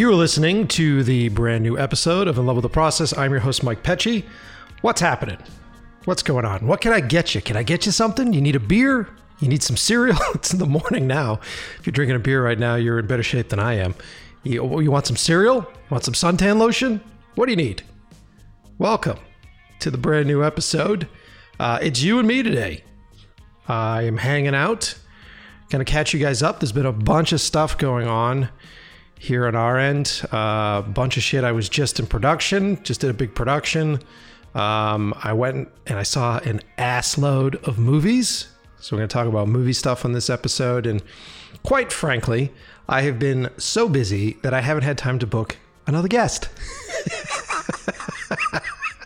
You're 0.00 0.14
listening 0.14 0.66
to 0.68 1.04
the 1.04 1.28
brand 1.28 1.62
new 1.62 1.76
episode 1.76 2.26
of 2.26 2.38
In 2.38 2.46
Love 2.46 2.56
with 2.56 2.62
the 2.62 2.70
Process. 2.70 3.14
I'm 3.18 3.32
your 3.32 3.40
host, 3.40 3.62
Mike 3.62 3.82
Pecci. 3.82 4.24
What's 4.80 5.02
happening? 5.02 5.36
What's 6.06 6.22
going 6.22 6.46
on? 6.46 6.66
What 6.66 6.80
can 6.80 6.94
I 6.94 7.00
get 7.00 7.34
you? 7.34 7.42
Can 7.42 7.54
I 7.54 7.62
get 7.62 7.84
you 7.84 7.92
something? 7.92 8.32
You 8.32 8.40
need 8.40 8.56
a 8.56 8.60
beer? 8.60 9.10
You 9.40 9.48
need 9.48 9.62
some 9.62 9.76
cereal? 9.76 10.16
it's 10.34 10.54
in 10.54 10.58
the 10.58 10.64
morning 10.64 11.06
now. 11.06 11.38
If 11.78 11.86
you're 11.86 11.92
drinking 11.92 12.16
a 12.16 12.18
beer 12.18 12.42
right 12.42 12.58
now, 12.58 12.76
you're 12.76 12.98
in 12.98 13.06
better 13.06 13.22
shape 13.22 13.50
than 13.50 13.58
I 13.58 13.74
am. 13.74 13.94
You, 14.42 14.80
you 14.80 14.90
want 14.90 15.06
some 15.06 15.16
cereal? 15.16 15.70
Want 15.90 16.02
some 16.04 16.14
suntan 16.14 16.56
lotion? 16.56 17.02
What 17.34 17.44
do 17.44 17.52
you 17.52 17.56
need? 17.56 17.82
Welcome 18.78 19.18
to 19.80 19.90
the 19.90 19.98
brand 19.98 20.26
new 20.26 20.42
episode. 20.42 21.08
Uh, 21.58 21.78
it's 21.82 22.00
you 22.00 22.18
and 22.18 22.26
me 22.26 22.42
today. 22.42 22.84
I 23.68 24.04
am 24.04 24.16
hanging 24.16 24.54
out. 24.54 24.94
Gonna 25.68 25.84
catch 25.84 26.14
you 26.14 26.20
guys 26.20 26.42
up. 26.42 26.58
There's 26.58 26.72
been 26.72 26.86
a 26.86 26.90
bunch 26.90 27.34
of 27.34 27.40
stuff 27.42 27.76
going 27.76 28.08
on 28.08 28.48
here 29.20 29.46
on 29.46 29.54
our 29.54 29.78
end. 29.78 30.22
A 30.32 30.36
uh, 30.36 30.82
bunch 30.82 31.16
of 31.18 31.22
shit. 31.22 31.44
I 31.44 31.52
was 31.52 31.68
just 31.68 32.00
in 32.00 32.06
production, 32.06 32.82
just 32.82 33.02
did 33.02 33.10
a 33.10 33.14
big 33.14 33.34
production. 33.34 34.00
Um, 34.54 35.12
I 35.22 35.34
went 35.34 35.68
and 35.86 35.98
I 35.98 36.04
saw 36.04 36.38
an 36.38 36.62
ass 36.78 37.18
load 37.18 37.56
of 37.56 37.78
movies. 37.78 38.48
So 38.78 38.96
we're 38.96 39.00
going 39.00 39.10
to 39.10 39.12
talk 39.12 39.26
about 39.26 39.46
movie 39.46 39.74
stuff 39.74 40.06
on 40.06 40.12
this 40.12 40.30
episode. 40.30 40.86
And 40.86 41.02
quite 41.62 41.92
frankly, 41.92 42.50
I 42.88 43.02
have 43.02 43.18
been 43.18 43.50
so 43.58 43.90
busy 43.90 44.38
that 44.42 44.54
I 44.54 44.62
haven't 44.62 44.84
had 44.84 44.96
time 44.96 45.18
to 45.18 45.26
book 45.26 45.58
another 45.86 46.08
guest. 46.08 46.46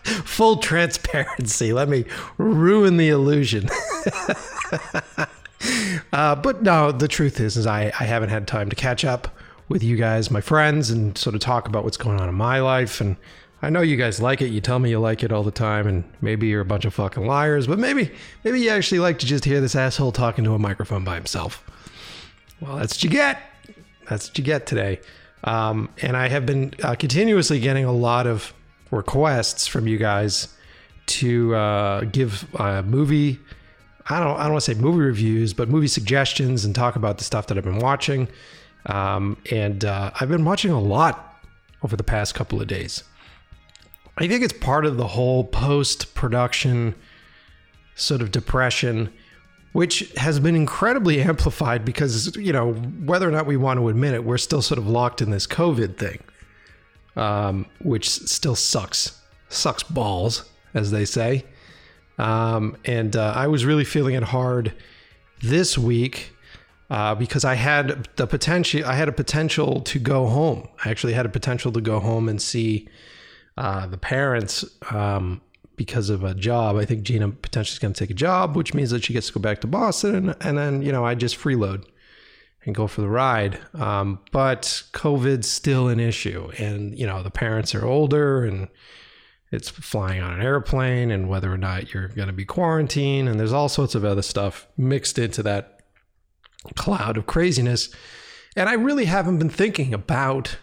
Full 0.04 0.58
transparency. 0.58 1.72
Let 1.72 1.88
me 1.88 2.04
ruin 2.38 2.98
the 2.98 3.08
illusion. 3.08 3.68
uh, 6.12 6.36
but 6.36 6.62
no, 6.62 6.92
the 6.92 7.08
truth 7.08 7.40
is, 7.40 7.56
is 7.56 7.66
I, 7.66 7.92
I 7.98 8.04
haven't 8.04 8.28
had 8.28 8.46
time 8.46 8.70
to 8.70 8.76
catch 8.76 9.04
up 9.04 9.36
with 9.68 9.82
you 9.82 9.96
guys, 9.96 10.30
my 10.30 10.40
friends, 10.40 10.90
and 10.90 11.16
sort 11.16 11.34
of 11.34 11.40
talk 11.40 11.68
about 11.68 11.84
what's 11.84 11.96
going 11.96 12.20
on 12.20 12.28
in 12.28 12.34
my 12.34 12.60
life. 12.60 13.00
And 13.00 13.16
I 13.62 13.70
know 13.70 13.80
you 13.80 13.96
guys 13.96 14.20
like 14.20 14.42
it. 14.42 14.48
You 14.48 14.60
tell 14.60 14.78
me 14.78 14.90
you 14.90 15.00
like 15.00 15.22
it 15.22 15.32
all 15.32 15.42
the 15.42 15.50
time, 15.50 15.86
and 15.86 16.04
maybe 16.20 16.46
you're 16.48 16.60
a 16.60 16.66
bunch 16.66 16.84
of 16.84 16.94
fucking 16.94 17.26
liars, 17.26 17.66
but 17.66 17.78
maybe 17.78 18.10
maybe 18.44 18.60
you 18.60 18.70
actually 18.70 18.98
like 18.98 19.18
to 19.20 19.26
just 19.26 19.44
hear 19.44 19.60
this 19.60 19.74
asshole 19.74 20.12
talking 20.12 20.44
to 20.44 20.52
a 20.52 20.58
microphone 20.58 21.04
by 21.04 21.14
himself. 21.14 21.64
Well, 22.60 22.76
that's 22.76 22.96
what 22.96 23.04
you 23.04 23.10
get. 23.10 23.40
That's 24.08 24.28
what 24.28 24.38
you 24.38 24.44
get 24.44 24.66
today. 24.66 25.00
Um, 25.44 25.88
and 26.02 26.16
I 26.16 26.28
have 26.28 26.46
been 26.46 26.74
uh, 26.82 26.94
continuously 26.94 27.60
getting 27.60 27.84
a 27.84 27.92
lot 27.92 28.26
of 28.26 28.52
requests 28.90 29.66
from 29.66 29.86
you 29.86 29.98
guys 29.98 30.48
to 31.06 31.54
uh, 31.54 32.00
give 32.04 32.46
a 32.54 32.82
movie. 32.82 33.38
I 34.08 34.20
don't. 34.20 34.36
I 34.38 34.44
don't 34.44 34.52
want 34.52 34.64
to 34.64 34.74
say 34.74 34.78
movie 34.80 35.00
reviews, 35.00 35.54
but 35.54 35.68
movie 35.68 35.88
suggestions 35.88 36.64
and 36.64 36.74
talk 36.74 36.96
about 36.96 37.18
the 37.18 37.24
stuff 37.24 37.46
that 37.46 37.56
I've 37.56 37.64
been 37.64 37.78
watching. 37.78 38.28
Um, 38.86 39.36
and 39.50 39.84
uh, 39.84 40.10
I've 40.20 40.28
been 40.28 40.44
watching 40.44 40.70
a 40.70 40.80
lot 40.80 41.40
over 41.82 41.96
the 41.96 42.04
past 42.04 42.34
couple 42.34 42.60
of 42.60 42.66
days. 42.66 43.02
I 44.16 44.28
think 44.28 44.44
it's 44.44 44.52
part 44.52 44.86
of 44.86 44.96
the 44.96 45.08
whole 45.08 45.44
post 45.44 46.14
production 46.14 46.94
sort 47.94 48.20
of 48.20 48.30
depression, 48.30 49.12
which 49.72 50.12
has 50.16 50.38
been 50.38 50.54
incredibly 50.54 51.20
amplified 51.22 51.84
because, 51.84 52.36
you 52.36 52.52
know, 52.52 52.72
whether 52.72 53.28
or 53.28 53.32
not 53.32 53.46
we 53.46 53.56
want 53.56 53.78
to 53.80 53.88
admit 53.88 54.14
it, 54.14 54.24
we're 54.24 54.38
still 54.38 54.62
sort 54.62 54.78
of 54.78 54.86
locked 54.86 55.20
in 55.20 55.30
this 55.30 55.46
COVID 55.46 55.96
thing, 55.96 56.22
um, 57.16 57.66
which 57.80 58.08
still 58.08 58.56
sucks. 58.56 59.20
Sucks 59.48 59.82
balls, 59.82 60.50
as 60.74 60.90
they 60.90 61.04
say. 61.04 61.44
Um, 62.18 62.76
and 62.84 63.16
uh, 63.16 63.32
I 63.34 63.46
was 63.48 63.64
really 63.64 63.84
feeling 63.84 64.14
it 64.14 64.22
hard 64.22 64.72
this 65.42 65.76
week 65.76 66.33
uh, 66.90 67.14
because 67.14 67.44
I 67.44 67.54
had 67.54 68.08
the 68.16 68.26
potential. 68.26 68.84
I 68.84 68.94
had 68.94 69.08
a 69.08 69.12
potential 69.12 69.80
to 69.82 69.98
go 69.98 70.26
home. 70.26 70.68
I 70.84 70.90
actually 70.90 71.14
had 71.14 71.26
a 71.26 71.30
potential 71.30 71.72
to 71.72 71.80
go 71.80 72.00
home 72.00 72.28
and 72.28 72.40
see 72.40 72.88
uh, 73.56 73.86
the 73.86 73.96
parents 73.96 74.64
um, 74.90 75.40
because 75.76 76.10
of 76.10 76.24
a 76.24 76.34
job. 76.34 76.76
I 76.76 76.84
think 76.84 77.02
Gina 77.02 77.30
potentially 77.30 77.74
is 77.74 77.78
going 77.78 77.94
to 77.94 77.98
take 77.98 78.10
a 78.10 78.14
job, 78.14 78.56
which 78.56 78.74
means 78.74 78.90
that 78.90 79.04
she 79.04 79.12
gets 79.12 79.28
to 79.28 79.32
go 79.32 79.40
back 79.40 79.60
to 79.62 79.66
Boston, 79.66 80.14
and, 80.14 80.36
and 80.40 80.58
then 80.58 80.82
you 80.82 80.92
know 80.92 81.04
I 81.04 81.14
just 81.14 81.38
freeload 81.38 81.84
and 82.66 82.74
go 82.74 82.86
for 82.86 83.00
the 83.00 83.08
ride. 83.08 83.58
Um, 83.74 84.20
but 84.30 84.84
COVID's 84.92 85.50
still 85.50 85.88
an 85.88 86.00
issue, 86.00 86.50
and 86.58 86.98
you 86.98 87.06
know 87.06 87.22
the 87.22 87.30
parents 87.30 87.74
are 87.74 87.84
older 87.84 88.44
and. 88.44 88.68
It's 89.52 89.68
flying 89.68 90.20
on 90.20 90.32
an 90.32 90.42
airplane 90.42 91.12
and 91.12 91.28
whether 91.28 91.52
or 91.52 91.56
not 91.56 91.94
you're 91.94 92.08
going 92.08 92.26
to 92.26 92.32
be 92.32 92.44
quarantined. 92.44 93.28
And 93.28 93.38
there's 93.38 93.52
all 93.52 93.68
sorts 93.68 93.94
of 93.94 94.04
other 94.04 94.22
stuff 94.22 94.66
mixed 94.76 95.16
into 95.16 95.44
that 95.44 95.73
cloud 96.76 97.16
of 97.16 97.26
craziness. 97.26 97.94
And 98.56 98.68
I 98.68 98.74
really 98.74 99.04
haven't 99.06 99.38
been 99.38 99.50
thinking 99.50 99.92
about 99.92 100.58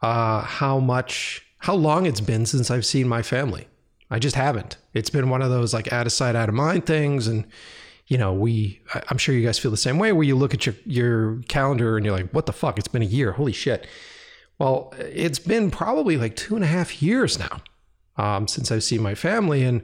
uh, 0.00 0.42
how 0.42 0.78
much, 0.78 1.46
how 1.58 1.74
long 1.74 2.06
it's 2.06 2.20
been 2.20 2.46
since 2.46 2.70
I've 2.70 2.86
seen 2.86 3.08
my 3.08 3.22
family. 3.22 3.68
I 4.10 4.18
just 4.18 4.36
haven't. 4.36 4.78
It's 4.94 5.10
been 5.10 5.28
one 5.28 5.42
of 5.42 5.50
those 5.50 5.74
like 5.74 5.92
out 5.92 6.06
of 6.06 6.12
sight, 6.12 6.34
out 6.34 6.48
of 6.48 6.54
mind 6.54 6.86
things. 6.86 7.26
And, 7.26 7.46
you 8.06 8.16
know, 8.16 8.32
we, 8.32 8.80
I'm 9.08 9.18
sure 9.18 9.34
you 9.34 9.44
guys 9.44 9.58
feel 9.58 9.70
the 9.70 9.76
same 9.76 9.98
way 9.98 10.12
where 10.12 10.24
you 10.24 10.34
look 10.34 10.54
at 10.54 10.64
your, 10.64 10.74
your 10.86 11.42
calendar 11.48 11.96
and 11.96 12.06
you're 12.06 12.16
like, 12.16 12.30
what 12.30 12.46
the 12.46 12.52
fuck? 12.52 12.78
It's 12.78 12.88
been 12.88 13.02
a 13.02 13.06
year. 13.06 13.32
Holy 13.32 13.52
shit. 13.52 13.86
Well, 14.58 14.94
it's 14.98 15.38
been 15.38 15.70
probably 15.70 16.16
like 16.16 16.36
two 16.36 16.54
and 16.54 16.64
a 16.64 16.68
half 16.68 17.02
years 17.02 17.38
now 17.38 17.60
um, 18.16 18.48
since 18.48 18.72
I've 18.72 18.82
seen 18.82 19.02
my 19.02 19.14
family. 19.14 19.62
And 19.62 19.82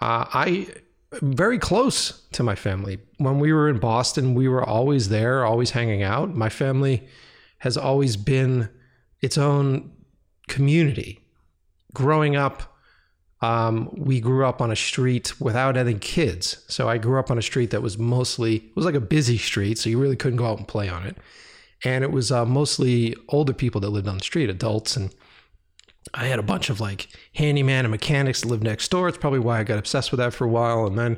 uh, 0.00 0.26
I, 0.32 0.68
very 1.12 1.58
close 1.58 2.22
to 2.32 2.42
my 2.42 2.54
family. 2.54 2.98
When 3.18 3.38
we 3.38 3.52
were 3.52 3.68
in 3.68 3.78
Boston, 3.78 4.34
we 4.34 4.48
were 4.48 4.64
always 4.64 5.08
there, 5.08 5.44
always 5.44 5.70
hanging 5.70 6.02
out. 6.02 6.34
My 6.34 6.48
family 6.48 7.06
has 7.58 7.76
always 7.76 8.16
been 8.16 8.68
its 9.20 9.38
own 9.38 9.92
community. 10.48 11.20
Growing 11.94 12.36
up, 12.36 12.76
um, 13.40 13.90
we 13.92 14.20
grew 14.20 14.46
up 14.46 14.60
on 14.60 14.70
a 14.70 14.76
street 14.76 15.40
without 15.40 15.76
any 15.76 15.94
kids. 15.94 16.64
So 16.68 16.88
I 16.88 16.98
grew 16.98 17.18
up 17.18 17.30
on 17.30 17.38
a 17.38 17.42
street 17.42 17.70
that 17.70 17.82
was 17.82 17.98
mostly, 17.98 18.56
it 18.56 18.76
was 18.76 18.84
like 18.84 18.94
a 18.94 19.00
busy 19.00 19.38
street, 19.38 19.78
so 19.78 19.90
you 19.90 19.98
really 19.98 20.16
couldn't 20.16 20.38
go 20.38 20.46
out 20.46 20.58
and 20.58 20.68
play 20.68 20.88
on 20.88 21.04
it. 21.06 21.16
And 21.84 22.02
it 22.02 22.10
was 22.10 22.32
uh, 22.32 22.44
mostly 22.46 23.14
older 23.28 23.52
people 23.52 23.80
that 23.82 23.90
lived 23.90 24.08
on 24.08 24.18
the 24.18 24.24
street, 24.24 24.48
adults. 24.48 24.96
And 24.96 25.14
I 26.14 26.26
had 26.26 26.38
a 26.38 26.42
bunch 26.42 26.70
of 26.70 26.80
like 26.80 27.08
handyman 27.34 27.84
and 27.84 27.90
mechanics 27.90 28.40
that 28.40 28.48
lived 28.48 28.62
next 28.62 28.90
door. 28.90 29.08
It's 29.08 29.18
probably 29.18 29.38
why 29.38 29.60
I 29.60 29.64
got 29.64 29.78
obsessed 29.78 30.10
with 30.10 30.18
that 30.18 30.34
for 30.34 30.44
a 30.44 30.48
while. 30.48 30.86
And 30.86 30.98
then 30.98 31.16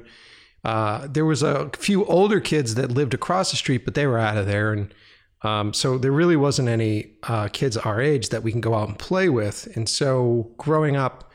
uh, 0.65 1.07
there 1.11 1.25
was 1.25 1.43
a 1.43 1.71
few 1.77 2.05
older 2.07 2.41
kids 2.41 2.75
that 2.75 2.91
lived 2.91 3.15
across 3.15 3.51
the 3.51 3.57
street, 3.57 3.85
but 3.85 3.95
they 3.95 4.07
were 4.07 4.19
out 4.19 4.37
of 4.37 4.47
there. 4.47 4.73
And 4.73 4.95
um, 5.43 5.73
so 5.73 5.99
there 5.99 6.13
really 6.13 6.37
wasn't 6.37 6.69
any 6.69 7.13
uh, 7.25 7.49
kids 7.49 7.77
our 7.77 8.01
age 8.01 8.31
that 8.31 8.43
we 8.43 8.51
can 8.51 8.61
go 8.61 8.75
out 8.75 8.89
and 8.89 8.99
play 8.99 9.29
with. 9.29 9.69
And 9.77 9.89
so 9.89 10.53
growing 10.59 10.97
up 10.97 11.31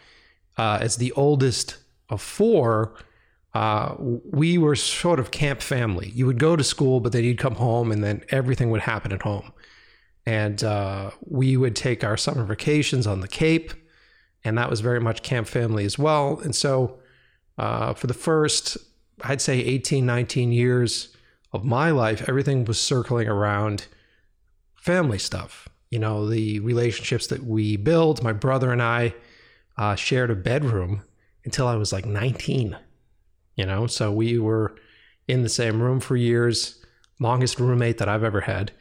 uh, 0.57 0.79
as 0.81 0.97
the 0.97 1.11
oldest 1.13 1.77
of 2.09 2.21
four, 2.21 2.95
uh, 3.53 3.95
we 3.97 4.57
were 4.57 4.75
sort 4.75 5.19
of 5.19 5.31
camp 5.31 5.61
family. 5.61 6.11
You 6.13 6.25
would 6.25 6.39
go 6.39 6.55
to 6.55 6.63
school, 6.63 6.99
but 6.99 7.11
then 7.11 7.23
you'd 7.23 7.37
come 7.37 7.55
home, 7.55 7.91
and 7.91 8.03
then 8.03 8.23
everything 8.29 8.71
would 8.71 8.81
happen 8.81 9.11
at 9.11 9.21
home 9.21 9.52
and 10.25 10.63
uh, 10.63 11.11
we 11.21 11.57
would 11.57 11.75
take 11.75 12.03
our 12.03 12.17
summer 12.17 12.43
vacations 12.43 13.05
on 13.05 13.21
the 13.21 13.27
Cape, 13.27 13.73
and 14.43 14.57
that 14.57 14.69
was 14.69 14.81
very 14.81 14.99
much 14.99 15.23
camp 15.23 15.47
family 15.47 15.85
as 15.85 15.97
well. 15.97 16.39
And 16.39 16.55
so, 16.55 16.99
uh, 17.57 17.93
for 17.93 18.07
the 18.07 18.13
first, 18.13 18.77
I'd 19.21 19.41
say 19.41 19.59
18, 19.59 20.05
19 20.05 20.51
years 20.51 21.15
of 21.51 21.63
my 21.63 21.91
life, 21.91 22.27
everything 22.27 22.65
was 22.65 22.79
circling 22.79 23.27
around 23.27 23.87
family 24.75 25.19
stuff. 25.19 25.69
You 25.91 25.99
know, 25.99 26.27
the 26.27 26.59
relationships 26.61 27.27
that 27.27 27.43
we 27.43 27.77
built. 27.77 28.23
My 28.23 28.33
brother 28.33 28.71
and 28.71 28.81
I 28.81 29.13
uh, 29.77 29.95
shared 29.95 30.31
a 30.31 30.35
bedroom 30.35 31.03
until 31.45 31.67
I 31.67 31.75
was 31.75 31.93
like 31.93 32.05
19. 32.05 32.75
You 33.55 33.65
know, 33.65 33.85
so 33.85 34.11
we 34.11 34.39
were 34.39 34.75
in 35.27 35.43
the 35.43 35.49
same 35.49 35.81
room 35.81 35.99
for 35.99 36.15
years, 36.15 36.83
longest 37.19 37.59
roommate 37.59 37.99
that 37.99 38.09
I've 38.09 38.23
ever 38.23 38.41
had. 38.41 38.71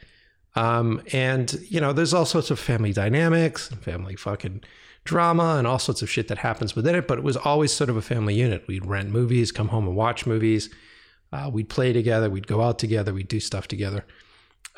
Um, 0.55 1.01
and 1.11 1.53
you 1.69 1.81
know, 1.81 1.93
there's 1.93 2.13
all 2.13 2.25
sorts 2.25 2.51
of 2.51 2.59
family 2.59 2.93
dynamics, 2.93 3.69
and 3.71 3.81
family 3.83 4.15
fucking 4.15 4.63
drama, 5.03 5.55
and 5.57 5.67
all 5.67 5.79
sorts 5.79 6.01
of 6.01 6.09
shit 6.09 6.27
that 6.27 6.39
happens 6.39 6.75
within 6.75 6.95
it. 6.95 7.07
But 7.07 7.19
it 7.19 7.23
was 7.23 7.37
always 7.37 7.73
sort 7.73 7.89
of 7.89 7.97
a 7.97 8.01
family 8.01 8.35
unit. 8.35 8.67
We'd 8.67 8.85
rent 8.85 9.09
movies, 9.09 9.51
come 9.51 9.69
home 9.69 9.87
and 9.87 9.95
watch 9.95 10.25
movies. 10.25 10.69
Uh, 11.31 11.49
we'd 11.51 11.69
play 11.69 11.93
together. 11.93 12.29
We'd 12.29 12.47
go 12.47 12.61
out 12.61 12.77
together. 12.77 13.13
We'd 13.13 13.27
do 13.27 13.39
stuff 13.39 13.67
together. 13.67 14.05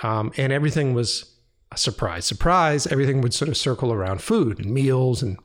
Um, 0.04 0.32
and 0.38 0.54
everything 0.54 0.94
was 0.94 1.34
a 1.72 1.78
surprise, 1.78 2.26
surprise. 2.26 2.88
Everything 2.88 3.22
would 3.22 3.34
sort 3.34 3.50
of 3.50 3.58
circle 3.58 3.92
around 3.92 4.22
food 4.22 4.60
and 4.60 4.74
meals 4.74 5.22
and 5.22 5.38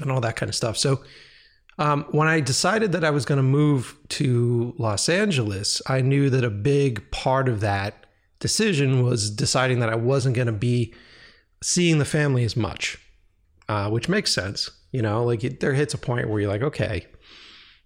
and 0.00 0.10
all 0.10 0.20
that 0.20 0.36
kind 0.36 0.48
of 0.48 0.56
stuff. 0.56 0.76
So 0.76 1.02
um, 1.78 2.04
when 2.10 2.28
I 2.28 2.40
decided 2.40 2.92
that 2.92 3.04
I 3.04 3.10
was 3.10 3.24
going 3.24 3.36
to 3.36 3.42
move 3.42 3.96
to 4.10 4.74
Los 4.78 5.08
Angeles, 5.08 5.82
I 5.86 6.00
knew 6.00 6.30
that 6.30 6.44
a 6.44 6.50
big 6.50 7.10
part 7.10 7.48
of 7.48 7.60
that 7.60 8.03
decision 8.44 9.02
was 9.02 9.30
deciding 9.30 9.78
that 9.78 9.88
I 9.88 9.94
wasn't 9.94 10.36
going 10.36 10.48
to 10.48 10.52
be 10.52 10.92
seeing 11.62 11.98
the 11.98 12.04
family 12.04 12.44
as 12.44 12.58
much, 12.58 12.98
uh, 13.70 13.88
which 13.88 14.06
makes 14.06 14.34
sense. 14.34 14.68
You 14.92 15.00
know, 15.00 15.24
like 15.24 15.42
it, 15.42 15.60
there 15.60 15.72
hits 15.72 15.94
a 15.94 15.98
point 15.98 16.28
where 16.28 16.40
you're 16.40 16.50
like, 16.50 16.60
okay, 16.60 17.06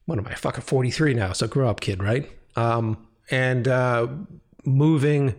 what 0.07 0.19
am 0.19 0.27
I, 0.27 0.35
fucking 0.35 0.63
43 0.63 1.15
now? 1.15 1.33
So 1.33 1.47
grow 1.47 1.69
up, 1.69 1.81
kid, 1.81 2.03
right? 2.03 2.29
Um, 2.57 3.07
and 3.31 3.69
uh, 3.69 4.09
moving 4.65 5.37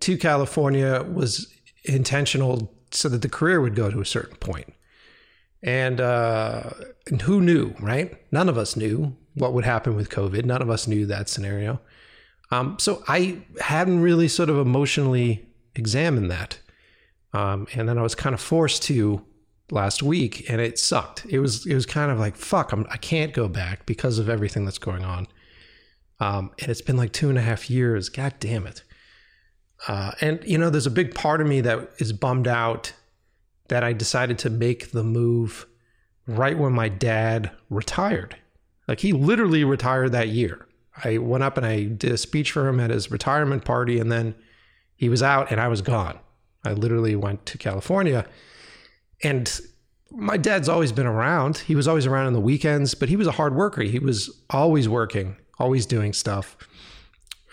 to 0.00 0.18
California 0.18 1.02
was 1.02 1.50
intentional 1.84 2.70
so 2.90 3.08
that 3.08 3.22
the 3.22 3.28
career 3.30 3.62
would 3.62 3.74
go 3.74 3.90
to 3.90 4.02
a 4.02 4.04
certain 4.04 4.36
point. 4.36 4.70
And, 5.62 5.98
uh, 5.98 6.72
and 7.06 7.22
who 7.22 7.40
knew, 7.40 7.74
right? 7.80 8.14
None 8.30 8.50
of 8.50 8.58
us 8.58 8.76
knew 8.76 9.16
what 9.32 9.54
would 9.54 9.64
happen 9.64 9.96
with 9.96 10.10
COVID. 10.10 10.44
None 10.44 10.60
of 10.60 10.68
us 10.68 10.86
knew 10.86 11.06
that 11.06 11.30
scenario. 11.30 11.80
Um, 12.50 12.76
so 12.78 13.02
I 13.08 13.42
hadn't 13.60 14.00
really 14.00 14.28
sort 14.28 14.48
of 14.48 14.58
emotionally 14.58 15.46
examined 15.74 16.30
that. 16.30 16.58
Um, 17.32 17.66
and 17.74 17.88
then 17.88 17.98
I 17.98 18.02
was 18.02 18.14
kind 18.14 18.34
of 18.34 18.40
forced 18.40 18.82
to 18.84 19.24
last 19.70 20.02
week 20.02 20.48
and 20.48 20.60
it 20.60 20.78
sucked. 20.78 21.26
It 21.28 21.40
was, 21.40 21.66
it 21.66 21.74
was 21.74 21.84
kind 21.84 22.10
of 22.10 22.18
like, 22.18 22.36
fuck, 22.36 22.72
I'm, 22.72 22.86
I 22.90 22.96
can't 22.96 23.34
go 23.34 23.48
back 23.48 23.84
because 23.84 24.18
of 24.18 24.28
everything 24.28 24.64
that's 24.64 24.78
going 24.78 25.04
on. 25.04 25.26
Um, 26.20 26.50
and 26.58 26.70
it's 26.70 26.80
been 26.80 26.96
like 26.96 27.12
two 27.12 27.28
and 27.28 27.38
a 27.38 27.42
half 27.42 27.68
years. 27.68 28.08
God 28.08 28.34
damn 28.40 28.66
it. 28.66 28.82
Uh, 29.86 30.12
and, 30.20 30.42
you 30.44 30.58
know, 30.58 30.70
there's 30.70 30.86
a 30.86 30.90
big 30.90 31.14
part 31.14 31.40
of 31.40 31.46
me 31.46 31.60
that 31.60 31.90
is 31.98 32.12
bummed 32.12 32.48
out 32.48 32.92
that 33.68 33.84
I 33.84 33.92
decided 33.92 34.38
to 34.38 34.50
make 34.50 34.90
the 34.90 35.04
move 35.04 35.66
right 36.26 36.58
when 36.58 36.72
my 36.72 36.88
dad 36.88 37.50
retired. 37.70 38.36
Like 38.88 39.00
he 39.00 39.12
literally 39.12 39.64
retired 39.64 40.12
that 40.12 40.28
year. 40.28 40.66
I 41.04 41.18
went 41.18 41.44
up 41.44 41.56
and 41.56 41.66
I 41.66 41.84
did 41.84 42.12
a 42.12 42.18
speech 42.18 42.52
for 42.52 42.68
him 42.68 42.80
at 42.80 42.90
his 42.90 43.10
retirement 43.10 43.64
party, 43.64 43.98
and 43.98 44.10
then 44.10 44.34
he 44.96 45.08
was 45.08 45.22
out 45.22 45.50
and 45.50 45.60
I 45.60 45.68
was 45.68 45.82
gone. 45.82 46.18
I 46.64 46.72
literally 46.72 47.16
went 47.16 47.46
to 47.46 47.58
California. 47.58 48.26
And 49.22 49.60
my 50.10 50.36
dad's 50.36 50.68
always 50.68 50.92
been 50.92 51.06
around. 51.06 51.58
He 51.58 51.74
was 51.74 51.86
always 51.86 52.06
around 52.06 52.26
on 52.26 52.32
the 52.32 52.40
weekends, 52.40 52.94
but 52.94 53.08
he 53.08 53.16
was 53.16 53.26
a 53.26 53.32
hard 53.32 53.54
worker. 53.54 53.82
He 53.82 53.98
was 53.98 54.30
always 54.50 54.88
working, 54.88 55.36
always 55.58 55.86
doing 55.86 56.12
stuff. 56.12 56.56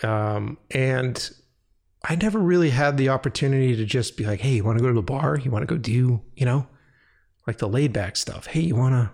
Um, 0.03 0.57
and 0.71 1.29
I 2.03 2.15
never 2.15 2.39
really 2.39 2.69
had 2.69 2.97
the 2.97 3.09
opportunity 3.09 3.75
to 3.75 3.85
just 3.85 4.17
be 4.17 4.25
like, 4.25 4.39
hey, 4.39 4.55
you 4.55 4.63
want 4.63 4.77
to 4.77 4.81
go 4.81 4.89
to 4.89 4.93
the 4.93 5.01
bar? 5.01 5.37
You 5.37 5.51
want 5.51 5.67
to 5.67 5.73
go 5.73 5.77
do, 5.77 6.21
you 6.35 6.45
know, 6.45 6.67
like 7.47 7.57
the 7.57 7.67
laid 7.67 7.93
back 7.93 8.15
stuff? 8.15 8.47
Hey, 8.47 8.61
you 8.61 8.75
want 8.75 8.93
to 8.93 9.11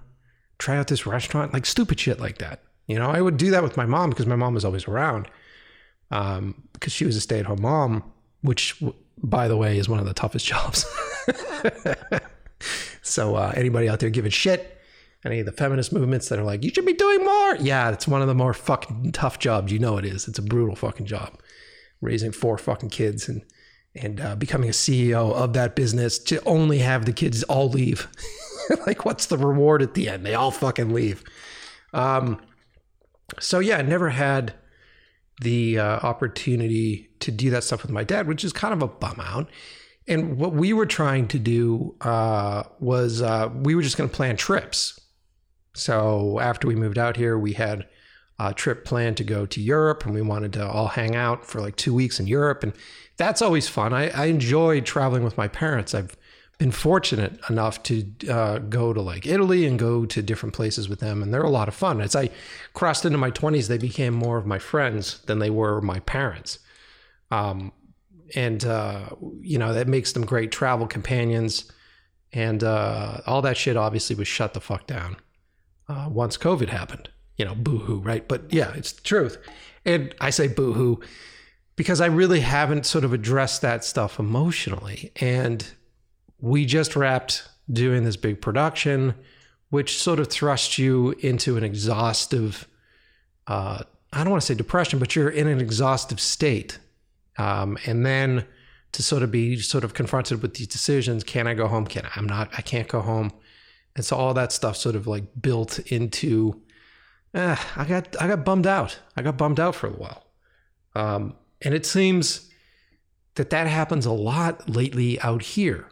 try 0.57 0.77
out 0.77 0.87
this 0.87 1.05
restaurant? 1.05 1.53
Like 1.53 1.65
stupid 1.65 1.99
shit 1.99 2.19
like 2.19 2.37
that. 2.39 2.61
You 2.91 2.99
know, 2.99 3.09
I 3.09 3.21
would 3.21 3.37
do 3.37 3.51
that 3.51 3.63
with 3.63 3.77
my 3.77 3.85
mom 3.85 4.09
because 4.09 4.27
my 4.27 4.35
mom 4.35 4.53
was 4.53 4.65
always 4.65 4.87
around 4.87 5.29
um, 6.11 6.63
because 6.73 6.93
she 6.93 7.05
was 7.05 7.15
a 7.15 7.21
stay 7.21 7.39
at 7.39 7.45
home 7.45 7.61
mom, 7.61 8.03
which, 8.41 8.81
by 9.17 9.47
the 9.47 9.57
way, 9.57 9.77
is 9.77 9.87
one 9.87 9.99
of 9.99 10.05
the 10.05 10.13
toughest 10.13 10.45
jobs. 10.53 10.85
so, 13.01 13.35
uh, 13.35 13.53
anybody 13.55 13.87
out 13.87 13.99
there 13.99 14.09
giving 14.09 14.31
shit, 14.31 14.77
any 15.23 15.39
of 15.39 15.45
the 15.45 15.51
feminist 15.51 15.93
movements 15.93 16.29
that 16.29 16.37
are 16.37 16.43
like, 16.43 16.63
you 16.63 16.69
should 16.69 16.85
be 16.85 16.93
doing 16.93 17.23
more. 17.23 17.55
Yeah, 17.57 17.91
it's 17.91 18.07
one 18.07 18.21
of 18.21 18.27
the 18.27 18.35
more 18.35 18.53
fucking 18.53 19.11
tough 19.13 19.39
jobs. 19.39 19.71
You 19.71 19.79
know 19.79 19.97
it 19.97 20.05
is. 20.05 20.27
It's 20.27 20.39
a 20.39 20.43
brutal 20.43 20.75
fucking 20.75 21.05
job 21.05 21.39
raising 22.01 22.31
four 22.31 22.57
fucking 22.57 22.89
kids 22.89 23.29
and 23.29 23.43
and 23.93 24.21
uh, 24.21 24.35
becoming 24.37 24.69
a 24.69 24.73
CEO 24.73 25.33
of 25.33 25.51
that 25.51 25.75
business 25.75 26.17
to 26.17 26.41
only 26.45 26.79
have 26.79 27.03
the 27.03 27.11
kids 27.11 27.43
all 27.43 27.69
leave. 27.69 28.07
like, 28.87 29.03
what's 29.03 29.25
the 29.25 29.37
reward 29.37 29.81
at 29.81 29.95
the 29.95 30.07
end? 30.07 30.25
They 30.25 30.33
all 30.33 30.51
fucking 30.51 30.93
leave. 30.93 31.25
Um, 31.93 32.39
so 33.39 33.59
yeah, 33.59 33.77
I 33.77 33.81
never 33.81 34.09
had 34.09 34.53
the 35.41 35.79
uh, 35.79 35.99
opportunity 35.99 37.09
to 37.19 37.31
do 37.31 37.49
that 37.49 37.63
stuff 37.63 37.81
with 37.81 37.91
my 37.91 38.03
dad, 38.03 38.27
which 38.27 38.43
is 38.43 38.53
kind 38.53 38.73
of 38.73 38.81
a 38.81 38.87
bum 38.87 39.19
out. 39.19 39.49
And 40.07 40.37
what 40.37 40.53
we 40.53 40.73
were 40.73 40.85
trying 40.85 41.27
to 41.29 41.39
do 41.39 41.95
uh, 42.01 42.63
was 42.79 43.21
uh, 43.21 43.49
we 43.53 43.75
were 43.75 43.81
just 43.81 43.97
going 43.97 44.09
to 44.09 44.15
plan 44.15 44.35
trips. 44.35 44.99
So 45.73 46.39
after 46.39 46.67
we 46.67 46.75
moved 46.75 46.97
out 46.97 47.17
here, 47.17 47.37
we 47.37 47.53
had 47.53 47.87
a 48.39 48.53
trip 48.53 48.85
planned 48.85 49.17
to 49.17 49.23
go 49.23 49.45
to 49.45 49.61
Europe, 49.61 50.05
and 50.05 50.13
we 50.13 50.21
wanted 50.21 50.53
to 50.53 50.67
all 50.67 50.87
hang 50.87 51.15
out 51.15 51.45
for 51.45 51.61
like 51.61 51.75
two 51.75 51.93
weeks 51.93 52.19
in 52.19 52.27
Europe, 52.27 52.63
and 52.63 52.73
that's 53.17 53.41
always 53.41 53.67
fun. 53.67 53.93
I, 53.93 54.09
I 54.09 54.25
enjoy 54.25 54.81
traveling 54.81 55.23
with 55.23 55.37
my 55.37 55.47
parents. 55.47 55.93
I've 55.93 56.17
been 56.61 56.71
fortunate 56.71 57.39
enough 57.49 57.81
to 57.81 58.05
uh, 58.29 58.59
go 58.59 58.93
to 58.93 59.01
like 59.01 59.25
Italy 59.25 59.65
and 59.65 59.79
go 59.79 60.05
to 60.05 60.21
different 60.21 60.53
places 60.53 60.87
with 60.87 60.99
them, 60.99 61.23
and 61.23 61.33
they're 61.33 61.41
a 61.41 61.49
lot 61.49 61.67
of 61.67 61.73
fun. 61.73 61.99
As 61.99 62.15
I 62.15 62.29
crossed 62.73 63.03
into 63.03 63.17
my 63.17 63.31
20s, 63.31 63.67
they 63.67 63.79
became 63.79 64.13
more 64.13 64.37
of 64.37 64.45
my 64.45 64.59
friends 64.59 65.21
than 65.23 65.39
they 65.39 65.49
were 65.49 65.81
my 65.81 66.01
parents. 66.01 66.59
Um, 67.31 67.71
and, 68.35 68.63
uh, 68.63 69.09
you 69.39 69.57
know, 69.57 69.73
that 69.73 69.87
makes 69.87 70.11
them 70.11 70.23
great 70.23 70.51
travel 70.51 70.85
companions. 70.85 71.71
And 72.31 72.63
uh, 72.63 73.21
all 73.25 73.41
that 73.41 73.57
shit 73.57 73.75
obviously 73.75 74.15
was 74.15 74.27
shut 74.27 74.53
the 74.53 74.61
fuck 74.61 74.85
down 74.85 75.17
uh, 75.89 76.09
once 76.11 76.37
COVID 76.37 76.69
happened. 76.69 77.09
You 77.37 77.45
know, 77.45 77.55
boo 77.55 77.79
hoo, 77.79 78.01
right? 78.01 78.27
But 78.27 78.53
yeah, 78.53 78.71
it's 78.75 78.91
the 78.91 79.01
truth. 79.01 79.39
And 79.83 80.13
I 80.21 80.29
say 80.29 80.47
boo 80.47 80.73
hoo 80.73 81.01
because 81.75 82.01
I 82.01 82.05
really 82.05 82.41
haven't 82.41 82.85
sort 82.85 83.03
of 83.03 83.13
addressed 83.13 83.63
that 83.63 83.83
stuff 83.83 84.19
emotionally. 84.19 85.11
And 85.15 85.65
we 86.41 86.65
just 86.65 86.95
wrapped 86.95 87.47
doing 87.71 88.03
this 88.03 88.17
big 88.17 88.41
production, 88.41 89.13
which 89.69 89.97
sort 89.97 90.19
of 90.19 90.27
thrusts 90.27 90.77
you 90.77 91.11
into 91.19 91.55
an 91.55 91.63
exhaustive, 91.63 92.67
uh, 93.47 93.83
I 94.11 94.23
don't 94.23 94.31
want 94.31 94.41
to 94.41 94.45
say 94.45 94.55
depression, 94.55 94.99
but 94.99 95.15
you're 95.15 95.29
in 95.29 95.47
an 95.47 95.61
exhaustive 95.61 96.19
state. 96.19 96.79
Um, 97.37 97.77
and 97.85 98.05
then 98.05 98.45
to 98.91 99.03
sort 99.03 99.23
of 99.23 99.31
be 99.31 99.57
sort 99.59 99.85
of 99.85 99.93
confronted 99.93 100.41
with 100.41 100.55
these 100.55 100.67
decisions 100.67 101.23
can 101.23 101.47
I 101.47 101.53
go 101.53 101.67
home? 101.67 101.87
Can 101.87 102.05
I? 102.05 102.09
I'm 102.15 102.27
not, 102.27 102.49
I 102.57 102.61
can't 102.61 102.87
go 102.87 102.99
home. 102.99 103.31
And 103.95 104.03
so 104.03 104.17
all 104.17 104.33
that 104.33 104.51
stuff 104.51 104.75
sort 104.75 104.95
of 104.95 105.07
like 105.07 105.23
built 105.41 105.79
into, 105.91 106.61
eh, 107.33 107.55
I 107.75 107.85
got, 107.85 108.21
I 108.21 108.27
got 108.27 108.43
bummed 108.43 108.67
out. 108.67 108.99
I 109.15 109.21
got 109.21 109.37
bummed 109.37 109.59
out 109.59 109.75
for 109.75 109.87
a 109.87 109.91
while. 109.91 110.25
Um, 110.95 111.35
and 111.61 111.73
it 111.73 111.85
seems 111.85 112.49
that 113.35 113.49
that 113.51 113.67
happens 113.67 114.05
a 114.05 114.11
lot 114.11 114.69
lately 114.69 115.19
out 115.21 115.41
here 115.41 115.87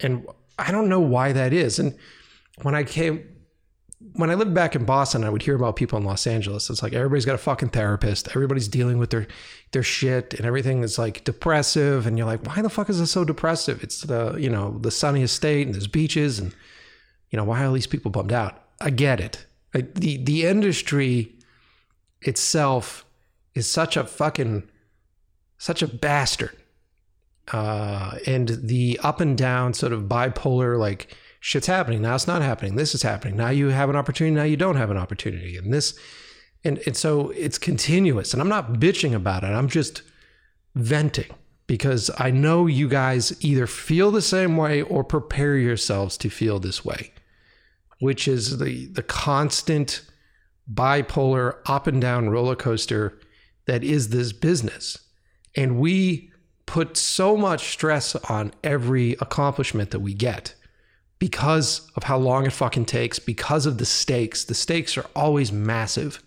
and 0.00 0.26
I 0.58 0.72
don't 0.72 0.88
know 0.88 1.00
why 1.00 1.32
that 1.32 1.52
is. 1.52 1.78
And 1.78 1.96
when 2.62 2.74
I 2.74 2.84
came, 2.84 3.26
when 4.12 4.30
I 4.30 4.34
lived 4.34 4.54
back 4.54 4.74
in 4.74 4.84
Boston, 4.84 5.24
I 5.24 5.30
would 5.30 5.42
hear 5.42 5.54
about 5.54 5.76
people 5.76 5.98
in 5.98 6.04
Los 6.04 6.26
Angeles. 6.26 6.70
It's 6.70 6.82
like 6.82 6.92
everybody's 6.92 7.24
got 7.24 7.34
a 7.34 7.38
fucking 7.38 7.70
therapist. 7.70 8.28
Everybody's 8.28 8.68
dealing 8.68 8.98
with 8.98 9.10
their 9.10 9.26
their 9.72 9.82
shit, 9.82 10.34
and 10.34 10.46
everything 10.46 10.82
is 10.82 10.98
like 10.98 11.24
depressive. 11.24 12.06
And 12.06 12.16
you're 12.16 12.26
like, 12.26 12.46
why 12.46 12.62
the 12.62 12.70
fuck 12.70 12.88
is 12.90 12.98
this 12.98 13.10
so 13.10 13.24
depressive? 13.24 13.82
It's 13.82 14.02
the 14.02 14.36
you 14.38 14.50
know 14.50 14.78
the 14.78 14.90
sunniest 14.90 15.34
state, 15.34 15.66
and 15.66 15.74
there's 15.74 15.86
beaches, 15.86 16.38
and 16.38 16.54
you 17.30 17.36
know 17.36 17.44
why 17.44 17.62
are 17.62 17.66
all 17.66 17.72
these 17.72 17.86
people 17.86 18.10
bummed 18.10 18.32
out? 18.32 18.62
I 18.80 18.90
get 18.90 19.20
it. 19.20 19.46
I, 19.74 19.82
the 19.94 20.18
the 20.18 20.46
industry 20.46 21.34
itself 22.22 23.04
is 23.54 23.70
such 23.70 23.96
a 23.96 24.04
fucking 24.04 24.68
such 25.58 25.82
a 25.82 25.88
bastard 25.88 26.56
uh, 27.52 28.18
and 28.26 28.48
the 28.62 28.98
up 29.02 29.20
and 29.20 29.36
down 29.36 29.74
sort 29.74 29.92
of 29.92 30.04
bipolar 30.04 30.78
like 30.78 31.14
shit's 31.40 31.66
happening. 31.66 32.02
Now 32.02 32.14
it's 32.14 32.26
not 32.26 32.42
happening. 32.42 32.76
This 32.76 32.94
is 32.94 33.02
happening. 33.02 33.36
Now 33.36 33.50
you 33.50 33.68
have 33.68 33.90
an 33.90 33.96
opportunity. 33.96 34.34
Now 34.34 34.44
you 34.44 34.56
don't 34.56 34.76
have 34.76 34.90
an 34.90 34.96
opportunity. 34.96 35.56
And 35.56 35.72
this 35.72 35.98
and, 36.64 36.78
and 36.86 36.96
so 36.96 37.30
it's 37.30 37.58
continuous. 37.58 38.32
And 38.32 38.42
i'm 38.42 38.48
not 38.48 38.74
bitching 38.74 39.14
about 39.14 39.44
it. 39.44 39.48
I'm 39.48 39.68
just 39.68 40.02
venting 40.74 41.32
because 41.66 42.10
i 42.18 42.30
know 42.30 42.66
you 42.66 42.86
guys 42.86 43.34
either 43.42 43.66
feel 43.66 44.10
the 44.10 44.20
same 44.20 44.58
way 44.58 44.82
or 44.82 45.02
prepare 45.02 45.56
yourselves 45.56 46.18
to 46.18 46.28
feel 46.28 46.60
this 46.60 46.84
way 46.84 47.10
which 47.98 48.28
is 48.28 48.58
the 48.58 48.84
the 48.88 49.02
constant 49.02 50.02
bipolar 50.72 51.56
up 51.66 51.86
and 51.86 52.00
down 52.00 52.28
roller 52.28 52.54
coaster 52.54 53.18
that 53.66 53.84
is 53.84 54.08
this 54.08 54.32
business. 54.32 54.98
And 55.54 55.78
we 55.78 56.32
put 56.66 56.96
so 56.96 57.36
much 57.36 57.70
stress 57.70 58.14
on 58.16 58.52
every 58.62 59.12
accomplishment 59.14 59.90
that 59.92 60.00
we 60.00 60.12
get 60.12 60.54
because 61.18 61.90
of 61.96 62.02
how 62.04 62.18
long 62.18 62.44
it 62.44 62.52
fucking 62.52 62.84
takes, 62.84 63.18
because 63.18 63.64
of 63.66 63.78
the 63.78 63.86
stakes. 63.86 64.44
The 64.44 64.54
stakes 64.54 64.98
are 64.98 65.06
always 65.14 65.50
massive. 65.50 66.22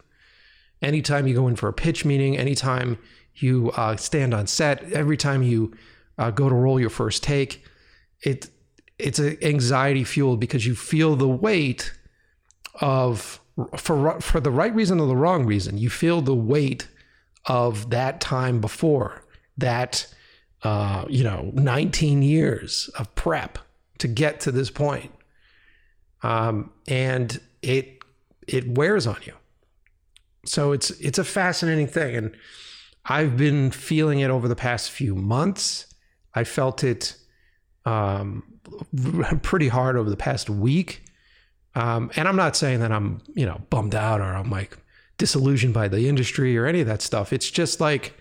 Anytime 0.82 1.28
you 1.28 1.36
go 1.36 1.48
in 1.48 1.56
for 1.56 1.68
a 1.68 1.74
pitch 1.74 2.06
meeting, 2.06 2.38
anytime 2.38 2.98
you 3.36 3.72
uh, 3.72 3.96
stand 3.98 4.34
on 4.34 4.48
set, 4.48 4.92
every 4.92 5.18
time 5.18 5.44
you 5.44 5.74
uh, 6.18 6.32
go 6.32 6.50
to 6.50 6.56
roll 6.56 6.80
your 6.80 6.90
first 6.90 7.22
take, 7.22 7.64
it 8.22 8.50
it's 8.98 9.20
anxiety 9.20 10.04
fueled 10.04 10.42
because 10.42 10.66
you 10.66 10.76
feel 10.76 11.16
the 11.16 11.28
weight 11.28 11.94
of 12.82 13.40
for 13.78 14.20
for 14.20 14.40
the 14.40 14.52
right 14.52 14.74
reason 14.76 15.00
or 15.00 15.08
the 15.08 15.16
wrong 15.16 15.46
reason. 15.46 15.78
You 15.78 15.90
feel 15.90 16.22
the 16.22 16.36
weight 16.36 16.88
of 17.46 17.90
that 17.92 18.20
time 18.20 18.60
before 18.60 19.24
that 19.58 20.08
uh, 20.64 21.06
you 21.10 21.24
know, 21.24 21.52
19 21.54 22.22
years 22.22 22.90
of 22.98 23.14
prep 23.16 23.58
to 24.00 24.08
get 24.08 24.40
to 24.42 24.52
this 24.52 24.70
point. 24.70 25.12
Um, 26.22 26.72
and 26.88 27.40
it 27.62 28.00
it 28.48 28.78
wears 28.78 29.08
on 29.08 29.18
you. 29.26 29.34
So 30.46 30.72
it's 30.72 30.92
it's 30.92 31.18
a 31.18 31.24
fascinating 31.24 31.88
thing. 31.88 32.16
And 32.16 32.36
I've 33.06 33.38
been 33.38 33.72
feeling 33.72 34.20
it 34.20 34.30
over 34.30 34.48
the 34.48 34.56
past 34.56 34.92
few 34.92 35.16
months. 35.16 35.86
I 36.34 36.44
felt 36.44 36.84
it 36.84 37.16
um, 37.86 38.44
pretty 39.42 39.68
hard 39.68 39.96
over 39.96 40.10
the 40.10 40.18
past 40.18 40.50
week. 40.50 41.04
Um, 41.76 42.12
and 42.16 42.28
I'm 42.28 42.36
not 42.36 42.56
saying 42.56 42.80
that 42.82 42.92
I'm, 42.92 43.22
you 43.34 43.46
know, 43.46 43.62
bummed 43.70 43.96
out 43.96 44.22
or 44.22 44.26
I'm 44.26 44.50
like 44.50 44.78
disillusioned 45.18 45.74
by 45.74 45.88
the 45.88 46.08
industry 46.08 46.58
or 46.58 46.66
any 46.66 46.82
of 46.82 46.88
that 46.88 47.02
stuff. 47.02 47.32
It's 47.32 47.50
just 47.50 47.80
like 47.80 48.19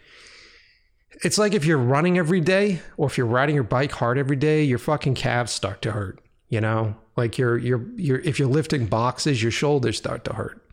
it's 1.24 1.38
like 1.38 1.54
if 1.54 1.64
you're 1.64 1.78
running 1.78 2.18
every 2.18 2.40
day 2.40 2.80
or 2.96 3.06
if 3.06 3.18
you're 3.18 3.26
riding 3.26 3.54
your 3.54 3.64
bike 3.64 3.92
hard 3.92 4.18
every 4.18 4.36
day, 4.36 4.62
your 4.62 4.78
fucking 4.78 5.14
calves 5.14 5.52
start 5.52 5.82
to 5.82 5.92
hurt, 5.92 6.20
you 6.48 6.60
know? 6.60 6.96
Like 7.16 7.36
you're 7.36 7.58
you're 7.58 7.84
you're 7.96 8.20
if 8.20 8.38
you're 8.38 8.48
lifting 8.48 8.86
boxes, 8.86 9.42
your 9.42 9.50
shoulders 9.50 9.98
start 9.98 10.24
to 10.24 10.34
hurt. 10.34 10.64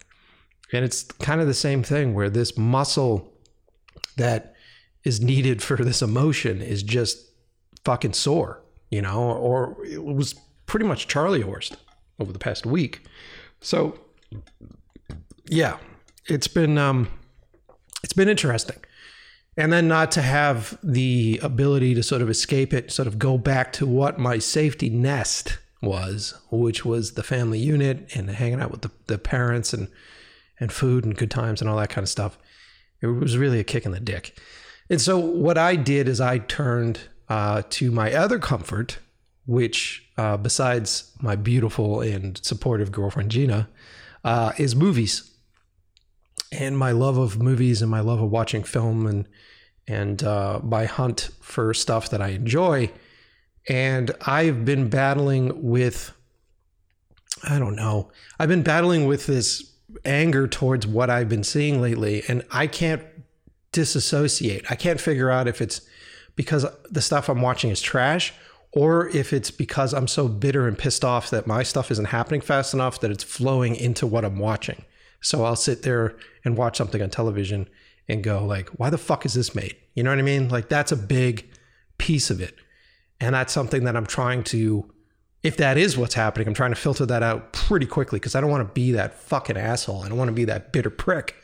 And 0.71 0.85
it's 0.85 1.03
kind 1.03 1.41
of 1.41 1.47
the 1.47 1.53
same 1.53 1.81
thing 1.81 2.13
where 2.13 2.29
this 2.29 2.57
muscle 2.57 3.33
that 4.17 4.55
is 5.03 5.21
needed 5.21 5.63
for 5.63 5.77
this 5.77 6.01
emotion 6.01 6.61
is 6.61 6.83
just 6.83 7.31
fucking 7.83 8.13
sore, 8.13 8.61
you 8.89 9.01
know, 9.01 9.31
or 9.31 9.77
it 9.85 10.03
was 10.03 10.35
pretty 10.65 10.85
much 10.85 11.07
Charlie 11.07 11.41
horsed 11.41 11.77
over 12.19 12.31
the 12.31 12.39
past 12.39 12.65
week. 12.65 13.01
So 13.61 13.99
yeah, 15.49 15.77
it's 16.27 16.47
been 16.47 16.77
um 16.77 17.09
it's 18.03 18.13
been 18.13 18.29
interesting. 18.29 18.77
And 19.57 19.71
then 19.71 19.87
not 19.87 20.11
to 20.11 20.21
have 20.21 20.77
the 20.83 21.39
ability 21.41 21.95
to 21.95 22.03
sort 22.03 22.21
of 22.21 22.29
escape 22.29 22.73
it, 22.73 22.91
sort 22.91 23.07
of 23.07 23.17
go 23.17 23.37
back 23.37 23.71
to 23.73 23.85
what 23.85 24.19
my 24.19 24.37
safety 24.37 24.89
nest 24.89 25.57
was, 25.81 26.33
which 26.51 26.83
was 26.83 27.13
the 27.13 27.23
family 27.23 27.59
unit 27.59 28.13
and 28.15 28.29
hanging 28.29 28.59
out 28.59 28.71
with 28.71 28.81
the, 28.81 28.91
the 29.07 29.17
parents 29.17 29.73
and 29.73 29.87
and 30.59 30.71
food 30.71 31.03
and 31.03 31.17
good 31.17 31.31
times 31.31 31.61
and 31.61 31.69
all 31.69 31.77
that 31.77 31.89
kind 31.89 32.03
of 32.03 32.09
stuff. 32.09 32.37
It 33.01 33.07
was 33.07 33.37
really 33.37 33.59
a 33.59 33.63
kick 33.63 33.85
in 33.85 33.91
the 33.91 33.99
dick. 33.99 34.39
And 34.89 35.01
so 35.01 35.17
what 35.17 35.57
I 35.57 35.75
did 35.75 36.07
is 36.07 36.21
I 36.21 36.37
turned 36.37 37.01
uh, 37.27 37.63
to 37.71 37.91
my 37.91 38.13
other 38.13 38.39
comfort, 38.39 38.99
which 39.45 40.07
uh, 40.17 40.37
besides 40.37 41.11
my 41.19 41.35
beautiful 41.35 42.01
and 42.01 42.39
supportive 42.43 42.91
girlfriend 42.91 43.31
Gina, 43.31 43.67
uh, 44.23 44.53
is 44.57 44.75
movies. 44.75 45.29
And 46.57 46.77
my 46.77 46.91
love 46.91 47.17
of 47.17 47.41
movies 47.41 47.81
and 47.81 47.91
my 47.91 47.99
love 47.99 48.21
of 48.21 48.29
watching 48.31 48.63
film 48.63 49.05
and 49.05 49.27
and 49.87 50.23
uh, 50.23 50.59
my 50.63 50.85
hunt 50.85 51.29
for 51.41 51.73
stuff 51.73 52.09
that 52.09 52.21
I 52.21 52.29
enjoy. 52.29 52.91
And 53.69 54.11
I've 54.21 54.65
been 54.65 54.89
battling 54.89 55.63
with, 55.63 56.11
I 57.43 57.59
don't 57.59 57.75
know, 57.75 58.11
I've 58.39 58.49
been 58.49 58.63
battling 58.63 59.05
with 59.05 59.27
this 59.27 59.71
anger 60.03 60.47
towards 60.47 60.87
what 60.87 61.09
I've 61.09 61.29
been 61.29 61.43
seeing 61.43 61.81
lately, 61.81 62.23
and 62.27 62.43
I 62.51 62.67
can't 62.67 63.03
disassociate. 63.71 64.65
I 64.71 64.75
can't 64.75 64.99
figure 64.99 65.29
out 65.29 65.47
if 65.47 65.61
it's 65.61 65.81
because 66.35 66.65
the 66.89 67.01
stuff 67.01 67.29
I'm 67.29 67.41
watching 67.41 67.69
is 67.69 67.81
trash 67.81 68.33
or 68.71 69.07
if 69.09 69.31
it's 69.31 69.51
because 69.51 69.93
I'm 69.93 70.07
so 70.07 70.27
bitter 70.27 70.67
and 70.67 70.77
pissed 70.77 71.05
off 71.05 71.29
that 71.29 71.47
my 71.47 71.63
stuff 71.63 71.91
isn't 71.91 72.05
happening 72.05 72.41
fast 72.41 72.73
enough 72.73 72.99
that 72.99 73.11
it's 73.11 73.23
flowing 73.23 73.75
into 73.75 74.05
what 74.05 74.25
I'm 74.25 74.37
watching. 74.37 74.83
So 75.25 75.43
I'll 75.43 75.55
sit 75.55 75.81
there 75.81 76.15
and 76.43 76.55
watch 76.55 76.77
something 76.77 77.01
on 77.01 77.09
television 77.09 77.67
and 78.07 78.23
go 78.23 78.45
like, 78.45 78.69
why 78.69 78.91
the 78.91 78.97
fuck 78.99 79.25
is 79.25 79.33
this 79.33 79.55
made? 79.55 79.75
You 79.95 80.03
know 80.03 80.11
what 80.11 80.19
I 80.19 80.21
mean? 80.21 80.49
Like 80.49 80.69
that's 80.69 80.91
a 80.91 80.95
big 80.95 81.49
piece 81.97 82.29
of 82.29 82.39
it. 82.39 82.55
And 83.19 83.33
that's 83.33 83.51
something 83.51 83.85
that 83.85 83.95
I'm 83.95 84.05
trying 84.05 84.43
to 84.45 84.91
if 85.41 85.57
that 85.57 85.77
is 85.77 85.95
what's 85.95 86.15
happening, 86.15 86.47
I'm 86.47 86.55
trying 86.55 86.71
to 86.71 86.75
filter 86.75 87.05
that 87.05 87.21
out 87.21 87.53
pretty 87.53 87.85
quickly 87.85 88.17
because 88.17 88.33
I 88.33 88.41
don't 88.41 88.49
want 88.49 88.67
to 88.67 88.73
be 88.73 88.93
that 88.93 89.13
fucking 89.13 89.57
asshole. 89.57 90.01
I 90.01 90.09
don't 90.09 90.17
want 90.17 90.29
to 90.29 90.33
be 90.33 90.45
that 90.45 90.73
bitter 90.73 90.89
prick 90.89 91.35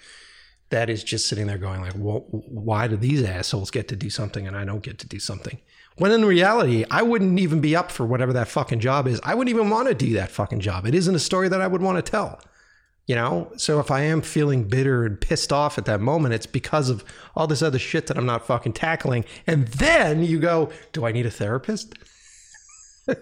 that 0.70 0.90
is 0.90 1.04
just 1.04 1.28
sitting 1.28 1.46
there 1.46 1.60
going 1.60 1.82
like, 1.82 1.94
well, 1.96 2.26
why 2.30 2.88
do 2.88 2.96
these 2.96 3.22
assholes 3.24 3.70
get 3.70 3.88
to 3.90 3.96
do 3.96 4.10
something 4.10 4.48
and 4.48 4.58
I 4.58 4.66
don't 4.66 4.82
get 4.82 4.98
to 5.00 5.08
do 5.08 5.20
something? 5.20 5.60
When 5.98 6.12
in 6.12 6.26
reality, 6.26 6.84
I 6.90 7.04
wouldn't 7.04 7.40
even 7.40 7.62
be 7.62 7.76
up 7.76 7.92
for 7.92 8.06
whatever 8.06 8.34
that 8.34 8.48
fucking 8.48 8.80
job 8.80 9.08
is. 9.08 9.20
I 9.24 9.36
wouldn't 9.36 9.56
even 9.56 9.70
want 9.70 9.88
to 9.88 9.94
do 9.94 10.14
that 10.14 10.32
fucking 10.32 10.62
job. 10.62 10.88
It 10.88 10.96
isn't 10.96 11.14
a 11.14 11.20
story 11.20 11.48
that 11.50 11.62
I 11.62 11.68
would 11.68 11.82
want 11.84 12.04
to 12.04 12.12
tell. 12.12 12.42
You 13.12 13.16
know? 13.16 13.52
So 13.58 13.82
if 13.82 13.92
I 13.92 14.04
am 14.04 14.22
feeling 14.22 14.70
bitter 14.70 15.04
and 15.04 15.20
pissed 15.20 15.52
off 15.52 15.78
at 15.78 15.84
that 15.84 16.00
moment, 16.00 16.34
it's 16.34 16.46
because 16.46 16.90
of 16.90 17.04
all 17.36 17.46
this 17.46 17.62
other 17.62 17.78
shit 17.78 18.08
that 18.08 18.18
I'm 18.18 18.26
not 18.26 18.48
fucking 18.48 18.72
tackling. 18.72 19.26
And 19.46 19.68
then 19.68 20.24
you 20.24 20.40
go, 20.40 20.72
do 20.94 21.06
I 21.06 21.12
need 21.12 21.26
a 21.26 21.30
therapist? 21.30 21.94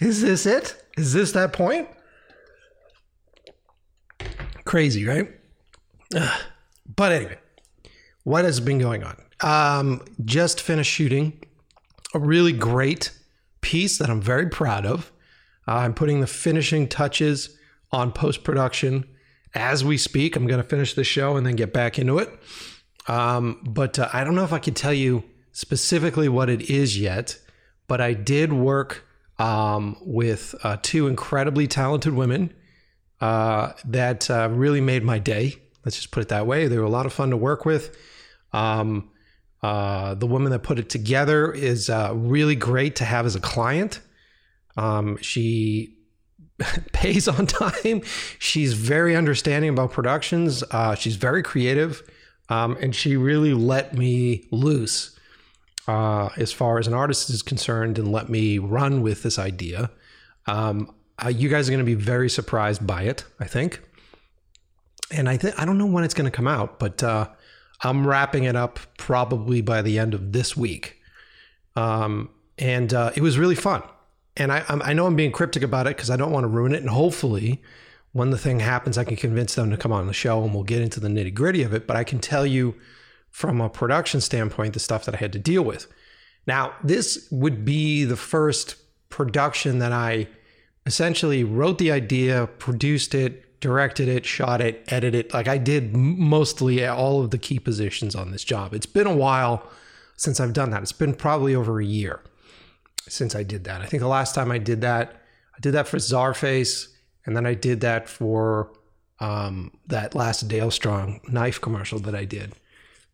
Is 0.00 0.20
this 0.20 0.46
it? 0.46 0.82
Is 0.96 1.12
this 1.12 1.30
that 1.30 1.52
point? 1.52 1.88
Crazy, 4.64 5.06
right? 5.06 5.30
Ugh. 6.12 6.40
But 6.96 7.12
anyway, 7.12 7.38
what 8.24 8.44
has 8.44 8.58
been 8.58 8.78
going 8.78 9.04
on? 9.04 9.16
Um, 9.40 10.04
just 10.24 10.60
finished 10.60 10.90
shooting 10.90 11.40
a 12.14 12.18
really 12.18 12.52
great 12.52 13.12
piece 13.60 13.98
that 13.98 14.10
I'm 14.10 14.20
very 14.20 14.48
proud 14.48 14.86
of. 14.86 15.12
Uh, 15.68 15.74
I'm 15.74 15.94
putting 15.94 16.20
the 16.20 16.26
finishing 16.26 16.88
touches 16.88 17.55
on 17.92 18.12
post 18.12 18.44
production 18.44 19.04
as 19.54 19.84
we 19.84 19.96
speak. 19.96 20.36
I'm 20.36 20.46
going 20.46 20.62
to 20.62 20.68
finish 20.68 20.94
the 20.94 21.04
show 21.04 21.36
and 21.36 21.46
then 21.46 21.56
get 21.56 21.72
back 21.72 21.98
into 21.98 22.18
it. 22.18 22.30
Um, 23.08 23.60
but 23.64 23.98
uh, 23.98 24.08
I 24.12 24.24
don't 24.24 24.34
know 24.34 24.44
if 24.44 24.52
I 24.52 24.58
can 24.58 24.74
tell 24.74 24.92
you 24.92 25.24
specifically 25.52 26.28
what 26.28 26.50
it 26.50 26.70
is 26.70 26.98
yet 26.98 27.38
but 27.88 28.00
I 28.00 28.14
did 28.14 28.52
work 28.52 29.04
um, 29.38 29.96
with 30.00 30.54
uh, 30.62 30.76
two 30.82 31.06
incredibly 31.06 31.66
talented 31.66 32.14
women 32.14 32.52
uh, 33.20 33.72
that 33.84 34.30
uh, 34.30 34.48
really 34.50 34.80
made 34.80 35.02
my 35.02 35.18
day. 35.18 35.56
Let's 35.84 35.96
just 35.96 36.10
put 36.10 36.22
it 36.22 36.28
that 36.28 36.46
way. 36.46 36.68
They 36.68 36.78
were 36.78 36.84
a 36.84 36.90
lot 36.90 37.06
of 37.06 37.12
fun 37.12 37.30
to 37.30 37.36
work 37.36 37.64
with. 37.64 37.96
Um, 38.52 39.10
uh, 39.62 40.14
the 40.14 40.26
woman 40.26 40.52
that 40.52 40.60
put 40.60 40.78
it 40.78 40.88
together 40.88 41.52
is 41.52 41.88
uh, 41.88 42.12
really 42.14 42.56
great 42.56 42.96
to 42.96 43.04
have 43.04 43.26
as 43.26 43.36
a 43.36 43.40
client. 43.40 44.00
Um, 44.76 45.16
she 45.22 45.95
pays 46.92 47.28
on 47.28 47.46
time. 47.46 48.02
She's 48.38 48.74
very 48.74 49.14
understanding 49.16 49.70
about 49.70 49.92
productions. 49.92 50.62
Uh, 50.70 50.94
she's 50.94 51.16
very 51.16 51.42
creative. 51.42 52.02
Um, 52.48 52.76
and 52.80 52.94
she 52.94 53.16
really 53.16 53.54
let 53.54 53.94
me 53.94 54.44
loose 54.50 55.18
uh, 55.88 56.30
as 56.36 56.52
far 56.52 56.78
as 56.78 56.86
an 56.86 56.94
artist 56.94 57.30
is 57.30 57.42
concerned 57.42 57.98
and 57.98 58.10
let 58.10 58.28
me 58.28 58.58
run 58.58 59.02
with 59.02 59.22
this 59.22 59.38
idea. 59.38 59.90
Um, 60.46 60.94
uh, 61.22 61.28
you 61.28 61.48
guys 61.48 61.68
are 61.68 61.72
going 61.72 61.84
to 61.84 61.84
be 61.84 61.94
very 61.94 62.28
surprised 62.28 62.86
by 62.86 63.02
it, 63.02 63.24
I 63.40 63.46
think. 63.46 63.80
And 65.10 65.28
I 65.28 65.36
think 65.36 65.58
I 65.58 65.64
don't 65.64 65.78
know 65.78 65.86
when 65.86 66.04
it's 66.04 66.14
going 66.14 66.30
to 66.30 66.36
come 66.36 66.48
out, 66.48 66.78
but 66.78 67.02
uh, 67.02 67.28
I'm 67.82 68.06
wrapping 68.06 68.44
it 68.44 68.56
up 68.56 68.78
probably 68.98 69.60
by 69.60 69.82
the 69.82 69.98
end 69.98 70.14
of 70.14 70.32
this 70.32 70.56
week. 70.56 71.00
Um, 71.74 72.30
and 72.58 72.92
uh, 72.92 73.12
it 73.14 73.22
was 73.22 73.38
really 73.38 73.54
fun. 73.54 73.82
And 74.36 74.52
I, 74.52 74.64
I 74.68 74.92
know 74.92 75.06
I'm 75.06 75.16
being 75.16 75.32
cryptic 75.32 75.62
about 75.62 75.86
it 75.86 75.96
because 75.96 76.10
I 76.10 76.16
don't 76.16 76.32
want 76.32 76.44
to 76.44 76.48
ruin 76.48 76.74
it. 76.74 76.80
And 76.80 76.90
hopefully, 76.90 77.62
when 78.12 78.30
the 78.30 78.38
thing 78.38 78.60
happens, 78.60 78.98
I 78.98 79.04
can 79.04 79.16
convince 79.16 79.54
them 79.54 79.70
to 79.70 79.76
come 79.76 79.92
on 79.92 80.06
the 80.06 80.12
show 80.12 80.42
and 80.42 80.54
we'll 80.54 80.64
get 80.64 80.82
into 80.82 81.00
the 81.00 81.08
nitty 81.08 81.34
gritty 81.34 81.62
of 81.62 81.72
it. 81.72 81.86
But 81.86 81.96
I 81.96 82.04
can 82.04 82.18
tell 82.18 82.46
you 82.46 82.74
from 83.30 83.60
a 83.60 83.68
production 83.68 84.20
standpoint, 84.20 84.74
the 84.74 84.80
stuff 84.80 85.04
that 85.04 85.14
I 85.14 85.18
had 85.18 85.32
to 85.34 85.38
deal 85.38 85.62
with. 85.62 85.86
Now, 86.46 86.74
this 86.82 87.28
would 87.30 87.64
be 87.64 88.04
the 88.04 88.16
first 88.16 88.76
production 89.10 89.78
that 89.80 89.92
I 89.92 90.28
essentially 90.86 91.44
wrote 91.44 91.78
the 91.78 91.90
idea, 91.90 92.46
produced 92.58 93.14
it, 93.14 93.60
directed 93.60 94.08
it, 94.08 94.24
shot 94.24 94.60
it, 94.60 94.84
edited 94.88 95.26
it. 95.26 95.34
Like 95.34 95.48
I 95.48 95.58
did 95.58 95.96
mostly 95.96 96.86
all 96.86 97.22
of 97.22 97.30
the 97.30 97.38
key 97.38 97.58
positions 97.58 98.14
on 98.14 98.30
this 98.30 98.44
job. 98.44 98.72
It's 98.72 98.86
been 98.86 99.06
a 99.06 99.14
while 99.14 99.68
since 100.16 100.40
I've 100.40 100.52
done 100.52 100.70
that. 100.70 100.82
It's 100.82 100.92
been 100.92 101.14
probably 101.14 101.54
over 101.54 101.80
a 101.80 101.84
year 101.84 102.20
since 103.08 103.34
I 103.34 103.42
did 103.42 103.64
that. 103.64 103.80
I 103.80 103.86
think 103.86 104.00
the 104.00 104.08
last 104.08 104.34
time 104.34 104.50
I 104.50 104.58
did 104.58 104.80
that, 104.82 105.22
I 105.54 105.60
did 105.60 105.72
that 105.72 105.88
for 105.88 105.96
Czarface, 105.96 106.88
and 107.24 107.36
then 107.36 107.46
I 107.46 107.54
did 107.54 107.80
that 107.80 108.08
for 108.08 108.72
um, 109.20 109.72
that 109.86 110.14
last 110.14 110.48
Dale 110.48 110.70
Strong 110.70 111.20
knife 111.28 111.60
commercial 111.60 111.98
that 112.00 112.14
I 112.14 112.24
did. 112.24 112.54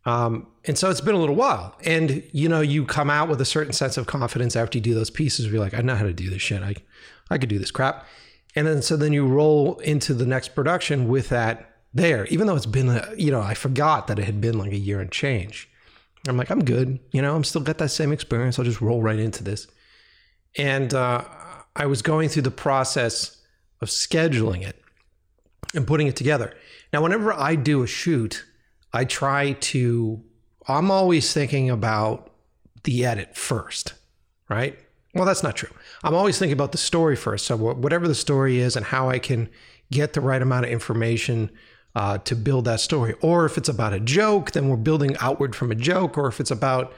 Um, 0.04 0.48
and 0.64 0.76
so 0.76 0.90
it's 0.90 1.00
been 1.00 1.14
a 1.14 1.18
little 1.18 1.36
while. 1.36 1.76
And, 1.84 2.24
you 2.32 2.48
know, 2.48 2.60
you 2.60 2.84
come 2.84 3.08
out 3.08 3.28
with 3.28 3.40
a 3.40 3.44
certain 3.44 3.72
sense 3.72 3.96
of 3.96 4.06
confidence 4.06 4.56
after 4.56 4.78
you 4.78 4.82
do 4.82 4.94
those 4.94 5.10
pieces. 5.10 5.46
You're 5.46 5.60
like, 5.60 5.74
I 5.74 5.80
know 5.80 5.94
how 5.94 6.04
to 6.04 6.12
do 6.12 6.28
this 6.28 6.42
shit. 6.42 6.62
I, 6.62 6.74
I 7.30 7.38
could 7.38 7.48
do 7.48 7.58
this 7.58 7.70
crap. 7.70 8.06
And 8.56 8.66
then, 8.66 8.82
so 8.82 8.96
then 8.96 9.12
you 9.12 9.26
roll 9.26 9.78
into 9.78 10.12
the 10.12 10.26
next 10.26 10.54
production 10.54 11.08
with 11.08 11.28
that 11.28 11.76
there, 11.94 12.26
even 12.26 12.46
though 12.46 12.56
it's 12.56 12.66
been, 12.66 12.88
a, 12.88 13.08
you 13.16 13.30
know, 13.30 13.40
I 13.40 13.54
forgot 13.54 14.08
that 14.08 14.18
it 14.18 14.24
had 14.24 14.40
been 14.40 14.58
like 14.58 14.72
a 14.72 14.76
year 14.76 15.00
and 15.00 15.10
change. 15.10 15.70
I'm 16.28 16.36
like, 16.36 16.50
I'm 16.50 16.64
good. 16.64 16.98
You 17.12 17.22
know, 17.22 17.34
I'm 17.34 17.44
still 17.44 17.60
got 17.60 17.78
that 17.78 17.90
same 17.90 18.12
experience. 18.12 18.58
I'll 18.58 18.64
just 18.64 18.80
roll 18.80 19.02
right 19.02 19.18
into 19.18 19.44
this. 19.44 19.68
And 20.56 20.92
uh, 20.92 21.24
I 21.74 21.86
was 21.86 22.02
going 22.02 22.28
through 22.28 22.42
the 22.42 22.50
process 22.50 23.38
of 23.80 23.88
scheduling 23.88 24.66
it 24.66 24.80
and 25.74 25.86
putting 25.86 26.06
it 26.06 26.16
together. 26.16 26.54
Now, 26.92 27.02
whenever 27.02 27.32
I 27.32 27.54
do 27.54 27.82
a 27.82 27.86
shoot, 27.86 28.44
I 28.92 29.04
try 29.04 29.52
to, 29.52 30.22
I'm 30.68 30.90
always 30.90 31.32
thinking 31.32 31.70
about 31.70 32.30
the 32.84 33.04
edit 33.06 33.36
first, 33.36 33.94
right? 34.48 34.78
Well, 35.14 35.24
that's 35.24 35.42
not 35.42 35.56
true. 35.56 35.70
I'm 36.04 36.14
always 36.14 36.38
thinking 36.38 36.52
about 36.52 36.72
the 36.72 36.78
story 36.78 37.16
first. 37.16 37.46
So, 37.46 37.56
whatever 37.56 38.08
the 38.08 38.14
story 38.14 38.58
is 38.58 38.76
and 38.76 38.84
how 38.84 39.08
I 39.08 39.18
can 39.18 39.48
get 39.90 40.12
the 40.14 40.20
right 40.20 40.40
amount 40.40 40.66
of 40.66 40.72
information 40.72 41.50
uh, 41.94 42.18
to 42.18 42.34
build 42.34 42.64
that 42.64 42.80
story. 42.80 43.14
Or 43.20 43.44
if 43.44 43.58
it's 43.58 43.68
about 43.68 43.92
a 43.92 44.00
joke, 44.00 44.52
then 44.52 44.68
we're 44.68 44.76
building 44.76 45.16
outward 45.20 45.54
from 45.54 45.70
a 45.70 45.74
joke. 45.74 46.16
Or 46.16 46.28
if 46.28 46.40
it's 46.40 46.50
about 46.50 46.94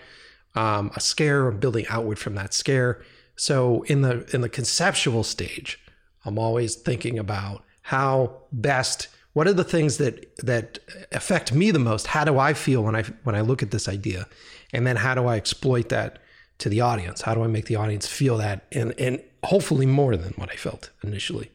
um, 0.54 0.90
a 0.94 1.00
scare, 1.00 1.48
I'm 1.48 1.58
building 1.58 1.86
outward 1.88 2.18
from 2.18 2.36
that 2.36 2.54
scare. 2.54 3.02
So, 3.36 3.82
in 3.82 4.02
the 4.02 4.28
in 4.34 4.40
the 4.40 4.48
conceptual 4.48 5.24
stage, 5.24 5.80
I'm 6.24 6.38
always 6.38 6.74
thinking 6.74 7.18
about 7.18 7.64
how 7.82 8.42
best 8.52 9.08
what 9.34 9.48
are 9.48 9.52
the 9.52 9.64
things 9.64 9.98
that 9.98 10.36
that 10.38 10.78
affect 11.12 11.52
me 11.52 11.70
the 11.70 11.78
most? 11.78 12.06
How 12.06 12.24
do 12.24 12.38
I 12.38 12.54
feel 12.54 12.82
when 12.82 12.96
I 12.96 13.02
when 13.24 13.34
I 13.34 13.40
look 13.40 13.62
at 13.62 13.70
this 13.70 13.88
idea? 13.88 14.26
And 14.72 14.86
then 14.86 14.96
how 14.96 15.14
do 15.14 15.26
I 15.26 15.36
exploit 15.36 15.88
that 15.90 16.20
to 16.58 16.68
the 16.68 16.80
audience? 16.80 17.22
How 17.22 17.34
do 17.34 17.42
I 17.42 17.48
make 17.48 17.66
the 17.66 17.76
audience 17.76 18.06
feel 18.06 18.38
that 18.38 18.66
and 18.72 18.94
and 18.98 19.20
hopefully 19.42 19.86
more 19.86 20.16
than 20.16 20.32
what 20.34 20.50
I 20.50 20.56
felt 20.56 20.90
initially? 21.02 21.50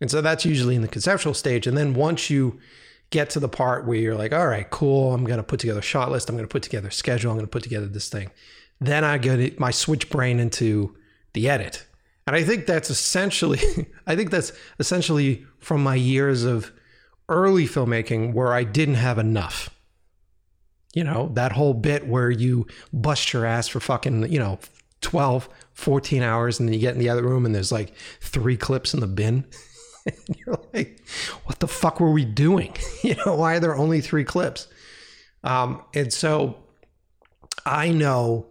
And 0.00 0.10
so 0.10 0.20
that's 0.20 0.44
usually 0.44 0.74
in 0.74 0.82
the 0.82 0.88
conceptual 0.88 1.32
stage. 1.32 1.66
And 1.66 1.76
then 1.76 1.94
once 1.94 2.28
you 2.28 2.58
get 3.10 3.30
to 3.30 3.40
the 3.40 3.48
part 3.48 3.86
where 3.86 3.96
you're 3.96 4.16
like, 4.16 4.32
all 4.32 4.48
right, 4.48 4.68
cool, 4.68 5.14
I'm 5.14 5.24
going 5.24 5.38
to 5.38 5.42
put 5.42 5.60
together 5.60 5.78
a 5.78 5.82
shot 5.82 6.10
list, 6.10 6.28
I'm 6.28 6.36
going 6.36 6.46
to 6.46 6.52
put 6.52 6.64
together 6.64 6.88
a 6.88 6.92
schedule, 6.92 7.30
I'm 7.30 7.36
going 7.36 7.46
to 7.46 7.50
put 7.50 7.62
together 7.62 7.86
this 7.86 8.08
thing. 8.08 8.30
Then 8.80 9.04
I 9.04 9.18
get 9.18 9.58
my 9.58 9.70
switch 9.70 10.10
brain 10.10 10.38
into 10.38 10.96
the 11.32 11.48
edit. 11.48 11.86
And 12.26 12.34
I 12.34 12.42
think 12.42 12.66
that's 12.66 12.90
essentially, 12.90 13.60
I 14.06 14.16
think 14.16 14.30
that's 14.30 14.52
essentially 14.78 15.44
from 15.58 15.82
my 15.82 15.94
years 15.94 16.44
of 16.44 16.72
early 17.28 17.66
filmmaking 17.66 18.32
where 18.32 18.52
I 18.52 18.64
didn't 18.64 18.94
have 18.96 19.18
enough. 19.18 19.70
You 20.94 21.04
know, 21.04 21.30
that 21.34 21.52
whole 21.52 21.74
bit 21.74 22.06
where 22.06 22.30
you 22.30 22.66
bust 22.92 23.32
your 23.32 23.44
ass 23.44 23.68
for 23.68 23.80
fucking, 23.80 24.32
you 24.32 24.38
know, 24.38 24.58
12, 25.02 25.48
14 25.74 26.22
hours 26.22 26.58
and 26.58 26.68
then 26.68 26.72
you 26.72 26.80
get 26.80 26.94
in 26.94 27.00
the 27.00 27.10
other 27.10 27.22
room 27.22 27.44
and 27.44 27.54
there's 27.54 27.70
like 27.70 27.94
three 28.20 28.56
clips 28.56 28.94
in 28.94 29.00
the 29.00 29.06
bin. 29.06 29.44
and 30.06 30.36
you're 30.38 30.58
like, 30.72 31.00
what 31.44 31.60
the 31.60 31.68
fuck 31.68 32.00
were 32.00 32.10
we 32.10 32.24
doing? 32.24 32.74
you 33.02 33.14
know, 33.24 33.34
why 33.34 33.56
are 33.56 33.60
there 33.60 33.76
only 33.76 34.00
three 34.00 34.24
clips? 34.24 34.68
Um, 35.44 35.82
and 35.94 36.12
so 36.12 36.56
I 37.64 37.90
know 37.90 38.46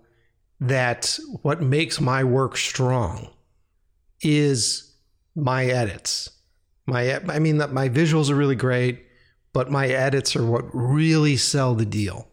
that 0.59 1.17
what 1.41 1.61
makes 1.61 1.99
my 1.99 2.23
work 2.23 2.57
strong 2.57 3.29
is 4.21 4.93
my 5.35 5.65
edits. 5.65 6.29
My, 6.85 7.19
I 7.29 7.39
mean, 7.39 7.57
that 7.57 7.73
my 7.73 7.89
visuals 7.89 8.29
are 8.29 8.35
really 8.35 8.55
great, 8.55 9.05
but 9.53 9.71
my 9.71 9.87
edits 9.87 10.35
are 10.35 10.45
what 10.45 10.65
really 10.73 11.37
sell 11.37 11.75
the 11.75 11.85
deal. 11.85 12.27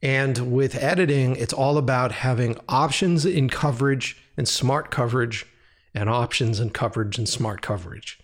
And 0.00 0.52
with 0.52 0.76
editing, 0.76 1.36
it's 1.36 1.52
all 1.52 1.76
about 1.76 2.12
having 2.12 2.58
options 2.68 3.26
in 3.26 3.48
coverage 3.48 4.16
and 4.36 4.48
smart 4.48 4.90
coverage, 4.90 5.44
and 5.94 6.08
options 6.08 6.60
in 6.60 6.70
coverage 6.70 7.18
and 7.18 7.28
smart 7.28 7.60
coverage. 7.60 8.20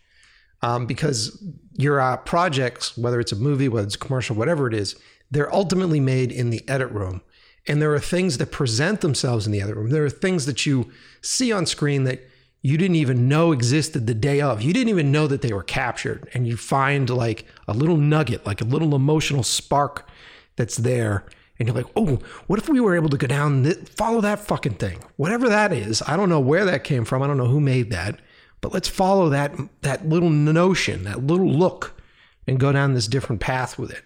Um, 0.62 0.86
because 0.86 1.42
your 1.72 2.00
uh, 2.00 2.16
projects, 2.18 2.96
whether 2.96 3.18
it's 3.18 3.32
a 3.32 3.36
movie, 3.36 3.68
whether 3.68 3.86
it's 3.86 3.96
commercial, 3.96 4.36
whatever 4.36 4.68
it 4.68 4.74
is, 4.74 4.96
they're 5.30 5.52
ultimately 5.52 5.98
made 5.98 6.30
in 6.30 6.50
the 6.50 6.66
edit 6.68 6.90
room. 6.92 7.20
And 7.66 7.80
there 7.80 7.94
are 7.94 8.00
things 8.00 8.38
that 8.38 8.52
present 8.52 9.00
themselves 9.00 9.46
in 9.46 9.52
the 9.52 9.62
other 9.62 9.74
room. 9.74 9.90
There 9.90 10.04
are 10.04 10.10
things 10.10 10.46
that 10.46 10.66
you 10.66 10.90
see 11.22 11.52
on 11.52 11.66
screen 11.66 12.04
that 12.04 12.20
you 12.60 12.78
didn't 12.78 12.96
even 12.96 13.28
know 13.28 13.52
existed 13.52 14.06
the 14.06 14.14
day 14.14 14.40
of. 14.40 14.62
You 14.62 14.72
didn't 14.72 14.88
even 14.88 15.12
know 15.12 15.26
that 15.26 15.42
they 15.42 15.52
were 15.52 15.62
captured. 15.62 16.28
And 16.34 16.46
you 16.46 16.56
find 16.56 17.08
like 17.10 17.46
a 17.68 17.74
little 17.74 17.96
nugget, 17.96 18.46
like 18.46 18.60
a 18.60 18.64
little 18.64 18.94
emotional 18.94 19.42
spark 19.42 20.08
that's 20.56 20.76
there. 20.76 21.24
And 21.58 21.68
you're 21.68 21.76
like, 21.76 21.92
oh, 21.94 22.20
what 22.46 22.58
if 22.58 22.68
we 22.68 22.80
were 22.80 22.96
able 22.96 23.10
to 23.10 23.16
go 23.16 23.26
down, 23.26 23.64
th- 23.64 23.88
follow 23.96 24.20
that 24.22 24.40
fucking 24.40 24.74
thing? 24.74 25.04
Whatever 25.16 25.48
that 25.48 25.72
is. 25.72 26.02
I 26.06 26.16
don't 26.16 26.28
know 26.28 26.40
where 26.40 26.64
that 26.64 26.84
came 26.84 27.04
from. 27.04 27.22
I 27.22 27.26
don't 27.26 27.38
know 27.38 27.46
who 27.46 27.60
made 27.60 27.90
that. 27.90 28.20
But 28.60 28.72
let's 28.72 28.88
follow 28.88 29.28
that, 29.28 29.54
that 29.82 30.08
little 30.08 30.30
notion, 30.30 31.04
that 31.04 31.26
little 31.26 31.50
look, 31.50 32.00
and 32.46 32.58
go 32.58 32.72
down 32.72 32.94
this 32.94 33.06
different 33.06 33.42
path 33.42 33.78
with 33.78 33.90
it. 33.90 34.02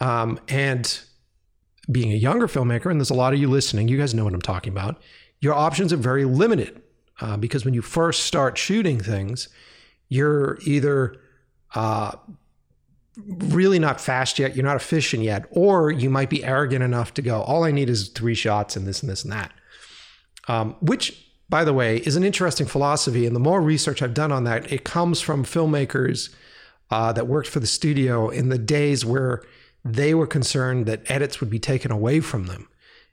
Um, 0.00 0.38
and 0.48 1.00
being 1.90 2.12
a 2.12 2.16
younger 2.16 2.46
filmmaker, 2.46 2.90
and 2.90 3.00
there's 3.00 3.10
a 3.10 3.14
lot 3.14 3.34
of 3.34 3.40
you 3.40 3.48
listening, 3.48 3.88
you 3.88 3.98
guys 3.98 4.14
know 4.14 4.24
what 4.24 4.34
I'm 4.34 4.42
talking 4.42 4.72
about, 4.72 5.00
your 5.40 5.54
options 5.54 5.92
are 5.92 5.98
very 5.98 6.24
limited 6.24 6.82
uh, 7.20 7.36
because 7.36 7.64
when 7.64 7.74
you 7.74 7.82
first 7.82 8.24
start 8.24 8.56
shooting 8.56 8.98
things, 8.98 9.48
you're 10.08 10.58
either 10.64 11.16
uh, 11.74 12.12
really 13.16 13.78
not 13.78 14.00
fast 14.00 14.38
yet, 14.38 14.56
you're 14.56 14.64
not 14.64 14.76
efficient 14.76 15.22
yet, 15.22 15.44
or 15.50 15.90
you 15.90 16.10
might 16.10 16.30
be 16.30 16.44
arrogant 16.44 16.82
enough 16.82 17.14
to 17.14 17.22
go, 17.22 17.42
all 17.42 17.64
I 17.64 17.70
need 17.70 17.88
is 17.88 18.08
three 18.08 18.34
shots 18.34 18.76
and 18.76 18.86
this 18.86 19.02
and 19.02 19.10
this 19.10 19.22
and 19.22 19.32
that. 19.32 19.52
Um, 20.48 20.76
which, 20.80 21.26
by 21.48 21.64
the 21.64 21.72
way, 21.72 21.98
is 21.98 22.16
an 22.16 22.24
interesting 22.24 22.66
philosophy. 22.66 23.26
And 23.26 23.34
the 23.34 23.40
more 23.40 23.62
research 23.62 24.02
I've 24.02 24.14
done 24.14 24.32
on 24.32 24.44
that, 24.44 24.70
it 24.70 24.84
comes 24.84 25.20
from 25.20 25.44
filmmakers 25.44 26.34
uh, 26.90 27.12
that 27.12 27.26
worked 27.26 27.48
for 27.48 27.60
the 27.60 27.66
studio 27.66 28.28
in 28.28 28.50
the 28.50 28.58
days 28.58 29.04
where 29.04 29.42
they 29.84 30.14
were 30.14 30.26
concerned 30.26 30.86
that 30.86 31.08
edits 31.10 31.40
would 31.40 31.50
be 31.50 31.58
taken 31.58 31.90
away 31.90 32.20
from 32.20 32.46
them. 32.46 32.68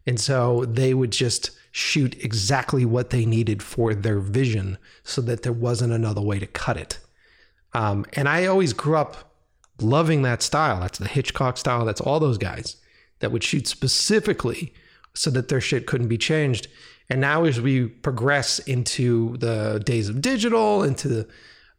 And 0.07 0.19
so 0.19 0.65
they 0.65 0.93
would 0.93 1.11
just 1.11 1.51
shoot 1.71 2.15
exactly 2.23 2.85
what 2.85 3.11
they 3.11 3.25
needed 3.25 3.61
for 3.61 3.93
their 3.93 4.19
vision 4.19 4.77
so 5.03 5.21
that 5.21 5.43
there 5.43 5.53
wasn't 5.53 5.93
another 5.93 6.21
way 6.21 6.39
to 6.39 6.47
cut 6.47 6.77
it. 6.77 6.99
Um, 7.73 8.05
and 8.13 8.27
I 8.27 8.45
always 8.45 8.73
grew 8.73 8.97
up 8.97 9.35
loving 9.79 10.21
that 10.23 10.41
style. 10.41 10.79
That's 10.79 10.99
the 10.99 11.07
Hitchcock 11.07 11.57
style. 11.57 11.85
That's 11.85 12.01
all 12.01 12.19
those 12.19 12.37
guys 12.37 12.77
that 13.19 13.31
would 13.31 13.43
shoot 13.43 13.67
specifically 13.67 14.73
so 15.13 15.29
that 15.31 15.49
their 15.49 15.61
shit 15.61 15.87
couldn't 15.87 16.07
be 16.07 16.17
changed. 16.17 16.67
And 17.09 17.19
now, 17.19 17.43
as 17.43 17.59
we 17.59 17.87
progress 17.87 18.59
into 18.59 19.37
the 19.37 19.81
days 19.85 20.07
of 20.07 20.21
digital, 20.21 20.83
into 20.83 21.27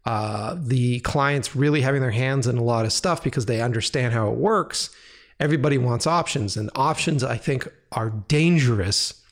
uh, 0.05 0.57
the 0.59 1.01
clients 1.01 1.55
really 1.55 1.81
having 1.81 2.01
their 2.01 2.11
hands 2.11 2.47
in 2.47 2.59
a 2.59 2.63
lot 2.63 2.85
of 2.85 2.93
stuff 2.93 3.23
because 3.23 3.47
they 3.47 3.61
understand 3.61 4.13
how 4.13 4.29
it 4.31 4.37
works, 4.37 4.91
everybody 5.39 5.79
wants 5.79 6.07
options. 6.07 6.57
And 6.57 6.71
options, 6.75 7.23
I 7.23 7.37
think, 7.37 7.69
are 7.93 8.11
dangerous 8.11 9.23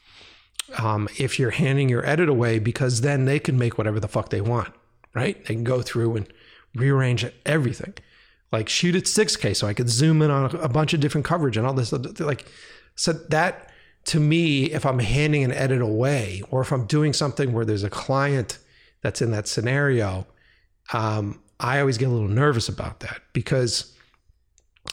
um, 0.78 1.08
if 1.18 1.38
you're 1.38 1.50
handing 1.50 1.88
your 1.88 2.06
edit 2.06 2.28
away 2.28 2.58
because 2.58 3.00
then 3.00 3.24
they 3.24 3.38
can 3.38 3.58
make 3.58 3.78
whatever 3.78 3.98
the 3.98 4.08
fuck 4.08 4.30
they 4.30 4.40
want, 4.40 4.72
right? 5.14 5.44
They 5.44 5.54
can 5.54 5.64
go 5.64 5.82
through 5.82 6.16
and 6.16 6.32
rearrange 6.74 7.26
everything. 7.44 7.94
Like 8.52 8.68
shoot 8.68 8.96
at 8.96 9.04
6K 9.04 9.56
so 9.56 9.66
I 9.66 9.74
could 9.74 9.88
zoom 9.88 10.22
in 10.22 10.30
on 10.30 10.54
a, 10.56 10.68
bunch 10.68 10.92
of 10.92 11.00
different 11.00 11.24
coverage 11.24 11.56
and 11.56 11.66
all 11.66 11.74
this. 11.74 11.92
Like, 11.92 12.46
so 12.96 13.12
that 13.12 13.70
to 14.06 14.18
me, 14.18 14.64
if 14.64 14.86
I'm 14.86 14.98
handing 14.98 15.44
an 15.44 15.52
edit 15.52 15.80
away 15.80 16.42
or 16.50 16.60
if 16.60 16.72
I'm 16.72 16.86
doing 16.86 17.12
something 17.12 17.52
where 17.52 17.64
there's 17.64 17.84
a 17.84 17.90
client 17.90 18.58
that's 19.02 19.22
in 19.22 19.30
that 19.30 19.46
scenario, 19.46 20.26
um, 20.92 21.40
I 21.58 21.80
always 21.80 21.98
get 21.98 22.08
a 22.08 22.12
little 22.12 22.28
nervous 22.28 22.68
about 22.68 23.00
that 23.00 23.20
because 23.32 23.94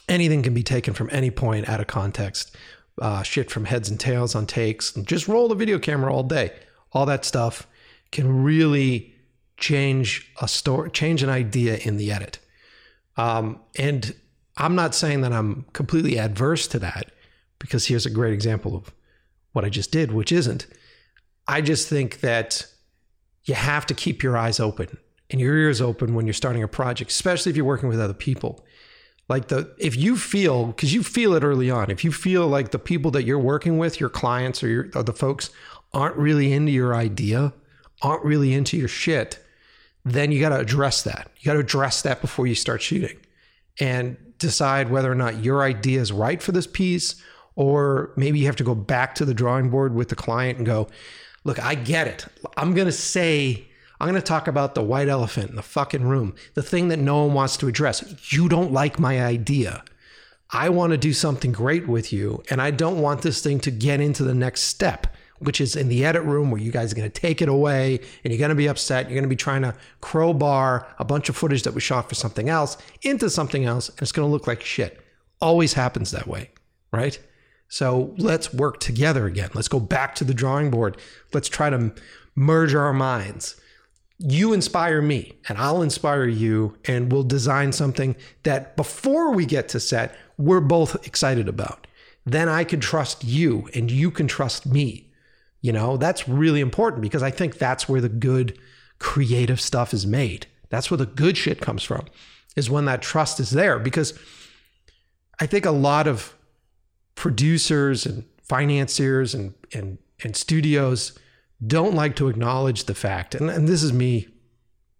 anything 0.10 0.44
can 0.44 0.54
be 0.54 0.64
taken 0.64 0.94
from 0.94 1.10
any 1.12 1.32
point 1.32 1.70
out 1.70 1.80
of 1.80 1.88
context 1.88 2.56
uh, 3.02 3.24
shit 3.24 3.52
from 3.52 3.66
heads 3.66 3.90
and 3.90 4.00
tails 4.00 4.36
on 4.36 4.46
takes. 4.46 4.92
Just 4.94 5.28
roll 5.28 5.48
the 5.48 5.56
video 5.56 5.80
camera 5.80 6.14
all 6.14 6.24
day. 6.24 6.52
All 6.94 7.06
that 7.06 7.26
stuff 7.26 7.68
can 8.12 8.44
really 8.44 9.14
change 9.58 10.32
a 10.42 10.48
story, 10.48 10.90
change 10.92 11.24
an 11.24 11.30
idea 11.30 11.78
in 11.78 11.98
the 11.98 12.12
edit. 12.12 12.40
Um, 13.18 13.60
and 13.78 14.16
I'm 14.58 14.76
not 14.76 14.96
saying 14.96 15.22
that 15.22 15.34
I'm 15.34 15.66
completely 15.74 16.18
adverse 16.18 16.68
to 16.70 16.80
that 16.80 17.12
because 17.60 17.88
here's 17.88 18.06
a 18.06 18.12
great 18.12 18.34
example 18.34 18.76
of 18.76 18.94
what 19.54 19.66
I 19.66 19.70
just 19.70 19.92
did, 19.92 20.12
which 20.12 20.32
isn't. 20.32 20.68
I 21.48 21.62
just 21.62 21.88
think 21.88 22.22
that 22.22 22.66
you 23.46 23.56
have 23.56 23.86
to 23.88 23.94
keep 23.94 24.22
your 24.22 24.38
eyes 24.38 24.60
open 24.60 24.98
and 25.30 25.42
your 25.42 25.56
ears 25.56 25.82
open 25.82 26.14
when 26.14 26.26
you're 26.26 26.34
starting 26.34 26.64
a 26.64 26.68
project, 26.68 27.12
especially 27.12 27.50
if 27.50 27.56
you're 27.56 27.66
working 27.66 27.90
with 27.90 28.00
other 28.00 28.14
people. 28.14 28.66
Like 29.30 29.50
the 29.50 29.74
if 29.78 29.96
you 29.98 30.16
feel 30.16 30.68
because 30.68 30.94
you 30.94 31.04
feel 31.04 31.34
it 31.34 31.44
early 31.44 31.70
on. 31.70 31.92
If 31.92 32.04
you 32.06 32.12
feel 32.12 32.48
like 32.48 32.72
the 32.72 32.80
people 32.80 33.12
that 33.12 33.24
you're 33.24 33.38
working 33.38 33.78
with 33.78 34.00
your 34.00 34.10
clients 34.10 34.64
or, 34.64 34.68
your, 34.70 34.90
or 34.96 35.04
the 35.04 35.14
folks 35.14 35.50
aren't 35.94 36.16
really 36.16 36.54
into 36.54 36.72
your 36.72 36.96
idea 36.96 37.54
aren't 38.02 38.24
really 38.24 38.54
into 38.54 38.78
your 38.78 38.88
shit 38.88 39.44
then 40.14 40.32
you 40.32 40.40
got 40.40 40.50
to 40.50 40.60
address 40.60 41.04
that. 41.04 41.30
You 41.38 41.46
got 41.46 41.54
to 41.54 41.60
address 41.60 42.02
that 42.04 42.22
before 42.22 42.48
you 42.48 42.56
start 42.56 42.82
shooting 42.82 43.18
and 43.80 44.16
decide 44.38 44.90
whether 44.90 45.12
or 45.12 45.16
not 45.16 45.44
your 45.44 45.64
idea 45.64 46.00
is 46.00 46.12
right 46.12 46.42
for 46.42 46.54
this 46.54 46.68
piece 46.68 47.22
or 47.56 48.14
maybe 48.16 48.40
you 48.40 48.46
have 48.46 48.56
to 48.56 48.64
go 48.64 48.76
back 48.76 49.16
to 49.16 49.26
the 49.26 49.34
drawing 49.34 49.70
board 49.70 49.94
with 49.94 50.10
the 50.10 50.16
client 50.16 50.58
and 50.58 50.66
go 50.66 50.88
look 51.44 51.60
i 51.60 51.76
get 51.76 52.08
it. 52.08 52.26
I'm 52.56 52.74
going 52.74 52.86
to 52.86 52.92
say 52.92 53.67
I'm 54.00 54.08
going 54.08 54.22
to 54.22 54.26
talk 54.26 54.48
about 54.48 54.76
the 54.76 54.84
white 54.84 55.08
elephant 55.08 55.50
in 55.50 55.56
the 55.56 55.64
fucking 55.64 56.04
room, 56.04 56.36
the 56.54 56.62
thing 56.62 56.90
that 56.90 57.00
no 57.00 57.24
one 57.26 57.34
wants 57.34 57.58
to 57.58 57.68
address. 57.68 58.32
You 58.32 58.48
don't 58.48 58.72
like 58.72 59.00
my 59.00 59.24
idea. 59.24 59.84
I 60.52 60.70
want 60.70 60.92
to 60.92 60.98
do 60.98 61.14
something 61.14 61.52
great 61.52 61.88
with 61.88 62.14
you, 62.14 62.44
and 62.50 62.62
I 62.62 62.72
don't 62.72 63.02
want 63.02 63.22
this 63.22 63.42
thing 63.42 63.60
to 63.62 63.72
get 63.72 64.00
into 64.00 64.24
the 64.24 64.36
next 64.36 64.62
step, 64.62 65.08
which 65.40 65.60
is 65.60 65.76
in 65.76 65.90
the 65.90 66.06
edit 66.06 66.24
room 66.24 66.52
where 66.52 66.62
you 66.62 66.72
guys 66.72 66.92
are 66.92 66.96
going 66.96 67.10
to 67.10 67.22
take 67.22 67.42
it 67.42 67.50
away 67.50 68.00
and 68.24 68.32
you're 68.32 68.40
going 68.40 68.50
to 68.50 68.56
be 68.56 68.68
upset. 68.68 69.06
You're 69.06 69.16
going 69.16 69.24
to 69.24 69.30
be 69.30 69.36
trying 69.36 69.64
to 69.64 69.76
crowbar 70.00 70.88
a 71.00 71.06
bunch 71.06 71.28
of 71.28 71.36
footage 71.36 71.64
that 71.64 71.74
was 71.74 71.84
shot 71.84 72.08
for 72.08 72.16
something 72.16 72.50
else 72.50 72.78
into 73.02 73.30
something 73.30 73.66
else, 73.66 73.90
and 73.90 74.02
it's 74.02 74.12
going 74.12 74.28
to 74.28 74.32
look 74.32 74.48
like 74.48 74.62
shit. 74.62 75.02
Always 75.42 75.74
happens 75.74 76.12
that 76.12 76.28
way, 76.28 76.52
right? 76.92 77.20
So 77.68 78.14
let's 78.18 78.54
work 78.54 78.80
together 78.80 79.26
again. 79.26 79.50
Let's 79.54 79.68
go 79.68 79.80
back 79.80 80.16
to 80.16 80.24
the 80.24 80.34
drawing 80.34 80.72
board. 80.72 80.98
Let's 81.34 81.50
try 81.50 81.70
to 81.70 81.94
merge 82.36 82.74
our 82.74 82.94
minds 82.94 83.60
you 84.20 84.54
inspire 84.54 85.02
me 85.02 85.34
and 85.48 85.58
I'll 85.58 85.82
inspire 85.82 86.26
you 86.26 86.76
and 86.86 87.12
we'll 87.12 87.24
design 87.24 87.72
something 87.72 88.16
that 88.44 88.76
before 88.76 89.32
we 89.32 89.46
get 89.46 89.70
to 89.70 89.80
set, 89.80 90.16
we're 90.38 90.60
both 90.60 91.06
excited 91.06 91.48
about. 91.48 91.86
Then 92.26 92.50
I 92.50 92.64
can 92.64 92.80
trust 92.80 93.24
you 93.24 93.70
and 93.74 93.92
you 93.92 94.12
can 94.12 94.28
trust 94.28 94.66
me. 94.66 95.12
You 95.62 95.72
know, 95.72 95.98
that's 95.98 96.28
really 96.28 96.62
important 96.62 97.02
because 97.02 97.24
I 97.24 97.32
think 97.32 97.58
that's 97.58 97.88
where 97.88 98.02
the 98.02 98.10
good 98.10 98.58
creative 99.00 99.62
stuff 99.62 99.94
is 99.94 100.06
made. 100.06 100.48
That's 100.70 100.90
where 100.90 100.98
the 100.98 101.06
good 101.06 101.38
shit 101.38 101.62
comes 101.62 101.84
from. 101.84 102.06
is 102.56 102.70
when 102.70 102.86
that 102.86 103.04
trust 103.04 103.40
is 103.40 103.52
there 103.52 103.78
because 103.78 104.18
I 105.40 105.46
think 105.46 105.66
a 105.66 105.72
lot 105.72 106.08
of 106.08 106.34
producers 107.14 108.06
and 108.06 108.26
financiers 108.42 109.36
and 109.36 109.54
and 109.74 110.00
and 110.24 110.36
studios 110.36 111.18
don't 111.66 111.96
like 111.96 112.16
to 112.16 112.28
acknowledge 112.28 112.84
the 112.84 112.96
fact 112.96 113.36
and, 113.36 113.50
and 113.50 113.68
this 113.68 113.84
is 113.84 113.94
me 113.94 114.28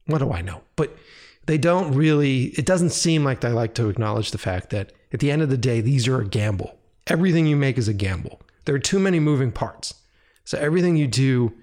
what 0.08 0.20
do 0.20 0.32
I 0.32 0.42
know? 0.42 0.62
But 0.76 0.98
they 1.46 1.58
don't 1.58 1.94
really 1.94 2.46
it 2.58 2.66
doesn't 2.66 2.92
seem 2.92 3.24
like 3.24 3.42
they 3.42 3.52
like 3.52 3.74
to 3.76 3.90
acknowledge 3.90 4.32
the 4.32 4.38
fact 4.38 4.70
that 4.72 4.94
at 5.14 5.20
the 5.20 5.32
end 5.32 5.42
of 5.42 5.50
the 5.50 5.58
day 5.58 5.82
these 5.82 6.08
are 6.08 6.22
a 6.22 6.28
gamble. 6.28 6.78
Everything 7.08 7.46
you 7.46 7.56
make 7.56 7.78
is 7.78 7.88
a 7.88 7.94
gamble. 7.94 8.42
There 8.66 8.76
are 8.76 8.80
too 8.80 9.00
many 9.00 9.20
moving 9.20 9.52
parts. 9.52 9.94
So 10.44 10.58
everything 10.58 10.96
you 10.96 11.08
do 11.08 11.54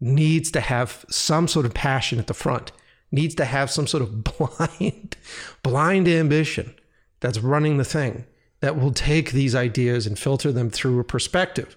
needs 0.00 0.50
to 0.52 0.60
have 0.60 1.04
some 1.08 1.48
sort 1.48 1.66
of 1.66 1.74
passion 1.74 2.18
at 2.18 2.28
the 2.28 2.34
front 2.34 2.72
needs 3.10 3.34
to 3.36 3.44
have 3.44 3.70
some 3.70 3.86
sort 3.86 4.02
of 4.02 4.24
blind 4.58 5.16
blind 5.62 6.08
ambition 6.08 6.74
that's 7.20 7.38
running 7.38 7.78
the 7.78 7.84
thing 7.84 8.26
that 8.60 8.78
will 8.78 8.92
take 8.92 9.32
these 9.32 9.54
ideas 9.54 10.06
and 10.06 10.18
filter 10.18 10.50
them 10.52 10.70
through 10.70 10.98
a 10.98 11.04
perspective. 11.04 11.76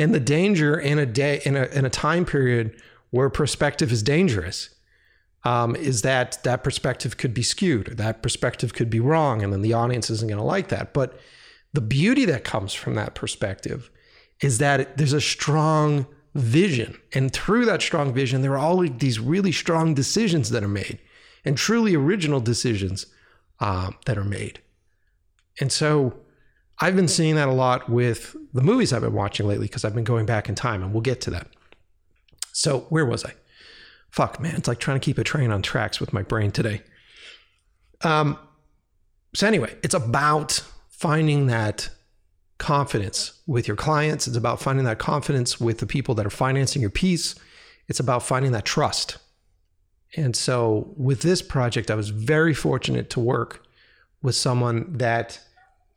And 0.00 0.14
the 0.14 0.20
danger 0.20 0.80
in 0.80 0.98
a 0.98 1.04
day 1.04 1.42
in 1.44 1.56
a 1.56 1.66
in 1.66 1.84
a 1.84 1.90
time 1.90 2.24
period 2.24 2.74
where 3.10 3.28
perspective 3.28 3.92
is 3.92 4.02
dangerous 4.02 4.70
um, 5.44 5.76
is 5.76 6.00
that 6.00 6.42
that 6.42 6.64
perspective 6.64 7.18
could 7.18 7.34
be 7.34 7.42
skewed 7.42 7.90
or 7.90 7.94
that 7.96 8.22
perspective 8.22 8.72
could 8.72 8.88
be 8.88 8.98
wrong, 8.98 9.42
and 9.42 9.52
then 9.52 9.60
the 9.60 9.74
audience 9.74 10.08
isn't 10.08 10.28
going 10.28 10.40
to 10.40 10.44
like 10.56 10.68
that. 10.68 10.94
But 10.94 11.20
the 11.74 11.82
beauty 11.82 12.24
that 12.24 12.44
comes 12.44 12.72
from 12.72 12.94
that 12.94 13.14
perspective 13.14 13.90
is 14.40 14.56
that 14.56 14.96
there's 14.96 15.12
a 15.12 15.20
strong 15.20 16.06
vision, 16.34 16.98
and 17.12 17.30
through 17.30 17.66
that 17.66 17.82
strong 17.82 18.14
vision, 18.14 18.40
there 18.40 18.52
are 18.52 18.58
all 18.58 18.78
these 18.78 19.20
really 19.20 19.52
strong 19.52 19.92
decisions 19.92 20.48
that 20.48 20.64
are 20.64 20.68
made, 20.68 20.98
and 21.44 21.58
truly 21.58 21.94
original 21.94 22.40
decisions 22.40 23.04
uh, 23.60 23.90
that 24.06 24.16
are 24.16 24.24
made. 24.24 24.60
And 25.60 25.70
so 25.70 26.14
I've 26.80 26.96
been 26.96 27.08
seeing 27.08 27.34
that 27.34 27.48
a 27.48 27.52
lot 27.52 27.88
with 27.90 28.34
the 28.54 28.62
movies 28.62 28.92
I've 28.92 29.02
been 29.02 29.12
watching 29.12 29.46
lately 29.46 29.66
because 29.66 29.84
I've 29.84 29.94
been 29.94 30.04
going 30.04 30.24
back 30.24 30.48
in 30.48 30.54
time 30.54 30.82
and 30.82 30.92
we'll 30.92 31.02
get 31.02 31.20
to 31.22 31.30
that. 31.30 31.46
So, 32.52 32.80
where 32.88 33.04
was 33.04 33.24
I? 33.24 33.34
Fuck, 34.10 34.40
man. 34.40 34.56
It's 34.56 34.66
like 34.66 34.78
trying 34.78 34.98
to 34.98 35.04
keep 35.04 35.18
a 35.18 35.24
train 35.24 35.50
on 35.50 35.62
tracks 35.62 36.00
with 36.00 36.12
my 36.12 36.22
brain 36.22 36.50
today. 36.50 36.82
Um, 38.02 38.38
so, 39.34 39.46
anyway, 39.46 39.74
it's 39.82 39.94
about 39.94 40.64
finding 40.88 41.46
that 41.46 41.90
confidence 42.58 43.40
with 43.46 43.68
your 43.68 43.76
clients. 43.76 44.26
It's 44.26 44.36
about 44.36 44.60
finding 44.60 44.84
that 44.86 44.98
confidence 44.98 45.60
with 45.60 45.78
the 45.78 45.86
people 45.86 46.14
that 46.16 46.26
are 46.26 46.30
financing 46.30 46.80
your 46.80 46.90
piece. 46.90 47.34
It's 47.88 48.00
about 48.00 48.22
finding 48.22 48.52
that 48.52 48.64
trust. 48.64 49.18
And 50.16 50.34
so, 50.34 50.92
with 50.96 51.20
this 51.20 51.42
project, 51.42 51.90
I 51.90 51.94
was 51.94 52.08
very 52.08 52.54
fortunate 52.54 53.10
to 53.10 53.20
work 53.20 53.64
with 54.22 54.34
someone 54.34 54.96
that 54.98 55.40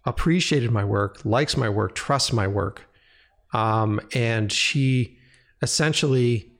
appreciated 0.06 0.72
my 0.72 0.84
work, 0.84 1.24
likes 1.26 1.56
my 1.58 1.70
work, 1.70 1.96
trusts 1.96 2.34
my 2.34 2.48
work. 2.48 2.84
Um, 3.54 4.00
and 4.13 4.52
she 4.52 5.18
essentially, 5.62 6.52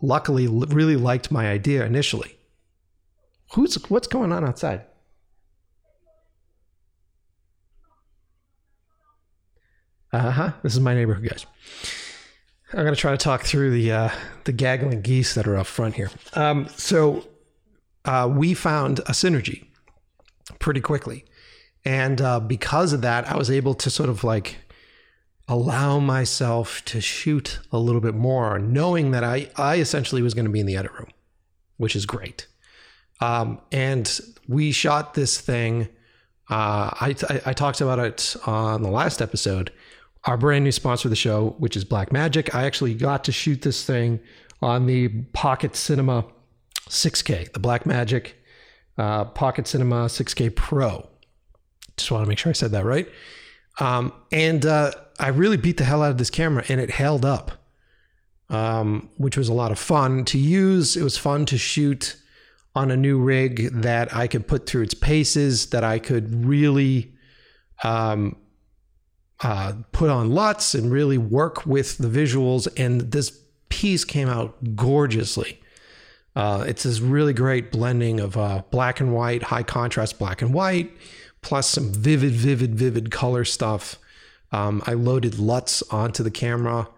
luckily, 0.00 0.46
really 0.48 0.96
liked 0.96 1.30
my 1.30 1.48
idea 1.48 1.84
initially. 1.84 2.36
Who's 3.54 3.74
what's 3.90 4.08
going 4.08 4.32
on 4.32 4.44
outside? 4.44 4.86
Uh 10.12 10.30
huh. 10.30 10.52
This 10.62 10.74
is 10.74 10.80
my 10.80 10.94
neighborhood, 10.94 11.28
guys. 11.28 11.46
I'm 12.72 12.84
gonna 12.84 12.96
try 12.96 13.10
to 13.10 13.18
talk 13.18 13.42
through 13.42 13.70
the 13.70 13.92
uh, 13.92 14.08
the 14.44 14.52
gaggling 14.52 15.02
geese 15.02 15.34
that 15.34 15.46
are 15.46 15.56
up 15.56 15.66
front 15.66 15.94
here. 15.94 16.10
Um, 16.34 16.68
so 16.76 17.26
uh, 18.04 18.30
we 18.30 18.54
found 18.54 19.00
a 19.00 19.12
synergy 19.12 19.66
pretty 20.58 20.80
quickly. 20.80 21.24
And 21.84 22.20
uh, 22.20 22.40
because 22.40 22.92
of 22.92 23.00
that, 23.02 23.28
I 23.28 23.36
was 23.36 23.50
able 23.50 23.74
to 23.74 23.90
sort 23.90 24.08
of 24.08 24.22
like 24.24 24.56
allow 25.48 25.98
myself 25.98 26.84
to 26.86 27.00
shoot 27.00 27.58
a 27.72 27.78
little 27.78 28.00
bit 28.00 28.14
more, 28.14 28.58
knowing 28.58 29.10
that 29.10 29.24
I, 29.24 29.50
I 29.56 29.76
essentially 29.76 30.22
was 30.22 30.34
going 30.34 30.44
to 30.44 30.50
be 30.50 30.60
in 30.60 30.66
the 30.66 30.76
edit 30.76 30.92
room, 30.92 31.10
which 31.76 31.96
is 31.96 32.06
great. 32.06 32.46
Um, 33.20 33.60
and 33.70 34.20
we 34.48 34.72
shot 34.72 35.14
this 35.14 35.40
thing. 35.40 35.88
Uh, 36.48 36.90
I, 37.00 37.14
I, 37.28 37.40
I 37.46 37.52
talked 37.52 37.80
about 37.80 37.98
it 37.98 38.36
on 38.46 38.82
the 38.82 38.90
last 38.90 39.20
episode. 39.20 39.72
Our 40.24 40.36
brand 40.36 40.64
new 40.64 40.72
sponsor 40.72 41.08
of 41.08 41.10
the 41.10 41.16
show, 41.16 41.56
which 41.58 41.76
is 41.76 41.84
Blackmagic. 41.84 42.54
I 42.54 42.64
actually 42.64 42.94
got 42.94 43.24
to 43.24 43.32
shoot 43.32 43.62
this 43.62 43.84
thing 43.84 44.20
on 44.60 44.86
the 44.86 45.08
Pocket 45.32 45.74
Cinema 45.74 46.24
6K, 46.88 47.52
the 47.52 47.60
Blackmagic 47.60 48.32
uh, 48.98 49.24
Pocket 49.24 49.66
Cinema 49.66 50.06
6K 50.06 50.54
Pro. 50.54 51.08
Just 51.96 52.10
want 52.10 52.24
to 52.24 52.28
make 52.28 52.38
sure 52.38 52.50
I 52.50 52.54
said 52.54 52.72
that 52.72 52.84
right. 52.84 53.08
Um, 53.78 54.12
and 54.30 54.64
uh, 54.66 54.92
I 55.18 55.28
really 55.28 55.56
beat 55.56 55.76
the 55.76 55.84
hell 55.84 56.02
out 56.02 56.10
of 56.10 56.18
this 56.18 56.30
camera, 56.30 56.64
and 56.68 56.80
it 56.80 56.90
held 56.90 57.24
up, 57.24 57.52
um, 58.50 59.08
which 59.16 59.36
was 59.36 59.48
a 59.48 59.52
lot 59.52 59.72
of 59.72 59.78
fun 59.78 60.24
to 60.26 60.38
use. 60.38 60.96
It 60.96 61.02
was 61.02 61.16
fun 61.16 61.46
to 61.46 61.58
shoot 61.58 62.16
on 62.74 62.90
a 62.90 62.96
new 62.96 63.18
rig 63.18 63.70
that 63.82 64.14
I 64.14 64.26
could 64.26 64.46
put 64.46 64.66
through 64.66 64.82
its 64.82 64.94
paces, 64.94 65.66
that 65.66 65.84
I 65.84 65.98
could 65.98 66.44
really 66.44 67.12
um, 67.82 68.36
uh, 69.42 69.74
put 69.92 70.08
on 70.08 70.30
LUTs 70.30 70.74
and 70.74 70.90
really 70.90 71.18
work 71.18 71.66
with 71.66 71.98
the 71.98 72.08
visuals. 72.08 72.68
And 72.78 73.12
this 73.12 73.38
piece 73.68 74.04
came 74.04 74.28
out 74.28 74.76
gorgeously. 74.76 75.60
Uh, 76.34 76.64
it's 76.66 76.84
this 76.84 77.00
really 77.00 77.34
great 77.34 77.70
blending 77.70 78.20
of 78.20 78.36
uh, 78.38 78.62
black 78.70 79.00
and 79.00 79.12
white, 79.12 79.42
high 79.42 79.62
contrast 79.62 80.18
black 80.18 80.40
and 80.40 80.54
white, 80.54 80.90
plus 81.42 81.68
some 81.68 81.92
vivid, 81.92 82.32
vivid, 82.32 82.74
vivid 82.74 83.10
color 83.10 83.44
stuff. 83.44 83.98
Um, 84.52 84.82
I 84.86 84.94
loaded 84.94 85.38
LUTs 85.38 85.82
onto 85.90 86.22
the 86.22 86.30
camera. 86.30 86.88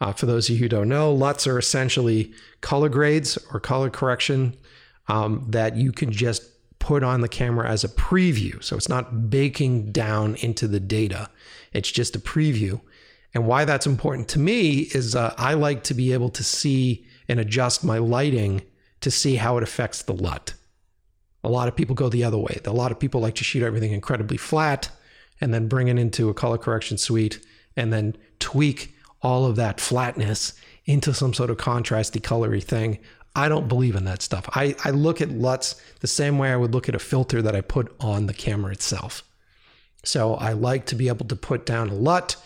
Uh, 0.00 0.12
for 0.12 0.26
those 0.26 0.48
of 0.48 0.56
you 0.56 0.62
who 0.62 0.68
don't 0.68 0.88
know, 0.88 1.12
LUTs 1.12 1.46
are 1.46 1.58
essentially 1.58 2.32
color 2.60 2.88
grades 2.88 3.38
or 3.52 3.60
color 3.60 3.88
correction 3.88 4.56
um, 5.08 5.46
that 5.48 5.76
you 5.76 5.92
can 5.92 6.10
just 6.10 6.42
put 6.78 7.04
on 7.04 7.20
the 7.20 7.28
camera 7.28 7.68
as 7.68 7.84
a 7.84 7.88
preview. 7.88 8.62
So 8.62 8.76
it's 8.76 8.88
not 8.88 9.30
baking 9.30 9.92
down 9.92 10.34
into 10.36 10.66
the 10.66 10.80
data, 10.80 11.30
it's 11.72 11.90
just 11.90 12.16
a 12.16 12.18
preview. 12.18 12.80
And 13.34 13.46
why 13.46 13.64
that's 13.64 13.86
important 13.86 14.28
to 14.30 14.38
me 14.38 14.80
is 14.92 15.14
uh, 15.14 15.34
I 15.38 15.54
like 15.54 15.84
to 15.84 15.94
be 15.94 16.12
able 16.12 16.28
to 16.30 16.44
see 16.44 17.06
and 17.28 17.40
adjust 17.40 17.82
my 17.82 17.98
lighting 17.98 18.62
to 19.00 19.10
see 19.10 19.36
how 19.36 19.56
it 19.56 19.62
affects 19.62 20.02
the 20.02 20.12
LUT. 20.12 20.54
A 21.44 21.48
lot 21.48 21.68
of 21.68 21.76
people 21.76 21.94
go 21.94 22.08
the 22.08 22.24
other 22.24 22.38
way. 22.38 22.60
A 22.64 22.72
lot 22.72 22.92
of 22.92 22.98
people 22.98 23.20
like 23.20 23.34
to 23.36 23.44
shoot 23.44 23.62
everything 23.62 23.92
incredibly 23.92 24.36
flat 24.36 24.90
and 25.40 25.52
then 25.52 25.68
bring 25.68 25.88
it 25.88 25.98
into 25.98 26.28
a 26.28 26.34
color 26.34 26.58
correction 26.58 26.98
suite 26.98 27.44
and 27.76 27.92
then 27.92 28.16
tweak 28.38 28.94
all 29.22 29.44
of 29.44 29.56
that 29.56 29.80
flatness 29.80 30.54
into 30.84 31.14
some 31.14 31.32
sort 31.32 31.50
of 31.50 31.56
contrasty, 31.56 32.20
colory 32.20 32.62
thing. 32.62 32.98
I 33.34 33.48
don't 33.48 33.68
believe 33.68 33.96
in 33.96 34.04
that 34.04 34.22
stuff. 34.22 34.48
I, 34.54 34.76
I 34.84 34.90
look 34.90 35.20
at 35.20 35.30
LUTs 35.30 35.80
the 36.00 36.06
same 36.06 36.38
way 36.38 36.52
I 36.52 36.56
would 36.56 36.74
look 36.74 36.88
at 36.88 36.94
a 36.94 37.00
filter 37.00 37.40
that 37.42 37.56
I 37.56 37.60
put 37.60 37.94
on 37.98 38.26
the 38.26 38.34
camera 38.34 38.72
itself. 38.72 39.22
So 40.04 40.34
I 40.34 40.52
like 40.52 40.86
to 40.86 40.94
be 40.94 41.08
able 41.08 41.26
to 41.26 41.36
put 41.36 41.64
down 41.64 41.88
a 41.88 41.94
LUT, 41.94 42.36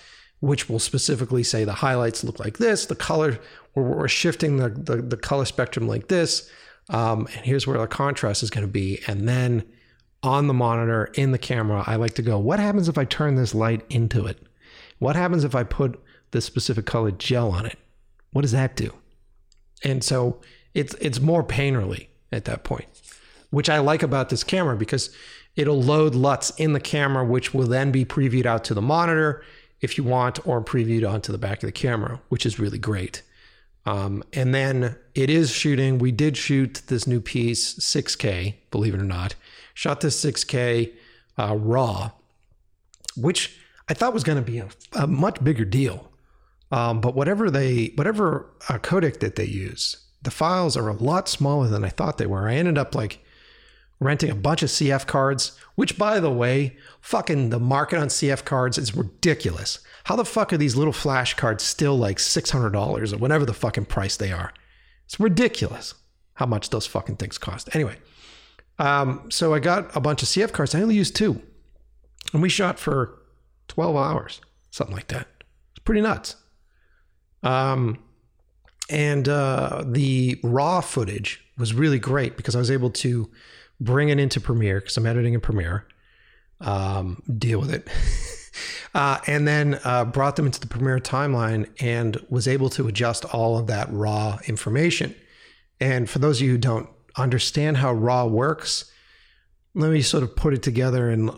which 0.41 0.69
will 0.69 0.79
specifically 0.79 1.43
say 1.43 1.65
the 1.65 1.73
highlights 1.73 2.23
look 2.23 2.39
like 2.39 2.59
this, 2.59 2.87
the 2.87 2.95
color 2.95 3.39
we're, 3.75 3.83
we're 3.83 4.09
shifting 4.09 4.59
the, 4.59 4.69
the, 4.69 4.97
the 4.97 5.17
color 5.17 5.45
spectrum 5.45 5.89
like 5.89 6.09
this. 6.09 6.51
Um, 6.89 7.29
and 7.35 7.45
here's 7.45 7.67
where 7.67 7.79
the 7.79 7.87
contrast 7.87 8.43
is 8.43 8.51
going 8.51 8.67
to 8.67 8.73
be. 8.73 9.01
And 9.07 9.29
then 9.29 9.65
on 10.23 10.47
the 10.47 10.55
monitor 10.55 11.07
in 11.15 11.33
the 11.33 11.39
camera, 11.39 11.85
I 11.87 11.97
like 11.97 12.15
to 12.15 12.23
go, 12.23 12.39
what 12.39 12.61
happens 12.61 12.89
if 12.89 12.99
I 12.99 13.05
turn 13.05 13.35
this 13.35 13.55
light 13.55 13.85
into 13.91 14.27
it? 14.27 14.39
What 14.99 15.17
happens 15.17 15.45
if 15.45 15.55
I 15.55 15.63
put 15.63 16.01
this 16.31 16.45
specific 16.45 16.87
colored 16.87 17.19
gel 17.19 17.51
on 17.51 17.67
it? 17.67 17.79
What 18.33 18.43
does 18.43 18.53
that 18.53 18.77
do? 18.77 18.93
And 19.85 20.03
so 20.03 20.41
it's 20.75 20.95
it's 21.01 21.21
more 21.21 21.45
painterly 21.45 22.09
at 22.33 22.45
that 22.47 22.65
point, 22.65 22.87
which 23.51 23.69
I 23.69 23.79
like 23.79 24.03
about 24.03 24.31
this 24.31 24.45
camera 24.45 24.77
because 24.77 25.15
it'll 25.55 25.83
load 25.83 26.15
LUTs 26.15 26.51
in 26.59 26.73
the 26.73 26.81
camera, 26.81 27.25
which 27.25 27.55
will 27.55 27.67
then 27.67 27.91
be 27.91 28.05
previewed 28.05 28.47
out 28.47 28.65
to 28.65 28.75
the 28.75 28.83
monitor 28.83 29.43
if 29.81 29.99
you 29.99 30.05
want, 30.05 30.45
or 30.47 30.63
previewed 30.63 31.09
onto 31.09 31.33
the 31.33 31.39
back 31.39 31.63
of 31.63 31.69
the 31.69 31.73
camera, 31.73 32.21
which 32.31 32.47
is 32.47 32.59
really 32.59 32.79
great. 32.79 33.23
Um, 33.87 34.25
and 34.33 34.53
then 34.53 34.97
it 35.15 35.31
is 35.31 35.51
shooting. 35.53 35.99
We 35.99 36.11
did 36.11 36.37
shoot 36.37 36.83
this 36.89 37.07
new 37.07 37.21
piece 37.21 37.79
6K, 37.79 38.55
believe 38.73 38.95
it 38.95 39.01
or 39.01 39.05
not. 39.05 39.37
Shot 39.75 40.01
this 40.01 40.23
6K 40.23 40.93
uh, 41.39 41.57
raw, 41.57 42.11
which 43.17 43.59
I 43.89 43.95
thought 43.95 44.13
was 44.13 44.25
going 44.25 44.43
to 44.43 44.51
be 44.51 44.59
a, 44.59 44.69
a, 44.93 45.07
much 45.07 45.43
bigger 45.43 45.65
deal. 45.65 46.11
Um, 46.73 47.01
but 47.01 47.15
whatever 47.15 47.49
they, 47.49 47.93
whatever 47.95 48.51
uh, 48.69 48.79
codec 48.79 49.21
that 49.21 49.37
they 49.37 49.45
use, 49.45 49.97
the 50.23 50.33
files 50.33 50.77
are 50.77 50.89
a 50.89 50.95
lot 50.95 51.29
smaller 51.29 51.69
than 51.69 51.85
I 51.85 51.91
thought 51.91 52.19
they 52.19 52.27
were. 52.27 52.49
I 52.49 52.57
ended 52.57 52.77
up 52.77 52.97
like 52.97 53.25
renting 54.01 54.31
a 54.31 54.35
bunch 54.35 54.65
of 54.65 54.69
CF 54.69 55.07
cards, 55.07 55.57
which 55.77 55.97
by 55.97 56.19
the 56.19 56.31
way, 56.31 56.77
fucking 57.01 57.51
the 57.51 57.61
market 57.61 58.01
on 58.01 58.09
CF 58.09 58.45
cards 58.45 58.79
is 58.79 58.97
ridiculous. 58.97 59.79
How 60.07 60.15
the 60.15 60.25
fuck 60.25 60.53
are 60.53 60.57
these 60.57 60.77
little 60.77 60.93
flash 60.93 61.35
cards 61.35 61.65
still 61.65 61.99
like 61.99 62.19
$600 62.19 63.13
or 63.13 63.19
whatever 63.19 63.45
the 63.45 63.53
fucking 63.53 63.87
price 63.87 64.17
they 64.17 64.31
are? 64.31 64.53
It's 65.05 65.19
ridiculous 65.19 65.95
how 66.35 66.47
much 66.47 66.71
those 66.71 66.87
fucking 66.87 67.17
things 67.17 67.39
cost. 67.39 67.75
Anyway, 67.75 67.97
Um, 68.79 69.29
so 69.31 69.53
I 69.53 69.59
got 69.59 69.97
a 69.97 70.01
bunch 70.01 70.23
of 70.23 70.29
CF 70.29 70.53
cards. 70.53 70.75
I 70.75 70.81
only 70.83 70.95
used 70.95 71.17
two, 71.17 71.43
and 72.33 72.41
we 72.41 72.49
shot 72.49 72.79
for 72.79 73.19
twelve 73.69 73.97
hours, 73.97 74.41
something 74.71 74.95
like 74.95 75.09
that. 75.09 75.27
It's 75.71 75.83
pretty 75.85 76.03
nuts. 76.03 76.37
Um, 77.43 77.99
and 78.91 79.29
uh, 79.29 79.83
the 79.87 80.39
raw 80.45 80.83
footage 80.83 81.43
was 81.59 81.73
really 81.75 81.99
great 81.99 82.37
because 82.37 82.55
I 82.55 82.59
was 82.59 82.71
able 82.71 82.91
to 82.91 83.31
bring 83.81 84.11
it 84.11 84.21
into 84.21 84.41
Premiere 84.41 84.81
because 84.81 84.97
I'm 84.99 85.07
editing 85.07 85.35
in 85.35 85.41
Premiere, 85.41 85.87
um, 86.61 87.23
deal 87.39 87.59
with 87.61 87.73
it, 87.73 87.89
uh, 88.95 89.19
and 89.27 89.47
then 89.47 89.81
uh, 89.85 90.05
brought 90.05 90.37
them 90.37 90.47
into 90.47 90.61
the 90.61 90.67
Premiere 90.67 90.99
timeline 90.99 91.69
and 91.81 92.17
was 92.29 92.49
able 92.49 92.71
to 92.71 92.89
adjust 92.89 93.25
all 93.27 93.59
of 93.59 93.67
that 93.67 93.93
raw 93.93 94.39
information. 94.47 95.15
And 95.81 96.09
for 96.09 96.19
those 96.19 96.41
of 96.41 96.47
you 96.47 96.53
who 96.53 96.59
don't 96.59 96.89
understand 97.17 97.79
how 97.79 97.93
raw 97.93 98.25
works, 98.25 98.91
let 99.75 99.91
me 99.91 100.03
sort 100.03 100.23
of 100.23 100.35
put 100.35 100.55
it 100.55 100.63
together 100.63 101.11
in 101.11 101.31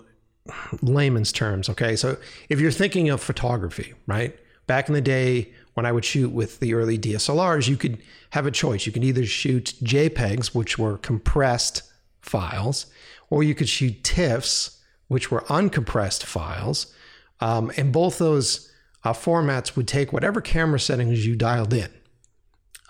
layman's 0.83 1.33
terms. 1.33 1.69
Okay, 1.69 1.97
so 1.97 2.17
if 2.49 2.61
you're 2.61 2.71
thinking 2.71 3.11
of 3.11 3.21
photography, 3.21 3.95
right? 4.07 4.39
Back 4.67 4.89
in 4.89 4.95
the 4.95 5.01
day, 5.01 5.53
when 5.75 5.87
I 5.87 5.93
would 5.93 6.05
shoot 6.05 6.31
with 6.31 6.61
the 6.61 6.75
early 6.75 6.99
DSLRs, 6.99 7.69
you 7.69 7.77
could 7.77 7.99
have 8.31 8.47
a 8.47 8.51
choice. 8.51 8.87
You 8.87 8.93
could 8.93 9.05
either 9.05 9.25
shoot 9.25 9.75
JPEGs, 9.83 10.55
which 10.55 10.79
were 10.79 10.99
compressed 10.99 11.83
files, 12.21 12.87
or 13.31 13.43
you 13.43 13.55
could 13.55 13.69
shoot 13.69 14.03
TIFFs, 14.03 14.79
which 15.09 15.31
were 15.31 15.43
uncompressed 15.43 16.25
files. 16.25 16.93
Um, 17.41 17.71
and 17.77 17.93
both 17.93 18.19
those 18.19 18.73
uh, 19.05 19.13
formats 19.13 19.77
would 19.77 19.89
take 19.89 20.13
whatever 20.13 20.41
camera 20.41 20.81
settings 20.81 21.27
you 21.27 21.37
dialed 21.37 21.73
in 21.73 21.91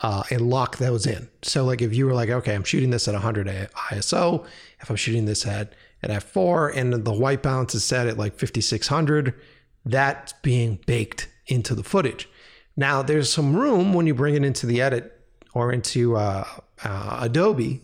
uh, 0.03 0.23
and 0.31 0.49
lock 0.49 0.79
those 0.79 1.07
in. 1.07 1.29
So, 1.43 1.65
like 1.65 1.83
if 1.83 1.95
you 1.95 2.07
were 2.07 2.15
like, 2.15 2.31
okay, 2.31 2.55
I'm 2.55 2.65
shooting 2.65 2.91
this 2.91 3.09
at 3.09 3.15
100 3.15 3.47
ISO, 3.47 4.47
if 4.81 4.91
I'm 4.91 4.97
shooting 4.97 5.27
this 5.27 5.47
at 5.47 5.75
at 6.03 6.11
f4 6.11 6.77
and 6.77 6.93
the 6.93 7.13
white 7.13 7.43
balance 7.43 7.75
is 7.75 7.85
set 7.85 8.07
at 8.07 8.17
like 8.17 8.39
5600, 8.39 9.35
that's 9.85 10.33
being 10.35 10.79
baked 10.87 11.29
into 11.47 11.75
the 11.75 11.83
footage. 11.83 12.29
Now, 12.77 13.03
there's 13.03 13.33
some 13.33 13.57
room 13.57 13.93
when 13.93 14.07
you 14.07 14.15
bring 14.15 14.37
it 14.37 14.45
into 14.45 14.67
the 14.67 14.81
edit 14.81 15.21
or 15.55 15.73
into 15.73 16.17
uh, 16.17 16.47
uh, 16.85 17.19
Adobe 17.21 17.83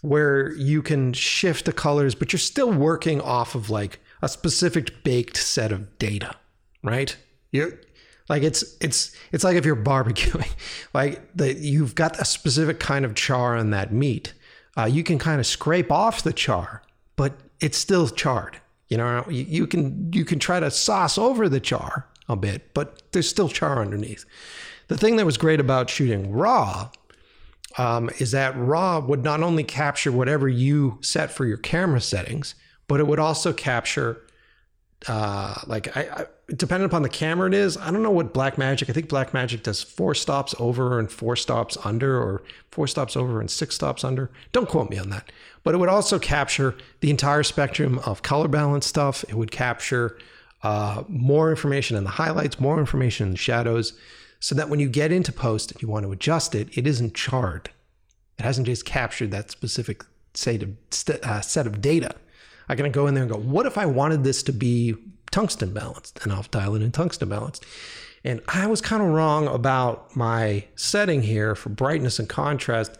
where 0.00 0.52
you 0.56 0.82
can 0.82 1.12
shift 1.12 1.64
the 1.64 1.72
colors, 1.72 2.14
but 2.14 2.32
you're 2.32 2.38
still 2.38 2.70
working 2.70 3.20
off 3.20 3.54
of 3.54 3.70
like 3.70 4.00
a 4.24 4.28
specific 4.28 5.04
baked 5.04 5.36
set 5.36 5.70
of 5.70 5.98
data, 5.98 6.34
right? 6.82 7.14
You 7.52 7.78
like 8.30 8.42
it's 8.42 8.64
it's 8.80 9.14
it's 9.32 9.44
like 9.44 9.56
if 9.56 9.66
you're 9.66 9.76
barbecuing, 9.92 10.50
like 10.94 11.36
the, 11.36 11.52
you've 11.52 11.94
got 11.94 12.18
a 12.18 12.24
specific 12.24 12.80
kind 12.80 13.04
of 13.04 13.14
char 13.14 13.54
on 13.54 13.68
that 13.70 13.92
meat. 13.92 14.32
Uh, 14.78 14.86
you 14.86 15.04
can 15.04 15.18
kind 15.18 15.40
of 15.40 15.46
scrape 15.46 15.92
off 15.92 16.22
the 16.22 16.32
char, 16.32 16.82
but 17.16 17.34
it's 17.60 17.76
still 17.76 18.08
charred. 18.08 18.58
You 18.88 18.96
know, 18.96 19.26
you, 19.28 19.42
you 19.42 19.66
can 19.66 20.10
you 20.14 20.24
can 20.24 20.38
try 20.38 20.58
to 20.58 20.70
sauce 20.70 21.18
over 21.18 21.46
the 21.46 21.60
char, 21.60 22.08
a 22.26 22.34
bit, 22.34 22.72
but 22.72 23.02
there's 23.12 23.28
still 23.28 23.50
char 23.50 23.82
underneath. 23.82 24.24
The 24.88 24.96
thing 24.96 25.16
that 25.16 25.26
was 25.26 25.36
great 25.36 25.60
about 25.60 25.90
shooting 25.90 26.32
raw 26.32 26.88
um, 27.76 28.08
is 28.18 28.30
that 28.30 28.56
raw 28.56 29.00
would 29.00 29.22
not 29.22 29.42
only 29.42 29.64
capture 29.64 30.12
whatever 30.12 30.48
you 30.48 30.98
set 31.02 31.30
for 31.30 31.44
your 31.44 31.58
camera 31.58 32.00
settings, 32.00 32.54
but 32.88 33.00
it 33.00 33.06
would 33.06 33.18
also 33.18 33.52
capture 33.52 34.22
uh, 35.08 35.54
like 35.66 35.96
I, 35.96 36.02
I 36.02 36.26
depending 36.48 36.86
upon 36.86 37.02
the 37.02 37.08
camera 37.08 37.48
it 37.48 37.54
is. 37.54 37.76
I 37.76 37.90
don't 37.90 38.02
know 38.02 38.10
what 38.10 38.34
Blackmagic. 38.34 38.90
I 38.90 38.92
think 38.92 39.08
Blackmagic 39.08 39.62
does 39.62 39.82
four 39.82 40.14
stops 40.14 40.54
over 40.58 40.98
and 40.98 41.10
four 41.10 41.36
stops 41.36 41.76
under, 41.84 42.20
or 42.20 42.42
four 42.70 42.86
stops 42.86 43.16
over 43.16 43.40
and 43.40 43.50
six 43.50 43.74
stops 43.74 44.04
under. 44.04 44.30
Don't 44.52 44.68
quote 44.68 44.90
me 44.90 44.98
on 44.98 45.10
that. 45.10 45.32
But 45.62 45.74
it 45.74 45.78
would 45.78 45.88
also 45.88 46.18
capture 46.18 46.74
the 47.00 47.10
entire 47.10 47.42
spectrum 47.42 47.98
of 48.00 48.22
color 48.22 48.48
balance 48.48 48.86
stuff. 48.86 49.24
It 49.28 49.34
would 49.34 49.50
capture 49.50 50.18
uh, 50.62 51.04
more 51.08 51.50
information 51.50 51.96
in 51.96 52.04
the 52.04 52.10
highlights, 52.10 52.60
more 52.60 52.78
information 52.78 53.28
in 53.28 53.32
the 53.32 53.38
shadows, 53.38 53.94
so 54.40 54.54
that 54.54 54.68
when 54.68 54.80
you 54.80 54.88
get 54.88 55.12
into 55.12 55.32
post 55.32 55.72
and 55.72 55.80
you 55.80 55.88
want 55.88 56.04
to 56.04 56.12
adjust 56.12 56.54
it, 56.54 56.76
it 56.76 56.86
isn't 56.86 57.14
charred. 57.14 57.70
It 58.38 58.42
hasn't 58.42 58.66
just 58.66 58.84
captured 58.84 59.30
that 59.30 59.50
specific 59.50 60.02
uh, 60.02 61.40
set 61.40 61.66
of 61.66 61.80
data. 61.80 62.16
I 62.68 62.74
can 62.74 62.90
go 62.92 63.06
in 63.06 63.14
there 63.14 63.24
and 63.24 63.32
go, 63.32 63.38
what 63.38 63.66
if 63.66 63.76
I 63.78 63.86
wanted 63.86 64.24
this 64.24 64.42
to 64.44 64.52
be 64.52 64.94
tungsten 65.30 65.72
balanced? 65.72 66.20
And 66.22 66.32
I'll 66.32 66.42
dial 66.42 66.74
it 66.74 66.82
in 66.82 66.92
tungsten 66.92 67.28
balanced. 67.28 67.64
And 68.24 68.40
I 68.48 68.66
was 68.66 68.80
kind 68.80 69.02
of 69.02 69.08
wrong 69.10 69.46
about 69.46 70.16
my 70.16 70.64
setting 70.76 71.22
here 71.22 71.54
for 71.54 71.68
brightness 71.68 72.18
and 72.18 72.28
contrast 72.28 72.96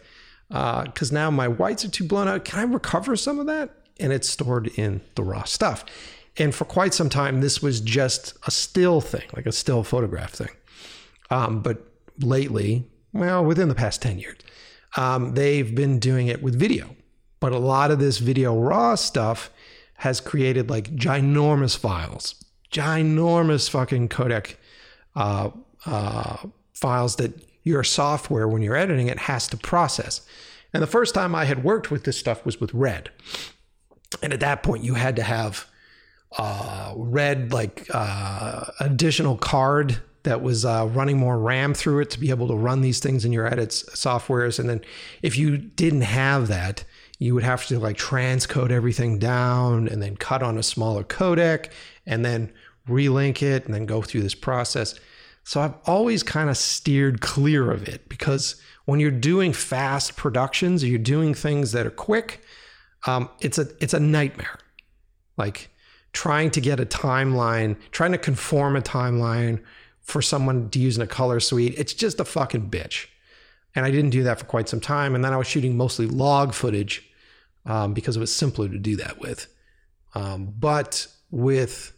because 0.49 1.11
uh, 1.11 1.13
now 1.13 1.31
my 1.31 1.47
whites 1.47 1.83
are 1.83 1.89
too 1.89 2.03
blown 2.03 2.27
out. 2.27 2.45
Can 2.45 2.59
I 2.59 2.63
recover 2.63 3.15
some 3.15 3.39
of 3.39 3.47
that? 3.47 3.71
And 3.99 4.13
it's 4.13 4.29
stored 4.29 4.67
in 4.77 5.01
the 5.15 5.23
raw 5.23 5.43
stuff. 5.43 5.83
And 6.37 6.53
for 6.53 6.65
quite 6.65 6.93
some 6.93 7.09
time, 7.09 7.41
this 7.41 7.61
was 7.61 7.79
just 7.81 8.37
a 8.45 8.51
still 8.51 9.01
thing, 9.01 9.23
like 9.35 9.45
a 9.45 9.51
still 9.51 9.83
photograph 9.83 10.33
thing. 10.33 10.49
Um, 11.31 11.61
but 11.61 11.81
lately, 12.19 12.89
well, 13.13 13.43
within 13.43 13.69
the 13.69 13.75
past 13.75 14.01
10 14.01 14.19
years, 14.19 14.37
um, 14.97 15.33
they've 15.33 15.73
been 15.73 15.97
doing 15.99 16.27
it 16.27 16.43
with 16.43 16.59
video. 16.59 16.95
But 17.39 17.53
a 17.53 17.57
lot 17.57 17.89
of 17.89 17.99
this 17.99 18.17
video 18.17 18.57
raw 18.59 18.95
stuff 18.95 19.49
has 19.95 20.19
created 20.19 20.69
like 20.69 20.95
ginormous 20.95 21.77
files, 21.77 22.43
ginormous 22.71 23.69
fucking 23.69 24.09
codec 24.09 24.55
uh, 25.15 25.49
uh, 25.85 26.37
files 26.73 27.15
that 27.17 27.33
your 27.63 27.83
software, 27.83 28.47
when 28.47 28.61
you're 28.61 28.75
editing 28.75 29.07
it, 29.07 29.19
has 29.19 29.47
to 29.47 29.57
process. 29.57 30.21
And 30.73 30.83
the 30.83 30.87
first 30.87 31.15
time 31.15 31.33
I 31.33 31.45
had 31.45 31.63
worked 31.63 31.89
with 31.89 32.03
this 32.03 32.17
stuff 32.17 32.45
was 32.45 32.59
with 32.59 32.73
Red. 32.73 33.09
And 34.21 34.33
at 34.33 34.39
that 34.41 34.61
point, 34.61 34.83
you 34.83 34.95
had 34.95 35.15
to 35.15 35.23
have 35.23 35.67
uh, 36.37 36.93
red 36.95 37.53
like 37.53 37.87
uh, 37.93 38.65
additional 38.79 39.37
card 39.37 40.01
that 40.23 40.41
was 40.41 40.65
uh, 40.65 40.89
running 40.91 41.17
more 41.17 41.39
RAM 41.39 41.73
through 41.73 42.01
it 42.01 42.09
to 42.09 42.19
be 42.19 42.29
able 42.29 42.47
to 42.47 42.55
run 42.55 42.81
these 42.81 42.99
things 42.99 43.23
in 43.23 43.31
your 43.31 43.47
edits 43.47 43.83
softwares. 43.91 44.59
And 44.59 44.67
then 44.67 44.81
if 45.21 45.37
you 45.37 45.57
didn't 45.57 46.01
have 46.01 46.47
that, 46.49 46.83
you 47.19 47.33
would 47.33 47.43
have 47.43 47.65
to 47.67 47.79
like 47.79 47.97
transcode 47.97 48.71
everything 48.71 49.19
down 49.19 49.87
and 49.87 50.01
then 50.01 50.17
cut 50.17 50.43
on 50.43 50.57
a 50.57 50.63
smaller 50.63 51.03
codec 51.03 51.69
and 52.05 52.25
then 52.25 52.51
relink 52.87 53.41
it 53.41 53.65
and 53.65 53.73
then 53.73 53.85
go 53.85 54.01
through 54.01 54.21
this 54.21 54.35
process. 54.35 54.99
So 55.43 55.61
I've 55.61 55.75
always 55.85 56.23
kind 56.23 56.49
of 56.49 56.57
steered 56.57 57.21
clear 57.21 57.71
of 57.71 57.87
it 57.87 58.09
because 58.09 58.61
when 58.85 58.99
you're 58.99 59.11
doing 59.11 59.53
fast 59.53 60.15
productions 60.15 60.83
or 60.83 60.87
you're 60.87 60.99
doing 60.99 61.33
things 61.33 61.71
that 61.71 61.85
are 61.85 61.91
quick, 61.91 62.41
um, 63.05 63.29
it's 63.39 63.57
a 63.57 63.67
it's 63.79 63.93
a 63.93 63.99
nightmare. 63.99 64.57
Like 65.37 65.69
trying 66.13 66.49
to 66.51 66.61
get 66.61 66.79
a 66.79 66.85
timeline, 66.85 67.77
trying 67.91 68.11
to 68.13 68.17
conform 68.17 68.75
a 68.75 68.81
timeline 68.81 69.61
for 70.01 70.21
someone 70.21 70.69
to 70.69 70.79
use 70.79 70.95
in 70.95 71.03
a 71.03 71.07
color 71.07 71.39
suite, 71.39 71.75
it's 71.77 71.93
just 71.93 72.19
a 72.19 72.25
fucking 72.25 72.69
bitch. 72.69 73.07
And 73.75 73.85
I 73.85 73.91
didn't 73.91 74.11
do 74.11 74.23
that 74.23 74.39
for 74.39 74.45
quite 74.45 74.69
some 74.69 74.79
time. 74.79 75.15
And 75.15 75.23
then 75.23 75.33
I 75.33 75.37
was 75.37 75.47
shooting 75.47 75.75
mostly 75.75 76.07
log 76.07 76.53
footage 76.53 77.07
um, 77.65 77.93
because 77.93 78.15
it 78.15 78.21
was 78.21 78.33
simpler 78.33 78.69
to 78.69 78.79
do 78.79 78.95
that 78.95 79.19
with. 79.19 79.47
Um, 80.13 80.53
but 80.57 81.07
with 81.29 81.91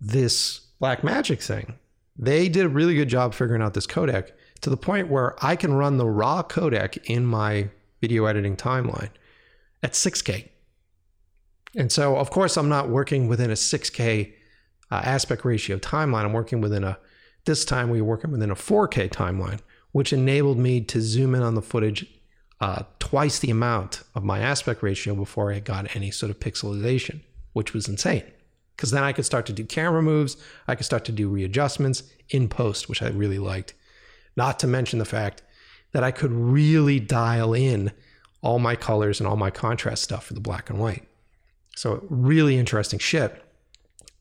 this 0.00 0.60
Blackmagic 0.80 1.42
thing, 1.42 1.74
they 2.16 2.48
did 2.48 2.66
a 2.66 2.68
really 2.68 2.94
good 2.94 3.08
job 3.08 3.34
figuring 3.34 3.62
out 3.62 3.74
this 3.74 3.86
codec 3.86 4.30
to 4.60 4.70
the 4.70 4.76
point 4.76 5.08
where 5.08 5.34
I 5.44 5.56
can 5.56 5.72
run 5.72 5.96
the 5.96 6.06
raw 6.06 6.42
codec 6.42 6.98
in 7.04 7.26
my 7.26 7.70
video 8.00 8.26
editing 8.26 8.56
timeline 8.56 9.10
at 9.82 9.92
6K. 9.92 10.48
And 11.76 11.90
so, 11.90 12.16
of 12.16 12.30
course, 12.30 12.56
I'm 12.56 12.68
not 12.68 12.88
working 12.88 13.28
within 13.28 13.50
a 13.50 13.54
6K 13.54 14.32
uh, 14.90 14.94
aspect 14.94 15.44
ratio 15.44 15.78
timeline. 15.78 16.24
I'm 16.24 16.32
working 16.32 16.60
within 16.60 16.84
a, 16.84 16.98
this 17.44 17.64
time 17.64 17.90
we 17.90 18.00
were 18.00 18.08
working 18.08 18.32
within 18.32 18.50
a 18.50 18.56
4K 18.56 19.08
timeline, 19.10 19.60
which 19.92 20.12
enabled 20.12 20.58
me 20.58 20.80
to 20.80 21.00
zoom 21.00 21.34
in 21.34 21.42
on 21.42 21.54
the 21.54 21.62
footage 21.62 22.06
uh, 22.60 22.82
twice 22.98 23.38
the 23.38 23.50
amount 23.50 24.02
of 24.14 24.22
my 24.22 24.40
aspect 24.40 24.82
ratio 24.82 25.14
before 25.14 25.52
I 25.52 25.60
got 25.60 25.96
any 25.96 26.10
sort 26.10 26.30
of 26.30 26.38
pixelization, 26.38 27.20
which 27.52 27.72
was 27.72 27.88
insane. 27.88 28.24
Because 28.76 28.90
then 28.90 29.02
I 29.02 29.12
could 29.12 29.24
start 29.24 29.46
to 29.46 29.52
do 29.52 29.64
camera 29.64 30.02
moves, 30.02 30.36
I 30.68 30.74
could 30.74 30.86
start 30.86 31.04
to 31.06 31.12
do 31.12 31.28
readjustments 31.28 32.02
in 32.28 32.48
post, 32.48 32.88
which 32.88 33.02
I 33.02 33.08
really 33.08 33.38
liked. 33.38 33.74
Not 34.36 34.58
to 34.60 34.66
mention 34.66 34.98
the 34.98 35.04
fact 35.04 35.42
that 35.92 36.04
I 36.04 36.10
could 36.10 36.32
really 36.32 37.00
dial 37.00 37.52
in 37.52 37.92
all 38.42 38.58
my 38.58 38.76
colors 38.76 39.20
and 39.20 39.26
all 39.26 39.36
my 39.36 39.50
contrast 39.50 40.02
stuff 40.02 40.24
for 40.24 40.34
the 40.34 40.40
black 40.40 40.70
and 40.70 40.78
white. 40.78 41.06
So 41.76 42.04
really 42.08 42.56
interesting 42.56 42.98
shit. 42.98 43.42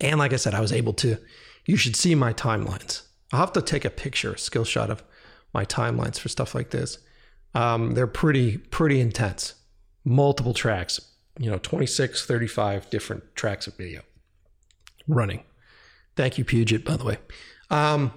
And 0.02 0.20
like 0.20 0.34
I 0.34 0.38
said, 0.38 0.54
I 0.54 0.62
was 0.62 0.74
able 0.74 0.94
to, 0.94 1.18
you 1.66 1.76
should 1.76 1.96
see 1.96 2.16
my 2.16 2.34
timelines. 2.34 3.04
I'll 3.32 3.42
have 3.42 3.54
to 3.54 3.62
take 3.62 3.86
a 3.86 3.90
picture, 3.90 4.34
a 4.34 4.38
skill 4.38 4.64
shot 4.64 4.90
of 4.90 5.04
my 5.54 5.66
timelines 5.66 6.20
for 6.20 6.30
stuff 6.30 6.56
like 6.56 6.70
this. 6.72 7.00
Um, 7.54 7.94
they're 7.94 8.08
pretty, 8.08 8.58
pretty 8.58 9.00
intense. 9.00 9.56
Multiple 10.06 10.54
tracks, 10.54 11.00
you 11.40 11.50
know, 11.50 11.58
26, 11.58 12.26
35 12.26 12.90
different 12.90 13.36
tracks 13.36 13.68
of 13.68 13.76
video 13.76 14.02
running. 15.08 15.44
Thank 16.16 16.38
you, 16.38 16.46
Puget, 16.46 16.86
by 16.86 16.98
the 16.98 17.04
way. 17.04 17.18
Um, 17.70 18.14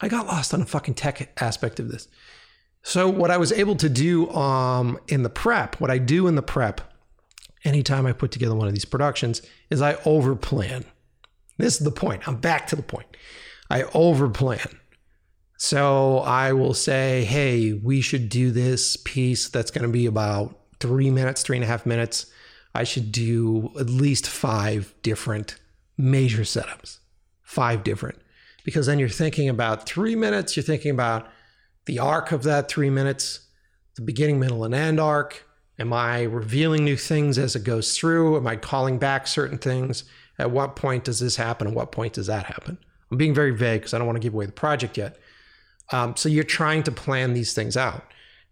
I 0.00 0.08
got 0.08 0.26
lost 0.26 0.54
on 0.54 0.62
a 0.62 0.66
fucking 0.66 0.94
tech 0.94 1.32
aspect 1.40 1.78
of 1.78 1.90
this. 1.90 2.08
So 2.82 3.08
what 3.08 3.30
I 3.30 3.36
was 3.36 3.52
able 3.52 3.76
to 3.76 3.88
do 3.88 4.30
um, 4.30 4.98
in 5.08 5.22
the 5.22 5.30
prep, 5.30 5.80
what 5.80 5.90
I 5.90 5.98
do 5.98 6.26
in 6.26 6.34
the 6.34 6.42
prep 6.42 6.80
anytime 7.64 8.06
I 8.06 8.12
put 8.12 8.30
together 8.30 8.54
one 8.54 8.68
of 8.68 8.74
these 8.74 8.86
productions 8.86 9.42
is 9.68 9.82
I 9.82 9.94
overplan. 9.96 10.84
This 11.58 11.78
is 11.78 11.84
the 11.84 11.90
point. 11.90 12.26
I'm 12.26 12.36
back 12.36 12.66
to 12.68 12.76
the 12.76 12.82
point. 12.82 13.06
I 13.68 13.82
overplan. 13.82 14.74
So 15.62 16.20
I 16.20 16.54
will 16.54 16.72
say, 16.72 17.24
hey, 17.24 17.74
we 17.74 18.00
should 18.00 18.30
do 18.30 18.50
this 18.50 18.96
piece 18.96 19.50
that's 19.50 19.70
going 19.70 19.82
to 19.82 19.92
be 19.92 20.06
about 20.06 20.58
three 20.80 21.10
minutes, 21.10 21.42
three 21.42 21.58
and 21.58 21.64
a 21.64 21.66
half 21.66 21.84
minutes. 21.84 22.24
I 22.74 22.84
should 22.84 23.12
do 23.12 23.70
at 23.78 23.90
least 23.90 24.26
five 24.26 24.94
different 25.02 25.56
major 25.98 26.44
setups, 26.44 27.00
five 27.42 27.84
different. 27.84 28.18
Because 28.64 28.86
then 28.86 28.98
you're 28.98 29.10
thinking 29.10 29.50
about 29.50 29.84
three 29.84 30.16
minutes, 30.16 30.56
you're 30.56 30.64
thinking 30.64 30.92
about 30.92 31.28
the 31.84 31.98
arc 31.98 32.32
of 32.32 32.42
that 32.44 32.70
three 32.70 32.88
minutes, 32.88 33.40
the 33.96 34.02
beginning, 34.02 34.40
middle, 34.40 34.64
and 34.64 34.74
end 34.74 34.98
arc. 34.98 35.44
Am 35.78 35.92
I 35.92 36.22
revealing 36.22 36.86
new 36.86 36.96
things 36.96 37.36
as 37.36 37.54
it 37.54 37.64
goes 37.64 37.98
through? 37.98 38.38
Am 38.38 38.46
I 38.46 38.56
calling 38.56 38.96
back 38.96 39.26
certain 39.26 39.58
things? 39.58 40.04
At 40.38 40.52
what 40.52 40.74
point 40.74 41.04
does 41.04 41.20
this 41.20 41.36
happen? 41.36 41.66
At 41.66 41.74
what 41.74 41.92
point 41.92 42.14
does 42.14 42.28
that 42.28 42.46
happen? 42.46 42.78
I'm 43.10 43.18
being 43.18 43.34
very 43.34 43.54
vague 43.54 43.82
because 43.82 43.92
I 43.92 43.98
don't 43.98 44.06
want 44.06 44.16
to 44.16 44.22
give 44.22 44.32
away 44.32 44.46
the 44.46 44.52
project 44.52 44.96
yet. 44.96 45.18
Um, 45.92 46.16
so 46.16 46.28
you're 46.28 46.44
trying 46.44 46.82
to 46.84 46.92
plan 46.92 47.34
these 47.34 47.52
things 47.52 47.76
out. 47.76 48.04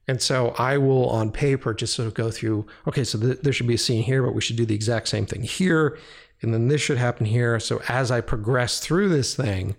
And 0.08 0.22
so 0.22 0.54
I 0.58 0.78
will, 0.78 1.08
on 1.10 1.30
paper, 1.30 1.74
just 1.74 1.94
sort 1.94 2.08
of 2.08 2.14
go 2.14 2.30
through 2.30 2.66
okay, 2.86 3.04
so 3.04 3.18
th- 3.18 3.40
there 3.42 3.52
should 3.52 3.66
be 3.66 3.74
a 3.74 3.78
scene 3.78 4.02
here, 4.02 4.22
but 4.22 4.34
we 4.34 4.40
should 4.40 4.56
do 4.56 4.64
the 4.64 4.74
exact 4.74 5.08
same 5.08 5.26
thing 5.26 5.42
here. 5.42 5.98
And 6.40 6.54
then 6.54 6.68
this 6.68 6.80
should 6.80 6.98
happen 6.98 7.26
here. 7.26 7.60
So 7.60 7.82
as 7.88 8.10
I 8.10 8.20
progress 8.20 8.80
through 8.80 9.10
this 9.10 9.34
thing, 9.34 9.76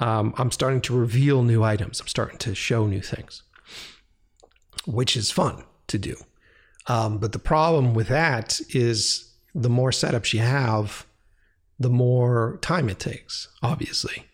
um, 0.00 0.34
I'm 0.38 0.50
starting 0.50 0.80
to 0.82 0.96
reveal 0.96 1.42
new 1.42 1.62
items. 1.62 2.00
I'm 2.00 2.08
starting 2.08 2.38
to 2.38 2.54
show 2.54 2.86
new 2.86 3.00
things, 3.00 3.42
which 4.86 5.16
is 5.16 5.30
fun 5.30 5.64
to 5.86 5.98
do. 5.98 6.16
Um, 6.86 7.18
but 7.18 7.32
the 7.32 7.38
problem 7.38 7.94
with 7.94 8.08
that 8.08 8.60
is 8.70 9.32
the 9.54 9.70
more 9.70 9.90
setups 9.90 10.32
you 10.32 10.40
have, 10.40 11.06
the 11.78 11.90
more 11.90 12.58
time 12.60 12.88
it 12.88 12.98
takes, 12.98 13.48
obviously. 13.62 14.26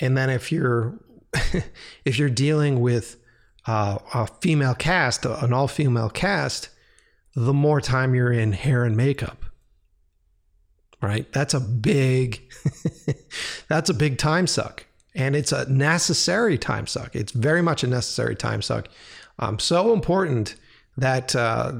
And 0.00 0.16
then 0.16 0.28
if 0.28 0.52
you're 0.52 0.98
if 2.04 2.18
you're 2.18 2.30
dealing 2.30 2.80
with 2.80 3.16
uh, 3.66 3.98
a 4.14 4.26
female 4.40 4.74
cast, 4.74 5.24
an 5.24 5.52
all 5.52 5.68
female 5.68 6.10
cast, 6.10 6.70
the 7.36 7.52
more 7.52 7.80
time 7.80 8.14
you're 8.14 8.32
in 8.32 8.52
hair 8.52 8.84
and 8.84 8.96
makeup. 8.96 9.44
Right? 11.02 11.30
That's 11.32 11.54
a 11.54 11.60
big 11.60 12.42
that's 13.68 13.88
a 13.88 13.94
big 13.94 14.18
time 14.18 14.46
suck. 14.46 14.84
And 15.14 15.34
it's 15.34 15.50
a 15.50 15.68
necessary 15.70 16.58
time 16.58 16.86
suck. 16.86 17.16
It's 17.16 17.32
very 17.32 17.62
much 17.62 17.82
a 17.82 17.86
necessary 17.86 18.36
time 18.36 18.62
suck. 18.62 18.88
Um, 19.38 19.58
so 19.58 19.92
important 19.92 20.56
that 20.96 21.34
uh, 21.34 21.72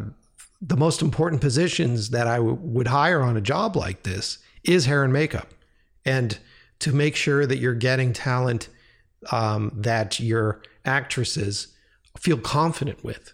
the 0.61 0.77
most 0.77 1.03
important 1.03 1.41
positions 1.41 2.11
that 2.11 2.27
I 2.27 2.37
w- 2.37 2.59
would 2.61 2.89
hire 2.89 3.23
on 3.23 3.37
a 3.37 3.41
job 3.41 3.77
like 3.77 4.03
this 4.03 4.39
is 4.65 4.87
hair 4.87 5.05
and 5.05 5.13
makeup. 5.13 5.49
And 6.05 6.39
to 6.81 6.93
make 6.93 7.15
sure 7.15 7.47
that 7.47 7.59
you're 7.59 7.75
getting 7.75 8.13
talent 8.13 8.69
um, 9.31 9.73
that 9.75 10.21
your 10.21 10.63
actresses 10.85 11.69
feel 12.19 12.39
confident 12.39 13.05
with. 13.05 13.33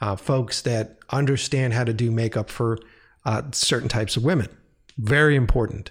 Uh, 0.00 0.14
folks 0.14 0.62
that 0.62 0.96
understand 1.10 1.74
how 1.74 1.82
to 1.82 1.92
do 1.92 2.08
makeup 2.10 2.48
for 2.48 2.78
uh, 3.24 3.42
certain 3.50 3.88
types 3.88 4.16
of 4.16 4.22
women. 4.22 4.48
Very 4.96 5.34
important. 5.34 5.90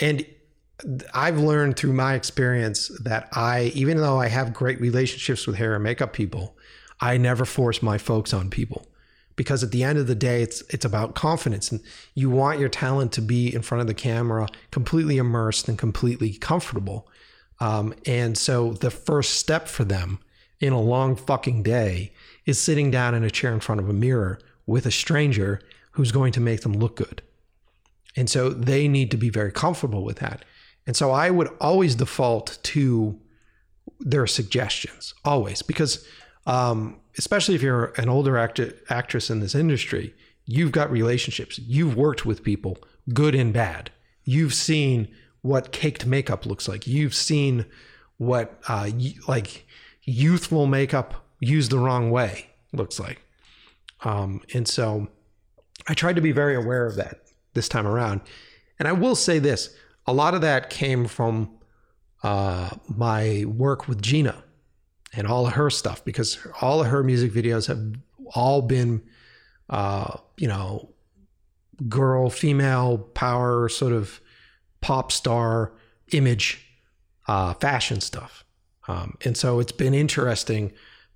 And 0.00 0.24
I've 1.12 1.40
learned 1.40 1.76
through 1.76 1.92
my 1.92 2.14
experience 2.14 2.88
that 3.02 3.28
I, 3.32 3.72
even 3.74 3.96
though 3.96 4.20
I 4.20 4.28
have 4.28 4.54
great 4.54 4.80
relationships 4.80 5.44
with 5.46 5.56
hair 5.56 5.74
and 5.74 5.82
makeup 5.82 6.12
people, 6.12 6.56
I 7.00 7.16
never 7.16 7.44
force 7.44 7.82
my 7.82 7.98
folks 7.98 8.32
on 8.32 8.48
people 8.48 8.86
because 9.38 9.62
at 9.62 9.70
the 9.70 9.84
end 9.84 9.98
of 9.98 10.08
the 10.08 10.16
day, 10.16 10.42
it's 10.42 10.62
it's 10.68 10.84
about 10.84 11.14
confidence, 11.14 11.70
and 11.70 11.80
you 12.14 12.28
want 12.28 12.58
your 12.58 12.68
talent 12.68 13.12
to 13.12 13.22
be 13.22 13.54
in 13.54 13.62
front 13.62 13.80
of 13.80 13.86
the 13.86 13.94
camera, 13.94 14.48
completely 14.72 15.16
immersed 15.16 15.68
and 15.68 15.78
completely 15.78 16.34
comfortable. 16.34 17.08
Um, 17.60 17.94
and 18.06 18.36
so 18.38 18.72
the 18.72 18.90
first 18.90 19.34
step 19.34 19.68
for 19.68 19.84
them 19.84 20.20
in 20.60 20.72
a 20.72 20.80
long 20.80 21.16
fucking 21.16 21.62
day 21.62 22.12
is 22.46 22.58
sitting 22.58 22.90
down 22.90 23.14
in 23.14 23.24
a 23.24 23.30
chair 23.30 23.52
in 23.52 23.60
front 23.60 23.80
of 23.80 23.88
a 23.88 23.92
mirror 23.92 24.38
with 24.66 24.86
a 24.86 24.90
stranger 24.90 25.60
who's 25.92 26.12
going 26.12 26.32
to 26.32 26.40
make 26.40 26.62
them 26.62 26.72
look 26.72 26.96
good. 26.96 27.22
And 28.16 28.28
so 28.28 28.50
they 28.50 28.88
need 28.88 29.10
to 29.10 29.16
be 29.16 29.30
very 29.30 29.52
comfortable 29.52 30.04
with 30.04 30.18
that. 30.18 30.44
And 30.86 30.96
so 30.96 31.10
I 31.10 31.30
would 31.30 31.48
always 31.60 31.94
default 31.94 32.58
to 32.64 33.20
their 34.00 34.26
suggestions, 34.26 35.14
always, 35.24 35.62
because 35.62 36.06
um, 36.46 36.98
especially 37.18 37.54
if 37.54 37.62
you're 37.62 37.92
an 37.96 38.08
older 38.08 38.38
act- 38.38 38.60
actress 38.88 39.30
in 39.30 39.40
this 39.40 39.54
industry, 39.54 40.14
you've 40.46 40.72
got 40.72 40.90
relationships, 40.90 41.58
you've 41.58 41.96
worked 41.96 42.24
with 42.24 42.42
people, 42.42 42.78
good 43.12 43.34
and 43.34 43.52
bad. 43.52 43.90
You've 44.24 44.54
seen 44.54 45.08
what 45.42 45.72
caked 45.72 46.06
makeup 46.06 46.46
looks 46.46 46.68
like. 46.68 46.86
You've 46.86 47.14
seen 47.14 47.66
what 48.18 48.60
uh, 48.68 48.90
like 49.26 49.66
youthful 50.02 50.66
makeup 50.66 51.24
used 51.40 51.70
the 51.70 51.78
wrong 51.78 52.10
way 52.10 52.50
looks 52.72 52.98
like. 52.98 53.22
Um, 54.02 54.42
and 54.54 54.66
so 54.66 55.08
I 55.86 55.94
tried 55.94 56.16
to 56.16 56.22
be 56.22 56.32
very 56.32 56.54
aware 56.54 56.86
of 56.86 56.96
that 56.96 57.20
this 57.54 57.68
time 57.68 57.86
around. 57.86 58.20
And 58.78 58.86
I 58.86 58.92
will 58.92 59.14
say 59.14 59.38
this 59.38 59.74
a 60.06 60.12
lot 60.12 60.34
of 60.34 60.40
that 60.40 60.70
came 60.70 61.06
from 61.06 61.50
uh, 62.22 62.70
my 62.88 63.44
work 63.46 63.88
with 63.88 64.02
Gina 64.02 64.42
and 65.12 65.26
all 65.26 65.46
of 65.46 65.54
her 65.54 65.70
stuff 65.70 66.04
because 66.04 66.38
all 66.60 66.80
of 66.80 66.86
her 66.88 67.02
music 67.02 67.32
videos 67.32 67.66
have 67.66 67.94
all 68.34 68.62
been, 68.62 69.02
uh, 69.70 70.16
you 70.36 70.48
know, 70.48 70.90
girl, 71.88 72.30
female 72.30 72.98
power, 72.98 73.68
sort 73.68 73.92
of 73.92 74.20
pop 74.80 75.12
star 75.12 75.72
image, 76.12 76.64
uh, 77.26 77.54
fashion 77.54 78.00
stuff. 78.00 78.44
Um, 78.86 79.18
and 79.24 79.36
so 79.36 79.60
it's 79.60 79.72
been 79.72 79.94
interesting 79.94 80.72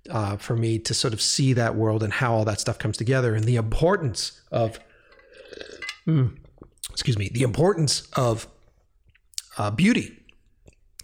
uh, 0.09 0.37
for 0.37 0.55
me 0.55 0.77
to 0.79 0.93
sort 0.93 1.13
of 1.13 1.21
see 1.21 1.53
that 1.53 1.75
world 1.75 2.03
and 2.03 2.13
how 2.13 2.33
all 2.33 2.45
that 2.45 2.59
stuff 2.59 2.77
comes 2.77 2.97
together 2.97 3.33
and 3.33 3.45
the 3.45 3.55
importance 3.55 4.41
of, 4.51 4.79
mm, 6.05 6.37
excuse 6.91 7.17
me, 7.17 7.29
the 7.33 7.43
importance 7.43 8.07
of 8.13 8.47
uh, 9.57 9.71
beauty 9.71 10.19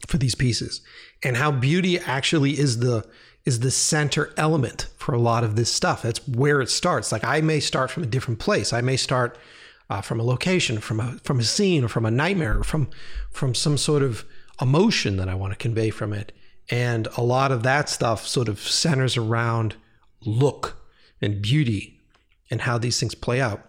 for 0.08 0.18
these 0.18 0.36
pieces 0.36 0.82
and 1.24 1.38
how 1.38 1.52
beauty 1.52 2.00
actually 2.00 2.60
is 2.60 2.80
the 2.80 3.06
is 3.46 3.62
the 3.62 3.72
center 3.72 4.32
element 4.38 4.88
for 4.98 5.16
a 5.16 5.20
lot 5.20 5.44
of 5.44 5.56
this 5.56 5.72
stuff. 5.72 6.02
That's 6.02 6.28
where 6.28 6.62
it 6.62 6.70
starts. 6.70 7.12
Like 7.12 7.24
I 7.24 7.42
may 7.42 7.60
start 7.60 7.90
from 7.90 8.04
a 8.04 8.06
different 8.06 8.40
place. 8.40 8.74
I 8.74 8.82
may 8.82 8.98
start 8.98 9.38
uh, 9.90 10.02
from 10.02 10.20
a 10.20 10.24
location, 10.24 10.80
from 10.80 11.00
a 11.00 11.18
from 11.24 11.40
a 11.40 11.44
scene, 11.44 11.84
or 11.84 11.88
from 11.88 12.06
a 12.06 12.12
nightmare, 12.12 12.60
or 12.60 12.64
from 12.64 12.90
from 13.32 13.56
some 13.56 13.78
sort 13.78 14.04
of 14.04 14.26
emotion 14.62 15.18
that 15.18 15.30
I 15.30 15.36
want 15.36 15.54
to 15.54 15.58
convey 15.58 15.90
from 15.90 16.14
it. 16.14 16.32
And 16.70 17.08
a 17.18 17.24
lot 17.24 17.52
of 17.52 17.64
that 17.64 17.90
stuff 17.90 18.28
sort 18.28 18.48
of 18.48 18.60
centers 18.60 19.18
around 19.18 19.76
look 20.22 20.78
and 21.22 21.42
beauty 21.42 22.00
and 22.52 22.62
how 22.62 22.78
these 22.78 23.00
things 23.00 23.16
play 23.16 23.42
out, 23.42 23.68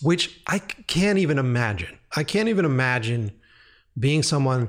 which 0.00 0.40
I 0.46 0.58
can't 0.58 1.18
even 1.18 1.38
imagine. 1.38 1.98
I 2.14 2.24
can't 2.24 2.48
even 2.48 2.64
imagine 2.64 3.32
being 3.98 4.22
someone 4.22 4.68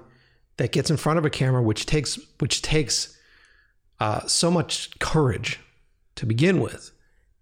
that 0.58 0.72
gets 0.72 0.90
in 0.90 0.98
front 0.98 1.20
of 1.20 1.26
a 1.26 1.30
camera, 1.30 1.62
which 1.62 1.86
takes 1.86 2.20
which 2.40 2.62
takes 2.62 3.18
uh, 4.00 4.26
so 4.28 4.50
much 4.50 4.98
courage 5.00 5.60
to 6.16 6.26
begin 6.26 6.60
with, 6.60 6.92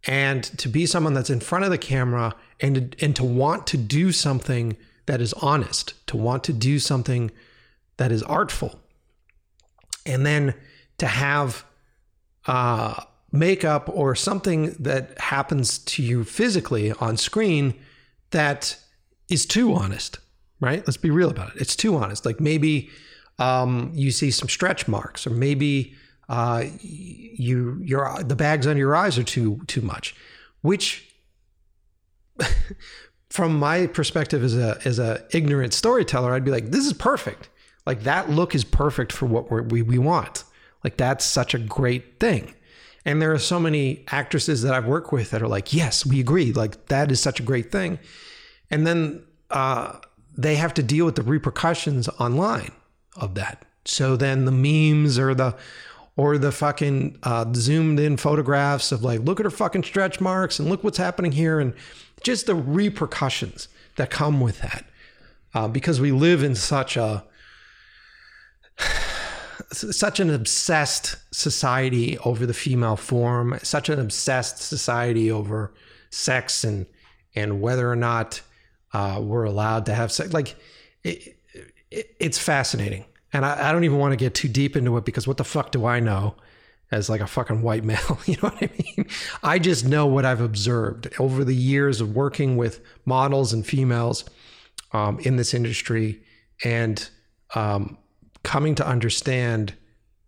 and 0.06 0.44
to 0.58 0.68
be 0.68 0.86
someone 0.86 1.14
that's 1.14 1.30
in 1.30 1.40
front 1.40 1.64
of 1.64 1.72
the 1.72 1.78
camera 1.78 2.36
and 2.60 2.96
and 3.00 3.16
to 3.16 3.24
want 3.24 3.68
to 3.68 3.78
do 3.78 4.12
something 4.12 4.78
that 5.06 5.22
is 5.22 5.34
honest, 5.34 5.94
to 6.08 6.18
want 6.18 6.44
to 6.46 6.54
do 6.54 6.80
something 6.80 7.32
that 7.98 8.12
is 8.12 8.24
artful, 8.24 8.80
and 10.06 10.26
then 10.26 10.54
to 10.98 11.08
have 11.08 11.66
uh, 12.48 13.04
makeup 13.32 13.90
or 13.94 14.16
something 14.16 14.76
that 14.80 15.18
happens 15.20 15.80
to 15.80 16.04
you 16.04 16.24
physically 16.24 16.92
on 16.94 17.18
screen 17.18 17.74
that 18.32 18.78
is 19.30 19.46
too 19.46 19.74
honest, 19.74 20.20
right? 20.60 20.86
Let's 20.86 20.98
be 20.98 21.10
real 21.10 21.30
about 21.30 21.56
it. 21.56 21.62
It's 21.62 21.76
too 21.76 21.96
honest. 21.98 22.26
Like 22.26 22.40
maybe 22.40 22.90
um, 23.40 23.92
you 23.94 24.12
see 24.12 24.32
some 24.32 24.50
stretch 24.50 24.88
marks, 24.88 25.26
or 25.26 25.32
maybe 25.32 25.96
uh, 26.30 26.64
you 26.82 27.80
your 27.84 28.24
the 28.24 28.36
bags 28.36 28.68
under 28.68 28.80
your 28.80 28.96
eyes 28.96 29.18
are 29.18 29.24
too 29.24 29.62
too 29.68 29.82
much, 29.82 30.16
which. 30.62 31.08
from 33.30 33.58
my 33.58 33.88
perspective 33.88 34.44
as 34.44 34.58
a 34.58 34.78
as 34.84 35.00
a 35.00 35.24
ignorant 35.32 35.74
storyteller, 35.74 36.34
I'd 36.34 36.44
be 36.44 36.52
like, 36.52 36.72
this 36.72 36.86
is 36.86 36.92
perfect. 36.92 37.50
Like 37.86 38.04
that 38.04 38.30
look 38.30 38.54
is 38.54 38.64
perfect 38.64 39.12
for 39.12 39.26
what 39.26 39.72
we 39.72 39.82
we 39.82 39.98
want. 39.98 40.44
Like 40.84 40.98
that's 40.98 41.26
such 41.26 41.54
a 41.54 41.60
great 41.60 42.20
thing. 42.20 42.54
And 43.06 43.22
there 43.22 43.32
are 43.32 43.40
so 43.40 43.60
many 43.60 44.04
actresses 44.12 44.62
that 44.62 44.74
I've 44.74 44.86
worked 44.86 45.12
with 45.12 45.32
that 45.32 45.42
are 45.42 45.48
like, 45.48 45.74
yes, 45.74 46.06
we 46.06 46.20
agree. 46.20 46.52
Like 46.52 46.88
that 46.88 47.12
is 47.12 47.20
such 47.20 47.40
a 47.40 47.44
great 47.44 47.72
thing. 47.72 48.00
And 48.70 48.86
then 48.86 49.24
uh, 49.50 49.98
they 50.38 50.56
have 50.56 50.74
to 50.76 50.84
deal 50.84 51.06
with 51.06 51.16
the 51.16 51.24
repercussions 51.24 52.08
online 52.20 52.72
of 53.16 53.36
that. 53.36 53.66
So 53.86 54.16
then 54.16 54.46
the 54.46 54.52
memes 54.52 55.18
or 55.18 55.34
the 55.34 55.56
or 56.18 56.38
the 56.38 56.52
fucking 56.52 57.18
uh, 57.24 57.46
zoomed 57.54 58.00
in 58.00 58.18
photographs 58.18 58.92
of 58.92 59.04
like, 59.04 59.22
look 59.22 59.40
at 59.40 59.46
her 59.46 59.50
fucking 59.50 59.84
stretch 59.84 60.20
marks 60.20 60.60
and 60.60 60.70
look 60.70 60.84
what's 60.84 60.98
happening 60.98 61.32
here. 61.32 61.60
And 61.60 61.74
just 62.22 62.46
the 62.46 62.56
repercussions 62.56 63.68
that 63.96 64.10
come 64.10 64.42
with 64.42 64.60
that. 64.60 64.86
Uh, 65.54 65.68
because 65.68 66.00
we 66.00 66.12
live 66.12 66.44
in 66.44 66.56
such 66.56 66.96
a 66.96 67.26
such 69.72 70.20
an 70.20 70.30
obsessed 70.30 71.18
society 71.34 72.18
over 72.20 72.46
the 72.46 72.54
female 72.54 72.96
form, 72.96 73.58
such 73.64 73.90
an 73.90 74.00
obsessed 74.00 74.58
society 74.60 75.32
over 75.32 75.74
sex 76.10 76.64
and 76.64 76.86
and 77.36 77.62
whether 77.62 77.90
or 77.90 77.96
not 77.96 78.42
uh, 78.94 79.20
we're 79.22 79.46
allowed 79.46 79.86
to 79.86 79.94
have 79.94 80.12
sex. 80.12 80.34
Like 80.34 80.56
it, 81.04 81.38
it, 81.90 82.16
it's 82.20 82.38
fascinating, 82.38 83.06
and 83.34 83.46
I, 83.46 83.70
I 83.70 83.72
don't 83.72 83.84
even 83.84 83.98
want 83.98 84.12
to 84.12 84.18
get 84.18 84.34
too 84.34 84.48
deep 84.48 84.76
into 84.76 84.98
it 84.98 85.06
because 85.06 85.28
what 85.28 85.38
the 85.38 85.44
fuck 85.44 85.72
do 85.72 85.86
I 85.86 86.00
know? 86.00 86.36
As 86.92 87.10
like 87.10 87.22
a 87.22 87.28
fucking 87.28 87.62
white 87.62 87.84
male, 87.86 88.20
you 88.26 88.36
know 88.36 88.50
what 88.50 88.62
I 88.62 88.70
mean? 88.78 89.08
I 89.44 89.60
just 89.60 89.86
know 89.86 90.06
what 90.06 90.26
I've 90.26 90.42
observed 90.42 91.10
over 91.20 91.44
the 91.44 91.56
years 91.56 92.02
of 92.02 92.16
working 92.16 92.58
with 92.58 92.82
models 93.06 93.54
and 93.54 93.66
females 93.66 94.26
um, 94.92 95.20
in 95.20 95.38
this 95.38 95.54
industry, 95.54 96.22
and 96.66 97.10
um, 97.56 97.98
coming 98.44 98.76
to 98.76 98.86
understand 98.86 99.74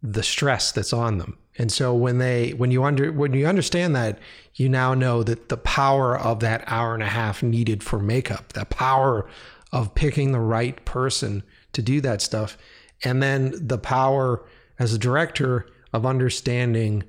the 0.01 0.23
stress 0.23 0.71
that's 0.71 0.93
on 0.93 1.17
them. 1.17 1.37
And 1.57 1.71
so 1.71 1.93
when 1.93 2.17
they 2.17 2.51
when 2.51 2.71
you 2.71 2.83
under 2.83 3.11
when 3.11 3.33
you 3.33 3.45
understand 3.45 3.95
that, 3.95 4.19
you 4.55 4.69
now 4.69 4.93
know 4.93 5.21
that 5.23 5.49
the 5.49 5.57
power 5.57 6.17
of 6.17 6.39
that 6.39 6.63
hour 6.67 6.93
and 6.93 7.03
a 7.03 7.07
half 7.07 7.43
needed 7.43 7.83
for 7.83 7.99
makeup, 7.99 8.53
the 8.53 8.65
power 8.65 9.27
of 9.71 9.95
picking 9.95 10.31
the 10.31 10.39
right 10.39 10.83
person 10.85 11.43
to 11.73 11.81
do 11.81 12.01
that 12.01 12.21
stuff, 12.21 12.57
and 13.03 13.21
then 13.21 13.53
the 13.55 13.77
power 13.77 14.45
as 14.79 14.93
a 14.93 14.97
director 14.97 15.67
of 15.91 16.05
understanding 16.05 17.03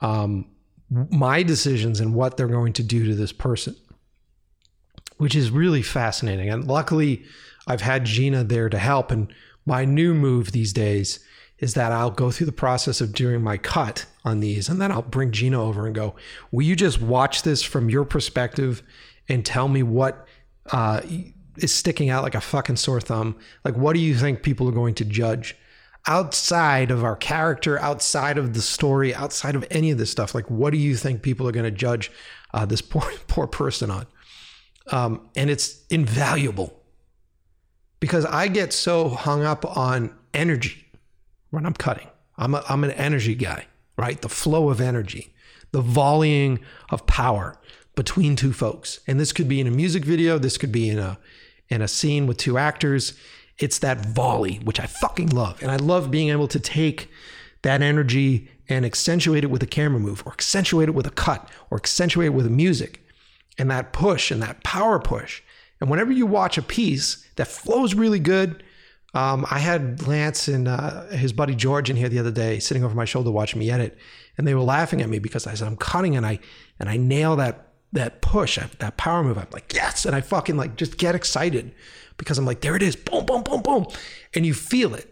um, 0.00 0.46
my 1.10 1.42
decisions 1.42 2.00
and 2.00 2.14
what 2.14 2.36
they're 2.36 2.48
going 2.48 2.72
to 2.74 2.82
do 2.82 3.06
to 3.06 3.14
this 3.14 3.32
person, 3.32 3.74
which 5.16 5.34
is 5.34 5.50
really 5.50 5.82
fascinating. 5.82 6.50
And 6.50 6.66
luckily, 6.66 7.24
I've 7.66 7.80
had 7.80 8.04
Gina 8.04 8.44
there 8.44 8.68
to 8.68 8.78
help. 8.78 9.10
And 9.10 9.32
my 9.64 9.84
new 9.84 10.14
move 10.14 10.52
these 10.52 10.72
days 10.72 11.20
is 11.58 11.74
that 11.74 11.92
I'll 11.92 12.10
go 12.10 12.30
through 12.30 12.46
the 12.46 12.52
process 12.52 13.00
of 13.00 13.12
doing 13.12 13.40
my 13.40 13.56
cut 13.56 14.06
on 14.24 14.40
these 14.40 14.68
and 14.68 14.80
then 14.80 14.90
I'll 14.90 15.02
bring 15.02 15.30
Gina 15.30 15.62
over 15.62 15.86
and 15.86 15.94
go, 15.94 16.16
Will 16.50 16.66
you 16.66 16.74
just 16.74 17.00
watch 17.00 17.42
this 17.42 17.62
from 17.62 17.88
your 17.88 18.04
perspective 18.04 18.82
and 19.28 19.46
tell 19.46 19.68
me 19.68 19.82
what 19.82 20.26
uh, 20.72 21.00
is 21.56 21.74
sticking 21.74 22.10
out 22.10 22.22
like 22.22 22.34
a 22.34 22.40
fucking 22.40 22.76
sore 22.76 23.00
thumb? 23.00 23.36
Like, 23.64 23.76
what 23.76 23.94
do 23.94 24.00
you 24.00 24.14
think 24.14 24.42
people 24.42 24.68
are 24.68 24.72
going 24.72 24.94
to 24.96 25.04
judge? 25.04 25.56
Outside 26.06 26.90
of 26.90 27.04
our 27.04 27.14
character, 27.14 27.78
outside 27.78 28.36
of 28.36 28.54
the 28.54 28.62
story, 28.62 29.14
outside 29.14 29.54
of 29.54 29.64
any 29.70 29.92
of 29.92 29.98
this 29.98 30.10
stuff, 30.10 30.34
like 30.34 30.50
what 30.50 30.72
do 30.72 30.78
you 30.78 30.96
think 30.96 31.22
people 31.22 31.46
are 31.46 31.52
going 31.52 31.64
to 31.64 31.70
judge 31.70 32.10
uh, 32.52 32.66
this 32.66 32.82
poor 32.82 33.08
poor 33.28 33.46
person 33.46 33.90
on? 33.90 34.06
Um, 34.90 35.28
and 35.36 35.48
it's 35.48 35.86
invaluable 35.90 36.82
because 38.00 38.24
I 38.26 38.48
get 38.48 38.72
so 38.72 39.10
hung 39.10 39.44
up 39.44 39.64
on 39.76 40.12
energy 40.34 40.84
when 41.50 41.64
I'm 41.64 41.74
cutting. 41.74 42.08
I'm, 42.36 42.54
a, 42.54 42.64
I'm 42.68 42.82
an 42.82 42.90
energy 42.92 43.36
guy, 43.36 43.66
right? 43.96 44.20
The 44.20 44.28
flow 44.28 44.70
of 44.70 44.80
energy, 44.80 45.32
the 45.70 45.80
volleying 45.80 46.58
of 46.90 47.06
power 47.06 47.56
between 47.94 48.34
two 48.34 48.52
folks. 48.52 49.00
And 49.06 49.20
this 49.20 49.32
could 49.32 49.48
be 49.48 49.60
in 49.60 49.66
a 49.66 49.70
music 49.70 50.04
video, 50.04 50.38
this 50.38 50.58
could 50.58 50.72
be 50.72 50.88
in 50.88 50.98
a 50.98 51.18
in 51.72 51.82
a 51.82 51.88
scene 51.88 52.26
with 52.26 52.36
two 52.36 52.58
actors. 52.58 53.14
It's 53.58 53.78
that 53.80 54.06
volley, 54.06 54.56
which 54.64 54.80
I 54.80 54.86
fucking 54.86 55.30
love. 55.30 55.62
And 55.62 55.70
I 55.70 55.76
love 55.76 56.10
being 56.10 56.30
able 56.30 56.48
to 56.48 56.60
take 56.60 57.10
that 57.62 57.82
energy 57.82 58.48
and 58.68 58.84
accentuate 58.84 59.44
it 59.44 59.50
with 59.50 59.62
a 59.62 59.66
camera 59.66 60.00
move 60.00 60.22
or 60.24 60.32
accentuate 60.32 60.88
it 60.88 60.94
with 60.94 61.06
a 61.06 61.10
cut 61.10 61.48
or 61.70 61.78
accentuate 61.78 62.26
it 62.26 62.34
with 62.34 62.50
music 62.50 63.04
and 63.58 63.70
that 63.70 63.92
push 63.92 64.30
and 64.30 64.42
that 64.42 64.62
power 64.64 64.98
push 64.98 65.42
and 65.82 65.90
whenever 65.90 66.12
you 66.12 66.26
watch 66.26 66.56
a 66.58 66.62
piece 66.62 67.26
that 67.34 67.48
flows 67.48 67.92
really 67.92 68.20
good, 68.20 68.62
um, 69.14 69.44
I 69.50 69.58
had 69.58 70.06
Lance 70.06 70.46
and 70.46 70.68
uh, 70.68 71.06
his 71.08 71.32
buddy 71.32 71.56
George 71.56 71.90
in 71.90 71.96
here 71.96 72.08
the 72.08 72.20
other 72.20 72.30
day, 72.30 72.60
sitting 72.60 72.84
over 72.84 72.94
my 72.94 73.04
shoulder 73.04 73.32
watching 73.32 73.58
me 73.58 73.68
edit, 73.68 73.98
and 74.38 74.46
they 74.46 74.54
were 74.54 74.60
laughing 74.60 75.02
at 75.02 75.08
me 75.08 75.18
because 75.18 75.44
I 75.44 75.54
said 75.54 75.66
I'm 75.66 75.76
cutting 75.76 76.14
and 76.16 76.24
I 76.24 76.38
and 76.78 76.88
I 76.88 76.98
nail 76.98 77.34
that 77.34 77.71
that 77.92 78.22
push, 78.22 78.58
that 78.78 78.96
power 78.96 79.22
move. 79.22 79.38
I'm 79.38 79.46
like 79.52 79.72
yes, 79.74 80.04
and 80.06 80.14
I 80.16 80.20
fucking 80.20 80.56
like 80.56 80.76
just 80.76 80.98
get 80.98 81.14
excited 81.14 81.74
because 82.16 82.38
I'm 82.38 82.46
like 82.46 82.60
there 82.60 82.76
it 82.76 82.82
is, 82.82 82.96
boom, 82.96 83.26
boom, 83.26 83.42
boom, 83.42 83.62
boom, 83.62 83.86
and 84.34 84.46
you 84.46 84.54
feel 84.54 84.94
it 84.94 85.08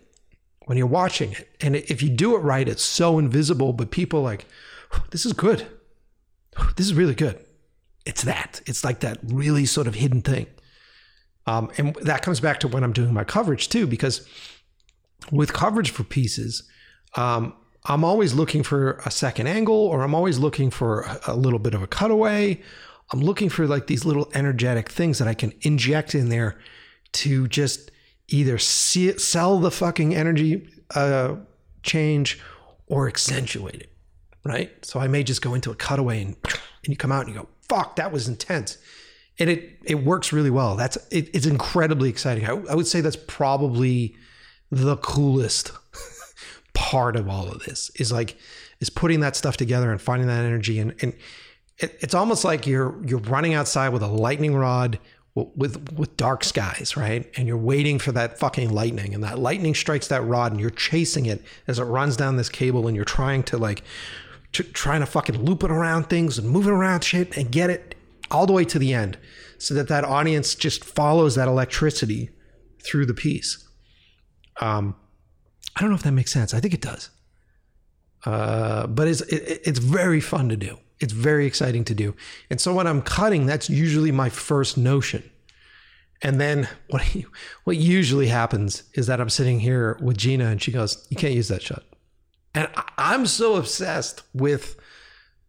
when 0.66 0.78
you're 0.78 0.86
watching 0.86 1.32
it. 1.32 1.48
And 1.60 1.76
if 1.76 2.02
you 2.02 2.08
do 2.08 2.36
it 2.36 2.40
right, 2.40 2.68
it's 2.68 2.82
so 2.82 3.18
invisible, 3.18 3.72
but 3.72 3.90
people 3.90 4.22
like 4.22 4.46
this 5.10 5.26
is 5.26 5.32
good, 5.32 5.66
this 6.76 6.86
is 6.86 6.94
really 6.94 7.14
good. 7.14 7.44
It's 8.06 8.22
that. 8.22 8.60
It's 8.66 8.82
like 8.82 9.00
that 9.00 9.18
really 9.22 9.66
sort 9.66 9.86
of 9.86 9.94
hidden 9.94 10.22
thing. 10.22 10.46
Um, 11.46 11.70
and 11.76 11.94
that 11.96 12.22
comes 12.22 12.40
back 12.40 12.60
to 12.60 12.68
when 12.68 12.84
I'm 12.84 12.92
doing 12.92 13.12
my 13.12 13.24
coverage 13.24 13.68
too, 13.68 13.86
because 13.86 14.26
with 15.30 15.52
coverage 15.52 15.90
for 15.90 16.04
pieces, 16.04 16.62
um, 17.16 17.54
I'm 17.84 18.04
always 18.04 18.34
looking 18.34 18.62
for 18.62 19.00
a 19.04 19.10
second 19.10 19.46
angle 19.46 19.74
or 19.74 20.02
I'm 20.02 20.14
always 20.14 20.38
looking 20.38 20.70
for 20.70 21.06
a, 21.26 21.34
little 21.34 21.58
bit 21.58 21.74
of 21.74 21.82
a 21.82 21.86
cutaway. 21.86 22.60
I'm 23.12 23.20
looking 23.20 23.48
for 23.48 23.66
like 23.66 23.86
these 23.86 24.04
little 24.04 24.30
energetic 24.34 24.88
things 24.90 25.18
that 25.18 25.26
I 25.26 25.34
can 25.34 25.52
inject 25.62 26.14
in 26.14 26.28
there 26.28 26.58
to 27.12 27.48
just 27.48 27.90
either 28.28 28.58
see, 28.58 29.16
sell 29.18 29.58
the 29.58 29.70
fucking 29.70 30.14
energy 30.14 30.68
uh, 30.94 31.36
change 31.82 32.38
or 32.86 33.08
accentuate 33.08 33.76
it, 33.76 33.92
right? 34.44 34.84
So 34.84 35.00
I 35.00 35.08
may 35.08 35.24
just 35.24 35.42
go 35.42 35.54
into 35.54 35.70
a 35.70 35.74
cutaway 35.74 36.22
and, 36.22 36.36
and 36.44 36.88
you 36.88 36.96
come 36.96 37.10
out 37.10 37.26
and 37.26 37.34
you 37.34 37.40
go, 37.40 37.48
fuck, 37.68 37.96
that 37.96 38.12
was 38.12 38.28
intense 38.28 38.78
and 39.40 39.48
it 39.48 39.78
it 39.84 40.04
works 40.04 40.32
really 40.32 40.50
well. 40.50 40.76
That's 40.76 40.96
it, 41.10 41.34
it's 41.34 41.46
incredibly 41.46 42.08
exciting. 42.10 42.44
I, 42.44 42.52
I 42.70 42.74
would 42.74 42.86
say 42.86 43.00
that's 43.00 43.16
probably 43.16 44.14
the 44.70 44.96
coolest 44.98 45.72
part 46.80 47.14
of 47.14 47.28
all 47.28 47.46
of 47.46 47.62
this 47.64 47.90
is 47.96 48.10
like 48.10 48.38
is 48.80 48.88
putting 48.88 49.20
that 49.20 49.36
stuff 49.36 49.58
together 49.58 49.92
and 49.92 50.00
finding 50.00 50.26
that 50.26 50.46
energy 50.46 50.78
and 50.78 50.94
and 51.02 51.12
it, 51.76 51.98
it's 52.00 52.14
almost 52.14 52.42
like 52.42 52.66
you're 52.66 52.98
you're 53.06 53.20
running 53.20 53.52
outside 53.52 53.90
with 53.90 54.02
a 54.02 54.06
lightning 54.06 54.54
rod 54.54 54.98
with 55.34 55.92
with 55.92 56.16
dark 56.16 56.42
skies, 56.42 56.96
right? 56.96 57.30
And 57.36 57.46
you're 57.46 57.58
waiting 57.58 57.98
for 57.98 58.12
that 58.12 58.38
fucking 58.38 58.70
lightning, 58.70 59.14
and 59.14 59.22
that 59.22 59.38
lightning 59.38 59.74
strikes 59.74 60.08
that 60.08 60.22
rod, 60.22 60.52
and 60.52 60.60
you're 60.60 60.70
chasing 60.70 61.26
it 61.26 61.42
as 61.66 61.78
it 61.78 61.84
runs 61.84 62.16
down 62.16 62.36
this 62.36 62.48
cable, 62.48 62.86
and 62.86 62.96
you're 62.96 63.04
trying 63.04 63.42
to 63.44 63.58
like, 63.58 63.82
trying 64.52 65.00
to 65.00 65.06
fucking 65.06 65.44
loop 65.44 65.62
it 65.62 65.70
around 65.70 66.08
things 66.08 66.38
and 66.38 66.48
move 66.48 66.66
it 66.66 66.72
around 66.72 67.04
shit 67.04 67.36
and 67.36 67.52
get 67.52 67.70
it 67.70 67.94
all 68.30 68.46
the 68.46 68.52
way 68.52 68.64
to 68.64 68.78
the 68.78 68.94
end 68.94 69.18
so 69.58 69.74
that 69.74 69.88
that 69.88 70.04
audience 70.04 70.54
just 70.54 70.84
follows 70.84 71.34
that 71.34 71.46
electricity 71.46 72.30
through 72.82 73.06
the 73.06 73.14
piece. 73.14 73.68
Um, 74.60 74.96
I 75.76 75.80
don't 75.80 75.90
know 75.90 75.96
if 75.96 76.02
that 76.02 76.12
makes 76.12 76.32
sense. 76.32 76.52
I 76.54 76.60
think 76.60 76.74
it 76.74 76.80
does. 76.80 77.10
Uh, 78.24 78.86
but 78.86 79.08
it's 79.08 79.22
it, 79.22 79.62
it's 79.64 79.78
very 79.78 80.20
fun 80.20 80.48
to 80.48 80.56
do. 80.56 80.78
It's 80.98 81.12
very 81.12 81.46
exciting 81.46 81.84
to 81.84 81.94
do. 81.94 82.14
And 82.50 82.60
so 82.60 82.74
when 82.74 82.86
I'm 82.86 83.00
cutting, 83.00 83.46
that's 83.46 83.70
usually 83.70 84.12
my 84.12 84.28
first 84.28 84.76
notion. 84.76 85.28
And 86.22 86.38
then 86.40 86.68
what 86.88 87.02
what 87.64 87.76
usually 87.76 88.28
happens 88.28 88.82
is 88.94 89.06
that 89.06 89.20
I'm 89.20 89.30
sitting 89.30 89.60
here 89.60 89.98
with 90.02 90.18
Gina 90.18 90.46
and 90.46 90.62
she 90.62 90.72
goes, 90.72 91.06
"You 91.10 91.16
can't 91.16 91.34
use 91.34 91.48
that 91.48 91.62
shot." 91.62 91.84
And 92.54 92.68
I'm 92.98 93.26
so 93.26 93.56
obsessed 93.56 94.22
with 94.34 94.76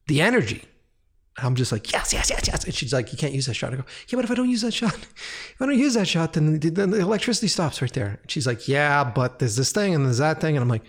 the 0.07 0.21
energy 0.21 0.65
I'm 1.37 1.55
just 1.55 1.71
like, 1.71 1.91
yes, 1.91 2.13
yes, 2.13 2.29
yes, 2.29 2.43
yes. 2.47 2.63
And 2.65 2.73
she's 2.73 2.93
like, 2.93 3.11
you 3.11 3.17
can't 3.17 3.33
use 3.33 3.45
that 3.45 3.53
shot. 3.53 3.73
I 3.73 3.77
go, 3.77 3.85
yeah, 4.09 4.17
but 4.17 4.25
if 4.25 4.31
I 4.31 4.35
don't 4.35 4.49
use 4.49 4.61
that 4.61 4.73
shot, 4.73 4.93
if 4.95 5.55
I 5.59 5.65
don't 5.65 5.77
use 5.77 5.93
that 5.93 6.07
shot, 6.07 6.33
then, 6.33 6.59
then 6.59 6.91
the 6.91 6.99
electricity 6.99 7.47
stops 7.47 7.81
right 7.81 7.93
there. 7.93 8.19
And 8.21 8.29
she's 8.29 8.45
like, 8.45 8.67
yeah, 8.67 9.03
but 9.03 9.39
there's 9.39 9.55
this 9.55 9.71
thing 9.71 9.95
and 9.95 10.05
there's 10.05 10.17
that 10.17 10.41
thing. 10.41 10.57
And 10.57 10.61
I'm 10.61 10.69
like, 10.69 10.83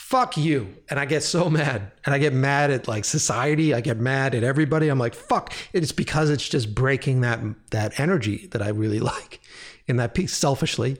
fuck 0.00 0.36
you. 0.36 0.74
And 0.88 0.98
I 0.98 1.04
get 1.04 1.22
so 1.22 1.48
mad. 1.50 1.92
And 2.04 2.14
I 2.14 2.18
get 2.18 2.32
mad 2.32 2.70
at 2.70 2.88
like 2.88 3.04
society. 3.04 3.74
I 3.74 3.80
get 3.80 3.98
mad 3.98 4.34
at 4.34 4.42
everybody. 4.42 4.88
I'm 4.88 4.98
like, 4.98 5.14
fuck. 5.14 5.52
It's 5.72 5.92
because 5.92 6.30
it's 6.30 6.48
just 6.48 6.74
breaking 6.74 7.20
that 7.20 7.40
that 7.70 7.98
energy 8.00 8.48
that 8.48 8.62
I 8.62 8.68
really 8.68 9.00
like 9.14 9.40
in 9.86 9.96
that 9.96 10.14
piece 10.14 10.36
selfishly. 10.36 10.98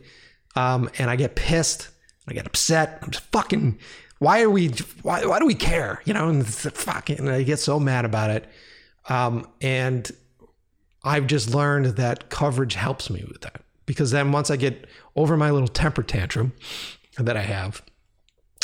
Um, 0.56 0.90
and 0.98 1.10
I 1.10 1.16
get 1.16 1.34
pissed. 1.34 1.88
I 2.28 2.34
get 2.34 2.46
upset. 2.46 2.98
I'm 3.02 3.10
just 3.10 3.24
fucking. 3.32 3.78
Why 4.18 4.42
are 4.42 4.50
we? 4.50 4.68
Why, 5.02 5.24
why 5.24 5.38
do 5.38 5.46
we 5.46 5.54
care? 5.54 6.02
You 6.04 6.14
know? 6.14 6.28
And 6.28 6.46
fucking. 6.46 7.18
And 7.18 7.30
I 7.30 7.42
get 7.42 7.58
so 7.58 7.80
mad 7.80 8.04
about 8.04 8.30
it. 8.30 8.46
Um, 9.10 9.46
and 9.60 10.10
I've 11.04 11.26
just 11.26 11.54
learned 11.54 11.86
that 11.96 12.30
coverage 12.30 12.74
helps 12.74 13.10
me 13.10 13.24
with 13.26 13.42
that 13.42 13.62
because 13.84 14.12
then 14.12 14.32
once 14.32 14.50
I 14.50 14.56
get 14.56 14.86
over 15.16 15.36
my 15.36 15.50
little 15.50 15.68
temper 15.68 16.02
tantrum 16.02 16.52
that 17.18 17.36
I 17.36 17.42
have, 17.42 17.82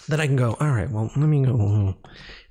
then 0.09 0.21
I 0.21 0.27
can 0.27 0.37
go, 0.37 0.57
all 0.61 0.71
right, 0.71 0.89
well, 0.89 1.11
let 1.17 1.27
me 1.27 1.45
go. 1.45 1.97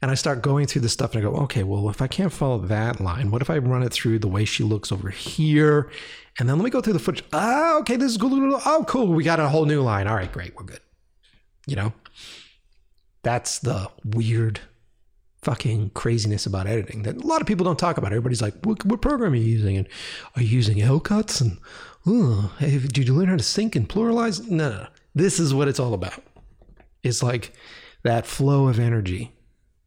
And 0.01 0.11
I 0.11 0.15
start 0.15 0.41
going 0.41 0.67
through 0.67 0.81
the 0.81 0.89
stuff 0.89 1.15
and 1.15 1.25
I 1.25 1.29
go, 1.29 1.37
okay, 1.43 1.63
well, 1.63 1.89
if 1.89 2.01
I 2.01 2.07
can't 2.07 2.33
follow 2.33 2.59
that 2.59 2.99
line, 2.99 3.31
what 3.31 3.41
if 3.41 3.49
I 3.49 3.59
run 3.59 3.81
it 3.81 3.93
through 3.93 4.19
the 4.19 4.27
way 4.27 4.43
she 4.43 4.63
looks 4.63 4.91
over 4.91 5.09
here? 5.09 5.89
And 6.37 6.49
then 6.49 6.57
let 6.57 6.65
me 6.65 6.69
go 6.69 6.81
through 6.81 6.93
the 6.93 6.99
footage. 6.99 7.23
Ah, 7.31 7.77
okay, 7.77 7.95
this 7.95 8.11
is 8.11 8.17
cool. 8.17 8.59
Oh, 8.65 8.83
cool. 8.89 9.07
We 9.07 9.23
got 9.23 9.39
a 9.39 9.47
whole 9.47 9.65
new 9.65 9.81
line. 9.81 10.05
All 10.05 10.15
right, 10.15 10.31
great. 10.31 10.53
We're 10.57 10.65
good. 10.65 10.81
You 11.65 11.77
know, 11.77 11.93
that's 13.23 13.59
the 13.59 13.89
weird 14.03 14.59
fucking 15.45 15.91
craziness 15.91 16.47
about 16.47 16.65
editing 16.65 17.03
that 17.03 17.17
a 17.17 17.27
lot 17.27 17.39
of 17.39 17.45
people 17.45 17.63
don't 17.63 17.77
talk 17.77 17.99
about. 17.99 18.11
Everybody's 18.11 18.41
like, 18.41 18.55
what, 18.63 18.83
what 18.83 18.99
program 18.99 19.33
are 19.33 19.35
you 19.35 19.43
using? 19.43 19.77
And 19.77 19.87
are 20.35 20.41
you 20.41 20.47
using 20.49 20.81
L 20.81 20.99
cuts? 20.99 21.39
And 21.39 21.59
hey, 22.57 22.79
did 22.79 23.07
you 23.07 23.13
learn 23.13 23.27
how 23.27 23.37
to 23.37 23.43
sync 23.43 23.75
and 23.75 23.87
PluralEyes? 23.87 24.49
No, 24.49 24.69
no, 24.69 24.77
no. 24.79 24.87
This 25.13 25.39
is 25.39 25.53
what 25.53 25.67
it's 25.67 25.79
all 25.79 25.93
about. 25.93 26.23
It's 27.03 27.21
like 27.21 27.53
that 28.01 28.25
flow 28.25 28.67
of 28.67 28.79
energy, 28.79 29.33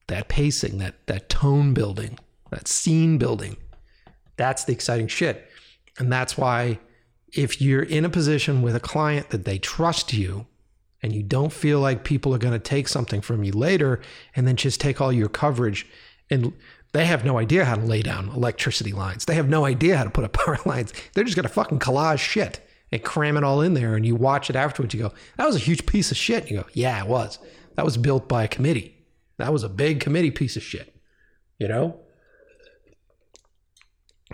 that 0.06 0.28
pacing, 0.28 0.78
that 0.78 1.06
that 1.08 1.28
tone 1.28 1.74
building, 1.74 2.20
that 2.50 2.68
scene 2.68 3.18
building. 3.18 3.56
That's 4.36 4.62
the 4.62 4.72
exciting 4.72 5.08
shit. 5.08 5.50
And 5.98 6.12
that's 6.12 6.38
why 6.38 6.78
if 7.32 7.60
you're 7.60 7.82
in 7.82 8.04
a 8.04 8.08
position 8.08 8.62
with 8.62 8.76
a 8.76 8.80
client 8.80 9.30
that 9.30 9.44
they 9.44 9.58
trust 9.58 10.12
you 10.12 10.46
and 11.02 11.12
you 11.12 11.22
don't 11.22 11.52
feel 11.52 11.80
like 11.80 12.04
people 12.04 12.34
are 12.34 12.38
going 12.38 12.52
to 12.52 12.58
take 12.58 12.88
something 12.88 13.20
from 13.20 13.44
you 13.44 13.52
later 13.52 14.00
and 14.34 14.46
then 14.46 14.56
just 14.56 14.80
take 14.80 15.00
all 15.00 15.12
your 15.12 15.28
coverage 15.28 15.86
and 16.30 16.52
they 16.92 17.04
have 17.04 17.24
no 17.24 17.38
idea 17.38 17.64
how 17.64 17.74
to 17.74 17.82
lay 17.82 18.02
down 18.02 18.30
electricity 18.30 18.92
lines. 18.92 19.24
They 19.24 19.34
have 19.34 19.48
no 19.48 19.64
idea 19.64 19.96
how 19.96 20.04
to 20.04 20.10
put 20.10 20.24
up 20.24 20.32
power 20.44 20.58
lines. 20.64 20.92
They're 21.12 21.24
just 21.24 21.36
going 21.36 21.46
to 21.46 21.52
fucking 21.52 21.78
collage 21.78 22.18
shit 22.18 22.66
and 22.90 23.02
cram 23.02 23.36
it 23.36 23.44
all 23.44 23.60
in 23.60 23.74
there. 23.74 23.94
And 23.94 24.06
you 24.06 24.16
watch 24.16 24.48
it 24.50 24.56
afterwards, 24.56 24.94
you 24.94 25.00
go, 25.00 25.12
that 25.36 25.46
was 25.46 25.56
a 25.56 25.60
huge 25.60 25.86
piece 25.86 26.10
of 26.10 26.16
shit. 26.16 26.50
you 26.50 26.58
go, 26.58 26.66
yeah, 26.72 27.02
it 27.02 27.08
was. 27.08 27.38
That 27.74 27.84
was 27.84 27.96
built 27.96 28.28
by 28.28 28.44
a 28.44 28.48
committee. 28.48 28.96
That 29.36 29.52
was 29.52 29.62
a 29.62 29.68
big 29.68 30.00
committee 30.00 30.30
piece 30.30 30.56
of 30.56 30.62
shit, 30.62 30.96
you 31.58 31.68
know? 31.68 32.00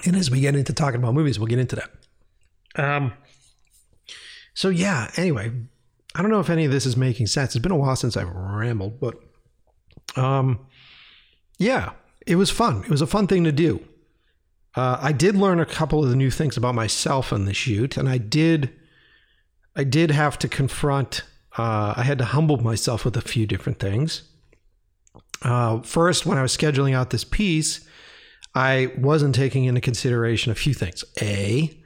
And 0.07 0.17
as 0.17 0.31
we 0.31 0.41
get 0.41 0.57
into 0.57 0.73
talking 0.73 1.01
about 1.01 1.15
movies, 1.15 1.39
we'll 1.39 1.47
get 1.47 1.59
into 1.59 1.77
that. 1.77 1.91
Um, 2.77 3.13
so 4.55 4.69
yeah, 4.69 5.11
anyway, 5.17 5.53
I 6.15 6.23
don't 6.23 6.31
know 6.31 6.41
if 6.41 6.51
any 6.51 6.65
of 6.65 6.71
this 6.71 6.87
is 6.87 6.97
making 6.97 7.27
sense. 7.27 7.55
It's 7.55 7.63
been 7.63 7.73
a 7.73 7.77
while 7.77 7.97
since 7.97 8.17
I've 8.17 8.31
rambled, 8.31 9.01
but 9.01 9.17
um, 10.17 10.67
yeah, 11.59 11.93
it 12.27 12.37
was 12.37 12.51
fun. 12.51 12.85
It 12.85 12.91
was 12.91 13.03
a 13.03 13.07
fun 13.07 13.27
thing 13.27 13.45
to 13.45 13.53
do. 13.53 13.81
Uh, 14.77 14.99
I 15.01 15.13
did 15.13 15.37
learn 15.37 15.61
a 15.61 15.67
couple 15.67 16.03
of 16.03 16.11
the 16.11 16.17
new 16.17 16.31
things 16.31 16.57
about 16.57 16.75
myself 16.75 17.33
in 17.33 17.45
the 17.45 17.55
shoot, 17.55 17.97
and 17.97 18.09
I 18.09 18.19
did, 18.19 18.73
I 19.77 19.85
did 19.85 20.11
have 20.11 20.39
to 20.41 20.49
confront. 20.49 21.23
Uh, 21.57 21.95
I 21.97 22.03
had 22.03 22.19
to 22.19 22.25
humble 22.25 22.59
myself 22.59 23.05
with 23.05 23.17
a 23.17 23.21
few 23.21 23.47
different 23.47 23.79
things. 23.79 24.23
Uh, 25.43 25.81
first, 25.83 26.27
when 26.27 26.39
I 26.39 26.43
was 26.43 26.57
scheduling 26.57 26.95
out 26.95 27.11
this 27.11 27.25
piece, 27.25 27.87
I 28.55 28.93
wasn't 28.99 29.35
taking 29.35 29.65
into 29.65 29.81
consideration 29.81 30.51
a 30.51 30.57
few 30.57 30.75
things. 30.75 31.05
A, 31.21 31.79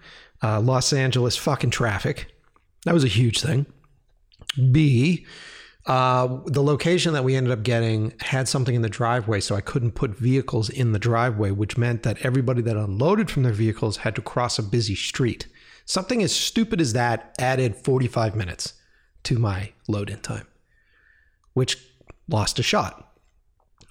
uh, 0.43 0.61
Los 0.61 0.93
Angeles 0.93 1.37
fucking 1.37 1.71
traffic. 1.71 2.35
That 2.85 2.95
was 2.95 3.05
a 3.05 3.09
huge 3.09 3.41
thing. 3.41 3.67
B, 4.73 5.27
uh, 5.87 6.41
the 6.45 6.63
location 6.63 7.15
that 7.15 7.25
we 7.25 7.35
ended 7.35 7.53
up 7.53 7.63
getting 7.63 8.13
had 8.21 8.47
something 8.47 8.75
in 8.75 8.83
the 8.83 8.91
driveway, 8.91 9.41
so 9.41 9.55
I 9.55 9.63
couldn't 9.63 9.93
put 9.93 10.19
vehicles 10.19 10.69
in 10.69 10.93
the 10.93 10.99
driveway, 10.99 11.51
which 11.51 11.79
meant 11.79 12.03
that 12.03 12.19
everybody 12.25 12.61
that 12.63 12.77
unloaded 12.77 13.31
from 13.31 13.43
their 13.43 13.53
vehicles 13.53 13.99
had 13.99 14.15
to 14.17 14.23
cross 14.23 14.59
a 14.59 14.63
busy 14.63 14.95
street. 14.95 15.47
Something 15.87 16.23
as 16.23 16.35
stupid 16.35 16.81
as 16.81 16.93
that 16.93 17.35
added 17.39 17.75
45 17.75 18.37
minutes 18.37 18.75
to 19.25 19.39
my 19.39 19.73
load 19.89 20.11
in 20.11 20.21
time, 20.21 20.47
which 21.55 21.79
lost 22.29 22.59
a 22.59 22.63
shot. 22.63 23.15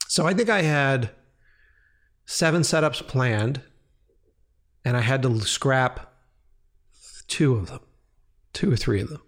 So 0.07 0.27
I 0.27 0.35
think 0.35 0.49
I 0.49 0.61
had 0.61 1.09
seven 2.27 2.61
setups 2.61 3.07
planned, 3.07 3.61
and 4.85 4.95
I 4.95 5.01
had 5.01 5.23
to 5.23 5.39
scrap 5.41 6.13
two 7.27 7.55
of 7.55 7.67
them, 7.67 7.79
two 8.53 8.71
or 8.71 8.77
three 8.77 9.01
of 9.01 9.09
them, 9.09 9.21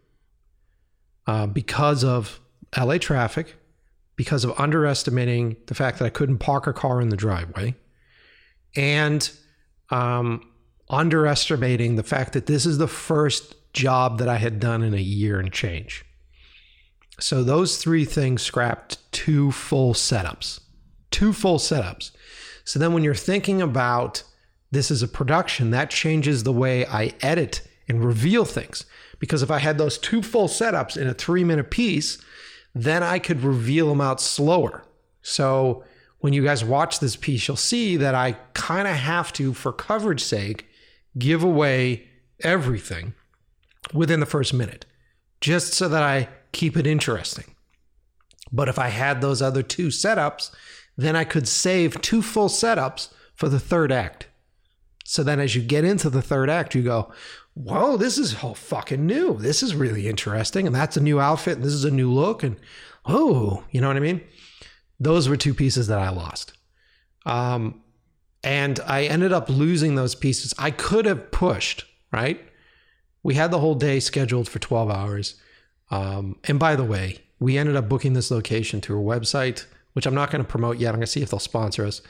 uh, 1.29 1.45
because 1.45 2.03
of 2.03 2.39
LA 2.75 2.97
traffic, 2.97 3.55
because 4.15 4.43
of 4.43 4.59
underestimating 4.59 5.55
the 5.67 5.75
fact 5.75 5.99
that 5.99 6.05
I 6.05 6.09
couldn't 6.09 6.39
park 6.39 6.65
a 6.65 6.73
car 6.73 6.99
in 6.99 7.09
the 7.09 7.15
driveway, 7.15 7.75
and 8.75 9.29
um, 9.91 10.49
underestimating 10.89 11.97
the 11.97 12.03
fact 12.03 12.33
that 12.33 12.47
this 12.47 12.65
is 12.65 12.79
the 12.79 12.87
first 12.87 13.53
job 13.73 14.17
that 14.17 14.27
I 14.27 14.37
had 14.37 14.59
done 14.59 14.81
in 14.81 14.95
a 14.95 15.01
year 15.01 15.39
and 15.39 15.53
change. 15.53 16.03
So 17.19 17.43
those 17.43 17.77
three 17.77 18.05
things 18.05 18.41
scrapped 18.41 18.97
two 19.11 19.51
full 19.51 19.93
setups, 19.93 20.59
two 21.11 21.31
full 21.31 21.59
setups. 21.59 22.09
So 22.63 22.79
then 22.79 22.91
when 22.91 23.03
you're 23.03 23.13
thinking 23.13 23.61
about 23.61 24.23
this 24.71 24.89
as 24.89 25.03
a 25.03 25.07
production, 25.07 25.69
that 25.69 25.91
changes 25.91 26.41
the 26.41 26.53
way 26.53 26.87
I 26.87 27.13
edit 27.21 27.61
and 27.87 28.03
reveal 28.03 28.45
things. 28.45 28.85
Because 29.19 29.43
if 29.43 29.51
I 29.51 29.59
had 29.59 29.77
those 29.77 29.97
two 29.97 30.21
full 30.21 30.47
setups 30.47 30.97
in 30.97 31.07
a 31.07 31.13
three 31.13 31.43
minute 31.43 31.69
piece, 31.69 32.17
then 32.73 33.03
I 33.03 33.19
could 33.19 33.43
reveal 33.43 33.89
them 33.89 34.01
out 34.01 34.21
slower. 34.21 34.83
So 35.21 35.83
when 36.19 36.33
you 36.33 36.43
guys 36.43 36.63
watch 36.63 36.99
this 36.99 37.15
piece, 37.15 37.47
you'll 37.47 37.57
see 37.57 37.97
that 37.97 38.15
I 38.15 38.33
kind 38.53 38.87
of 38.87 38.95
have 38.95 39.33
to, 39.33 39.53
for 39.53 39.71
coverage 39.71 40.23
sake, 40.23 40.67
give 41.17 41.43
away 41.43 42.07
everything 42.41 43.13
within 43.93 44.19
the 44.19 44.25
first 44.25 44.53
minute, 44.53 44.85
just 45.41 45.73
so 45.73 45.89
that 45.89 46.03
I 46.03 46.29
keep 46.51 46.77
it 46.77 46.87
interesting. 46.87 47.55
But 48.51 48.69
if 48.69 48.79
I 48.79 48.89
had 48.89 49.21
those 49.21 49.41
other 49.41 49.63
two 49.63 49.87
setups, 49.87 50.51
then 50.97 51.15
I 51.15 51.23
could 51.23 51.47
save 51.47 52.01
two 52.01 52.21
full 52.21 52.49
setups 52.49 53.09
for 53.35 53.47
the 53.47 53.59
third 53.59 53.91
act. 53.91 54.27
So 55.05 55.23
then 55.23 55.39
as 55.39 55.55
you 55.55 55.61
get 55.61 55.85
into 55.85 56.09
the 56.09 56.21
third 56.21 56.49
act, 56.49 56.75
you 56.75 56.83
go, 56.83 57.11
whoa, 57.59 57.97
this 57.97 58.17
is 58.17 58.41
all 58.41 58.55
fucking 58.55 59.05
new. 59.05 59.37
This 59.37 59.61
is 59.61 59.75
really 59.75 60.07
interesting. 60.07 60.65
And 60.65 60.75
that's 60.75 60.95
a 60.95 61.01
new 61.01 61.19
outfit. 61.19 61.55
And 61.55 61.63
this 61.63 61.73
is 61.73 61.83
a 61.83 61.91
new 61.91 62.11
look. 62.11 62.41
And 62.41 62.55
oh, 63.05 63.65
you 63.71 63.81
know 63.81 63.87
what 63.87 63.97
I 63.97 64.01
mean? 64.01 64.21
Those 64.99 65.27
were 65.27 65.35
two 65.35 65.53
pieces 65.53 65.87
that 65.87 65.99
I 65.99 66.09
lost. 66.09 66.53
Um, 67.25 67.81
and 68.43 68.79
I 68.87 69.03
ended 69.03 69.33
up 69.33 69.49
losing 69.49 69.95
those 69.95 70.15
pieces. 70.15 70.53
I 70.57 70.71
could 70.71 71.05
have 71.05 71.31
pushed, 71.31 71.85
right? 72.13 72.41
We 73.23 73.35
had 73.35 73.51
the 73.51 73.59
whole 73.59 73.75
day 73.75 73.99
scheduled 73.99 74.47
for 74.47 74.59
12 74.59 74.89
hours. 74.89 75.35
Um, 75.91 76.37
and 76.45 76.59
by 76.59 76.77
the 76.77 76.85
way, 76.85 77.19
we 77.39 77.57
ended 77.57 77.75
up 77.75 77.89
booking 77.89 78.13
this 78.13 78.31
location 78.31 78.79
through 78.79 79.01
a 79.01 79.19
website, 79.19 79.65
which 79.93 80.05
I'm 80.05 80.15
not 80.15 80.31
going 80.31 80.43
to 80.43 80.49
promote 80.49 80.77
yet. 80.77 80.89
I'm 80.89 80.95
going 80.95 81.01
to 81.01 81.07
see 81.07 81.21
if 81.21 81.31
they'll 81.31 81.39
sponsor 81.39 81.85
us. 81.85 82.01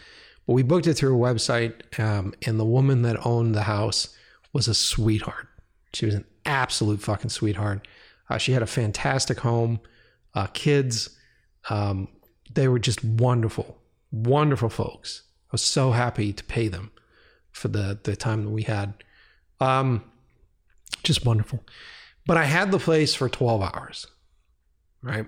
But 0.45 0.53
we 0.53 0.61
booked 0.61 0.85
it 0.85 0.93
through 0.93 1.15
a 1.15 1.33
website. 1.33 1.99
Um, 1.99 2.35
and 2.45 2.59
the 2.59 2.65
woman 2.65 3.01
that 3.01 3.25
owned 3.25 3.55
the 3.55 3.63
house, 3.63 4.15
was 4.53 4.67
a 4.67 4.73
sweetheart. 4.73 5.47
She 5.93 6.05
was 6.05 6.15
an 6.15 6.25
absolute 6.45 7.01
fucking 7.01 7.29
sweetheart. 7.29 7.87
Uh, 8.29 8.37
she 8.37 8.51
had 8.51 8.61
a 8.61 8.67
fantastic 8.67 9.39
home, 9.39 9.79
uh, 10.35 10.47
kids. 10.47 11.17
Um, 11.69 12.07
they 12.51 12.67
were 12.67 12.79
just 12.79 13.03
wonderful, 13.03 13.77
wonderful 14.11 14.69
folks. 14.69 15.23
I 15.47 15.53
was 15.53 15.61
so 15.61 15.91
happy 15.91 16.33
to 16.33 16.43
pay 16.43 16.67
them 16.67 16.91
for 17.51 17.67
the 17.67 17.99
the 18.01 18.15
time 18.15 18.43
that 18.43 18.51
we 18.51 18.63
had. 18.63 18.93
Um, 19.59 20.03
just 21.03 21.25
wonderful. 21.25 21.63
But 22.25 22.37
I 22.37 22.43
had 22.43 22.71
the 22.71 22.79
place 22.79 23.15
for 23.15 23.27
12 23.27 23.61
hours, 23.61 24.07
right? 25.01 25.25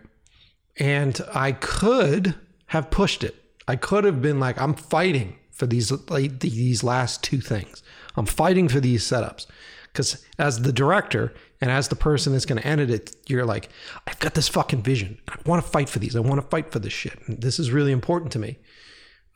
And 0.78 1.20
I 1.34 1.54
could 1.54 2.36
have 2.68 2.92
pushed 2.92 3.24
it. 3.24 3.36
I 3.68 3.76
could 3.76 4.04
have 4.04 4.22
been 4.22 4.40
like, 4.40 4.60
I'm 4.60 4.76
fighting 4.76 5.38
for 5.52 5.66
these 5.66 5.92
like, 6.10 6.40
these 6.40 6.84
last 6.84 7.24
two 7.24 7.42
things. 7.42 7.84
I'm 8.22 8.28
fighting 8.28 8.68
for 8.68 8.80
these 8.80 9.04
setups 9.04 9.48
because 9.92 10.24
as 10.38 10.62
the 10.62 10.72
director 10.72 11.34
and 11.60 11.72
as 11.72 11.88
the 11.88 11.96
person 11.96 12.34
that's 12.34 12.46
going 12.46 12.62
to 12.62 12.68
edit 12.68 12.92
it, 12.92 13.16
you're 13.28 13.46
like, 13.46 13.70
I've 14.06 14.20
got 14.20 14.36
this 14.36 14.48
fucking 14.48 14.84
vision. 14.84 15.20
I 15.28 15.38
want 15.44 15.66
to 15.66 15.68
fight 15.68 15.90
for 15.90 15.98
these. 15.98 16.16
I 16.16 16.20
want 16.20 16.40
to 16.40 16.48
fight 16.48 16.72
for 16.72 16.78
this 16.78 16.94
shit. 16.94 17.18
And 17.26 17.42
this 17.42 17.58
is 17.58 17.72
really 17.72 17.92
important 17.92 18.32
to 18.34 18.40
me. 18.40 18.60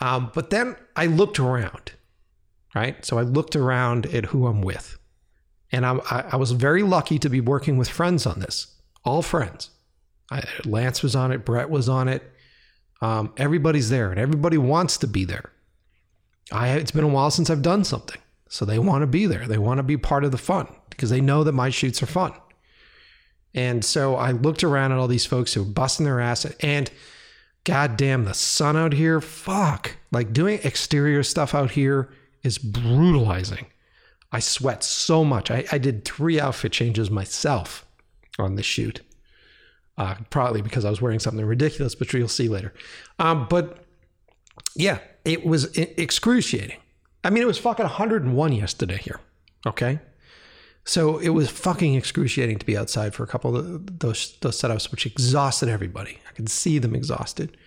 Um, 0.02 0.30
but 0.36 0.52
then 0.52 0.76
I 0.96 1.08
looked 1.08 1.40
around, 1.40 1.94
right? 2.76 3.04
So 3.04 3.18
I 3.18 3.24
looked 3.24 3.56
around 3.56 4.06
at 4.06 4.26
who 4.26 4.46
I'm 4.46 4.62
with, 4.62 5.00
and 5.72 5.84
I, 5.84 5.96
I 6.32 6.36
was 6.36 6.52
very 6.52 6.84
lucky 6.84 7.18
to 7.20 7.30
be 7.30 7.42
working 7.42 7.78
with 7.78 7.90
friends 7.90 8.28
on 8.28 8.40
this, 8.40 8.76
all 9.04 9.24
friends. 9.24 9.72
I, 10.30 10.44
Lance 10.64 11.02
was 11.02 11.16
on 11.16 11.32
it, 11.32 11.44
Brett 11.44 11.72
was 11.72 11.90
on 11.90 12.08
it. 12.08 12.22
Um, 13.02 13.34
everybody's 13.38 13.90
there, 13.90 14.12
and 14.12 14.20
everybody 14.20 14.60
wants 14.60 14.98
to 15.00 15.08
be 15.08 15.26
there. 15.26 15.52
I 16.52 16.70
it's 16.70 16.92
been 16.92 17.04
a 17.04 17.08
while 17.08 17.32
since 17.32 17.50
I've 17.50 17.62
done 17.62 17.84
something. 17.84 18.22
So 18.50 18.66
they 18.66 18.80
want 18.80 19.02
to 19.02 19.08
be 19.08 19.26
there. 19.26 19.48
They 19.48 19.58
want 19.58 19.80
to 19.80 19.84
be 19.84 19.98
part 19.98 20.24
of 20.24 20.32
the 20.32 20.38
fun 20.38 20.68
because 20.90 21.10
they 21.10 21.22
know 21.22 21.44
that 21.44 21.52
my 21.52 21.70
shoots 21.70 22.02
are 22.02 22.08
fun. 22.08 22.34
And 23.54 23.84
so 23.84 24.16
I 24.16 24.32
looked 24.32 24.64
around 24.64 24.92
at 24.92 24.98
all 24.98 25.08
these 25.08 25.26
folks 25.26 25.54
who 25.54 25.64
were 25.64 25.70
busting 25.70 26.06
their 26.06 26.20
ass 26.20 26.46
and 26.60 26.92
goddamn 27.64 28.26
the 28.26 28.34
sun 28.34 28.76
out 28.78 28.94
here, 28.94 29.22
fuck. 29.22 29.98
Like 30.12 30.34
doing 30.34 30.60
exterior 30.64 31.24
stuff 31.24 31.56
out 31.56 31.72
here 31.72 32.10
is 32.44 32.58
brutalizing. 32.58 33.66
I 34.32 34.40
sweat 34.40 34.84
so 34.84 35.24
much. 35.24 35.50
I, 35.50 35.66
I 35.72 35.78
did 35.78 36.04
three 36.04 36.40
outfit 36.40 36.74
changes 36.74 37.10
myself 37.10 37.86
on 38.38 38.56
this 38.56 38.66
shoot. 38.66 39.02
Uh, 39.98 40.16
probably 40.30 40.62
because 40.62 40.84
I 40.84 40.90
was 40.90 41.02
wearing 41.02 41.20
something 41.20 41.46
ridiculous, 41.46 41.96
but 41.96 42.12
you'll 42.12 42.28
see 42.28 42.50
later. 42.50 42.74
Um, 43.18 43.48
but 43.50 43.86
yeah, 44.76 45.00
it 45.24 45.46
was 45.46 45.74
excruciating. 45.78 46.78
I 47.26 47.32
mean, 47.32 47.42
it 47.42 47.48
was 47.48 47.58
fucking 47.58 47.84
101 47.84 48.54
yesterday 48.54 48.98
here. 48.98 49.20
Okay. 49.66 50.00
So 50.86 51.18
it 51.18 51.30
was 51.30 51.50
fucking 51.50 51.96
excruciating 51.96 52.60
to 52.60 52.66
be 52.68 52.78
outside 52.78 53.16
for 53.16 53.24
a 53.24 53.28
couple 53.28 53.58
of 53.58 54.00
those 54.00 54.38
those 54.42 54.62
setups, 54.62 54.92
which 54.92 55.08
exhausted 55.08 55.68
everybody. 55.68 56.20
I 56.30 56.34
could 56.34 56.50
see 56.50 56.78
them 56.78 56.96
exhausted. 56.96 57.58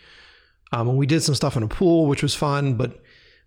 Um, 0.71 0.89
and 0.89 0.97
we 0.97 1.07
did 1.07 1.23
some 1.23 1.35
stuff 1.35 1.57
in 1.57 1.65
a 1.65 1.69
pool, 1.69 2.07
which 2.07 2.23
was 2.23 2.37
fun. 2.37 2.75
But 2.75 3.03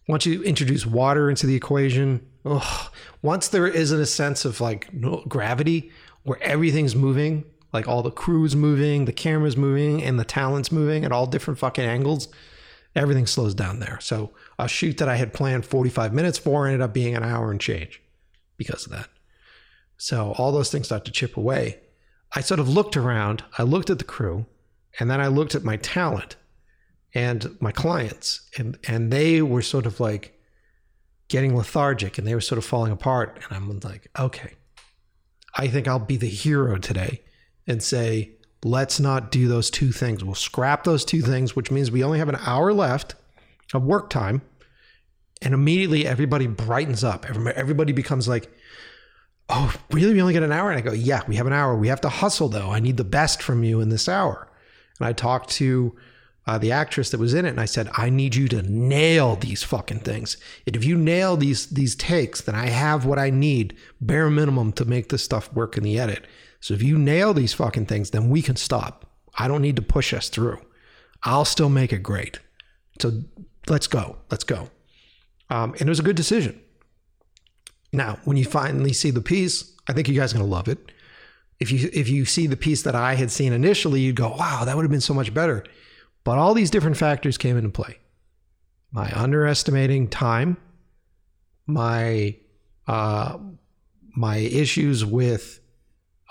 once 0.09 0.26
you 0.26 0.43
introduce 0.43 0.86
water 0.86 1.30
into 1.30 1.47
the 1.47 1.55
equation, 1.55 2.28
ugh, 2.43 2.91
once 3.22 3.47
there 3.47 3.68
isn't 3.68 3.99
a 3.99 4.05
sense 4.05 4.43
of 4.43 4.59
like 4.59 4.89
gravity 5.30 5.91
where 6.24 6.43
everything's 6.43 6.95
moving, 6.95 7.45
like 7.72 7.88
all 7.88 8.03
the 8.03 8.12
crew's 8.12 8.53
moving, 8.53 9.05
the 9.05 9.14
camera's 9.14 9.55
moving, 9.55 10.03
and 10.03 10.20
the 10.20 10.26
talent's 10.26 10.74
moving 10.74 11.05
at 11.05 11.14
all 11.14 11.26
different 11.26 11.57
fucking 11.57 11.86
angles, 11.86 12.28
everything 12.95 13.26
slows 13.26 13.53
down 13.53 13.80
there. 13.80 13.99
So 14.01 14.32
a 14.62 14.68
shoot 14.68 14.97
that 14.97 15.09
I 15.09 15.16
had 15.16 15.34
planned 15.34 15.66
45 15.66 16.14
minutes 16.14 16.38
for 16.38 16.68
ended 16.68 16.82
up 16.82 16.93
being 16.93 17.16
an 17.16 17.24
hour 17.24 17.51
and 17.51 17.59
change 17.59 18.01
because 18.57 18.86
of 18.86 18.91
that. 18.91 19.09
So 19.97 20.34
all 20.38 20.51
those 20.51 20.72
things 20.72 20.86
start 20.86 21.05
to 21.05 21.12
chip 21.12 21.36
away. 21.36 21.80
I 22.34 22.41
sort 22.41 22.59
of 22.59 22.70
looked 22.70 22.95
around, 22.95 23.43
I 23.57 23.64
looked 23.64 23.89
at 23.89 23.97
the 23.97 24.05
crew, 24.05 24.45
and 24.99 25.09
then 25.09 25.20
I 25.20 25.28
looked 25.28 25.55
at 25.55 25.64
my 25.64 25.78
talent 25.78 26.36
and 27.14 27.57
my 27.59 27.72
clients, 27.72 28.49
and 28.57 28.78
and 28.88 29.12
they 29.12 29.41
were 29.41 29.62
sort 29.62 29.86
of 29.86 29.99
like 29.99 30.39
getting 31.28 31.55
lethargic 31.55 32.18
and 32.18 32.28
they 32.28 32.36
were 32.36 32.41
sort 32.41 32.57
of 32.57 32.66
falling 32.66 32.91
apart. 32.91 33.39
And 33.43 33.57
I'm 33.57 33.80
like, 33.80 34.09
okay, 34.20 34.53
I 35.55 35.68
think 35.68 35.88
I'll 35.88 35.99
be 35.99 36.18
the 36.18 36.28
hero 36.28 36.78
today 36.78 37.22
and 37.68 37.82
say, 37.82 38.32
let's 38.64 38.99
not 38.99 39.32
do 39.32 39.47
those 39.47 39.70
two 39.70 39.91
things. 39.91 40.24
We'll 40.24 40.36
scrap 40.36 40.84
those 40.84 41.05
two 41.05 41.22
things, 41.22 41.55
which 41.55 41.72
means 41.72 41.89
we 41.89 42.03
only 42.03 42.20
have 42.20 42.30
an 42.30 42.39
hour 42.45 42.74
left 42.74 43.16
of 43.74 43.84
work 43.84 44.09
time. 44.09 44.41
And 45.42 45.54
immediately 45.54 46.06
everybody 46.06 46.48
brightens 46.48 47.04
up. 47.04 47.26
Everybody 47.28 47.94
becomes 47.94 48.28
like, 48.28 48.52
oh, 49.50 49.74
really? 49.92 50.14
We 50.14 50.22
only 50.22 50.34
get 50.34 50.44
an 50.44 50.52
hour? 50.52 50.70
And 50.70 50.78
I 50.78 50.82
go, 50.82 50.94
yeah, 50.94 51.22
we 51.28 51.36
have 51.36 51.48
an 51.48 51.54
hour. 51.54 51.76
We 51.76 51.88
have 51.88 52.02
to 52.02 52.10
hustle 52.10 52.50
though. 52.50 52.70
I 52.70 52.80
need 52.80 52.98
the 52.98 53.04
best 53.04 53.42
from 53.42 53.64
you 53.64 53.82
in 53.82 53.89
this 53.89 54.08
hour. 54.08 54.48
And 55.00 55.08
I 55.08 55.14
talked 55.14 55.50
to 55.52 55.96
uh, 56.48 56.58
the 56.58 56.72
actress 56.72 57.12
that 57.12 57.20
was 57.20 57.34
in 57.34 57.46
it, 57.46 57.50
and 57.50 57.60
I 57.60 57.66
said, 57.66 57.89
I 57.96 58.10
need 58.10 58.36
you 58.36 58.48
to 58.50 58.62
nail 58.64 59.36
these 59.36 59.64
fucking 59.64 60.00
things. 60.00 60.38
And 60.66 60.76
if 60.76 60.84
you 60.84 60.98
nail 60.98 61.38
these 61.38 61.68
these 61.68 61.96
takes, 61.96 62.42
then 62.42 62.56
I 62.56 62.68
have 62.68 63.06
what 63.06 63.20
I 63.20 63.30
need, 63.30 63.78
bare 64.00 64.30
minimum, 64.30 64.72
to 64.74 64.86
make 64.86 65.10
this 65.10 65.24
stuff 65.24 65.54
work 65.54 65.78
in 65.78 65.84
the 65.84 66.00
edit. 66.00 66.26
So 66.60 66.74
if 66.74 66.82
you 66.82 66.98
nail 66.98 67.34
these 67.34 67.54
fucking 67.54 67.86
things, 67.86 68.10
then 68.10 68.30
we 68.30 68.42
can 68.42 68.56
stop. 68.56 69.06
I 69.38 69.48
don't 69.48 69.62
need 69.62 69.76
to 69.76 69.82
push 69.82 70.14
us 70.14 70.30
through. 70.30 70.60
I'll 71.24 71.46
still 71.46 71.70
make 71.70 71.94
it 71.94 72.04
great. 72.04 72.39
So 73.00 73.22
let's 73.68 73.88
go. 73.88 74.18
Let's 74.30 74.44
go. 74.44 74.70
Um, 75.52 75.74
and 75.74 75.82
it 75.82 75.89
was 75.89 75.99
a 75.99 76.04
good 76.04 76.16
decision. 76.16 76.60
Now, 77.91 78.20
when 78.24 78.38
you 78.38 78.45
finally 78.45 78.93
see 78.93 79.12
the 79.12 79.22
piece, 79.22 79.76
I 79.88 79.91
think 79.93 80.08
you 80.08 80.16
guys 80.16 80.34
are 80.34 80.38
gonna 80.38 80.49
love 80.49 80.70
it. 80.70 80.93
If 81.60 81.72
you 81.72 81.89
if 81.91 82.08
you 82.08 82.24
see 82.24 82.47
the 82.47 82.56
piece 82.56 82.84
that 82.84 82.95
I 82.95 83.16
had 83.16 83.30
seen 83.30 83.52
initially, 83.52 83.99
you'd 83.99 84.16
go, 84.16 84.30
"Wow, 84.30 84.64
that 84.64 84.76
would 84.76 84.84
have 84.84 84.91
been 84.91 85.02
so 85.02 85.14
much 85.14 85.34
better." 85.34 85.66
But 86.24 86.38
all 86.38 86.54
these 86.54 86.72
different 86.72 86.95
factors 86.95 87.38
came 87.38 87.58
into 87.58 87.70
play. 87.70 87.97
My 88.93 89.12
underestimating 89.12 90.08
time, 90.08 90.56
my 91.68 92.38
uh, 92.88 93.38
my 94.16 94.38
issues 94.38 95.04
with 95.04 95.60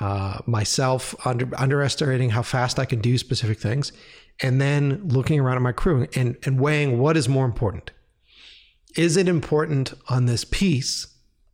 uh, 0.00 0.38
myself 0.46 1.14
under, 1.26 1.46
underestimating 1.58 2.30
how 2.30 2.42
fast 2.42 2.78
I 2.78 2.86
can 2.86 3.02
do 3.02 3.18
specific 3.18 3.58
things, 3.58 3.92
and 4.42 4.62
then 4.62 5.08
looking 5.08 5.40
around 5.40 5.56
at 5.56 5.62
my 5.62 5.72
crew 5.72 6.08
and, 6.14 6.38
and 6.44 6.58
weighing 6.58 6.98
what 6.98 7.18
is 7.18 7.28
more 7.28 7.44
important. 7.44 7.90
Is 8.96 9.16
it 9.16 9.28
important 9.28 9.94
on 10.08 10.26
this 10.26 10.44
piece, 10.44 11.06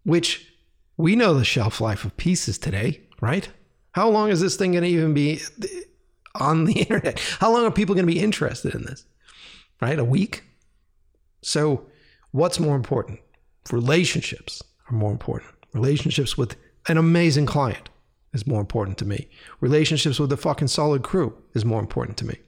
which 0.04 0.52
we 0.96 1.16
know 1.16 1.34
the 1.34 1.44
shelf 1.44 1.80
life 1.80 2.04
of 2.04 2.16
pieces 2.16 2.58
today, 2.58 3.02
right? 3.20 3.48
How 3.92 4.08
long 4.08 4.30
is 4.30 4.40
this 4.40 4.56
thing 4.56 4.72
going 4.72 4.84
to 4.84 4.90
even 4.90 5.14
be 5.14 5.40
on 6.40 6.64
the 6.64 6.72
internet. 6.80 7.18
How 7.40 7.52
long 7.52 7.64
are 7.64 7.70
people 7.70 7.94
going 7.94 8.06
to 8.06 8.12
be 8.12 8.20
interested 8.20 8.74
in 8.74 8.84
this? 8.84 9.04
Right? 9.80 9.98
A 9.98 10.04
week? 10.04 10.44
So, 11.42 11.86
what's 12.30 12.58
more 12.58 12.76
important? 12.76 13.20
Relationships 13.70 14.62
are 14.88 14.96
more 14.96 15.12
important. 15.12 15.52
Relationships 15.72 16.38
with 16.38 16.56
an 16.88 16.96
amazing 16.96 17.46
client 17.46 17.88
is 18.32 18.46
more 18.46 18.60
important 18.60 18.98
to 18.98 19.04
me. 19.04 19.28
Relationships 19.60 20.18
with 20.18 20.32
a 20.32 20.36
fucking 20.36 20.68
solid 20.68 21.02
crew 21.02 21.36
is 21.54 21.64
more 21.64 21.80
important 21.80 22.16
to 22.18 22.26
me. 22.26 22.38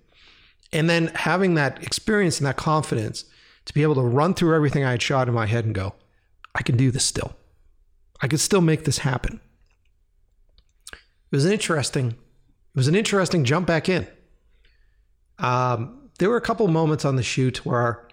And 0.73 0.89
then 0.89 1.09
having 1.09 1.55
that 1.55 1.83
experience 1.83 2.39
and 2.39 2.47
that 2.47 2.57
confidence 2.57 3.25
to 3.69 3.75
be 3.75 3.83
able 3.83 3.95
to 3.97 4.01
run 4.01 4.33
through 4.33 4.55
everything 4.55 4.83
I 4.83 4.93
had 4.93 5.03
shot 5.03 5.29
in 5.29 5.35
my 5.35 5.45
head 5.45 5.67
and 5.67 5.75
go, 5.75 5.95
I 6.55 6.63
can 6.63 6.79
do 6.79 6.91
this 6.91 7.05
still. 7.05 7.37
I 8.23 8.27
can 8.27 8.39
still 8.39 8.63
make 8.63 8.85
this 8.85 8.99
happen. 8.99 9.43
It 10.91 11.37
was 11.37 11.45
an 11.45 11.53
interesting 11.53 12.13
it 12.13 12.77
was 12.77 12.89
an 12.89 12.95
interesting 12.95 13.45
jump 13.45 13.67
back 13.67 13.89
in. 13.91 14.07
Um, 15.39 16.09
there 16.19 16.31
were 16.31 16.39
a 16.39 16.41
couple 16.43 16.67
moments 16.69 17.05
on 17.05 17.17
the 17.17 17.23
shoot 17.23 17.67
where 17.67 18.09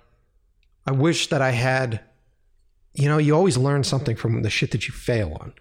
I 0.85 0.91
wish 0.91 1.27
that 1.27 1.41
I 1.41 1.51
had, 1.51 2.01
you 2.93 3.07
know, 3.07 3.17
you 3.17 3.33
always 3.33 3.57
learn 3.57 3.85
something 3.85 4.17
from 4.17 4.41
the 4.41 4.49
shit 4.49 4.71
that 4.71 4.87
you 4.87 4.93
fail 4.93 5.37
on. 5.39 5.53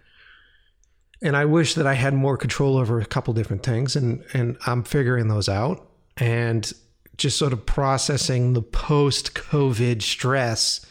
And 1.21 1.37
I 1.37 1.45
wish 1.45 1.75
that 1.75 1.87
I 1.87 1.93
had 1.93 2.13
more 2.13 2.35
control 2.35 2.77
over 2.77 2.99
a 2.99 3.05
couple 3.05 3.33
different 3.33 3.63
things, 3.63 3.95
and 3.95 4.25
and 4.33 4.57
I'm 4.67 4.83
figuring 4.83 5.29
those 5.29 5.47
out 5.47 5.89
and 6.17 6.71
just 7.17 7.37
sort 7.37 7.53
of 7.53 7.65
processing 7.65 8.53
the 8.53 8.61
post-COVID 8.61 10.01
stress 10.01 10.85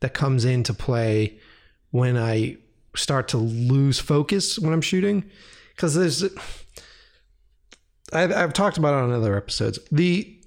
that 0.00 0.14
comes 0.14 0.44
into 0.44 0.74
play 0.74 1.38
when 1.90 2.16
I 2.16 2.56
start 2.94 3.28
to 3.28 3.36
lose 3.36 3.98
focus 3.98 4.58
when 4.58 4.72
I'm 4.72 4.80
shooting, 4.80 5.24
because 5.74 5.94
there's 5.94 6.24
I've, 8.12 8.32
I've 8.32 8.52
talked 8.52 8.78
about 8.78 8.94
it 8.94 9.04
on 9.04 9.12
other 9.12 9.36
episodes. 9.36 9.78
The 9.92 10.38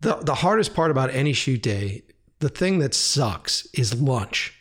the 0.00 0.16
the 0.16 0.34
hardest 0.34 0.74
part 0.74 0.90
about 0.90 1.10
any 1.10 1.32
shoot 1.32 1.62
day, 1.62 2.02
the 2.40 2.48
thing 2.48 2.78
that 2.80 2.94
sucks 2.94 3.66
is 3.74 4.00
lunch. 4.00 4.52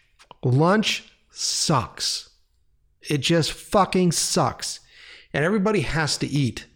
Lunch 0.44 1.04
sucks. 1.32 2.30
It 3.10 3.20
just 3.20 3.52
fucking 3.52 4.12
sucks. 4.12 4.80
And 5.34 5.44
everybody 5.44 5.82
has 5.82 6.18
to 6.20 6.28
eat. 6.28 6.68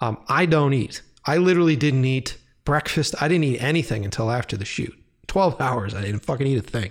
Um, 0.00 0.18
I 0.28 0.46
don't 0.46 0.72
eat. 0.74 1.02
I 1.24 1.36
literally 1.36 1.76
didn't 1.76 2.04
eat 2.04 2.38
breakfast. 2.64 3.14
I 3.20 3.28
didn't 3.28 3.44
eat 3.44 3.62
anything 3.62 4.04
until 4.04 4.30
after 4.30 4.56
the 4.56 4.64
shoot. 4.64 4.94
12 5.28 5.60
hours. 5.60 5.94
I 5.94 6.02
didn't 6.02 6.20
fucking 6.20 6.46
eat 6.46 6.58
a 6.58 6.62
thing. 6.62 6.90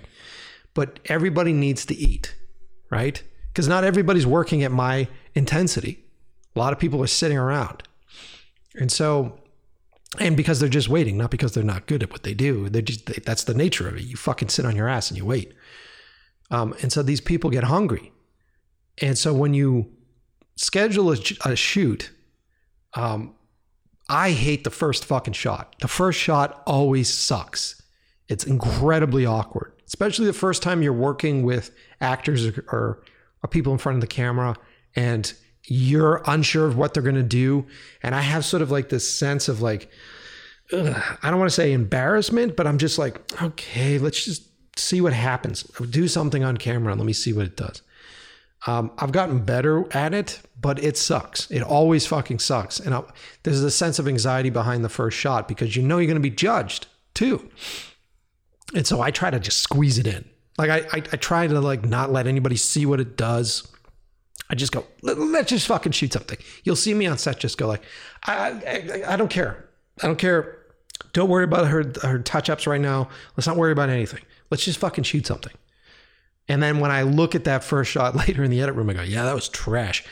But 0.74 1.00
everybody 1.06 1.52
needs 1.52 1.84
to 1.86 1.94
eat, 1.94 2.34
right? 2.90 3.22
Because 3.48 3.68
not 3.68 3.84
everybody's 3.84 4.26
working 4.26 4.62
at 4.62 4.72
my 4.72 5.08
intensity. 5.34 6.04
A 6.56 6.58
lot 6.58 6.72
of 6.72 6.78
people 6.78 7.02
are 7.02 7.08
sitting 7.08 7.38
around. 7.38 7.82
And 8.74 8.90
so, 8.90 9.38
and 10.18 10.36
because 10.36 10.60
they're 10.60 10.68
just 10.68 10.88
waiting, 10.88 11.16
not 11.16 11.30
because 11.30 11.52
they're 11.52 11.62
not 11.62 11.86
good 11.86 12.02
at 12.02 12.10
what 12.10 12.22
they 12.22 12.34
do. 12.34 12.68
They're 12.68 12.82
just, 12.82 13.06
they, 13.06 13.20
that's 13.24 13.44
the 13.44 13.54
nature 13.54 13.88
of 13.88 13.96
it. 13.96 14.02
You 14.02 14.16
fucking 14.16 14.48
sit 14.48 14.64
on 14.64 14.76
your 14.76 14.88
ass 14.88 15.10
and 15.10 15.18
you 15.18 15.26
wait. 15.26 15.54
Um, 16.50 16.74
and 16.82 16.92
so 16.92 17.02
these 17.02 17.20
people 17.20 17.50
get 17.50 17.64
hungry. 17.64 18.12
And 19.00 19.16
so 19.16 19.32
when 19.32 19.54
you 19.54 19.90
schedule 20.56 21.12
a, 21.12 21.16
a 21.44 21.56
shoot, 21.56 22.10
um, 22.94 23.34
I 24.08 24.32
hate 24.32 24.64
the 24.64 24.70
first 24.70 25.04
fucking 25.04 25.34
shot. 25.34 25.76
The 25.80 25.88
first 25.88 26.18
shot 26.18 26.62
always 26.66 27.12
sucks. 27.12 27.80
It's 28.28 28.44
incredibly 28.44 29.26
awkward, 29.26 29.72
especially 29.86 30.26
the 30.26 30.32
first 30.32 30.62
time 30.62 30.82
you're 30.82 30.92
working 30.92 31.42
with 31.42 31.70
actors 32.00 32.46
or, 32.46 32.64
or, 32.68 33.02
or 33.42 33.48
people 33.48 33.72
in 33.72 33.78
front 33.78 33.96
of 33.96 34.00
the 34.00 34.06
camera 34.06 34.56
and 34.94 35.32
you're 35.66 36.22
unsure 36.26 36.66
of 36.66 36.76
what 36.76 36.94
they're 36.94 37.02
going 37.02 37.14
to 37.14 37.22
do. 37.22 37.66
And 38.02 38.14
I 38.14 38.20
have 38.20 38.44
sort 38.44 38.62
of 38.62 38.70
like 38.70 38.88
this 38.88 39.08
sense 39.08 39.48
of 39.48 39.62
like, 39.62 39.90
ugh, 40.72 41.02
I 41.22 41.30
don't 41.30 41.38
want 41.38 41.50
to 41.50 41.54
say 41.54 41.72
embarrassment, 41.72 42.56
but 42.56 42.66
I'm 42.66 42.78
just 42.78 42.98
like, 42.98 43.20
okay, 43.42 43.98
let's 43.98 44.24
just 44.24 44.48
see 44.78 45.00
what 45.00 45.12
happens. 45.12 45.62
Do 45.62 46.08
something 46.08 46.42
on 46.42 46.56
camera 46.56 46.92
and 46.92 47.00
let 47.00 47.06
me 47.06 47.12
see 47.12 47.32
what 47.32 47.46
it 47.46 47.56
does. 47.56 47.82
Um, 48.66 48.92
I've 48.98 49.12
gotten 49.12 49.44
better 49.44 49.84
at 49.92 50.14
it, 50.14 50.40
but 50.60 50.82
it 50.82 50.96
sucks. 50.96 51.50
It 51.50 51.62
always 51.62 52.06
fucking 52.06 52.38
sucks. 52.38 52.78
And 52.78 52.94
I, 52.94 53.02
there's 53.42 53.62
a 53.62 53.70
sense 53.70 53.98
of 53.98 54.06
anxiety 54.06 54.50
behind 54.50 54.84
the 54.84 54.88
first 54.88 55.18
shot 55.18 55.48
because 55.48 55.74
you 55.74 55.82
know 55.82 55.98
you're 55.98 56.06
going 56.06 56.14
to 56.14 56.20
be 56.20 56.30
judged 56.30 56.86
too. 57.14 57.50
And 58.74 58.86
so 58.86 59.00
I 59.00 59.10
try 59.10 59.30
to 59.30 59.40
just 59.40 59.58
squeeze 59.58 59.98
it 59.98 60.06
in. 60.06 60.24
Like 60.58 60.70
I, 60.70 60.78
I, 60.92 60.96
I 60.96 61.16
try 61.16 61.46
to 61.46 61.60
like 61.60 61.84
not 61.84 62.12
let 62.12 62.26
anybody 62.26 62.56
see 62.56 62.86
what 62.86 63.00
it 63.00 63.16
does. 63.16 63.66
I 64.48 64.54
just 64.54 64.70
go, 64.70 64.86
let's 65.02 65.48
just 65.48 65.66
fucking 65.66 65.92
shoot 65.92 66.12
something. 66.12 66.38
You'll 66.62 66.76
see 66.76 66.94
me 66.94 67.06
on 67.06 67.18
set 67.18 67.40
just 67.40 67.58
go 67.58 67.66
like, 67.66 67.82
I, 68.24 69.02
I, 69.06 69.14
I 69.14 69.16
don't 69.16 69.30
care. 69.30 69.68
I 70.02 70.06
don't 70.06 70.18
care. 70.18 70.58
Don't 71.14 71.28
worry 71.28 71.44
about 71.44 71.66
her, 71.66 71.90
her 72.02 72.18
touch 72.18 72.50
ups 72.50 72.66
right 72.66 72.80
now. 72.80 73.08
Let's 73.36 73.46
not 73.46 73.56
worry 73.56 73.72
about 73.72 73.88
anything. 73.88 74.20
Let's 74.50 74.64
just 74.64 74.78
fucking 74.78 75.04
shoot 75.04 75.26
something. 75.26 75.52
And 76.48 76.62
then 76.62 76.80
when 76.80 76.90
I 76.90 77.02
look 77.02 77.34
at 77.34 77.44
that 77.44 77.64
first 77.64 77.90
shot 77.90 78.16
later 78.28 78.42
in 78.42 78.50
the 78.50 78.60
edit 78.60 78.74
room, 78.74 78.90
I 78.90 78.94
go, 78.94 79.02
yeah, 79.02 79.24
that 79.24 79.34
was 79.34 79.48
trash. 79.48 80.04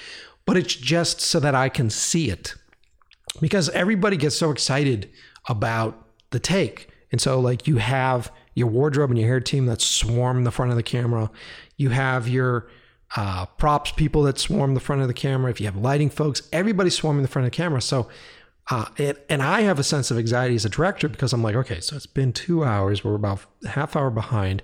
But 0.46 0.56
it's 0.56 0.74
just 0.74 1.20
so 1.20 1.40
that 1.40 1.54
I 1.54 1.68
can 1.68 1.90
see 1.90 2.30
it 2.30 2.54
because 3.40 3.68
everybody 3.70 4.16
gets 4.16 4.36
so 4.36 4.50
excited 4.50 5.10
about 5.48 6.06
the 6.30 6.40
take. 6.40 6.88
And 7.12 7.20
so, 7.20 7.38
like, 7.40 7.66
you 7.66 7.76
have 7.76 8.32
your 8.54 8.68
wardrobe 8.68 9.10
and 9.10 9.18
your 9.18 9.28
hair 9.28 9.40
team 9.40 9.66
that 9.66 9.80
swarm 9.80 10.44
the 10.44 10.50
front 10.50 10.70
of 10.70 10.76
the 10.76 10.82
camera. 10.82 11.30
You 11.76 11.90
have 11.90 12.28
your 12.28 12.68
uh, 13.16 13.46
props 13.46 13.92
people 13.92 14.22
that 14.22 14.38
swarm 14.38 14.74
the 14.74 14.80
front 14.80 15.02
of 15.02 15.08
the 15.08 15.14
camera. 15.14 15.50
If 15.50 15.60
you 15.60 15.66
have 15.66 15.76
lighting 15.76 16.10
folks, 16.10 16.42
everybody's 16.52 16.94
swarming 16.94 17.22
the 17.22 17.28
front 17.28 17.46
of 17.46 17.52
the 17.52 17.56
camera. 17.56 17.80
So 17.80 18.08
Uh, 18.70 18.86
and, 18.98 19.18
and 19.28 19.42
I 19.42 19.62
have 19.62 19.80
a 19.80 19.82
sense 19.82 20.10
of 20.12 20.18
anxiety 20.18 20.54
as 20.54 20.64
a 20.64 20.68
director 20.68 21.08
because 21.08 21.32
I'm 21.32 21.42
like, 21.42 21.56
okay, 21.56 21.80
so 21.80 21.96
it's 21.96 22.06
been 22.06 22.32
two 22.32 22.62
hours. 22.64 23.02
We're 23.02 23.16
about 23.16 23.40
half 23.68 23.96
hour 23.96 24.10
behind. 24.10 24.62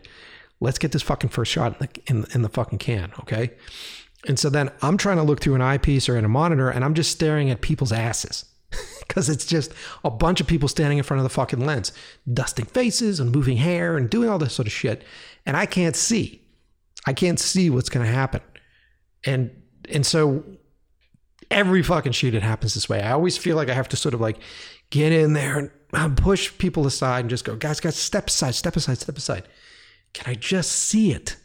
Let's 0.60 0.78
get 0.78 0.92
this 0.92 1.02
fucking 1.02 1.30
first 1.30 1.52
shot 1.52 1.72
in 1.72 1.78
the, 1.86 2.00
in, 2.10 2.26
in 2.34 2.42
the 2.42 2.48
fucking 2.48 2.78
can, 2.78 3.12
okay? 3.20 3.52
And 4.26 4.38
so 4.38 4.50
then 4.50 4.70
I'm 4.82 4.96
trying 4.96 5.18
to 5.18 5.22
look 5.22 5.40
through 5.40 5.54
an 5.54 5.60
eyepiece 5.60 6.08
or 6.08 6.16
in 6.16 6.24
a 6.24 6.28
monitor 6.28 6.68
and 6.70 6.84
I'm 6.84 6.94
just 6.94 7.12
staring 7.12 7.50
at 7.50 7.60
people's 7.60 7.92
asses 7.92 8.46
because 9.00 9.28
it's 9.28 9.46
just 9.46 9.72
a 10.04 10.10
bunch 10.10 10.40
of 10.40 10.46
people 10.46 10.68
standing 10.68 10.98
in 10.98 11.04
front 11.04 11.18
of 11.18 11.24
the 11.24 11.30
fucking 11.30 11.64
lens, 11.64 11.92
dusting 12.32 12.64
faces 12.64 13.20
and 13.20 13.30
moving 13.30 13.58
hair 13.58 13.96
and 13.96 14.10
doing 14.10 14.28
all 14.28 14.38
this 14.38 14.54
sort 14.54 14.66
of 14.66 14.72
shit. 14.72 15.04
And 15.44 15.56
I 15.56 15.66
can't 15.66 15.94
see. 15.94 16.42
I 17.06 17.12
can't 17.12 17.38
see 17.38 17.70
what's 17.70 17.88
going 17.88 18.04
to 18.04 18.12
happen. 18.12 18.40
And 19.24 19.50
and 19.92 20.04
so 20.04 20.42
every 21.50 21.82
fucking 21.82 22.12
shoot 22.12 22.34
it 22.34 22.42
happens 22.42 22.74
this 22.74 22.88
way. 22.88 23.00
I 23.00 23.12
always 23.12 23.38
feel 23.38 23.56
like 23.56 23.68
I 23.68 23.74
have 23.74 23.88
to 23.90 23.96
sort 23.96 24.14
of 24.14 24.20
like 24.20 24.38
get 24.90 25.12
in 25.12 25.32
there 25.32 25.58
and 25.58 25.70
uh, 25.92 26.08
push 26.08 26.56
people 26.58 26.86
aside 26.86 27.20
and 27.20 27.30
just 27.30 27.44
go, 27.44 27.54
guys, 27.54 27.80
guys, 27.80 27.96
step 27.96 28.28
aside, 28.28 28.54
step 28.54 28.76
aside, 28.76 28.98
step 28.98 29.16
aside. 29.16 29.44
Can 30.16 30.32
I 30.32 30.34
just 30.34 30.72
see 30.72 31.12
it? 31.12 31.36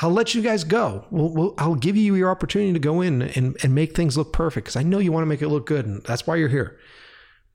I'll 0.00 0.10
let 0.10 0.34
you 0.34 0.42
guys 0.42 0.64
go. 0.64 1.06
We'll, 1.10 1.30
we'll, 1.30 1.54
I'll 1.56 1.76
give 1.76 1.96
you 1.96 2.14
your 2.14 2.30
opportunity 2.30 2.74
to 2.74 2.78
go 2.78 3.00
in 3.00 3.22
and, 3.22 3.56
and 3.62 3.74
make 3.74 3.96
things 3.96 4.18
look 4.18 4.34
perfect 4.34 4.66
because 4.66 4.76
I 4.76 4.82
know 4.82 4.98
you 4.98 5.12
want 5.12 5.22
to 5.22 5.28
make 5.28 5.40
it 5.40 5.48
look 5.48 5.64
good 5.64 5.86
and 5.86 6.04
that's 6.04 6.26
why 6.26 6.36
you're 6.36 6.50
here. 6.50 6.78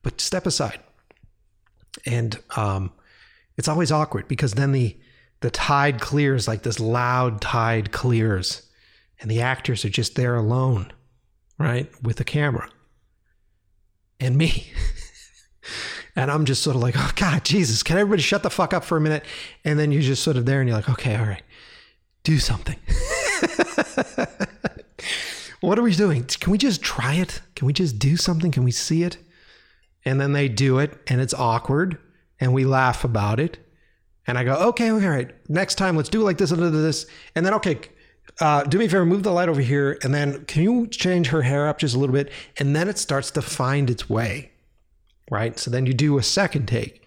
But 0.02 0.20
step 0.20 0.48
aside. 0.48 0.80
And 2.08 2.40
um, 2.56 2.92
it's 3.56 3.68
always 3.68 3.92
awkward 3.92 4.28
because 4.28 4.56
then 4.56 4.72
the 4.72 4.98
the 5.42 5.52
tide 5.52 6.02
clears 6.02 6.48
like 6.48 6.64
this 6.64 6.80
loud 6.80 7.40
tide 7.40 7.92
clears 7.92 8.64
and 9.20 9.30
the 9.30 9.42
actors 9.42 9.86
are 9.86 9.90
just 9.90 10.16
there 10.16 10.36
alone, 10.36 10.92
right, 11.60 11.88
with 12.02 12.16
the 12.18 12.24
camera 12.24 12.68
and 14.20 14.38
me. 14.38 14.72
and 16.16 16.30
I'm 16.30 16.46
just 16.46 16.64
sort 16.64 16.76
of 16.76 16.82
like, 16.82 16.96
oh 16.98 17.12
God, 17.16 17.44
Jesus, 17.44 17.84
can 17.84 17.98
everybody 17.98 18.22
shut 18.22 18.44
the 18.44 18.50
fuck 18.50 18.74
up 18.74 18.84
for 18.84 18.98
a 18.98 19.02
minute? 19.02 19.26
And 19.64 19.80
then 19.80 19.92
you're 19.92 20.02
just 20.02 20.24
sort 20.24 20.38
of 20.38 20.46
there 20.46 20.60
and 20.60 20.68
you're 20.70 20.78
like, 20.78 20.90
okay, 20.90 21.16
all 21.16 21.26
right 21.26 21.44
do 22.24 22.40
something. 22.40 22.78
what 25.62 25.78
are 25.78 25.84
we 25.84 25.94
doing? 25.94 26.24
Can 26.24 26.52
we 26.52 26.58
just 26.58 26.82
try 26.82 27.14
it? 27.16 27.42
Can 27.56 27.68
we 27.68 27.74
just 27.74 28.00
do 28.00 28.18
something? 28.18 28.52
Can 28.52 28.64
we 28.64 28.72
see 28.72 29.04
it? 29.04 29.18
And 30.06 30.20
then 30.20 30.34
they 30.34 30.50
do 30.50 30.80
it 30.80 31.00
and 31.08 31.22
it's 31.22 31.34
awkward 31.34 31.98
and 32.40 32.54
we 32.54 32.66
laugh 32.66 33.04
about 33.04 33.40
it. 33.40 33.60
And 34.26 34.38
I 34.38 34.46
go, 34.46 34.54
okay, 34.70 34.90
okay, 34.92 35.06
all 35.06 35.12
right. 35.12 35.32
Next 35.50 35.76
time, 35.76 35.98
let's 35.98 36.08
do 36.10 36.22
it 36.22 36.26
like 36.26 36.38
this 36.38 36.52
and 36.52 36.62
this. 36.62 37.06
And 37.36 37.46
then, 37.46 37.54
okay, 37.56 37.78
uh, 38.40 38.64
do 38.64 38.78
me 38.78 38.86
a 38.86 38.90
favor, 38.90 39.06
move 39.06 39.24
the 39.24 39.32
light 39.34 39.50
over 39.50 39.60
here. 39.60 39.98
And 40.02 40.14
then 40.14 40.46
can 40.46 40.64
you 40.64 40.88
change 40.88 41.28
her 41.28 41.42
hair 41.42 41.68
up 41.68 41.78
just 41.80 41.94
a 41.94 42.00
little 42.00 42.14
bit? 42.14 42.32
And 42.58 42.74
then 42.74 42.88
it 42.88 42.98
starts 42.98 43.32
to 43.32 43.42
find 43.42 43.90
its 43.90 44.10
way, 44.10 44.53
right? 45.34 45.58
So 45.60 45.70
then 45.70 45.86
you 45.86 45.94
do 45.94 46.18
a 46.18 46.24
second 46.24 46.68
take. 46.68 47.06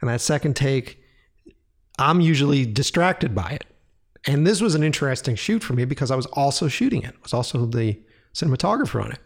And 0.00 0.08
that 0.08 0.20
second 0.20 0.54
take, 0.54 0.98
I'm 1.98 2.20
usually 2.20 2.64
distracted 2.64 3.34
by 3.34 3.50
it. 3.50 3.64
And 4.26 4.46
this 4.46 4.60
was 4.60 4.74
an 4.74 4.82
interesting 4.82 5.34
shoot 5.34 5.62
for 5.62 5.74
me 5.74 5.84
because 5.84 6.10
I 6.10 6.16
was 6.16 6.26
also 6.26 6.68
shooting 6.68 7.02
it. 7.02 7.14
I 7.14 7.22
was 7.22 7.34
also 7.34 7.66
the 7.66 8.00
cinematographer 8.32 9.02
on 9.02 9.12
it. 9.12 9.18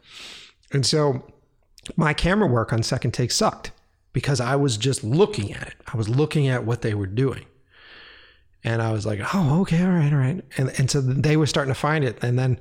And 0.73 0.85
so 0.85 1.25
my 1.97 2.13
camera 2.13 2.49
work 2.49 2.73
on 2.73 2.83
second 2.83 3.13
take 3.13 3.31
sucked 3.31 3.71
because 4.13 4.41
I 4.41 4.57
was 4.57 4.77
just 4.77 5.05
looking 5.05 5.53
at 5.53 5.69
it. 5.69 5.75
I 5.93 5.97
was 5.97 6.09
looking 6.09 6.49
at 6.49 6.65
what 6.65 6.83
they 6.83 6.95
were 6.95 7.07
doing. 7.07 7.45
And 8.65 8.83
I 8.83 8.91
was 8.93 9.07
like, 9.07 9.21
oh, 9.35 9.61
okay, 9.63 9.83
all 9.83 9.91
right, 9.91 10.13
all 10.13 10.19
right. 10.19 10.45
And, 10.57 10.73
and 10.79 10.91
so 10.91 11.01
they 11.01 11.37
were 11.37 11.47
starting 11.47 11.73
to 11.73 11.79
find 11.79 12.05
it. 12.05 12.19
And 12.23 12.39
then 12.39 12.59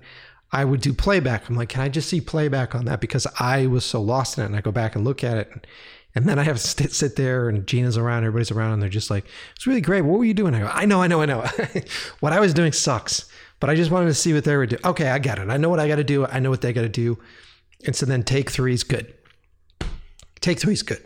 I 0.51 0.63
would 0.63 0.81
do 0.81 0.93
playback. 0.93 1.49
I'm 1.49 1.55
like, 1.55 1.69
can 1.69 1.81
I 1.81 1.89
just 1.89 2.09
see 2.09 2.21
playback 2.21 2.73
on 2.73 2.85
that? 2.85 3.01
Because 3.01 3.27
I 3.39 3.67
was 3.67 3.83
so 3.83 4.01
lost 4.01 4.37
in 4.37 4.43
it. 4.43 4.47
And 4.47 4.55
I 4.55 4.61
go 4.61 4.71
back 4.71 4.95
and 4.95 5.03
look 5.03 5.23
at 5.23 5.37
it. 5.37 5.49
And 5.51 5.67
and 6.17 6.25
then 6.25 6.39
I 6.39 6.43
have 6.43 6.57
to 6.57 6.67
sit, 6.67 6.93
sit 6.93 7.15
there 7.15 7.47
and 7.47 7.67
Gina's 7.67 7.95
around, 7.95 8.23
everybody's 8.23 8.49
around, 8.49 8.73
and 8.73 8.81
they're 8.81 8.89
just 8.89 9.11
like, 9.11 9.25
it's 9.55 9.67
really 9.67 9.81
great. 9.81 10.01
What 10.01 10.17
were 10.17 10.25
you 10.25 10.33
doing? 10.33 10.55
I 10.55 10.59
go, 10.59 10.65
I 10.65 10.85
know, 10.85 11.01
I 11.01 11.07
know, 11.07 11.21
I 11.21 11.25
know. 11.27 11.45
what 12.21 12.33
I 12.33 12.39
was 12.39 12.55
doing 12.55 12.71
sucks, 12.71 13.29
but 13.59 13.69
I 13.69 13.75
just 13.75 13.91
wanted 13.91 14.07
to 14.07 14.15
see 14.15 14.33
what 14.33 14.43
they 14.43 14.55
were 14.55 14.65
doing. 14.65 14.81
Okay, 14.83 15.09
I 15.09 15.19
got 15.19 15.37
it. 15.37 15.49
I 15.49 15.57
know 15.57 15.69
what 15.69 15.79
I 15.79 15.87
got 15.87 15.97
to 15.97 16.03
do. 16.03 16.25
I 16.25 16.39
know 16.39 16.49
what 16.49 16.61
they 16.61 16.73
got 16.73 16.81
to 16.81 16.89
do. 16.89 17.19
And 17.85 17.95
so 17.95 18.07
then 18.07 18.23
take 18.23 18.49
three 18.49 18.73
is 18.73 18.83
good. 18.83 19.13
Take 20.39 20.59
three 20.59 20.73
is 20.73 20.81
good. 20.81 21.05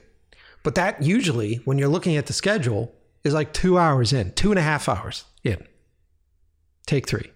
But 0.63 0.75
that 0.75 1.03
usually, 1.03 1.55
when 1.65 1.77
you're 1.77 1.89
looking 1.89 2.15
at 2.15 2.27
the 2.27 2.33
schedule, 2.33 2.93
is 3.25 3.33
like 3.33 3.51
two 3.51 3.77
hours 3.77 4.13
in, 4.13 4.31
two 4.31 4.51
and 4.51 4.59
a 4.59 4.63
half 4.63 4.87
hours 4.87 5.25
in. 5.43 5.67
Take 6.85 7.07
three. 7.07 7.31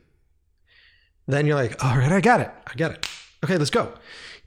Then 1.27 1.45
you're 1.45 1.55
like, 1.55 1.83
all 1.83 1.97
right, 1.97 2.11
I 2.11 2.21
got 2.21 2.41
it. 2.41 2.51
I 2.67 2.73
got 2.75 2.91
it. 2.91 3.07
Okay, 3.43 3.57
let's 3.57 3.69
go. 3.69 3.93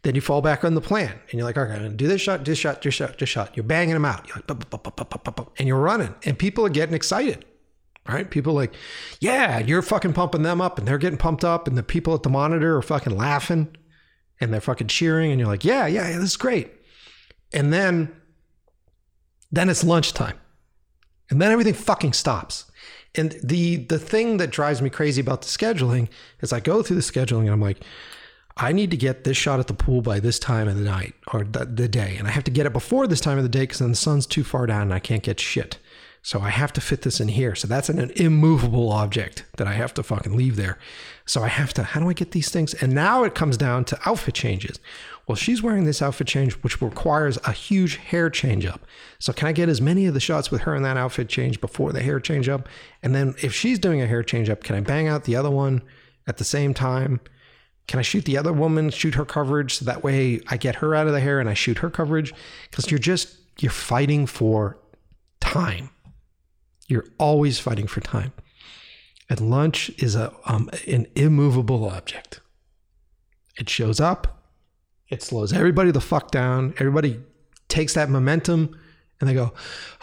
Then 0.03 0.14
you 0.14 0.20
fall 0.20 0.41
back 0.41 0.64
on 0.64 0.74
the 0.74 0.81
plan 0.81 1.11
and 1.11 1.35
you're 1.35 1.45
like, 1.45 1.59
okay, 1.59 1.72
I'm 1.72 1.83
gonna 1.83 1.95
do 1.95 2.07
this 2.07 2.20
shot, 2.20 2.45
this 2.45 2.59
shot, 2.59 2.83
this 2.83 2.95
shot, 2.95 3.18
this 3.18 3.29
shot. 3.29 3.57
You're 3.57 3.64
banging 3.64 3.95
them 3.95 4.05
out. 4.05 4.29
You're 4.29 4.37
like, 4.37 5.49
and 5.59 5.66
you're 5.66 5.81
running 5.81 6.14
and 6.24 6.39
people 6.39 6.64
are 6.64 6.70
getting 6.70 6.95
excited. 6.95 7.45
Right? 8.09 8.31
People 8.31 8.55
like, 8.55 8.72
yeah, 9.20 9.59
you're 9.59 9.83
fucking 9.83 10.14
pumping 10.14 10.43
them 10.43 10.62
up 10.62 10.79
and 10.79 10.89
they're 10.89 10.99
getting 10.99 11.18
pumped 11.18 11.45
up 11.45 11.68
and 11.68 11.76
the 11.76 11.83
people 11.83 12.14
at 12.14 12.22
the 12.22 12.31
monitor 12.31 12.76
are 12.76 12.83
fucking 12.83 13.14
laughing 13.14 13.76
and 14.41 14.53
they're 14.53 14.62
fucking 14.62 14.87
cheering 14.87 15.31
and 15.31 15.39
you're 15.39 15.49
like, 15.49 15.64
yeah, 15.64 15.87
yeah, 15.87 16.09
yeah 16.09 16.18
this 16.18 16.31
is 16.31 16.37
great. 16.37 16.70
And 17.53 17.70
then, 17.70 18.14
then 19.53 19.68
it's 19.68 19.85
lunchtime 19.85 20.39
and 21.29 21.43
then 21.43 21.51
everything 21.51 21.74
fucking 21.74 22.14
stops. 22.14 22.67
And 23.14 23.38
the 23.42 23.76
the 23.76 23.98
thing 23.98 24.36
that 24.36 24.50
drives 24.50 24.82
me 24.82 24.90
crazy 24.90 25.20
about 25.20 25.42
the 25.42 25.48
scheduling 25.48 26.09
is 26.40 26.52
I 26.52 26.61
go 26.61 26.82
through 26.82 26.96
the 26.96 27.02
scheduling 27.02 27.42
and 27.42 27.50
I'm 27.50 27.61
like, 27.61 27.78
I 28.56 28.72
need 28.72 28.90
to 28.90 28.96
get 28.96 29.24
this 29.24 29.36
shot 29.36 29.61
at 29.61 29.68
the 29.68 29.74
pool 29.74 30.02
by 30.02 30.20
this 30.20 30.38
time 30.38 30.68
of 30.68 30.76
the 30.76 30.84
night 30.84 31.14
or 31.32 31.44
the, 31.44 31.64
the 31.64 31.88
day. 31.88 32.16
And 32.18 32.26
I 32.26 32.32
have 32.32 32.44
to 32.44 32.50
get 32.50 32.66
it 32.66 32.72
before 32.72 33.06
this 33.06 33.20
time 33.20 33.38
of 33.38 33.44
the 33.44 33.48
day 33.48 33.61
because 33.61 33.78
then 33.78 33.90
the 33.90 33.96
sun's 33.96 34.26
too 34.26 34.44
far 34.44 34.66
down 34.66 34.82
and 34.82 34.94
I 34.94 34.98
can't 34.98 35.22
get 35.22 35.38
shit. 35.38 35.78
So 36.22 36.40
I 36.40 36.50
have 36.50 36.72
to 36.74 36.80
fit 36.80 37.02
this 37.02 37.20
in 37.20 37.28
here. 37.28 37.54
So 37.54 37.68
that's 37.68 37.88
an, 37.88 38.00
an, 38.00 38.11
immovable 38.16 38.90
object 38.90 39.44
that 39.56 39.68
I 39.68 39.74
have 39.74 39.94
to 39.94 40.02
fucking 40.02 40.36
leave 40.36 40.56
there. 40.56 40.76
So 41.24 41.42
I 41.42 41.48
have 41.48 41.72
to, 41.74 41.84
how 41.84 42.00
do 42.00 42.09
I 42.09 42.12
get 42.12 42.32
these 42.32 42.50
things? 42.50 42.74
And 42.74 42.92
now 42.92 43.22
it 43.22 43.36
comes 43.36 43.56
down 43.56 43.84
to 43.86 43.98
outfit 44.04 44.34
changes. 44.34 44.80
Well, 45.29 45.37
she's 45.37 45.62
wearing 45.62 45.85
this 45.85 46.03
outfit 46.03 46.26
change, 46.26 46.55
which 46.55 46.81
requires 46.81 47.39
a 47.45 47.53
huge 47.53 47.97
hair 47.97 48.31
change 48.31 48.64
up. 48.66 48.81
So 49.18 49.33
can 49.33 49.47
I 49.47 49.53
get 49.53 49.68
as 49.68 49.81
many 49.81 50.07
of 50.07 50.14
the 50.14 50.20
shots 50.20 50.51
with 50.51 50.62
her 50.62 50.74
in 50.74 50.83
that 50.83 50.97
outfit 50.97 51.29
change 51.29 51.61
before 51.61 51.93
the 51.93 52.03
hair 52.03 52.18
change 52.18 52.49
up? 52.49 52.68
And 53.03 53.14
then 53.14 53.35
if 53.43 53.55
she's 53.55 53.79
doing 53.79 54.01
a 54.01 54.07
hair 54.07 54.22
change 54.22 54.49
up, 54.49 54.64
can 54.64 54.74
I 54.74 54.81
bang 54.81 55.07
out 55.07 55.24
the 55.24 55.37
other 55.37 55.51
one 55.51 55.83
at 56.26 56.39
the 56.39 56.45
same 56.45 56.74
time? 56.74 57.20
can 57.89 57.99
I 57.99 58.03
shoot 58.03 58.26
the 58.26 58.37
other 58.37 58.53
woman, 58.53 58.91
shoot 58.91 59.14
her 59.14 59.24
coverage 59.24 59.74
so 59.74 59.87
that 59.87 60.05
way 60.05 60.41
I 60.49 60.59
get 60.59 60.76
her 60.76 60.95
out 60.95 61.07
of 61.07 61.14
the 61.14 61.20
hair 61.20 61.41
and 61.41 61.49
I 61.49 61.55
shoot 61.55 61.79
her 61.79 61.91
coverage? 61.91 62.35
Because 62.70 62.91
you're 62.91 62.99
just, 62.99 63.35
you're 63.59 63.72
fighting 63.72 64.26
for 64.26 64.79
time. 65.41 65.89
You're 66.87 67.07
always 67.18 67.59
fighting 67.59 67.87
for 67.87 68.01
time. 68.01 68.35
And 69.31 69.51
lunch 69.51 69.91
is 69.99 70.14
a, 70.14 70.35
um, 70.45 70.70
an 70.87 71.07
immovable 71.14 71.89
object. 71.89 72.41
It 73.59 73.68
shows 73.68 74.01
up, 74.01 74.38
it 75.09 75.22
slows 75.22 75.52
everybody 75.52 75.90
the 75.90 76.00
fuck 76.00 76.30
down. 76.30 76.74
Everybody 76.78 77.20
takes 77.68 77.94
that 77.94 78.11
momentum 78.11 78.78
and 79.20 79.28
they 79.28 79.34
go, 79.34 79.52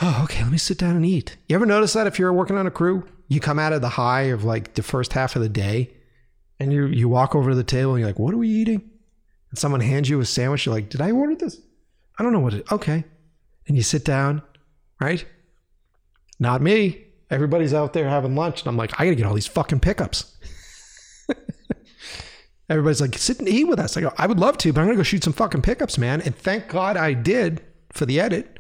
oh, 0.02 0.22
okay, 0.24 0.44
let 0.44 0.52
me 0.52 0.58
sit 0.58 0.78
down 0.78 0.96
and 0.96 1.06
eat. 1.06 1.38
You 1.48 1.56
ever 1.56 1.66
notice 1.66 1.94
that 1.94 2.08
if 2.08 2.20
you're 2.20 2.34
working 2.34 2.58
on 2.58 2.68
a 2.68 2.72
crew, 2.72 3.08
you 3.28 3.40
come 3.40 3.60
out 3.60 3.74
of 3.74 3.82
the 3.82 3.90
high 3.90 4.24
of 4.24 4.44
like 4.44 4.74
the 4.74 4.84
first 4.84 5.14
half 5.14 5.36
of 5.36 5.42
the 5.42 5.50
day 5.50 5.92
and 6.60 6.72
you 6.72 6.86
you 6.86 7.10
walk 7.10 7.36
over 7.36 7.52
to 7.52 7.56
the 7.56 7.64
table 7.64 7.92
and 7.92 8.00
you're 8.00 8.10
like, 8.10 8.20
"What 8.20 8.34
are 8.34 8.38
we 8.38 8.50
eating?" 8.50 8.90
And 9.50 9.60
someone 9.60 9.82
hands 9.82 10.10
you 10.10 10.20
a 10.20 10.26
sandwich. 10.26 10.66
You're 10.66 10.76
like, 10.76 10.90
"Did 10.90 11.02
I 11.02 11.12
order 11.12 11.36
this?" 11.36 11.60
I 12.18 12.24
don't 12.24 12.34
know 12.34 12.40
what 12.40 12.54
it. 12.54 12.72
Okay, 12.72 13.04
and 13.68 13.76
you 13.76 13.84
sit 13.84 14.06
down, 14.06 14.42
right? 15.00 15.26
Not 16.40 16.62
me. 16.62 17.04
Everybody's 17.30 17.74
out 17.74 17.94
there 17.94 18.10
having 18.10 18.36
lunch, 18.36 18.62
and 18.62 18.68
I'm 18.68 18.78
like, 18.78 19.00
I 19.00 19.06
gotta 19.06 19.16
get 19.16 19.26
all 19.26 19.34
these 19.34 19.48
fucking 19.48 19.80
pickups. 19.80 20.35
Everybody's 22.70 23.02
like, 23.02 23.18
sit 23.18 23.40
and 23.40 23.48
eat 23.48 23.66
with 23.66 23.80
us. 23.80 23.96
I 23.96 24.02
go, 24.02 24.14
I 24.18 24.28
would 24.28 24.40
love 24.40 24.58
to, 24.60 24.74
but 24.74 24.82
I'm 24.82 24.88
gonna 24.88 24.98
go 24.98 25.04
shoot 25.04 25.24
some 25.24 25.34
fucking 25.34 25.62
pickups, 25.62 25.98
man. 25.98 26.22
And 26.22 26.36
thank 26.36 26.68
God 26.68 26.98
I 26.98 27.14
did 27.14 27.64
for 27.92 28.06
the 28.06 28.20
edit. 28.20 28.60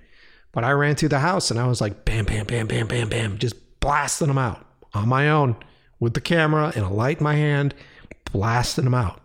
But 0.51 0.63
I 0.63 0.71
ran 0.71 0.95
through 0.95 1.09
the 1.09 1.19
house 1.19 1.51
and 1.51 1.59
I 1.59 1.67
was 1.67 1.81
like, 1.81 2.05
bam, 2.05 2.25
bam, 2.25 2.45
bam, 2.45 2.67
bam, 2.67 2.87
bam, 2.87 3.09
bam, 3.09 3.37
just 3.37 3.55
blasting 3.81 4.27
them 4.27 4.37
out 4.37 4.65
on 4.93 5.09
my 5.09 5.29
own 5.29 5.57
with 5.99 6.13
the 6.13 6.21
camera 6.21 6.71
and 6.75 6.85
a 6.85 6.89
light 6.89 7.17
in 7.17 7.23
my 7.23 7.35
hand, 7.35 7.75
blasting 8.31 8.85
them 8.85 8.93
out. 8.93 9.19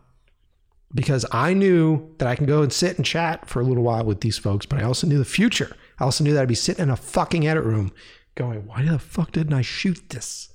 Because 0.92 1.24
I 1.30 1.54
knew 1.54 2.14
that 2.18 2.26
I 2.26 2.34
can 2.34 2.46
go 2.46 2.62
and 2.62 2.72
sit 2.72 2.96
and 2.96 3.06
chat 3.06 3.48
for 3.48 3.60
a 3.60 3.64
little 3.64 3.84
while 3.84 4.04
with 4.04 4.22
these 4.22 4.38
folks, 4.38 4.66
but 4.66 4.80
I 4.80 4.82
also 4.82 5.06
knew 5.06 5.18
the 5.18 5.24
future. 5.24 5.76
I 6.00 6.04
also 6.04 6.24
knew 6.24 6.32
that 6.34 6.42
I'd 6.42 6.48
be 6.48 6.56
sitting 6.56 6.82
in 6.82 6.90
a 6.90 6.96
fucking 6.96 7.46
edit 7.46 7.62
room 7.62 7.92
going, 8.34 8.66
why 8.66 8.82
the 8.84 8.98
fuck 8.98 9.30
didn't 9.30 9.52
I 9.52 9.62
shoot 9.62 10.08
this? 10.08 10.52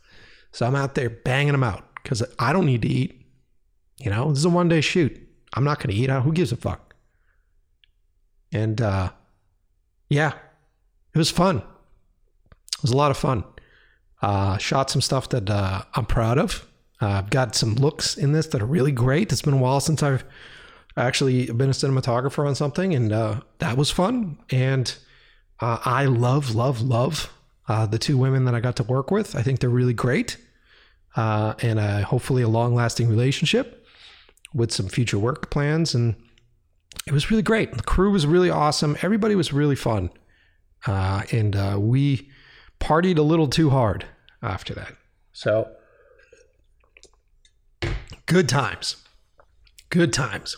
So 0.51 0.65
I'm 0.65 0.76
out 0.76 0.95
there 0.95 1.09
banging 1.09 1.53
them 1.53 1.63
out 1.63 1.86
because 2.03 2.21
I 2.38 2.51
don't 2.51 2.65
need 2.65 2.82
to 2.82 2.88
eat. 2.89 3.24
You 3.98 4.12
know, 4.12 4.30
this 4.30 4.39
is 4.39 4.46
a 4.46 4.50
one 4.50 4.70
day 4.70 4.82
shoot. 4.82 5.22
I'm 5.54 5.64
not 5.64 5.80
going 5.80 5.89
to 5.89 5.96
eat. 5.96 6.10
Out. 6.10 6.24
Who 6.24 6.34
gives 6.34 6.52
a 6.52 6.58
fuck? 6.58 6.96
And 8.52 8.82
uh, 8.82 9.12
yeah, 10.10 10.34
it 11.14 11.18
was 11.18 11.32
fun. 11.32 11.58
It 11.58 12.82
was 12.82 12.91
a 12.91 12.98
lot 12.98 13.12
of 13.12 13.18
fun. 13.18 13.43
Uh, 14.22 14.58
shot 14.58 14.89
some 14.89 15.02
stuff 15.02 15.30
that 15.30 15.50
uh, 15.50 15.84
I'm 15.93 16.06
proud 16.06 16.38
of. 16.38 16.68
Uh, 17.02 17.08
I've 17.08 17.30
got 17.30 17.56
some 17.56 17.76
looks 17.76 18.18
in 18.18 18.32
this 18.32 18.48
that 18.48 18.62
are 18.62 18.66
really 18.66 18.91
great. 18.91 19.32
It's 19.32 19.41
been 19.41 19.54
a 19.54 19.58
while 19.58 19.80
since 19.80 20.02
I've 20.02 20.24
actually 20.98 21.48
been 21.48 21.70
a 21.70 21.74
cinematographer 21.74 22.48
on 22.48 22.56
something, 22.56 22.93
and 22.93 23.12
uh, 23.12 23.41
that 23.60 23.78
was 23.78 23.91
fun. 23.91 24.38
And 24.50 24.93
uh, 25.60 25.80
I 25.84 26.06
love, 26.06 26.56
love, 26.56 26.82
love 26.82 27.32
the 27.68 27.98
two 28.00 28.18
women 28.18 28.46
that 28.46 28.56
I 28.56 28.60
got 28.62 28.78
to 28.78 28.84
work 28.84 29.12
with. 29.12 29.36
I 29.36 29.41
think 29.41 29.60
they're 29.60 29.70
really 29.70 29.93
great, 29.93 30.38
uh, 31.16 31.56
and 31.62 31.80
uh, 31.80 32.02
hopefully 32.04 32.43
a 32.43 32.48
long-lasting 32.48 33.10
relationship 33.10 33.85
with 34.56 34.72
some 34.72 34.88
future 34.88 35.20
work 35.20 35.51
plans. 35.51 35.93
And 35.93 36.16
it 37.06 37.14
was 37.14 37.30
really 37.30 37.43
great. 37.43 37.74
The 37.74 37.84
crew 37.84 38.12
was 38.12 38.26
really 38.26 38.49
awesome. 38.49 38.97
Everybody 39.01 39.36
was 39.36 39.53
really 39.53 39.76
fun, 39.76 40.10
uh, 40.88 41.24
and 41.32 41.56
we 41.88 42.32
partied 42.80 43.18
a 43.18 43.22
little 43.22 43.47
too 43.47 43.70
hard 43.70 44.06
after 44.41 44.74
that. 44.74 44.93
So 45.34 45.70
good 48.26 48.49
times. 48.49 48.95
Good 49.89 50.14
times. 50.14 50.58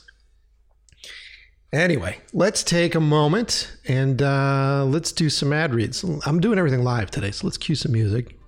Anyway, 1.74 2.20
let's 2.32 2.64
take 2.64 2.96
a 2.96 3.00
moment 3.00 3.76
and 3.88 4.22
uh, 4.22 4.86
let's 4.88 5.12
do 5.12 5.30
some 5.30 5.52
ad 5.52 5.74
reads. 5.74 6.04
I'm 6.26 6.40
doing 6.40 6.58
everything 6.58 6.84
live 6.84 7.12
today, 7.12 7.32
so 7.32 7.46
let's 7.46 7.58
cue 7.58 7.76
some 7.76 7.92
music. 7.92 8.40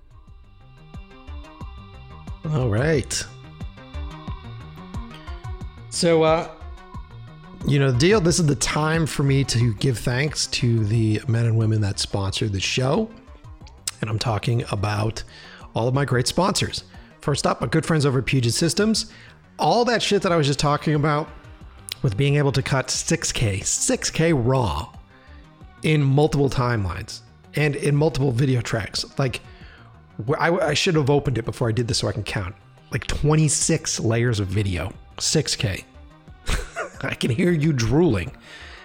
All 2.52 2.70
right. 2.70 3.24
So, 5.90 6.22
uh, 6.22 6.48
you 7.66 7.78
know, 7.78 7.92
deal, 7.92 8.20
this 8.20 8.38
is 8.38 8.46
the 8.46 8.54
time 8.54 9.06
for 9.06 9.22
me 9.22 9.44
to 9.44 9.74
give 9.74 9.98
thanks 9.98 10.46
to 10.48 10.84
the 10.84 11.20
men 11.28 11.46
and 11.46 11.56
women 11.56 11.80
that 11.82 11.98
sponsor 11.98 12.48
the 12.48 12.60
show. 12.60 13.10
And 14.00 14.08
I'm 14.08 14.18
talking 14.18 14.64
about 14.70 15.22
all 15.74 15.88
of 15.88 15.94
my 15.94 16.04
great 16.04 16.26
sponsors. 16.26 16.84
First 17.20 17.46
up, 17.46 17.60
my 17.60 17.66
good 17.66 17.84
friends 17.84 18.06
over 18.06 18.20
at 18.20 18.26
Puget 18.26 18.54
Systems. 18.54 19.12
All 19.58 19.84
that 19.84 20.00
shit 20.02 20.22
that 20.22 20.32
I 20.32 20.36
was 20.36 20.46
just 20.46 20.58
talking 20.60 20.94
about 20.94 21.28
with 22.02 22.16
being 22.16 22.36
able 22.36 22.52
to 22.52 22.62
cut 22.62 22.86
6K, 22.86 23.60
6K 23.60 24.32
raw 24.34 24.90
in 25.82 26.02
multiple 26.02 26.48
timelines 26.48 27.20
and 27.56 27.76
in 27.76 27.94
multiple 27.94 28.32
video 28.32 28.60
tracks. 28.62 29.04
Like, 29.18 29.40
I, 30.38 30.50
I 30.50 30.74
should 30.74 30.94
have 30.94 31.10
opened 31.10 31.36
it 31.36 31.44
before 31.44 31.68
I 31.68 31.72
did 31.72 31.88
this 31.88 31.98
so 31.98 32.08
I 32.08 32.12
can 32.12 32.22
count. 32.22 32.54
Like 32.90 33.06
26 33.06 34.00
layers 34.00 34.40
of 34.40 34.46
video, 34.48 34.92
6K. 35.20 35.84
I 37.02 37.14
can 37.14 37.30
hear 37.30 37.52
you 37.52 37.72
drooling. 37.72 38.32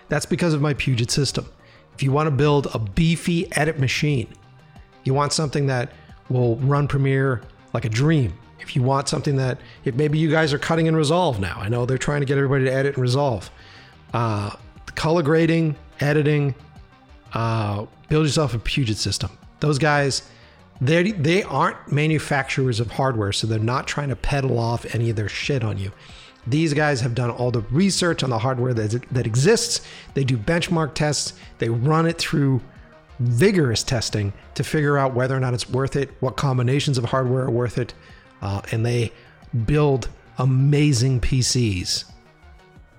That's 0.09 0.25
because 0.25 0.53
of 0.53 0.61
my 0.61 0.73
Puget 0.73 1.11
system. 1.11 1.45
If 1.93 2.03
you 2.03 2.11
want 2.11 2.27
to 2.27 2.31
build 2.31 2.67
a 2.73 2.79
beefy 2.79 3.51
edit 3.55 3.79
machine, 3.79 4.27
you 5.03 5.13
want 5.13 5.33
something 5.33 5.67
that 5.67 5.93
will 6.29 6.57
run 6.57 6.88
Premiere 6.88 7.41
like 7.73 7.86
a 7.86 7.89
dream. 7.89 8.33
If 8.59 8.75
you 8.75 8.81
want 8.81 9.07
something 9.07 9.36
that, 9.38 9.59
if 9.83 9.95
maybe 9.95 10.17
you 10.17 10.29
guys 10.29 10.53
are 10.53 10.59
cutting 10.59 10.88
in 10.88 10.95
Resolve 10.95 11.39
now, 11.39 11.57
I 11.59 11.69
know 11.69 11.86
they're 11.86 11.97
trying 11.97 12.21
to 12.21 12.25
get 12.25 12.38
everybody 12.38 12.65
to 12.65 12.73
edit 12.73 12.95
in 12.95 13.01
Resolve. 13.01 13.49
Uh, 14.13 14.51
color 14.95 15.21
grading, 15.21 15.75
editing, 15.99 16.55
uh, 17.33 17.86
build 18.09 18.25
yourself 18.25 18.53
a 18.53 18.59
Puget 18.59 18.97
system. 18.97 19.29
Those 19.59 19.77
guys, 19.77 20.29
they 20.81 21.11
they 21.11 21.43
aren't 21.43 21.91
manufacturers 21.91 22.79
of 22.79 22.91
hardware, 22.91 23.31
so 23.31 23.47
they're 23.47 23.59
not 23.59 23.88
trying 23.88 24.09
to 24.09 24.15
peddle 24.15 24.57
off 24.57 24.86
any 24.93 25.09
of 25.09 25.15
their 25.15 25.29
shit 25.29 25.63
on 25.63 25.77
you. 25.77 25.91
These 26.48 26.74
guys 26.74 27.02
have 27.02 27.16
done 27.16 27.32
all 27.32 27.52
the 27.52 27.62
research 27.62 28.24
on 28.24 28.30
the 28.30 28.38
hardware 28.38 28.74
that, 28.74 29.04
that 29.12 29.26
exists. 29.26 29.82
They 30.14 30.24
do 30.24 30.38
benchmark 30.38 30.93
tests. 30.93 31.34
They 31.58 31.70
run 31.70 32.06
it 32.06 32.18
through 32.18 32.62
vigorous 33.20 33.84
testing 33.84 34.34
to 34.56 34.64
figure 34.64 34.98
out 34.98 35.14
whether 35.14 35.36
or 35.36 35.39
not 35.39 35.54
it's 35.54 35.70
worth 35.70 35.96
it, 35.96 36.12
what 36.20 36.36
combinations 36.36 36.98
of 36.98 37.06
hardware 37.06 37.46
are 37.46 37.52
worth 37.52 37.78
it, 37.78 37.93
uh, 38.41 38.62
and 38.72 38.86
they 38.86 39.12
build 39.66 40.10
amazing 40.38 41.22
PCs 41.22 42.06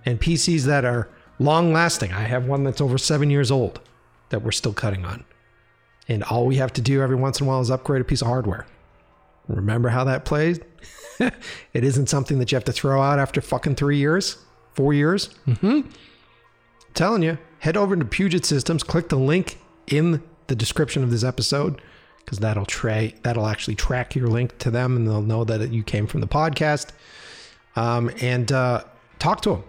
and 0.07 0.21
PCs 0.21 0.63
that 0.63 0.85
are 0.85 1.09
long 1.39 1.73
lasting. 1.73 2.13
I 2.13 2.23
have 2.23 2.47
one 2.47 2.65
that's 2.65 2.81
over 2.81 2.97
seven 2.97 3.31
years 3.31 3.51
old 3.51 3.81
that 4.31 4.43
we're 4.43 4.53
still 4.53 4.73
cutting 4.73 5.05
on. 5.05 5.25
And 6.09 6.23
all 6.25 6.47
we 6.47 6.57
have 6.57 6.73
to 6.75 6.81
do 6.81 7.03
every 7.03 7.17
once 7.17 7.41
in 7.41 7.47
a 7.47 7.49
while 7.49 7.61
is 7.61 7.71
upgrade 7.71 8.01
a 8.01 8.05
piece 8.05 8.23
of 8.23 8.29
hardware. 8.29 8.67
Remember 9.49 9.89
how 9.89 10.05
that 10.05 10.25
plays? 10.25 10.61
it 11.73 11.85
isn't 11.85 12.09
something 12.09 12.39
that 12.39 12.53
you 12.53 12.57
have 12.57 12.65
to 12.65 12.73
throw 12.73 13.01
out 13.01 13.19
after 13.19 13.41
fucking 13.41 13.75
three 13.75 13.99
years, 13.99 14.39
four 14.75 14.93
years. 14.93 15.31
Mm-hmm. 15.47 15.89
telling 16.95 17.23
you, 17.23 17.39
head 17.61 17.77
over 17.77 17.97
to 17.97 18.05
Puget 18.05 18.45
Systems, 18.45 18.83
click 18.83 19.09
the 19.09 19.17
link 19.17 19.59
in 19.87 20.23
the 20.47 20.57
description 20.57 21.03
of 21.03 21.11
this 21.11 21.25
episode 21.25 21.81
because 22.25 22.39
that'll 22.39 22.67
tray 22.67 23.15
that'll 23.23 23.47
actually 23.47 23.77
track 23.77 24.17
your 24.17 24.27
link 24.27 24.59
to 24.59 24.71
them 24.71 24.97
and 24.97 25.07
they'll 25.07 25.23
know 25.23 25.45
that 25.45 25.73
you 25.73 25.83
came 25.83 26.07
from 26.07 26.21
the 26.21 26.27
podcast. 26.27 26.91
Um, 27.77 28.11
and 28.21 28.51
uh, 28.51 28.85
talk 29.19 29.43
to 29.43 29.51
them. 29.51 29.65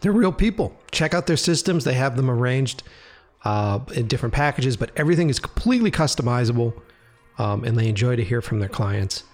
They're 0.00 0.12
real 0.12 0.32
people. 0.32 0.76
Check 0.92 1.14
out 1.14 1.26
their 1.26 1.36
systems. 1.36 1.84
They 1.84 1.94
have 1.94 2.16
them 2.16 2.30
arranged 2.30 2.82
uh, 3.44 3.80
in 3.94 4.06
different 4.06 4.34
packages, 4.34 4.76
but 4.76 4.90
everything 4.96 5.28
is 5.28 5.38
completely 5.40 5.90
customizable. 5.90 6.74
Um, 7.38 7.64
and 7.64 7.76
they 7.76 7.88
enjoy 7.88 8.16
to 8.16 8.22
hear 8.22 8.42
from 8.42 8.60
their 8.60 8.68
clients. 8.68 9.24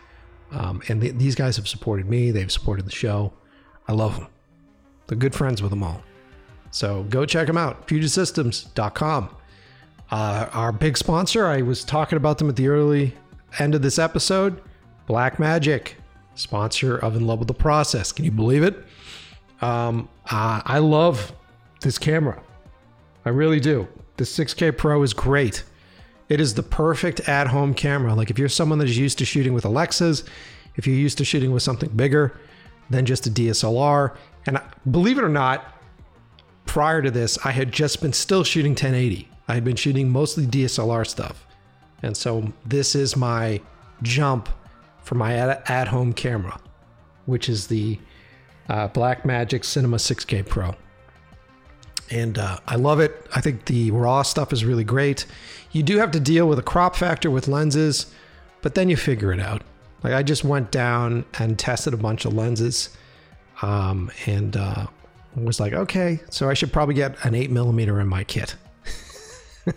Um, 0.50 0.82
and 0.88 1.00
th- 1.00 1.14
these 1.16 1.34
guys 1.34 1.56
have 1.56 1.68
supported 1.68 2.08
me. 2.08 2.30
They've 2.30 2.50
supported 2.50 2.86
the 2.86 2.92
show. 2.92 3.32
I 3.86 3.92
love 3.92 4.16
them. 4.16 4.28
They're 5.06 5.18
good 5.18 5.34
friends 5.34 5.62
with 5.62 5.70
them 5.70 5.82
all. 5.82 6.02
So 6.70 7.04
go 7.04 7.24
check 7.24 7.46
them 7.46 7.56
out. 7.56 7.86
PugetSystems.com. 7.88 9.34
Uh, 10.10 10.48
our 10.52 10.72
big 10.72 10.96
sponsor, 10.96 11.46
I 11.46 11.62
was 11.62 11.84
talking 11.84 12.16
about 12.16 12.38
them 12.38 12.48
at 12.48 12.56
the 12.56 12.68
early 12.68 13.14
end 13.58 13.74
of 13.74 13.82
this 13.82 13.98
episode, 13.98 14.60
Blackmagic, 15.06 15.92
sponsor 16.34 16.96
of 16.96 17.16
In 17.16 17.26
Love 17.26 17.40
with 17.40 17.48
the 17.48 17.54
Process. 17.54 18.12
Can 18.12 18.24
you 18.24 18.30
believe 18.30 18.62
it? 18.62 18.84
Um, 19.60 20.08
uh, 20.30 20.62
I 20.64 20.78
love 20.78 21.32
this 21.80 21.98
camera. 21.98 22.40
I 23.24 23.30
really 23.30 23.60
do. 23.60 23.86
The 24.16 24.24
6K 24.24 24.76
Pro 24.76 25.02
is 25.02 25.12
great. 25.12 25.64
It 26.28 26.40
is 26.40 26.54
the 26.54 26.62
perfect 26.62 27.20
at 27.28 27.48
home 27.48 27.74
camera. 27.74 28.14
Like 28.14 28.30
if 28.30 28.38
you're 28.38 28.48
someone 28.48 28.78
that 28.78 28.88
is 28.88 28.98
used 28.98 29.18
to 29.18 29.24
shooting 29.24 29.54
with 29.54 29.64
Alexas, 29.64 30.24
if 30.76 30.86
you're 30.86 30.96
used 30.96 31.18
to 31.18 31.24
shooting 31.24 31.52
with 31.52 31.62
something 31.62 31.88
bigger 31.90 32.38
than 32.90 33.06
just 33.06 33.26
a 33.26 33.30
DSLR, 33.30 34.16
and 34.46 34.60
believe 34.90 35.18
it 35.18 35.24
or 35.24 35.28
not, 35.28 35.74
prior 36.66 37.02
to 37.02 37.10
this, 37.10 37.38
I 37.44 37.50
had 37.50 37.72
just 37.72 38.00
been 38.00 38.12
still 38.12 38.44
shooting 38.44 38.72
1080. 38.72 39.28
I 39.48 39.54
had 39.54 39.64
been 39.64 39.76
shooting 39.76 40.10
mostly 40.10 40.46
DSLR 40.46 41.06
stuff. 41.06 41.46
And 42.02 42.16
so 42.16 42.52
this 42.64 42.94
is 42.94 43.16
my 43.16 43.60
jump 44.02 44.48
for 45.02 45.14
my 45.14 45.34
at 45.34 45.88
home 45.88 46.12
camera, 46.12 46.60
which 47.26 47.48
is 47.48 47.66
the 47.66 47.98
uh, 48.68 48.88
Blackmagic 48.88 49.64
Cinema 49.64 49.96
6K 49.96 50.46
Pro. 50.46 50.74
And 52.10 52.38
uh, 52.38 52.58
I 52.66 52.76
love 52.76 53.00
it. 53.00 53.26
I 53.34 53.40
think 53.40 53.64
the 53.64 53.90
raw 53.90 54.22
stuff 54.22 54.52
is 54.52 54.64
really 54.64 54.84
great. 54.84 55.26
You 55.72 55.82
do 55.82 55.98
have 55.98 56.10
to 56.12 56.20
deal 56.20 56.48
with 56.48 56.58
a 56.58 56.62
crop 56.62 56.96
factor 56.96 57.30
with 57.30 57.48
lenses, 57.48 58.06
but 58.62 58.74
then 58.74 58.88
you 58.88 58.96
figure 58.96 59.32
it 59.32 59.40
out. 59.40 59.62
Like 60.02 60.12
I 60.12 60.22
just 60.22 60.44
went 60.44 60.70
down 60.70 61.24
and 61.38 61.58
tested 61.58 61.92
a 61.92 61.96
bunch 61.96 62.24
of 62.24 62.32
lenses 62.32 62.90
um, 63.62 64.10
and 64.26 64.56
uh, 64.56 64.86
was 65.36 65.60
like, 65.60 65.72
okay, 65.72 66.20
so 66.30 66.48
I 66.48 66.54
should 66.54 66.72
probably 66.72 66.94
get 66.94 67.24
an 67.24 67.34
8 67.34 67.50
millimeter 67.50 68.00
in 68.00 68.06
my 68.06 68.24
kit 68.24 68.56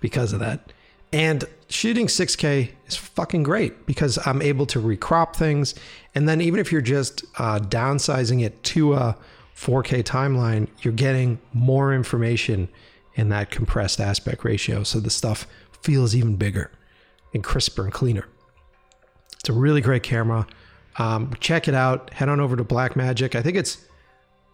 because 0.00 0.32
of 0.32 0.40
that. 0.40 0.72
And 1.12 1.44
shooting 1.68 2.06
6K 2.06 2.70
is 2.86 2.96
fucking 2.96 3.42
great 3.42 3.86
because 3.86 4.18
I'm 4.26 4.42
able 4.42 4.66
to 4.66 4.80
recrop 4.80 5.34
things. 5.34 5.74
And 6.14 6.28
then 6.28 6.40
even 6.40 6.60
if 6.60 6.70
you're 6.70 6.80
just 6.80 7.24
uh, 7.38 7.60
downsizing 7.60 8.44
it 8.44 8.62
to 8.64 8.94
a 8.94 9.16
4K 9.56 10.02
timeline, 10.02 10.68
you're 10.82 10.92
getting 10.92 11.38
more 11.52 11.94
information 11.94 12.68
in 13.18 13.28
that 13.30 13.50
compressed 13.50 14.00
aspect 14.00 14.44
ratio. 14.44 14.84
So 14.84 15.00
the 15.00 15.10
stuff 15.10 15.46
feels 15.82 16.14
even 16.14 16.36
bigger 16.36 16.70
and 17.34 17.42
crisper 17.42 17.82
and 17.82 17.92
cleaner. 17.92 18.26
It's 19.40 19.48
a 19.48 19.52
really 19.52 19.80
great 19.80 20.04
camera. 20.04 20.46
Um, 20.98 21.34
check 21.40 21.68
it 21.68 21.74
out. 21.74 22.14
Head 22.14 22.28
on 22.28 22.40
over 22.40 22.56
to 22.56 22.64
Blackmagic. 22.64 23.34
I 23.34 23.42
think 23.42 23.56
it's 23.56 23.84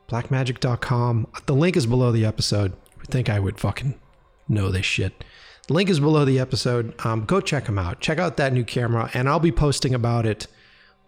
blackmagic.com. 0.09 1.29
The 1.47 1.55
link 1.55 1.77
is 1.77 1.87
below 1.87 2.11
the 2.11 2.25
episode. 2.25 2.73
I 3.01 3.05
think 3.05 3.29
I 3.29 3.39
would 3.39 3.61
fucking 3.61 3.99
know 4.49 4.71
this 4.71 4.87
shit. 4.87 5.25
The 5.69 5.75
link 5.75 5.91
is 5.91 6.01
below 6.01 6.25
the 6.25 6.41
episode. 6.41 6.95
Um, 7.05 7.25
go 7.27 7.41
check 7.41 7.67
them 7.67 7.79
out. 7.79 8.01
Check 8.01 8.19
out 8.19 8.39
that 8.39 8.53
new 8.53 8.65
camera, 8.65 9.11
and 9.15 9.29
I'll 9.29 9.41
be 9.41 9.53
posting 9.53 9.95
about 9.95 10.27
it 10.27 10.47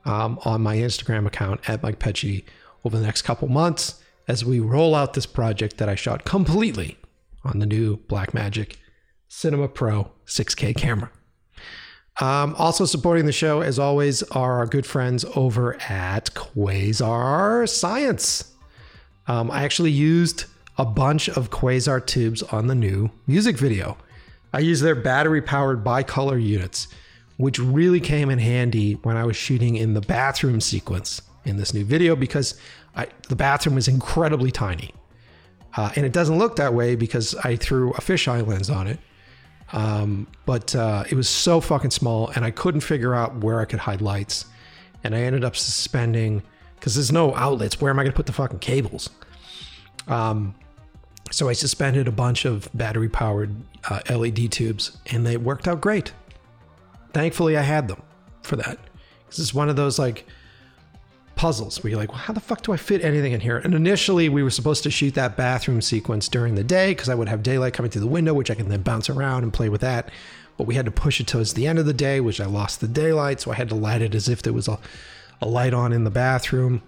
um, 0.05 0.39
on 0.45 0.63
my 0.63 0.77
Instagram 0.77 1.27
account 1.27 1.69
at 1.69 1.83
Mike 1.83 1.99
Pecci 1.99 2.45
over 2.85 2.99
the 2.99 3.05
next 3.05 3.23
couple 3.23 3.49
months 3.49 4.03
as 4.29 4.45
we 4.45 4.61
roll 4.61 4.95
out 4.95 5.15
this 5.15 5.27
project 5.27 5.79
that 5.79 5.89
I 5.89 5.95
shot 5.95 6.25
completely 6.25 6.97
on 7.47 7.59
the 7.59 7.67
new 7.67 7.97
Blackmagic 7.97 8.77
Cinema 9.29 9.69
Pro 9.69 10.11
6K 10.27 10.77
camera. 10.77 11.11
Um, 12.21 12.55
also 12.57 12.87
supporting 12.87 13.27
the 13.27 13.33
show, 13.33 13.61
as 13.61 13.79
always, 13.79 14.23
are 14.25 14.59
our 14.59 14.67
good 14.67 14.87
friends 14.87 15.25
over 15.35 15.75
at 15.89 16.33
Quasar 16.35 17.69
Science. 17.69 18.53
Um, 19.27 19.51
I 19.51 19.65
actually 19.65 19.91
used 19.91 20.45
a 20.79 20.85
bunch 20.85 21.29
of 21.29 21.51
Quasar 21.51 22.05
tubes 22.05 22.43
on 22.45 22.69
the 22.69 22.75
new 22.75 23.11
music 23.27 23.59
video. 23.59 23.97
I 24.53 24.61
used 24.61 24.83
their 24.83 24.95
battery 24.95 25.43
powered 25.43 25.85
bicolor 25.85 26.43
units, 26.43 26.89
which 27.37 27.59
really 27.59 28.01
came 28.01 28.31
in 28.31 28.39
handy 28.39 28.95
when 28.95 29.17
I 29.17 29.25
was 29.25 29.37
shooting 29.37 29.77
in 29.77 29.95
the 29.95 30.01
bathroom 30.01 30.61
sequence 30.61 31.21
in 31.45 31.57
this 31.57 31.75
new 31.75 31.85
video 31.85 32.17
because 32.17 32.59
I, 32.95 33.09
the 33.29 33.37
bathroom 33.37 33.77
is 33.77 33.89
incredibly 33.89 34.51
tiny. 34.51 34.95
Uh, 35.77 35.91
and 35.95 36.07
it 36.07 36.13
doesn't 36.13 36.39
look 36.39 36.57
that 36.57 36.73
way 36.73 36.97
because 36.97 37.35
I 37.37 37.57
threw 37.57 37.91
a 37.91 38.01
fisheye 38.01 38.47
lens 38.47 38.71
on 38.71 38.87
it. 38.87 38.99
Um, 39.73 40.27
but 40.47 40.75
uh, 40.75 41.05
it 41.11 41.15
was 41.15 41.29
so 41.29 41.61
fucking 41.61 41.91
small, 41.91 42.29
and 42.29 42.45
I 42.45 42.51
couldn't 42.51 42.81
figure 42.81 43.15
out 43.15 43.37
where 43.39 43.61
I 43.61 43.65
could 43.65 43.81
hide 43.81 44.01
lights. 44.01 44.47
And 45.05 45.15
I 45.15 45.21
ended 45.21 45.45
up 45.45 45.57
suspending 45.57 46.43
because 46.77 46.95
there's 46.95 47.13
no 47.13 47.35
outlets. 47.35 47.81
Where 47.81 47.91
am 47.91 47.99
I 47.99 48.05
going 48.05 48.13
to 48.13 48.17
put 48.17 48.27
the 48.27 48.33
fucking 48.33 48.61
cables? 48.61 49.11
Um, 50.09 50.55
so 51.31 51.49
I 51.49 51.53
suspended 51.53 52.07
a 52.09 52.13
bunch 52.13 52.45
of 52.45 52.69
battery 52.73 53.09
powered 53.09 53.55
uh, 53.91 54.01
LED 54.09 54.53
tubes, 54.53 54.97
and 55.07 55.27
they 55.27 55.37
worked 55.37 55.69
out 55.69 55.81
great. 55.81 56.13
Thankfully, 57.13 57.57
I 57.57 57.63
had 57.63 57.89
them 57.89 58.03
for 58.43 58.57
that. 58.57 58.79
because 59.25 59.41
it's 59.41 59.55
one 59.55 59.69
of 59.69 59.77
those 59.77 59.99
like 59.99 60.27
puzzles 61.37 61.83
where 61.83 61.91
you're 61.91 62.01
like, 62.01 62.11
well, 62.11 62.19
how 62.19 62.33
the 62.33 62.41
fuck 62.41 62.63
do 62.63 62.73
I 62.73 62.77
fit 62.77 63.05
anything 63.05 63.33
in 63.33 63.41
here? 63.41 63.59
And 63.59 63.75
initially, 63.75 64.29
we 64.29 64.43
were 64.43 64.51
supposed 64.51 64.83
to 64.83 64.91
shoot 64.91 65.15
that 65.15 65.37
bathroom 65.37 65.81
sequence 65.81 66.29
during 66.29 66.57
the 66.57 66.65
day 66.65 66.91
because 66.91 67.09
I 67.09 67.15
would 67.15 67.29
have 67.29 67.43
daylight 67.43 67.75
coming 67.75 67.91
through 67.91 68.01
the 68.01 68.07
window, 68.09 68.35
which 68.35 68.51
I 68.51 68.55
can 68.55 68.69
then 68.69 68.83
bounce 68.83 69.09
around 69.09 69.45
and 69.45 69.53
play 69.53 69.69
with 69.69 69.83
that. 69.83 70.11
But 70.57 70.67
we 70.67 70.75
had 70.75 70.87
to 70.87 70.91
push 70.91 71.21
it 71.21 71.27
towards 71.27 71.53
the 71.53 71.67
end 71.67 71.79
of 71.79 71.85
the 71.87 71.93
day, 71.93 72.21
which 72.21 72.41
I 72.41 72.47
lost 72.47 72.81
the 72.81 72.89
daylight, 72.89 73.43
so 73.43 73.53
I 73.53 73.55
had 73.55 73.69
to 73.69 73.75
light 73.75 74.03
it 74.03 74.15
as 74.15 74.29
if 74.29 74.43
there 74.43 74.55
was 74.55 74.67
a, 74.67 74.79
a 75.43 75.47
light 75.47 75.75
on 75.75 75.93
in 75.93 76.05
the 76.05 76.11
bathroom, 76.11 76.83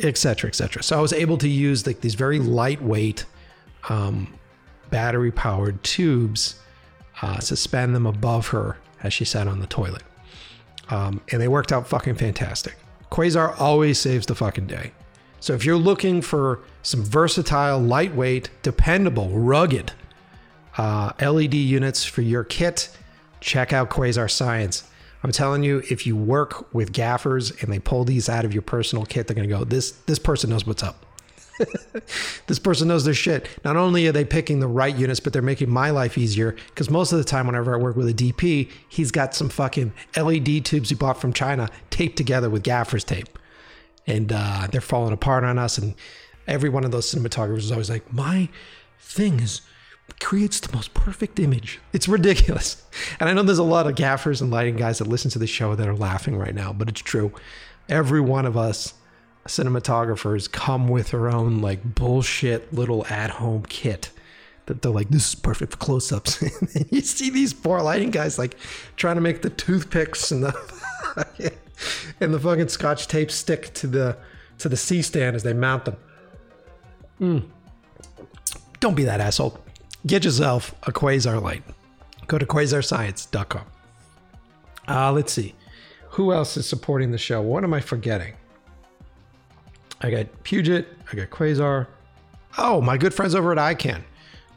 etc., 0.00 0.48
etc. 0.48 0.82
So 0.82 0.96
I 0.96 1.02
was 1.02 1.12
able 1.12 1.36
to 1.38 1.48
use 1.48 1.84
like 1.86 2.00
these 2.00 2.14
very 2.14 2.38
lightweight, 2.38 3.26
um, 3.88 4.32
battery-powered 4.90 5.82
tubes, 5.82 6.60
uh, 7.20 7.40
suspend 7.40 7.94
them 7.94 8.06
above 8.06 8.48
her 8.48 8.78
as 9.02 9.12
she 9.12 9.24
sat 9.24 9.48
on 9.48 9.58
the 9.58 9.66
toilet, 9.66 10.04
um, 10.90 11.20
and 11.32 11.42
they 11.42 11.48
worked 11.48 11.72
out 11.72 11.88
fucking 11.88 12.14
fantastic. 12.14 12.76
Quasar 13.12 13.54
always 13.60 13.98
saves 13.98 14.24
the 14.24 14.34
fucking 14.34 14.66
day. 14.66 14.92
So 15.38 15.52
if 15.52 15.66
you're 15.66 15.76
looking 15.76 16.22
for 16.22 16.60
some 16.82 17.04
versatile, 17.04 17.78
lightweight, 17.78 18.48
dependable, 18.62 19.28
rugged 19.28 19.92
uh, 20.78 21.12
LED 21.20 21.52
units 21.52 22.06
for 22.06 22.22
your 22.22 22.42
kit, 22.42 22.88
check 23.40 23.70
out 23.70 23.90
Quasar 23.90 24.30
Science. 24.30 24.84
I'm 25.22 25.30
telling 25.30 25.62
you, 25.62 25.82
if 25.90 26.06
you 26.06 26.16
work 26.16 26.72
with 26.72 26.92
gaffers 26.92 27.50
and 27.60 27.70
they 27.70 27.78
pull 27.78 28.04
these 28.04 28.30
out 28.30 28.46
of 28.46 28.54
your 28.54 28.62
personal 28.62 29.04
kit, 29.04 29.26
they're 29.26 29.36
gonna 29.36 29.46
go, 29.46 29.62
this 29.62 29.90
this 30.06 30.18
person 30.18 30.48
knows 30.48 30.66
what's 30.66 30.82
up. 30.82 31.04
this 32.46 32.58
person 32.58 32.88
knows 32.88 33.04
their 33.04 33.14
shit. 33.14 33.48
Not 33.64 33.76
only 33.76 34.06
are 34.06 34.12
they 34.12 34.24
picking 34.24 34.60
the 34.60 34.66
right 34.66 34.94
units, 34.94 35.20
but 35.20 35.32
they're 35.32 35.42
making 35.42 35.70
my 35.70 35.90
life 35.90 36.16
easier. 36.18 36.56
Because 36.68 36.90
most 36.90 37.12
of 37.12 37.18
the 37.18 37.24
time, 37.24 37.46
whenever 37.46 37.74
I 37.74 37.78
work 37.78 37.96
with 37.96 38.08
a 38.08 38.14
DP, 38.14 38.70
he's 38.88 39.10
got 39.10 39.34
some 39.34 39.48
fucking 39.48 39.92
LED 40.16 40.64
tubes 40.64 40.88
he 40.88 40.94
bought 40.94 41.20
from 41.20 41.32
China 41.32 41.68
taped 41.90 42.16
together 42.16 42.50
with 42.50 42.62
gaffer's 42.62 43.04
tape, 43.04 43.38
and 44.06 44.32
uh, 44.34 44.68
they're 44.70 44.80
falling 44.80 45.12
apart 45.12 45.44
on 45.44 45.58
us. 45.58 45.78
And 45.78 45.94
every 46.46 46.68
one 46.68 46.84
of 46.84 46.90
those 46.90 47.12
cinematographers 47.12 47.58
is 47.58 47.72
always 47.72 47.90
like, 47.90 48.12
"My 48.12 48.48
thing 48.98 49.40
is." 49.40 49.62
creates 50.20 50.60
the 50.60 50.74
most 50.76 50.92
perfect 50.94 51.40
image. 51.40 51.80
It's 51.92 52.06
ridiculous. 52.06 52.84
And 53.18 53.28
I 53.28 53.32
know 53.32 53.42
there's 53.42 53.58
a 53.58 53.62
lot 53.62 53.86
of 53.86 53.94
gaffers 53.94 54.42
and 54.42 54.50
lighting 54.50 54.76
guys 54.76 54.98
that 54.98 55.06
listen 55.06 55.30
to 55.30 55.38
the 55.38 55.46
show 55.46 55.74
that 55.74 55.88
are 55.88 55.96
laughing 55.96 56.36
right 56.36 56.54
now, 56.54 56.72
but 56.72 56.88
it's 56.88 57.00
true. 57.00 57.32
Every 57.88 58.20
one 58.20 58.46
of 58.46 58.56
us 58.56 58.94
cinematographers 59.46 60.50
come 60.50 60.88
with 60.88 61.10
their 61.10 61.28
own 61.28 61.60
like 61.60 61.94
bullshit 61.94 62.72
little 62.72 63.06
at-home 63.06 63.64
kit 63.68 64.10
that 64.66 64.82
they're 64.82 64.92
like, 64.92 65.08
this 65.08 65.30
is 65.30 65.34
perfect 65.34 65.72
for 65.72 65.78
close-ups. 65.78 66.40
and 66.74 66.86
you 66.90 67.00
see 67.00 67.30
these 67.30 67.52
poor 67.52 67.80
lighting 67.82 68.10
guys 68.10 68.38
like 68.38 68.56
trying 68.96 69.16
to 69.16 69.20
make 69.20 69.42
the 69.42 69.50
toothpicks 69.50 70.30
and 70.30 70.44
the 70.44 71.52
and 72.20 72.32
the 72.32 72.38
fucking 72.38 72.68
scotch 72.68 73.08
tape 73.08 73.30
stick 73.30 73.74
to 73.74 73.86
the 73.86 74.16
to 74.58 74.68
the 74.68 74.76
C 74.76 75.02
stand 75.02 75.34
as 75.34 75.42
they 75.42 75.52
mount 75.52 75.84
them. 75.84 75.96
Mm. 77.20 77.42
Don't 78.80 78.94
be 78.94 79.04
that 79.04 79.20
asshole. 79.20 79.58
Get 80.06 80.24
yourself 80.24 80.74
a 80.84 80.92
quasar 80.92 81.40
light. 81.40 81.62
Go 82.26 82.38
to 82.38 82.46
quasarscience.com. 82.46 83.64
Uh, 84.88 85.12
let's 85.12 85.32
see. 85.32 85.54
Who 86.10 86.32
else 86.32 86.56
is 86.56 86.68
supporting 86.68 87.10
the 87.10 87.18
show? 87.18 87.40
What 87.40 87.64
am 87.64 87.72
I 87.72 87.80
forgetting? 87.80 88.34
I 90.02 90.10
got 90.10 90.26
Puget, 90.42 90.86
I 91.12 91.16
got 91.16 91.30
Quasar. 91.30 91.86
Oh, 92.58 92.80
my 92.80 92.98
good 92.98 93.14
friends 93.14 93.34
over 93.34 93.52
at 93.52 93.78
Ikan. 93.78 94.02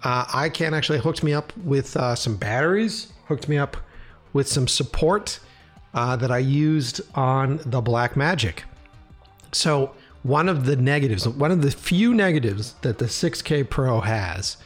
Uh, 0.03 0.25
Ikan 0.25 0.73
actually 0.73 0.99
hooked 0.99 1.23
me 1.23 1.33
up 1.33 1.55
with 1.57 1.95
uh, 1.95 2.15
some 2.15 2.35
batteries, 2.35 3.13
hooked 3.27 3.47
me 3.47 3.57
up 3.57 3.77
with 4.33 4.47
some 4.47 4.67
support 4.67 5.39
uh, 5.93 6.15
that 6.15 6.31
I 6.31 6.39
used 6.39 7.01
on 7.15 7.57
the 7.65 7.81
Blackmagic. 7.81 8.63
So, 9.51 9.91
one 10.23 10.49
of 10.49 10.65
the 10.65 10.75
negatives, 10.75 11.27
one 11.27 11.51
of 11.51 11.61
the 11.61 11.69
few 11.69 12.13
negatives 12.13 12.73
that 12.81 12.97
the 12.97 13.05
6K 13.05 13.69
Pro 13.69 14.01
has 14.01 14.57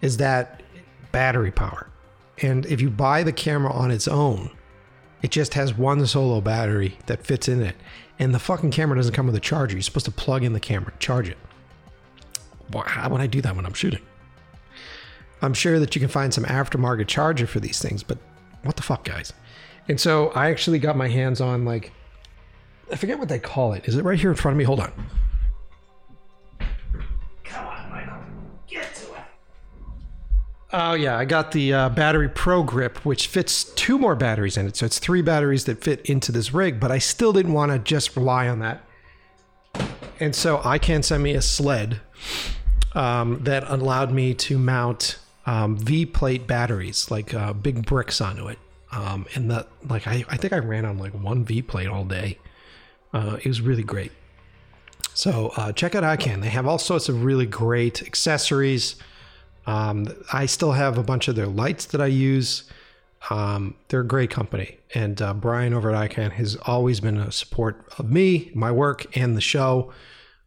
is 0.00 0.16
that 0.18 0.62
battery 1.10 1.50
power. 1.50 1.88
And 2.40 2.64
if 2.66 2.80
you 2.80 2.88
buy 2.88 3.24
the 3.24 3.32
camera 3.32 3.72
on 3.72 3.90
its 3.90 4.06
own, 4.06 4.50
it 5.20 5.30
just 5.30 5.54
has 5.54 5.76
one 5.76 6.06
solo 6.06 6.40
battery 6.40 6.98
that 7.06 7.26
fits 7.26 7.48
in 7.48 7.62
it. 7.62 7.76
And 8.18 8.34
the 8.34 8.38
fucking 8.38 8.70
camera 8.70 8.96
doesn't 8.96 9.14
come 9.14 9.26
with 9.26 9.34
a 9.34 9.40
charger. 9.40 9.74
You're 9.74 9.82
supposed 9.82 10.06
to 10.06 10.12
plug 10.12 10.44
in 10.44 10.52
the 10.52 10.60
camera, 10.60 10.92
charge 10.98 11.28
it. 11.28 11.38
Well, 12.70 12.84
how 12.84 13.08
would 13.10 13.20
I 13.20 13.26
do 13.26 13.40
that 13.40 13.56
when 13.56 13.66
I'm 13.66 13.74
shooting? 13.74 14.02
I'm 15.40 15.54
sure 15.54 15.80
that 15.80 15.94
you 15.94 16.00
can 16.00 16.08
find 16.08 16.32
some 16.32 16.44
aftermarket 16.44 17.08
charger 17.08 17.46
for 17.46 17.58
these 17.58 17.82
things, 17.82 18.02
but 18.02 18.18
what 18.62 18.76
the 18.76 18.82
fuck, 18.82 19.04
guys? 19.04 19.32
And 19.88 20.00
so 20.00 20.28
I 20.30 20.50
actually 20.50 20.78
got 20.78 20.96
my 20.96 21.08
hands 21.08 21.40
on 21.40 21.64
like 21.64 21.92
I 22.92 22.96
forget 22.96 23.18
what 23.18 23.28
they 23.28 23.38
call 23.38 23.72
it. 23.72 23.88
Is 23.88 23.96
it 23.96 24.04
right 24.04 24.20
here 24.20 24.30
in 24.30 24.36
front 24.36 24.54
of 24.54 24.58
me? 24.58 24.64
Hold 24.64 24.80
on. 24.80 24.92
Oh 30.74 30.94
yeah, 30.94 31.18
I 31.18 31.26
got 31.26 31.52
the 31.52 31.74
uh, 31.74 31.88
battery 31.90 32.30
Pro 32.30 32.62
Grip, 32.62 33.04
which 33.04 33.26
fits 33.26 33.64
two 33.64 33.98
more 33.98 34.14
batteries 34.14 34.56
in 34.56 34.66
it. 34.66 34.76
So 34.76 34.86
it's 34.86 34.98
three 34.98 35.20
batteries 35.20 35.66
that 35.66 35.84
fit 35.84 36.00
into 36.06 36.32
this 36.32 36.54
rig. 36.54 36.80
But 36.80 36.90
I 36.90 36.98
still 36.98 37.32
didn't 37.32 37.52
want 37.52 37.72
to 37.72 37.78
just 37.78 38.16
rely 38.16 38.48
on 38.48 38.60
that. 38.60 38.82
And 40.18 40.34
so 40.34 40.58
Ikan 40.58 41.04
send 41.04 41.22
me 41.22 41.34
a 41.34 41.42
sled 41.42 42.00
um, 42.94 43.44
that 43.44 43.68
allowed 43.68 44.12
me 44.12 44.32
to 44.34 44.56
mount 44.56 45.18
um, 45.44 45.76
V 45.76 46.06
plate 46.06 46.46
batteries, 46.46 47.10
like 47.10 47.34
uh, 47.34 47.52
big 47.52 47.84
bricks 47.84 48.20
onto 48.20 48.48
it. 48.48 48.58
Um, 48.92 49.26
and 49.34 49.50
that, 49.50 49.68
like, 49.88 50.06
I, 50.06 50.24
I 50.28 50.36
think 50.36 50.52
I 50.52 50.58
ran 50.58 50.84
on 50.84 50.98
like 50.98 51.12
one 51.12 51.44
V 51.44 51.60
plate 51.62 51.88
all 51.88 52.04
day. 52.04 52.38
Uh, 53.12 53.36
it 53.42 53.46
was 53.46 53.60
really 53.60 53.82
great. 53.82 54.12
So 55.12 55.52
uh, 55.56 55.72
check 55.72 55.94
out 55.94 56.02
Ikan. 56.02 56.40
They 56.40 56.48
have 56.48 56.66
all 56.66 56.78
sorts 56.78 57.10
of 57.10 57.24
really 57.24 57.44
great 57.44 58.02
accessories. 58.02 58.96
Um, 59.66 60.08
I 60.32 60.46
still 60.46 60.72
have 60.72 60.98
a 60.98 61.02
bunch 61.02 61.28
of 61.28 61.36
their 61.36 61.46
lights 61.46 61.86
that 61.86 62.00
I 62.00 62.06
use. 62.06 62.64
Um, 63.30 63.74
they're 63.88 64.00
a 64.00 64.06
great 64.06 64.30
company. 64.30 64.78
And 64.94 65.20
uh, 65.22 65.34
Brian 65.34 65.72
over 65.74 65.94
at 65.94 66.10
Ikan 66.10 66.32
has 66.32 66.56
always 66.56 67.00
been 67.00 67.16
a 67.16 67.30
support 67.30 67.84
of 67.98 68.10
me, 68.10 68.50
my 68.54 68.70
work, 68.72 69.16
and 69.16 69.36
the 69.36 69.40
show. 69.40 69.92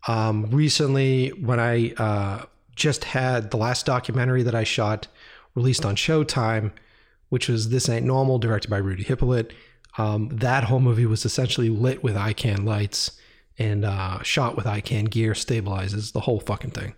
Um, 0.08 0.46
recently, 0.52 1.30
when 1.30 1.60
I 1.60 1.94
uh, 1.98 2.46
just 2.76 3.06
had 3.06 3.52
the 3.52 3.58
last 3.58 3.86
documentary 3.86 4.44
that 4.44 4.56
I 4.56 4.64
shot 4.64 5.08
released 5.56 5.86
on 5.86 5.96
Showtime, 5.96 6.72
which 7.30 7.48
was 7.48 7.70
This 7.70 7.90
Ain't 7.90 8.06
Normal, 8.06 8.38
directed 8.38 8.70
by 8.70 8.78
Rudy 8.78 9.04
Hippolyte, 9.04 9.54
um, 9.98 10.30
that 10.32 10.66
whole 10.66 10.82
movie 10.82 11.06
was 11.06 11.26
essentially 11.26 11.70
lit 11.70 12.04
with 12.04 12.16
Ikan 12.16 12.66
lights 12.66 13.12
and 13.58 13.86
uh, 13.86 14.22
shot 14.22 14.58
with 14.58 14.66
Ikan 14.66 15.10
gear, 15.10 15.32
stabilizes 15.32 16.12
the 16.12 16.20
whole 16.20 16.42
fucking 16.42 16.72
thing. 16.72 16.94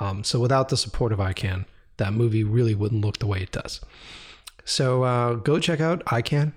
Um, 0.00 0.24
so 0.24 0.38
without 0.40 0.68
the 0.68 0.76
support 0.76 1.12
of 1.12 1.18
Ikan, 1.18 1.64
that 1.96 2.12
movie 2.12 2.44
really 2.44 2.74
wouldn't 2.74 3.04
look 3.04 3.18
the 3.18 3.26
way 3.26 3.40
it 3.40 3.52
does. 3.52 3.80
So 4.64 5.02
uh, 5.02 5.34
go 5.34 5.58
check 5.58 5.80
out 5.80 6.04
Ikan. 6.06 6.52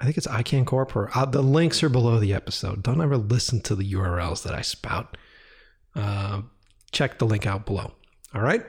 I 0.00 0.04
think 0.04 0.16
it's 0.16 0.26
Ikan 0.26 0.66
Corp. 0.66 0.94
Or, 0.94 1.10
uh, 1.16 1.24
the 1.24 1.42
links 1.42 1.82
are 1.82 1.88
below 1.88 2.18
the 2.18 2.34
episode. 2.34 2.82
Don't 2.82 3.00
ever 3.00 3.16
listen 3.16 3.60
to 3.62 3.74
the 3.74 3.90
URLs 3.92 4.42
that 4.42 4.54
I 4.54 4.62
spout. 4.62 5.16
Uh, 5.94 6.42
check 6.92 7.18
the 7.18 7.26
link 7.26 7.46
out 7.46 7.66
below. 7.66 7.92
All 8.34 8.42
right. 8.42 8.64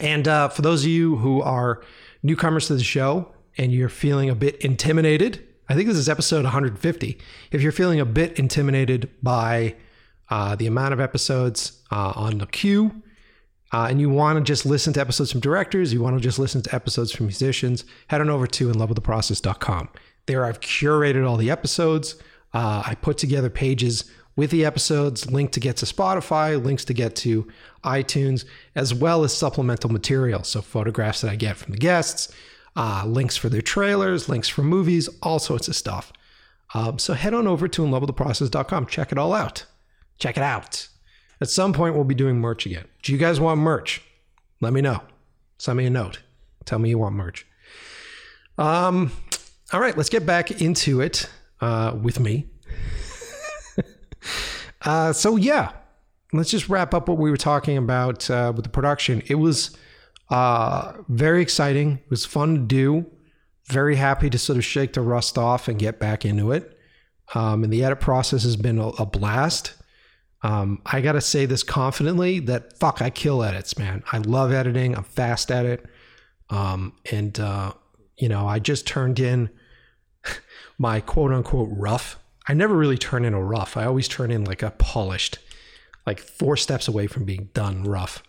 And 0.00 0.28
uh, 0.28 0.48
for 0.48 0.62
those 0.62 0.84
of 0.84 0.90
you 0.90 1.16
who 1.16 1.42
are 1.42 1.82
newcomers 2.22 2.66
to 2.68 2.74
the 2.74 2.84
show 2.84 3.32
and 3.56 3.72
you're 3.72 3.88
feeling 3.88 4.30
a 4.30 4.34
bit 4.34 4.56
intimidated, 4.56 5.44
I 5.68 5.74
think 5.74 5.88
this 5.88 5.96
is 5.96 6.08
episode 6.08 6.44
150. 6.44 7.18
If 7.50 7.60
you're 7.60 7.72
feeling 7.72 8.00
a 8.00 8.06
bit 8.06 8.38
intimidated 8.38 9.10
by 9.22 9.74
uh, 10.30 10.56
the 10.56 10.66
amount 10.66 10.94
of 10.94 11.00
episodes 11.00 11.82
uh, 11.90 12.12
on 12.14 12.38
the 12.38 12.46
queue, 12.46 13.02
uh, 13.72 13.86
and 13.90 14.00
you 14.00 14.08
want 14.08 14.38
to 14.38 14.44
just 14.44 14.64
listen 14.64 14.92
to 14.94 15.00
episodes 15.00 15.32
from 15.32 15.40
directors, 15.40 15.92
you 15.92 16.02
want 16.02 16.16
to 16.16 16.20
just 16.20 16.38
listen 16.38 16.62
to 16.62 16.74
episodes 16.74 17.12
from 17.12 17.26
musicians, 17.26 17.84
head 18.08 18.20
on 18.20 18.30
over 18.30 18.46
to 18.46 18.70
inlovewiththeprocess.com. 18.70 19.88
There 20.26 20.44
I've 20.44 20.60
curated 20.60 21.28
all 21.28 21.36
the 21.36 21.50
episodes. 21.50 22.16
Uh, 22.52 22.82
I 22.86 22.94
put 22.94 23.18
together 23.18 23.50
pages 23.50 24.10
with 24.36 24.50
the 24.50 24.64
episodes, 24.64 25.30
link 25.30 25.50
to 25.52 25.60
get 25.60 25.76
to 25.78 25.84
Spotify, 25.86 26.62
links 26.62 26.84
to 26.84 26.94
get 26.94 27.16
to 27.16 27.48
iTunes, 27.84 28.44
as 28.74 28.94
well 28.94 29.24
as 29.24 29.36
supplemental 29.36 29.90
material. 29.90 30.44
So 30.44 30.62
photographs 30.62 31.22
that 31.22 31.30
I 31.30 31.36
get 31.36 31.56
from 31.56 31.72
the 31.72 31.78
guests, 31.78 32.32
uh, 32.76 33.04
links 33.04 33.36
for 33.36 33.48
their 33.48 33.62
trailers, 33.62 34.28
links 34.28 34.48
for 34.48 34.62
movies, 34.62 35.08
all 35.22 35.40
sorts 35.40 35.66
of 35.66 35.74
stuff. 35.74 36.12
Um, 36.74 36.98
so 36.98 37.14
head 37.14 37.34
on 37.34 37.46
over 37.46 37.66
to 37.68 37.82
inlovewiththeprocess.com. 37.82 38.86
Check 38.86 39.12
it 39.12 39.18
all 39.18 39.32
out. 39.32 39.64
Check 40.18 40.36
it 40.36 40.42
out. 40.42 40.87
At 41.40 41.50
some 41.50 41.72
point, 41.72 41.94
we'll 41.94 42.04
be 42.04 42.14
doing 42.14 42.40
merch 42.40 42.66
again. 42.66 42.86
Do 43.02 43.12
you 43.12 43.18
guys 43.18 43.38
want 43.38 43.60
merch? 43.60 44.02
Let 44.60 44.72
me 44.72 44.80
know. 44.80 45.02
Send 45.58 45.78
me 45.78 45.86
a 45.86 45.90
note. 45.90 46.20
Tell 46.64 46.78
me 46.78 46.90
you 46.90 46.98
want 46.98 47.14
merch. 47.14 47.46
Um, 48.56 49.12
all 49.72 49.80
right, 49.80 49.96
let's 49.96 50.08
get 50.08 50.26
back 50.26 50.60
into 50.60 51.00
it 51.00 51.28
uh, 51.60 51.96
with 52.00 52.18
me. 52.18 52.46
uh, 54.82 55.12
so 55.12 55.36
yeah, 55.36 55.72
let's 56.32 56.50
just 56.50 56.68
wrap 56.68 56.92
up 56.92 57.08
what 57.08 57.18
we 57.18 57.30
were 57.30 57.36
talking 57.36 57.76
about 57.76 58.28
uh, 58.30 58.52
with 58.54 58.64
the 58.64 58.70
production. 58.70 59.22
It 59.26 59.36
was 59.36 59.76
uh, 60.30 60.94
very 61.08 61.40
exciting. 61.40 62.00
It 62.04 62.10
was 62.10 62.26
fun 62.26 62.54
to 62.54 62.60
do. 62.60 63.06
Very 63.66 63.96
happy 63.96 64.30
to 64.30 64.38
sort 64.38 64.56
of 64.56 64.64
shake 64.64 64.94
the 64.94 65.02
rust 65.02 65.38
off 65.38 65.68
and 65.68 65.78
get 65.78 66.00
back 66.00 66.24
into 66.24 66.52
it. 66.52 66.78
Um, 67.34 67.64
and 67.64 67.72
the 67.72 67.84
edit 67.84 68.00
process 68.00 68.42
has 68.44 68.56
been 68.56 68.78
a, 68.78 68.88
a 68.88 69.06
blast. 69.06 69.74
Um, 70.42 70.80
I 70.86 71.00
gotta 71.00 71.20
say 71.20 71.46
this 71.46 71.62
confidently 71.62 72.38
that 72.40 72.78
fuck, 72.78 73.02
I 73.02 73.10
kill 73.10 73.42
edits, 73.42 73.76
man. 73.76 74.04
I 74.12 74.18
love 74.18 74.52
editing. 74.52 74.96
I'm 74.96 75.04
fast 75.04 75.50
at 75.50 75.66
it. 75.66 75.84
Um, 76.50 76.94
and 77.10 77.38
uh, 77.38 77.72
you 78.16 78.28
know, 78.28 78.46
I 78.46 78.58
just 78.58 78.86
turned 78.86 79.18
in 79.18 79.50
my 80.78 81.00
quote 81.00 81.32
unquote 81.32 81.70
rough. 81.72 82.18
I 82.46 82.54
never 82.54 82.74
really 82.74 82.98
turn 82.98 83.24
in 83.24 83.34
a 83.34 83.42
rough. 83.42 83.76
I 83.76 83.84
always 83.84 84.08
turn 84.08 84.30
in 84.30 84.44
like 84.44 84.62
a 84.62 84.70
polished, 84.70 85.38
like 86.06 86.20
four 86.20 86.56
steps 86.56 86.88
away 86.88 87.06
from 87.06 87.24
being 87.24 87.50
done 87.52 87.84
rough. 87.84 88.22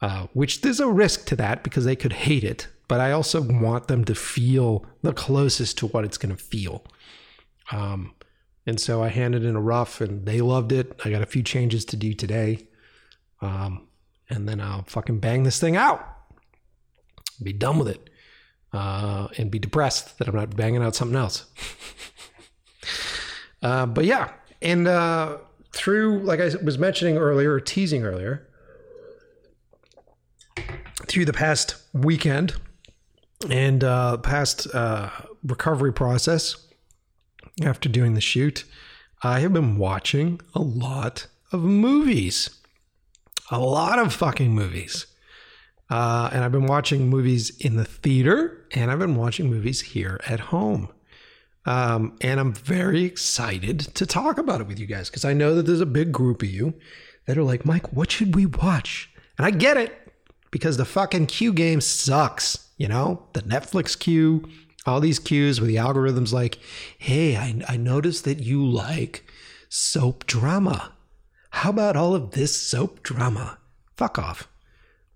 Uh, 0.00 0.28
which 0.32 0.60
there's 0.60 0.78
a 0.78 0.86
risk 0.86 1.26
to 1.26 1.34
that 1.34 1.64
because 1.64 1.84
they 1.84 1.96
could 1.96 2.12
hate 2.12 2.44
it, 2.44 2.68
but 2.86 3.00
I 3.00 3.10
also 3.10 3.42
want 3.42 3.88
them 3.88 4.04
to 4.04 4.14
feel 4.14 4.86
the 5.02 5.12
closest 5.12 5.76
to 5.78 5.88
what 5.88 6.04
it's 6.04 6.16
going 6.16 6.34
to 6.34 6.40
feel. 6.40 6.84
Um, 7.72 8.14
and 8.68 8.78
so 8.78 9.02
I 9.02 9.08
handed 9.08 9.46
in 9.46 9.56
a 9.56 9.60
rough 9.62 10.02
and 10.02 10.26
they 10.26 10.42
loved 10.42 10.72
it. 10.72 10.92
I 11.02 11.08
got 11.08 11.22
a 11.22 11.26
few 11.26 11.42
changes 11.42 11.86
to 11.86 11.96
do 11.96 12.12
today. 12.12 12.68
Um, 13.40 13.88
and 14.28 14.46
then 14.46 14.60
I'll 14.60 14.82
fucking 14.82 15.20
bang 15.20 15.44
this 15.44 15.58
thing 15.58 15.74
out. 15.74 16.06
Be 17.42 17.54
done 17.54 17.78
with 17.78 17.88
it. 17.88 18.10
Uh, 18.70 19.28
and 19.38 19.50
be 19.50 19.58
depressed 19.58 20.18
that 20.18 20.28
I'm 20.28 20.34
not 20.34 20.54
banging 20.54 20.82
out 20.82 20.94
something 20.94 21.16
else. 21.16 21.46
uh, 23.62 23.86
but 23.86 24.04
yeah. 24.04 24.32
And 24.60 24.86
uh, 24.86 25.38
through, 25.72 26.24
like 26.24 26.38
I 26.38 26.50
was 26.62 26.76
mentioning 26.76 27.16
earlier, 27.16 27.54
or 27.54 27.60
teasing 27.60 28.04
earlier, 28.04 28.46
through 31.06 31.24
the 31.24 31.32
past 31.32 31.76
weekend 31.94 32.56
and 33.48 33.82
uh, 33.82 34.18
past 34.18 34.66
uh, 34.74 35.08
recovery 35.42 35.94
process 35.94 36.67
after 37.62 37.88
doing 37.88 38.14
the 38.14 38.20
shoot, 38.20 38.64
I 39.22 39.40
have 39.40 39.52
been 39.52 39.78
watching 39.78 40.40
a 40.54 40.60
lot 40.60 41.26
of 41.52 41.62
movies. 41.62 42.50
A 43.50 43.58
lot 43.58 43.98
of 43.98 44.14
fucking 44.14 44.54
movies. 44.54 45.06
Uh, 45.90 46.28
and 46.32 46.44
I've 46.44 46.52
been 46.52 46.66
watching 46.66 47.08
movies 47.08 47.56
in 47.58 47.76
the 47.76 47.84
theater 47.84 48.66
and 48.72 48.90
I've 48.90 48.98
been 48.98 49.16
watching 49.16 49.48
movies 49.48 49.80
here 49.80 50.20
at 50.26 50.40
home. 50.40 50.90
Um, 51.64 52.16
and 52.20 52.38
I'm 52.40 52.52
very 52.52 53.04
excited 53.04 53.80
to 53.94 54.06
talk 54.06 54.38
about 54.38 54.60
it 54.60 54.66
with 54.66 54.78
you 54.78 54.86
guys 54.86 55.08
because 55.10 55.24
I 55.24 55.32
know 55.32 55.54
that 55.54 55.66
there's 55.66 55.80
a 55.80 55.86
big 55.86 56.12
group 56.12 56.42
of 56.42 56.48
you 56.48 56.74
that 57.26 57.36
are 57.36 57.42
like, 57.42 57.64
Mike, 57.64 57.92
what 57.92 58.10
should 58.10 58.34
we 58.34 58.46
watch? 58.46 59.10
And 59.36 59.46
I 59.46 59.50
get 59.50 59.76
it 59.76 59.94
because 60.50 60.76
the 60.76 60.84
fucking 60.84 61.26
queue 61.26 61.52
game 61.52 61.80
sucks. 61.80 62.70
You 62.76 62.88
know, 62.88 63.26
the 63.32 63.42
Netflix 63.42 63.98
queue, 63.98 64.48
all 64.86 65.00
these 65.00 65.18
cues 65.18 65.60
where 65.60 65.68
the 65.68 65.78
algorithm's 65.78 66.32
like, 66.32 66.58
hey, 66.98 67.36
I, 67.36 67.60
I 67.68 67.76
noticed 67.76 68.24
that 68.24 68.40
you 68.40 68.64
like 68.64 69.24
soap 69.68 70.26
drama. 70.26 70.92
How 71.50 71.70
about 71.70 71.96
all 71.96 72.14
of 72.14 72.32
this 72.32 72.60
soap 72.60 73.02
drama? 73.02 73.58
Fuck 73.96 74.18
off. 74.18 74.48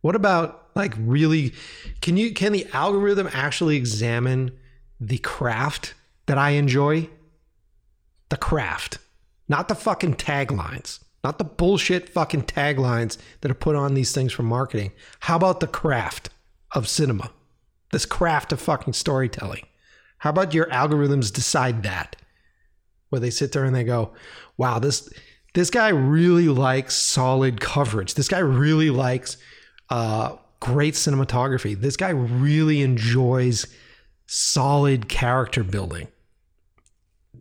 What 0.00 0.16
about 0.16 0.70
like 0.74 0.94
really 0.98 1.52
can 2.00 2.16
you 2.16 2.32
can 2.32 2.52
the 2.52 2.66
algorithm 2.72 3.28
actually 3.32 3.76
examine 3.76 4.58
the 5.00 5.18
craft 5.18 5.94
that 6.26 6.38
I 6.38 6.50
enjoy? 6.50 7.08
The 8.30 8.36
craft, 8.36 8.98
not 9.48 9.68
the 9.68 9.74
fucking 9.74 10.14
taglines. 10.14 11.00
Not 11.24 11.38
the 11.38 11.44
bullshit 11.44 12.08
fucking 12.08 12.44
taglines 12.44 13.16
that 13.40 13.50
are 13.50 13.54
put 13.54 13.76
on 13.76 13.94
these 13.94 14.12
things 14.12 14.32
for 14.32 14.42
marketing. 14.42 14.90
How 15.20 15.36
about 15.36 15.60
the 15.60 15.68
craft 15.68 16.30
of 16.72 16.88
cinema? 16.88 17.30
This 17.92 18.06
craft 18.06 18.52
of 18.52 18.60
fucking 18.60 18.94
storytelling. 18.94 19.66
How 20.18 20.30
about 20.30 20.54
your 20.54 20.66
algorithms 20.66 21.32
decide 21.32 21.82
that? 21.84 22.16
Where 23.10 23.20
they 23.20 23.30
sit 23.30 23.52
there 23.52 23.64
and 23.64 23.74
they 23.74 23.84
go, 23.84 24.12
wow, 24.56 24.78
this 24.78 25.12
this 25.54 25.68
guy 25.68 25.90
really 25.90 26.48
likes 26.48 26.94
solid 26.94 27.60
coverage. 27.60 28.14
This 28.14 28.28
guy 28.28 28.38
really 28.38 28.88
likes 28.88 29.36
uh, 29.90 30.36
great 30.60 30.94
cinematography. 30.94 31.78
This 31.78 31.96
guy 31.96 32.10
really 32.10 32.80
enjoys 32.80 33.66
solid 34.26 35.10
character 35.10 35.62
building, 35.62 36.08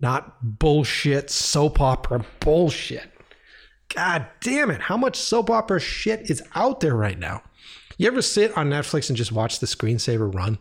not 0.02 0.60
bullshit 0.60 1.30
soap 1.30 1.80
opera 1.80 2.26
bullshit. 2.42 3.10
God 3.96 4.26
damn 4.42 4.72
it, 4.72 4.82
how 4.82 4.98
much 4.98 5.16
soap 5.16 5.50
opera 5.50 5.80
shit 5.80 6.30
is 6.30 6.42
out 6.56 6.82
there 6.82 6.96
right 6.96 7.20
now? 7.20 7.44
You 8.02 8.08
ever 8.08 8.24
sit 8.24 8.58
on 8.58 8.72
Netflix 8.72 9.10
and 9.10 9.16
just 9.16 9.32
watch 9.32 9.60
the 9.60 9.68
screensaver 9.68 10.34
run 10.34 10.58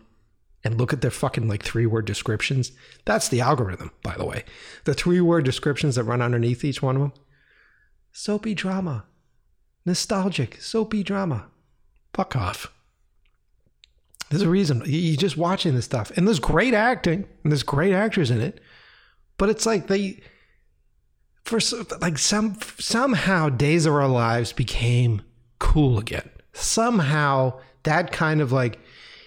and 0.63 0.77
look 0.77 0.93
at 0.93 1.01
their 1.01 1.11
fucking 1.11 1.49
like 1.49 1.63
three 1.63 1.87
word 1.87 2.05
descriptions? 2.05 2.71
That's 3.07 3.31
the 3.31 3.41
algorithm, 3.41 3.93
by 4.03 4.15
the 4.19 4.27
way. 4.27 4.45
The 4.85 4.93
three 4.93 5.23
word 5.23 5.47
descriptions 5.47 5.95
that 5.95 6.05
run 6.05 6.21
underneath 6.21 6.67
each 6.67 6.83
one 6.83 6.97
of 6.97 7.01
them 7.01 7.13
soapy 8.13 8.53
drama, 8.53 9.07
nostalgic, 9.87 10.61
soapy 10.61 11.03
drama. 11.03 11.47
Fuck 12.13 12.37
off. 12.37 12.75
There's 14.29 14.43
a 14.43 14.51
reason. 14.51 14.83
You're 14.85 15.17
just 15.17 15.39
watching 15.39 15.75
this 15.75 15.87
stuff. 15.87 16.13
And 16.19 16.27
there's 16.27 16.41
great 16.41 16.75
acting 16.75 17.27
and 17.43 17.51
there's 17.51 17.63
great 17.63 17.95
actors 17.95 18.31
in 18.31 18.43
it. 18.43 18.61
But 19.39 19.49
it's 19.49 19.65
like 19.65 19.87
they 19.87 20.21
for 21.45 21.59
like 22.03 22.19
some 22.19 22.59
somehow 22.79 23.49
Days 23.49 23.87
of 23.87 23.95
Our 23.95 24.09
Lives 24.09 24.53
became 24.53 25.23
cool 25.59 25.99
again. 25.99 26.30
Somehow 26.53 27.61
that 27.83 28.13
kind 28.13 28.41
of 28.41 28.53
like 28.53 28.79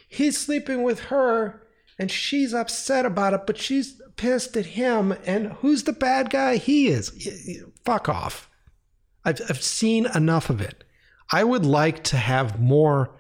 he's 0.07 0.37
sleeping 0.37 0.83
with 0.83 0.99
her 1.01 1.63
and 1.97 2.11
she's 2.11 2.53
upset 2.53 3.05
about 3.05 3.33
it, 3.33 3.47
but 3.47 3.57
she's 3.57 4.01
pissed 4.15 4.57
at 4.57 4.65
him. 4.67 5.13
And 5.25 5.53
who's 5.53 5.83
the 5.83 5.93
bad 5.93 6.29
guy? 6.29 6.57
He 6.57 6.87
is. 6.87 7.11
Fuck 7.85 8.09
off. 8.09 8.49
I've, 9.25 9.41
I've 9.49 9.61
seen 9.61 10.07
enough 10.13 10.49
of 10.49 10.61
it. 10.61 10.83
I 11.31 11.43
would 11.43 11.65
like 11.65 12.03
to 12.05 12.17
have 12.17 12.59
more 12.59 13.15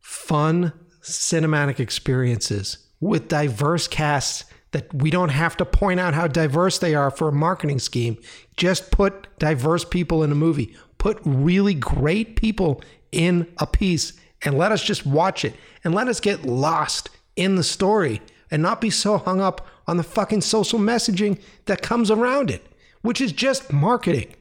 fun 0.00 0.72
cinematic 1.02 1.80
experiences 1.80 2.78
with 3.00 3.28
diverse 3.28 3.88
casts 3.88 4.44
that 4.72 4.92
we 4.94 5.10
don't 5.10 5.30
have 5.30 5.56
to 5.56 5.64
point 5.64 6.00
out 6.00 6.14
how 6.14 6.26
diverse 6.26 6.78
they 6.78 6.94
are 6.94 7.10
for 7.10 7.28
a 7.28 7.32
marketing 7.32 7.78
scheme. 7.78 8.16
Just 8.56 8.90
put 8.90 9.26
diverse 9.38 9.84
people 9.84 10.22
in 10.22 10.32
a 10.32 10.36
movie, 10.36 10.76
put 11.02 11.18
really 11.24 11.74
great 11.74 12.36
people 12.36 12.80
in 13.10 13.44
a 13.58 13.66
piece, 13.66 14.12
and 14.44 14.56
let 14.56 14.70
us 14.70 14.84
just 14.84 15.04
watch 15.04 15.44
it 15.44 15.52
and 15.82 15.92
let 15.92 16.06
us 16.06 16.20
get 16.20 16.44
lost 16.44 17.10
in 17.34 17.56
the 17.56 17.64
story 17.64 18.22
and 18.52 18.62
not 18.62 18.80
be 18.80 18.88
so 18.88 19.18
hung 19.18 19.40
up 19.40 19.66
on 19.88 19.96
the 19.96 20.04
fucking 20.04 20.40
social 20.40 20.78
messaging 20.78 21.40
that 21.64 21.82
comes 21.82 22.08
around 22.08 22.52
it, 22.52 22.64
which 23.00 23.20
is 23.20 23.32
just 23.32 23.72
marketing. 23.72 24.32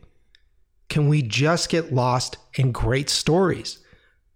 Can 0.87 1.07
we 1.07 1.23
just 1.23 1.67
get 1.67 1.91
lost 1.91 2.37
in 2.53 2.71
great 2.71 3.09
stories 3.09 3.79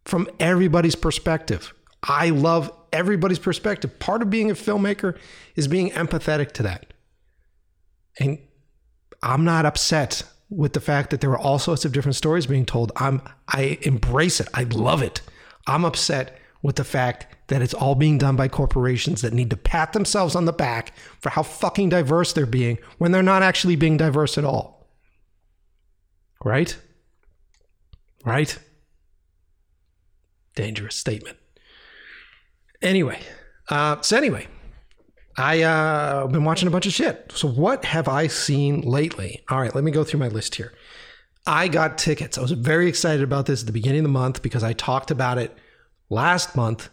from 0.04 0.28
everybody's 0.40 0.96
perspective? 0.96 1.76
I 2.02 2.32
love 2.32 2.72
everybody's 2.92 3.38
perspective. 3.38 4.00
Part 4.00 4.24
of 4.24 4.32
being 4.32 4.50
a 4.50 4.56
filmmaker 4.56 5.16
is 5.56 5.68
being 5.68 5.92
empathetic 5.92 6.54
to 6.54 6.64
that. 6.64 6.92
And 8.20 8.40
I'm 9.22 9.46
not 9.46 9.68
upset 9.68 10.24
with 10.50 10.74
the 10.74 10.80
fact 10.80 11.10
that 11.10 11.22
there 11.22 11.32
are 11.32 11.40
all 11.40 11.60
sorts 11.60 11.86
of 11.86 11.92
different 11.92 12.16
stories 12.16 12.46
being 12.46 12.66
told. 12.66 12.92
I'm 12.96 13.22
I 13.48 13.78
embrace 13.82 14.40
it. 14.40 14.48
I 14.54 14.64
love 14.64 15.02
it. 15.02 15.22
I'm 15.68 15.86
upset 15.86 16.40
with 16.62 16.76
the 16.76 16.84
fact 16.84 17.28
that 17.48 17.62
it's 17.62 17.74
all 17.74 17.96
being 17.96 18.18
done 18.18 18.36
by 18.36 18.48
corporations 18.48 19.22
that 19.22 19.34
need 19.34 19.50
to 19.52 19.58
pat 19.58 19.94
themselves 19.94 20.36
on 20.36 20.46
the 20.46 20.54
back 20.54 20.94
for 21.20 21.30
how 21.30 21.44
fucking 21.44 21.90
diverse 21.90 22.34
they're 22.34 22.46
being 22.46 22.78
when 22.98 23.12
they're 23.12 23.22
not 23.22 23.44
actually 23.44 23.76
being 23.76 23.98
diverse 23.98 24.38
at 24.38 24.46
all. 24.46 24.88
Right? 26.44 26.76
Right? 28.24 28.58
Dangerous 30.56 30.96
statement. 30.96 31.38
Anyway, 32.82 33.20
uh, 33.70 34.02
so 34.02 34.18
anyway, 34.18 34.48
I 35.38 35.64
uh, 35.64 36.28
been 36.28 36.46
watching 36.46 36.68
a 36.68 36.72
bunch 36.72 36.86
of 36.86 36.94
shit. 36.94 37.32
So 37.36 37.48
what 37.48 37.86
have 37.86 38.08
I 38.08 38.28
seen 38.28 38.82
lately? 38.82 39.44
All 39.50 39.60
right, 39.60 39.76
let 39.76 39.84
me 39.84 39.92
go 39.92 40.04
through 40.04 40.20
my 40.20 40.30
list 40.30 40.56
here. 40.56 40.74
I 41.46 41.68
got 41.68 41.98
tickets. 41.98 42.38
I 42.38 42.42
was 42.42 42.52
very 42.52 42.88
excited 42.88 43.22
about 43.24 43.46
this 43.46 43.62
at 43.62 43.68
the 43.68 43.74
beginning 43.74 44.00
of 44.00 44.04
the 44.04 44.10
month 44.10 44.42
because 44.42 44.64
I 44.64 44.74
talked 44.74 45.12
about 45.12 45.38
it 45.38 45.56
last 46.10 46.56
month 46.56 46.90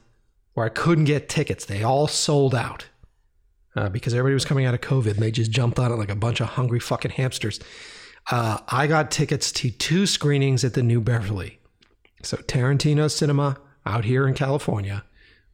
where 0.54 0.66
I 0.66 0.70
couldn't 0.70 1.04
get 1.04 1.28
tickets. 1.28 1.64
They 1.64 1.82
all 1.82 2.08
sold 2.08 2.54
out. 2.54 2.86
uh, 3.76 3.88
because 3.88 4.14
everybody 4.14 4.34
was 4.34 4.44
coming 4.44 4.66
out 4.66 4.74
of 4.74 4.80
COVID 4.80 5.12
and 5.12 5.20
they 5.20 5.30
just 5.30 5.50
jumped 5.50 5.78
on 5.78 5.92
it 5.92 5.96
like 5.96 6.10
a 6.10 6.16
bunch 6.16 6.40
of 6.40 6.48
hungry 6.48 6.80
fucking 6.80 7.12
hamsters. 7.12 7.60
Uh, 8.30 8.58
I 8.68 8.86
got 8.86 9.10
tickets 9.10 9.50
to 9.52 9.70
two 9.70 10.06
screenings 10.06 10.64
at 10.64 10.74
the 10.74 10.82
New 10.82 11.00
Beverly. 11.00 11.58
So 12.22 12.36
Tarantino 12.36 13.10
Cinema 13.10 13.58
out 13.84 14.04
here 14.04 14.28
in 14.28 14.34
California 14.34 15.04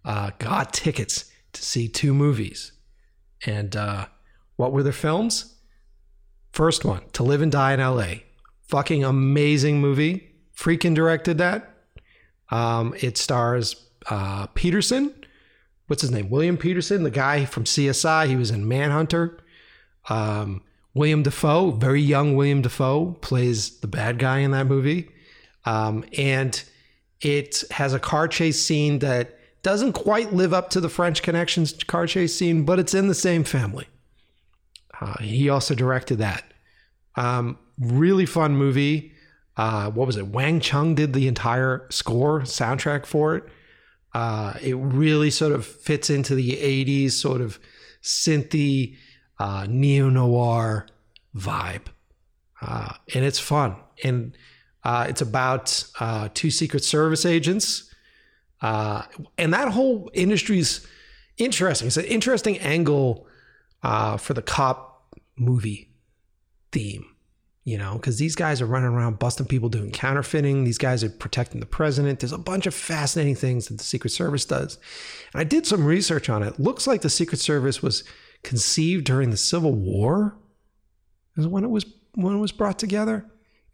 uh, 0.04 0.30
got 0.38 0.72
tickets 0.72 1.30
to 1.54 1.62
see 1.62 1.88
two 1.88 2.12
movies. 2.12 2.72
And 3.46 3.74
uh, 3.76 4.06
what 4.56 4.72
were 4.72 4.82
the 4.82 4.92
films? 4.92 5.54
First 6.52 6.84
one, 6.84 7.02
To 7.12 7.22
Live 7.22 7.42
and 7.42 7.52
Die 7.52 7.72
in 7.72 7.80
LA. 7.80 8.14
Fucking 8.68 9.04
amazing 9.04 9.80
movie. 9.80 10.34
Friedkin 10.56 10.94
directed 10.94 11.38
that. 11.38 11.74
Um, 12.50 12.94
it 13.00 13.16
stars 13.16 13.88
uh, 14.10 14.46
Petersen. 14.48 15.14
What's 15.86 16.02
his 16.02 16.10
name? 16.10 16.30
William 16.30 16.56
Petersen, 16.56 17.02
the 17.02 17.10
guy 17.10 17.44
from 17.44 17.64
CSI. 17.64 18.26
He 18.26 18.36
was 18.36 18.50
in 18.50 18.66
Manhunter. 18.66 19.38
Um, 20.08 20.62
William 20.94 21.22
Dafoe, 21.22 21.70
very 21.70 22.00
young 22.00 22.34
William 22.34 22.62
Dafoe, 22.62 23.12
plays 23.20 23.78
the 23.80 23.86
bad 23.86 24.18
guy 24.18 24.38
in 24.38 24.50
that 24.50 24.66
movie. 24.66 25.10
Um, 25.64 26.04
and 26.16 26.62
it 27.20 27.64
has 27.70 27.94
a 27.94 27.98
car 27.98 28.28
chase 28.28 28.62
scene 28.62 28.98
that 29.00 29.37
doesn't 29.62 29.92
quite 29.92 30.32
live 30.32 30.52
up 30.52 30.70
to 30.70 30.80
the 30.80 30.88
French 30.88 31.22
Connections 31.22 31.72
car 31.84 32.06
chase 32.06 32.34
scene, 32.34 32.64
but 32.64 32.78
it's 32.78 32.94
in 32.94 33.08
the 33.08 33.14
same 33.14 33.44
family. 33.44 33.86
Uh, 35.00 35.18
he 35.18 35.48
also 35.48 35.74
directed 35.74 36.18
that. 36.18 36.44
Um, 37.16 37.58
really 37.78 38.26
fun 38.26 38.56
movie. 38.56 39.12
Uh, 39.56 39.90
what 39.90 40.06
was 40.06 40.16
it? 40.16 40.28
Wang 40.28 40.60
Chung 40.60 40.94
did 40.94 41.12
the 41.12 41.26
entire 41.28 41.86
score 41.90 42.42
soundtrack 42.42 43.06
for 43.06 43.36
it. 43.36 43.44
Uh, 44.14 44.54
it 44.62 44.74
really 44.74 45.30
sort 45.30 45.52
of 45.52 45.66
fits 45.66 46.10
into 46.10 46.34
the 46.34 46.52
80s 46.52 47.12
sort 47.12 47.40
of 47.40 47.58
synthy 48.02 48.96
uh, 49.38 49.66
neo 49.68 50.08
noir 50.08 50.86
vibe. 51.36 51.86
Uh, 52.60 52.92
and 53.14 53.24
it's 53.24 53.38
fun. 53.38 53.76
And 54.02 54.36
uh, 54.84 55.06
it's 55.08 55.20
about 55.20 55.84
uh, 56.00 56.28
two 56.34 56.50
Secret 56.50 56.84
Service 56.84 57.26
agents. 57.26 57.87
Uh, 58.60 59.02
and 59.36 59.52
that 59.52 59.68
whole 59.68 60.10
industry 60.14 60.58
is 60.58 60.86
interesting. 61.36 61.86
It's 61.86 61.96
an 61.96 62.04
interesting 62.04 62.58
angle 62.58 63.26
uh, 63.82 64.16
for 64.16 64.34
the 64.34 64.42
cop 64.42 65.14
movie 65.36 65.90
theme, 66.72 67.04
you 67.64 67.78
know, 67.78 67.94
because 67.94 68.18
these 68.18 68.34
guys 68.34 68.60
are 68.60 68.66
running 68.66 68.90
around 68.90 69.18
busting 69.18 69.46
people 69.46 69.68
doing 69.68 69.90
counterfeiting. 69.90 70.64
These 70.64 70.78
guys 70.78 71.04
are 71.04 71.10
protecting 71.10 71.60
the 71.60 71.66
president. 71.66 72.20
There's 72.20 72.32
a 72.32 72.38
bunch 72.38 72.66
of 72.66 72.74
fascinating 72.74 73.36
things 73.36 73.68
that 73.68 73.78
the 73.78 73.84
Secret 73.84 74.10
Service 74.10 74.44
does. 74.44 74.78
And 75.32 75.40
I 75.40 75.44
did 75.44 75.66
some 75.66 75.84
research 75.84 76.28
on 76.28 76.42
it. 76.42 76.58
Looks 76.58 76.86
like 76.86 77.02
the 77.02 77.10
Secret 77.10 77.38
Service 77.38 77.82
was 77.82 78.02
conceived 78.42 79.04
during 79.04 79.30
the 79.30 79.36
Civil 79.36 79.72
War, 79.72 80.36
is 81.36 81.46
when 81.46 81.64
it 81.64 81.70
was 81.70 81.86
when 82.14 82.34
it 82.34 82.38
was 82.38 82.52
brought 82.52 82.78
together 82.78 83.24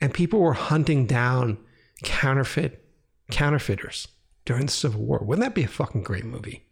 and 0.01 0.13
people 0.13 0.41
were 0.41 0.53
hunting 0.53 1.07
down 1.07 1.57
counterfeit 2.03 2.85
counterfeiters 3.31 4.09
during 4.45 4.67
the 4.67 4.73
Civil 4.73 5.03
War. 5.03 5.21
Wouldn't 5.23 5.45
that 5.45 5.55
be 5.55 5.65
a 5.65 5.69
fucking 5.69 6.03
great 6.03 6.25
movie? 6.25 6.65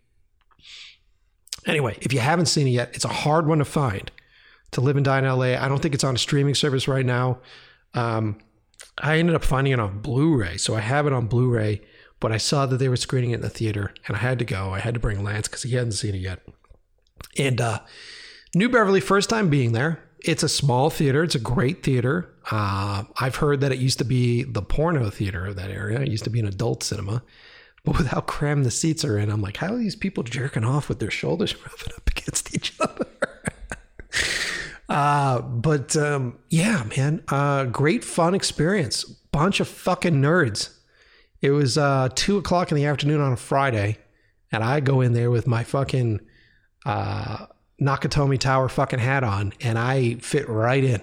Anyway, 1.67 1.97
if 2.01 2.13
you 2.13 2.21
haven't 2.21 2.47
seen 2.47 2.67
it 2.67 2.71
yet, 2.71 2.91
it's 2.95 3.05
a 3.05 3.09
hard 3.09 3.47
one 3.47 3.59
to 3.59 3.65
find. 3.65 4.11
To 4.73 4.81
Live 4.81 4.97
and 4.97 5.05
Die 5.05 5.19
in 5.19 5.25
LA. 5.25 5.55
I 5.63 5.69
don't 5.69 5.81
think 5.81 5.95
it's 5.95 6.05
on 6.05 6.15
a 6.15 6.19
streaming 6.19 6.55
service 6.55 6.89
right 6.89 7.05
now. 7.05 7.41
Um, 7.95 8.39
I 8.99 9.19
ended 9.19 9.35
up 9.35 9.45
finding 9.45 9.73
it 9.73 9.81
on 9.81 10.01
Blu-ray, 10.01 10.57
so 10.57 10.75
I 10.75 10.81
have 10.81 11.07
it 11.07 11.13
on 11.13 11.27
Blu-ray. 11.27 11.83
But 12.21 12.33
I 12.33 12.39
saw 12.39 12.67
that 12.67 12.79
they 12.79 12.89
were 12.89 12.97
screening 12.97 13.33
it 13.33 13.37
in 13.37 13.41
the 13.41 13.51
theater, 13.51 13.93
and 14.07 14.17
I 14.17 14.21
had 14.21 14.39
to 14.39 14.45
go. 14.45 14.73
I 14.73 14.79
had 14.79 14.95
to 14.95 15.01
bring 15.01 15.23
Lance 15.23 15.49
because 15.49 15.63
he 15.63 15.75
hadn't 15.75 15.93
seen 15.93 16.15
it 16.15 16.19
yet. 16.19 16.41
And 17.37 17.61
uh, 17.61 17.81
New 18.55 18.69
Beverly, 18.69 19.01
first 19.01 19.29
time 19.29 19.51
being 19.51 19.73
there. 19.73 20.03
It's 20.21 20.45
a 20.45 20.49
small 20.49 20.89
theater. 20.89 21.25
It's 21.25 21.35
a 21.35 21.41
great 21.41 21.83
theater. 21.83 22.33
Uh, 22.51 23.05
I've 23.19 23.37
heard 23.37 23.61
that 23.61 23.73
it 23.73 23.79
used 23.79 23.99
to 23.99 24.05
be 24.05 24.45
the 24.45 24.63
porno 24.63 25.11
theater 25.11 25.47
of 25.47 25.57
that 25.57 25.71
area. 25.71 26.01
It 26.01 26.09
used 26.09 26.25
to 26.25 26.31
be 26.31 26.39
an 26.39 26.47
adult 26.47 26.83
cinema. 26.85 27.23
But 27.85 27.99
with 27.99 28.07
how 28.09 28.21
crammed 28.21 28.65
the 28.65 28.71
seats 28.71 29.05
are 29.05 29.19
in, 29.19 29.31
I'm 29.31 29.43
like, 29.43 29.57
how 29.57 29.75
are 29.75 29.79
these 29.79 29.97
people 29.97 30.23
jerking 30.23 30.65
off 30.65 30.89
with 30.89 31.01
their 31.01 31.11
shoulders 31.11 31.57
rubbing 31.67 31.95
up 31.97 32.09
against 32.09 32.55
each 32.55 32.75
other? 32.81 33.07
uh, 34.89 35.41
but 35.41 35.97
um, 35.97 36.39
yeah, 36.49 36.85
man, 36.97 37.25
uh, 37.29 37.65
great 37.65 38.05
fun 38.05 38.35
experience. 38.35 39.05
Bunch 39.33 39.61
of 39.61 39.67
fucking 39.67 40.15
nerds. 40.15 40.77
It 41.41 41.51
was 41.51 41.77
uh, 41.77 42.09
two 42.15 42.37
o'clock 42.39 42.71
in 42.71 42.77
the 42.77 42.87
afternoon 42.87 43.21
on 43.21 43.33
a 43.33 43.37
Friday, 43.37 43.99
and 44.53 44.63
I 44.63 44.79
go 44.79 45.01
in 45.01 45.13
there 45.13 45.31
with 45.31 45.49
my 45.49 45.65
fucking 45.65 46.21
uh, 46.87 47.47
Nakatomi 47.81 48.39
Tower 48.39 48.69
fucking 48.69 49.01
hat 49.01 49.25
on, 49.25 49.53
and 49.61 49.77
I 49.77 50.15
fit 50.17 50.49
right 50.49 50.85
in. 50.85 51.01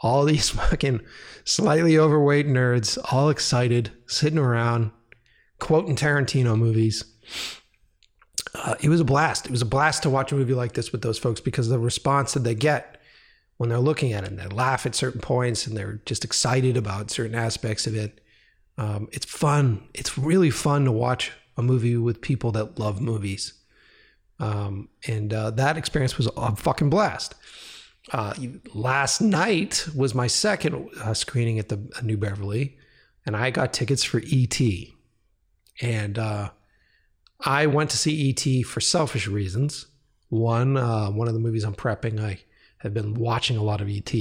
All 0.00 0.24
these 0.24 0.50
fucking 0.50 1.00
slightly 1.44 1.98
overweight 1.98 2.46
nerds, 2.46 2.98
all 3.10 3.30
excited, 3.30 3.90
sitting 4.06 4.38
around, 4.38 4.90
quoting 5.58 5.96
Tarantino 5.96 6.56
movies. 6.56 7.04
Uh, 8.54 8.74
it 8.80 8.88
was 8.88 9.00
a 9.00 9.04
blast. 9.04 9.46
It 9.46 9.50
was 9.50 9.62
a 9.62 9.66
blast 9.66 10.02
to 10.04 10.10
watch 10.10 10.32
a 10.32 10.34
movie 10.34 10.54
like 10.54 10.72
this 10.72 10.92
with 10.92 11.02
those 11.02 11.18
folks 11.18 11.40
because 11.40 11.68
the 11.68 11.78
response 11.78 12.34
that 12.34 12.44
they 12.44 12.54
get 12.54 13.00
when 13.58 13.68
they're 13.68 13.78
looking 13.78 14.12
at 14.12 14.24
it. 14.24 14.30
And 14.30 14.38
they 14.38 14.46
laugh 14.46 14.86
at 14.86 14.94
certain 14.94 15.20
points 15.20 15.66
and 15.66 15.76
they're 15.76 16.00
just 16.06 16.24
excited 16.24 16.76
about 16.76 17.10
certain 17.10 17.34
aspects 17.34 17.86
of 17.86 17.94
it. 17.94 18.20
Um, 18.78 19.08
it's 19.12 19.26
fun. 19.26 19.88
It's 19.92 20.16
really 20.16 20.50
fun 20.50 20.84
to 20.84 20.92
watch 20.92 21.32
a 21.56 21.62
movie 21.62 21.96
with 21.96 22.20
people 22.20 22.52
that 22.52 22.78
love 22.78 23.00
movies. 23.00 23.52
Um, 24.40 24.88
and 25.06 25.34
uh, 25.34 25.50
that 25.52 25.76
experience 25.76 26.16
was 26.16 26.28
a 26.36 26.54
fucking 26.54 26.90
blast. 26.90 27.34
Uh, 28.12 28.34
last 28.72 29.20
night 29.20 29.86
was 29.94 30.14
my 30.14 30.28
second 30.28 30.88
uh, 31.02 31.12
screening 31.12 31.58
at 31.58 31.68
the 31.68 31.80
New 32.02 32.16
Beverly, 32.16 32.78
and 33.26 33.36
I 33.36 33.50
got 33.50 33.72
tickets 33.72 34.04
for 34.04 34.22
ET. 34.24 34.60
And 35.80 36.18
uh, 36.18 36.50
I 37.40 37.66
went 37.66 37.90
to 37.90 37.96
see 37.96 38.30
ET 38.30 38.66
for 38.66 38.80
selfish 38.80 39.26
reasons. 39.26 39.86
One, 40.28 40.76
uh, 40.76 41.10
one 41.10 41.28
of 41.28 41.34
the 41.34 41.40
movies 41.40 41.64
I'm 41.64 41.74
prepping, 41.74 42.20
I 42.20 42.40
have 42.78 42.92
been 42.92 43.14
watching 43.14 43.56
a 43.56 43.62
lot 43.62 43.80
of 43.80 43.88
ET. 43.88 44.12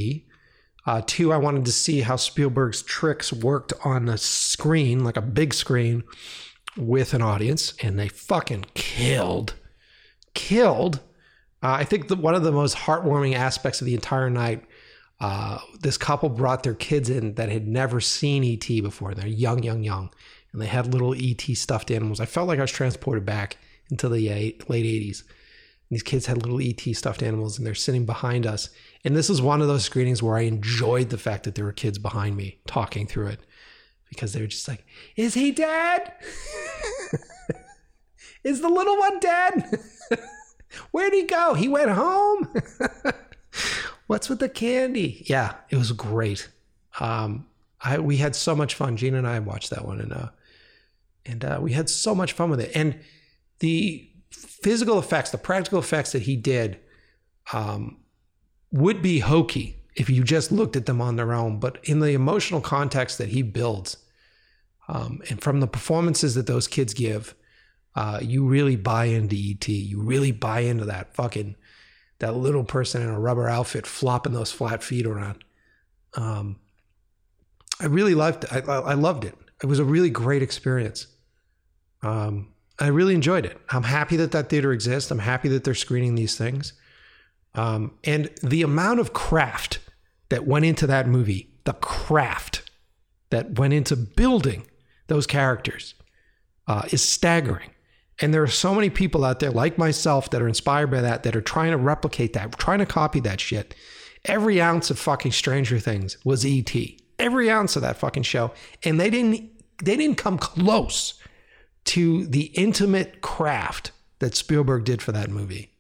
Uh, 0.86 1.02
two, 1.06 1.34
I 1.34 1.38
wanted 1.38 1.66
to 1.66 1.72
see 1.72 2.02
how 2.02 2.16
Spielberg's 2.16 2.82
tricks 2.82 3.34
worked 3.34 3.74
on 3.84 4.08
a 4.08 4.18
screen, 4.18 5.04
like 5.04 5.18
a 5.18 5.22
big 5.22 5.54
screen, 5.54 6.04
with 6.78 7.14
an 7.14 7.22
audience, 7.22 7.74
and 7.82 8.00
they 8.00 8.08
fucking 8.08 8.66
killed 8.74 9.56
killed. 10.38 10.98
Uh, 11.64 11.72
I 11.72 11.84
think 11.84 12.08
the, 12.08 12.16
one 12.16 12.36
of 12.36 12.44
the 12.44 12.52
most 12.52 12.78
heartwarming 12.78 13.34
aspects 13.34 13.82
of 13.82 13.86
the 13.86 13.96
entire 13.96 14.30
night, 14.30 14.64
uh, 15.20 15.58
this 15.80 15.98
couple 15.98 16.30
brought 16.30 16.62
their 16.62 16.76
kids 16.76 17.10
in 17.10 17.34
that 17.34 17.50
had 17.50 17.68
never 17.68 18.00
seen 18.00 18.44
ET 18.44 18.68
before. 18.84 19.16
They're 19.16 19.28
young, 19.28 19.64
young, 19.64 19.84
young, 19.84 20.12
and 20.52 20.62
they 20.62 20.68
had 20.68 20.94
little 20.94 21.14
ET 21.14 21.42
stuffed 21.56 21.92
animals. 21.92 22.20
I 22.20 22.26
felt 22.26 22.48
like 22.48 22.60
I 22.60 22.64
was 22.64 22.72
transported 22.72 23.26
back 23.26 23.58
into 23.90 24.10
the 24.10 24.30
late 24.30 24.68
80s. 24.68 25.22
And 25.22 25.96
these 25.96 26.04
kids 26.04 26.26
had 26.26 26.38
little 26.38 26.62
ET 26.62 26.82
stuffed 26.96 27.24
animals, 27.24 27.58
and 27.58 27.66
they're 27.66 27.76
sitting 27.76 28.06
behind 28.06 28.46
us. 28.46 28.70
And 29.04 29.16
this 29.16 29.30
is 29.30 29.42
one 29.42 29.62
of 29.62 29.68
those 29.68 29.86
screenings 29.86 30.22
where 30.22 30.38
I 30.38 30.42
enjoyed 30.42 31.10
the 31.10 31.18
fact 31.18 31.44
that 31.44 31.56
there 31.56 31.66
were 31.66 31.72
kids 31.72 31.98
behind 31.98 32.36
me 32.36 32.60
talking 32.68 33.08
through 33.08 33.28
it 33.28 33.40
because 34.10 34.34
they 34.34 34.42
were 34.42 34.48
just 34.48 34.68
like, 34.68 34.86
Is 35.16 35.34
he 35.34 35.52
dead? 35.52 36.12
Is 38.44 38.62
the 38.62 38.70
little 38.70 38.98
one 38.98 39.20
dead? 39.20 39.80
Where'd 40.92 41.14
he 41.14 41.24
go? 41.24 41.54
He 41.54 41.68
went 41.68 41.92
home. 41.92 42.54
What's 44.08 44.30
with 44.30 44.40
the 44.40 44.50
candy? 44.50 45.24
Yeah, 45.28 45.56
it 45.70 45.76
was 45.76 45.92
great. 45.92 46.50
Um, 47.00 47.48
I 47.82 48.00
we 48.00 48.18
had 48.18 48.36
so 48.36 48.56
much 48.56 48.76
fun. 48.76 48.98
Gina 48.98 49.18
and 49.18 49.28
I 49.28 49.40
watched 49.40 49.70
that 49.72 49.86
one, 49.86 50.00
and 50.00 50.14
uh, 50.14 50.30
and 51.28 51.44
uh, 51.44 51.60
we 51.62 51.74
had 51.74 51.90
so 51.90 52.16
much 52.16 52.34
fun 52.34 52.50
with 52.50 52.60
it. 52.60 52.72
And 52.74 53.00
the 53.60 54.10
physical 54.32 55.00
effects, 55.00 55.32
the 55.32 55.38
practical 55.38 55.80
effects 55.80 56.12
that 56.12 56.24
he 56.24 56.36
did, 56.36 56.80
um, 57.54 57.98
would 58.72 59.02
be 59.02 59.20
hokey 59.20 59.78
if 59.96 60.10
you 60.10 60.24
just 60.24 60.52
looked 60.52 60.76
at 60.76 60.86
them 60.86 61.02
on 61.02 61.16
their 61.16 61.34
own. 61.34 61.60
But 61.60 61.80
in 61.84 62.00
the 62.00 62.12
emotional 62.12 62.62
context 62.62 63.18
that 63.18 63.30
he 63.30 63.42
builds, 63.42 63.98
um, 64.88 65.22
and 65.30 65.42
from 65.42 65.60
the 65.60 65.68
performances 65.68 66.36
that 66.36 66.48
those 66.48 66.68
kids 66.68 66.94
give, 66.94 67.36
uh, 67.96 68.20
you 68.22 68.46
really 68.46 68.76
buy 68.76 69.06
into 69.06 69.36
ET. 69.36 69.68
You 69.68 70.02
really 70.02 70.32
buy 70.32 70.62
into 70.62 70.86
that 70.86 71.16
fucking 71.16 71.56
that 72.20 72.36
little 72.36 72.64
person 72.64 73.02
in 73.02 73.10
a 73.10 73.20
rubber 73.20 73.50
outfit 73.50 73.86
flopping 73.86 74.34
those 74.34 74.52
flat 74.52 74.84
feet 74.84 75.06
around. 75.06 75.44
Um, 76.14 76.58
I 77.80 77.86
really 77.86 78.16
loved 78.16 78.44
it. 78.44 78.54
I, 78.54 78.60
I, 78.60 78.94
loved 78.94 79.24
it. 79.24 79.36
It 79.62 79.68
was 79.68 79.78
a 79.80 79.84
really 79.84 80.10
great 80.10 80.42
experience. 80.42 81.08
Um, 82.02 82.54
I 82.80 82.88
really 82.88 83.16
enjoyed 83.16 83.46
it. 83.46 83.60
I'm 83.70 83.84
happy 83.84 84.18
that 84.18 84.32
that 84.32 84.50
theater 84.50 84.72
exists. 84.72 85.10
I'm 85.10 85.20
happy 85.20 85.50
that 85.50 85.64
they're 85.64 85.74
screening 85.74 86.16
these 86.16 86.38
things. 86.38 86.74
Um, 87.56 87.94
and 88.04 88.30
the 88.44 88.62
amount 88.62 89.00
of 89.00 89.14
craft 89.14 89.80
that 90.30 90.46
went 90.46 90.66
into 90.66 90.86
that 90.88 91.08
movie, 91.08 91.50
the 91.64 91.74
craft 91.74 92.70
that 93.32 93.58
went 93.58 93.74
into 93.74 93.96
building 93.96 94.68
those 95.08 95.26
characters, 95.26 95.96
uh, 96.68 96.84
is 96.92 97.02
staggering. 97.02 97.72
And 98.20 98.34
there 98.34 98.44
are 98.44 98.48
so 98.48 98.76
many 98.76 98.90
people 98.90 99.24
out 99.24 99.40
there 99.40 99.52
like 99.52 99.78
myself 99.78 100.30
that 100.32 100.42
are 100.42 100.48
inspired 100.48 100.92
by 100.92 101.02
that, 101.02 101.24
that 101.24 101.36
are 101.36 101.42
trying 101.42 101.72
to 101.72 101.78
replicate 101.78 102.34
that, 102.34 102.58
trying 102.58 102.80
to 102.80 102.86
copy 102.86 103.20
that 103.22 103.40
shit. 103.40 103.76
Every 104.26 104.62
ounce 104.62 104.90
of 104.90 105.00
fucking 105.00 105.32
Stranger 105.32 105.80
Things 105.80 106.18
was 106.26 106.46
ET. 106.46 106.74
Every 107.20 107.50
ounce 107.50 107.76
of 107.76 107.82
that 107.84 107.98
fucking 107.98 108.24
show. 108.24 108.52
And 108.84 109.00
they 109.00 109.10
didn't 109.10 109.52
they 109.84 109.96
didn't 109.96 110.18
come 110.18 110.40
close 110.40 111.14
to 111.88 112.26
the 112.26 112.46
intimate 112.56 113.22
craft 113.22 113.92
that 114.20 114.36
Spielberg 114.36 114.84
did 114.84 115.02
for 115.02 115.12
that 115.12 115.30
movie. 115.30 115.72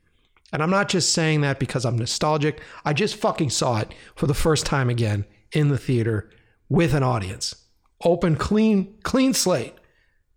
And 0.54 0.64
I'm 0.64 0.70
not 0.70 0.90
just 0.90 1.14
saying 1.14 1.42
that 1.42 1.60
because 1.60 1.86
I'm 1.86 1.98
nostalgic. 1.98 2.62
I 2.86 2.94
just 2.94 3.16
fucking 3.16 3.50
saw 3.50 3.80
it 3.80 3.94
for 4.16 4.28
the 4.28 4.34
first 4.34 4.66
time 4.66 4.90
again 4.90 5.26
in 5.52 5.68
the 5.68 5.78
theater 5.78 6.30
with 6.70 6.94
an 6.94 7.04
audience. 7.04 7.56
Open 8.04 8.36
clean 8.36 8.96
clean 9.04 9.34
slate 9.34 9.74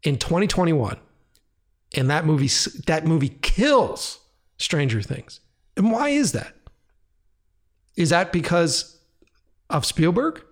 in 0.02 0.18
2021. 0.18 0.98
And 1.96 2.10
that 2.10 2.24
movie 2.24 2.50
that 2.86 3.06
movie 3.06 3.36
kills 3.42 4.20
Stranger 4.58 5.02
Things. 5.02 5.40
And 5.76 5.92
why 5.92 6.10
is 6.10 6.32
that? 6.32 6.54
Is 7.96 8.10
that 8.10 8.32
because 8.32 8.98
of 9.68 9.84
Spielberg? 9.84 10.42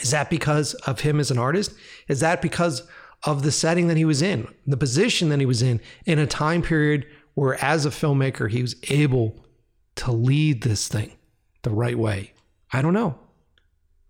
Is 0.00 0.10
that 0.10 0.30
because 0.30 0.74
of 0.74 1.00
him 1.00 1.20
as 1.20 1.30
an 1.30 1.38
artist? 1.38 1.74
Is 2.08 2.20
that 2.20 2.42
because 2.42 2.82
of 3.26 3.42
the 3.42 3.52
setting 3.52 3.88
that 3.88 3.96
he 3.96 4.04
was 4.04 4.22
in, 4.22 4.46
the 4.66 4.76
position 4.76 5.30
that 5.30 5.40
he 5.40 5.46
was 5.46 5.62
in, 5.62 5.80
in 6.04 6.18
a 6.18 6.26
time 6.26 6.62
period 6.62 7.06
where, 7.34 7.62
as 7.64 7.86
a 7.86 7.90
filmmaker, 7.90 8.50
he 8.50 8.62
was 8.62 8.76
able 8.90 9.44
to 9.96 10.12
lead 10.12 10.62
this 10.62 10.88
thing 10.88 11.12
the 11.62 11.70
right 11.70 11.98
way? 11.98 12.32
I 12.72 12.82
don't 12.82 12.94
know. 12.94 13.18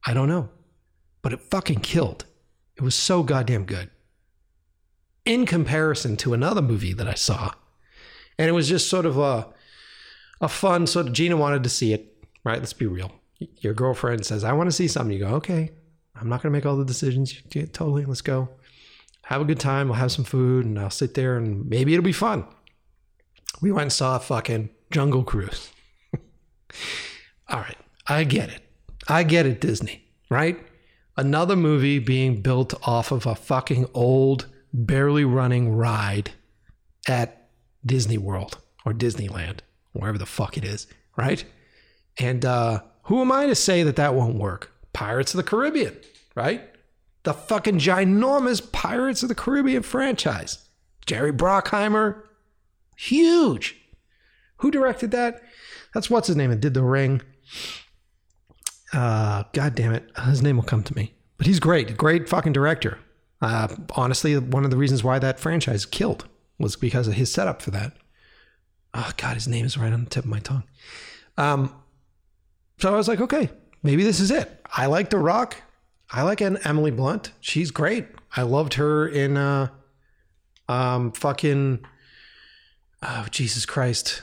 I 0.07 0.15
don't 0.15 0.29
know. 0.29 0.51
But 1.23 1.33
it 1.33 1.41
fucking 1.41 1.81
killed. 1.81 2.27
It 2.77 2.83
was 2.83 2.95
so 2.95 3.23
goddamn 3.23 3.65
good. 3.65 3.91
In 5.25 5.47
comparison 5.47 6.17
to 6.19 6.35
another 6.35 6.61
movie 6.61 6.93
that 6.93 7.09
I 7.09 7.15
saw, 7.15 7.53
and 8.39 8.49
it 8.49 8.53
was 8.53 8.69
just 8.69 8.91
sort 8.91 9.07
of 9.07 9.17
a, 9.17 9.49
a 10.41 10.49
fun 10.49 10.87
sort 10.87 11.07
of 11.07 11.13
Gina 11.13 11.37
wanted 11.37 11.63
to 11.63 11.71
see 11.71 11.95
it, 11.95 12.27
right? 12.45 12.59
Let's 12.59 12.73
be 12.73 12.87
real. 12.87 13.13
Your 13.39 13.75
girlfriend 13.75 14.27
says, 14.27 14.45
I 14.45 14.53
want 14.53 14.69
to 14.69 14.73
see 14.73 14.89
something. 14.89 15.17
You 15.17 15.25
go, 15.25 15.35
okay, 15.37 15.71
I'm 16.15 16.29
not 16.29 16.43
going 16.43 16.53
to 16.53 16.57
make 16.57 16.67
all 16.67 16.77
the 16.77 16.85
decisions. 16.85 17.35
Totally, 17.73 18.05
let's 18.05 18.21
go. 18.21 18.51
Have 19.25 19.41
a 19.41 19.45
good 19.45 19.61
time. 19.61 19.89
We'll 19.89 19.97
have 19.97 20.13
some 20.13 20.25
food 20.25 20.67
and 20.67 20.79
I'll 20.79 20.91
sit 20.91 21.15
there 21.15 21.37
and 21.37 21.69
maybe 21.69 21.95
it'll 21.95 22.05
be 22.05 22.13
fun. 22.13 22.45
We 23.61 23.73
went 23.73 23.83
and 23.85 23.93
saw 23.93 24.17
a 24.17 24.21
fucking 24.21 24.71
Jungle 24.91 25.25
Cruise. 25.25 25.71
all 27.49 27.61
right, 27.61 27.79
I 28.07 28.25
get 28.25 28.51
it. 28.51 28.63
I 29.09 29.23
get 29.23 29.47
it, 29.47 29.61
Disney, 29.61 30.05
right? 30.31 30.59
Another 31.17 31.57
movie 31.57 31.99
being 31.99 32.43
built 32.43 32.75
off 32.87 33.13
of 33.13 33.27
a 33.27 33.35
fucking 33.35 33.89
old, 33.95 34.47
barely 34.73 35.25
running 35.25 35.75
ride 35.75 36.33
at 37.09 37.49
Disney 37.87 38.19
World 38.19 38.59
or 38.85 38.93
Disneyland, 38.93 39.61
wherever 39.93 40.19
the 40.19 40.27
fuck 40.27 40.57
it 40.57 40.65
is, 40.65 40.87
right? 41.17 41.45
And 42.19 42.45
uh, 42.45 42.81
who 43.05 43.21
am 43.21 43.33
I 43.33 43.47
to 43.47 43.55
say 43.55 43.83
that 43.85 43.97
that 43.97 44.15
won't 44.15 44.37
work? 44.37 44.73
Pirates 44.93 45.35
of 45.35 45.39
the 45.39 45.45
Caribbean, 45.45 45.97
right? 46.35 46.63
The 47.25 47.35
fucking 47.35 47.79
ginormous 47.79 48.71
Pirates 48.73 49.23
of 49.23 49.29
the 49.29 49.35
Caribbean 49.35 49.83
franchise. 49.83 50.69
Jerry 51.07 51.33
Bruckheimer, 51.33 52.23
huge. 52.97 53.77
Who 54.59 54.71
directed 54.71 55.11
that? 55.11 55.43
That's 55.93 56.09
what's 56.09 56.29
his 56.29 56.37
name 56.37 56.51
and 56.51 56.61
did 56.61 56.75
The 56.75 56.83
Ring. 56.83 57.23
Uh, 58.93 59.45
God 59.53 59.75
damn 59.75 59.93
it. 59.93 60.11
His 60.25 60.43
name 60.43 60.57
will 60.57 60.65
come 60.65 60.83
to 60.85 60.95
me. 60.95 61.15
But 61.37 61.47
he's 61.47 61.61
great. 61.61 61.97
Great 61.97 62.29
fucking 62.29 62.53
director. 62.53 62.99
Uh, 63.43 63.69
honestly, 63.97 64.39
one 64.39 64.65
of 64.65 64.71
the 64.71 64.77
reasons 64.77 65.03
why 65.03 65.19
that 65.19 65.41
franchise 65.41 65.85
killed 65.85 66.27
was 66.59 66.77
because 66.77 67.09
of 67.09 67.15
his 67.15 67.33
setup 67.33 67.61
for 67.61 67.71
that. 67.73 67.93
Oh, 68.95 69.11
God, 69.17 69.35
his 69.35 69.49
name 69.49 69.67
is 69.67 69.77
right 69.77 69.93
on 69.93 70.05
the 70.05 70.11
tip 70.11 70.25
of 70.25 70.31
my 70.31 70.39
tongue. 70.39 70.63
Um, 71.37 71.75
so 72.79 72.93
I 72.93 72.97
was 72.97 73.09
like, 73.09 73.21
okay, 73.21 73.51
maybe 73.83 74.05
this 74.05 74.21
is 74.21 74.31
it. 74.31 74.65
I 74.73 74.87
like 74.87 75.11
The 75.11 75.19
Rock. 75.19 75.57
I 76.15 76.23
like 76.23 76.41
an 76.41 76.59
Emily 76.59 76.93
Blunt. 76.93 77.33
She's 77.41 77.73
great. 77.73 78.07
I 78.37 78.43
loved 78.43 78.75
her 78.75 79.09
in 79.09 79.37
uh, 79.37 79.67
um, 80.69 81.11
fucking 81.11 81.85
oh 83.03 83.27
Jesus 83.33 83.67
Christ, 83.67 84.23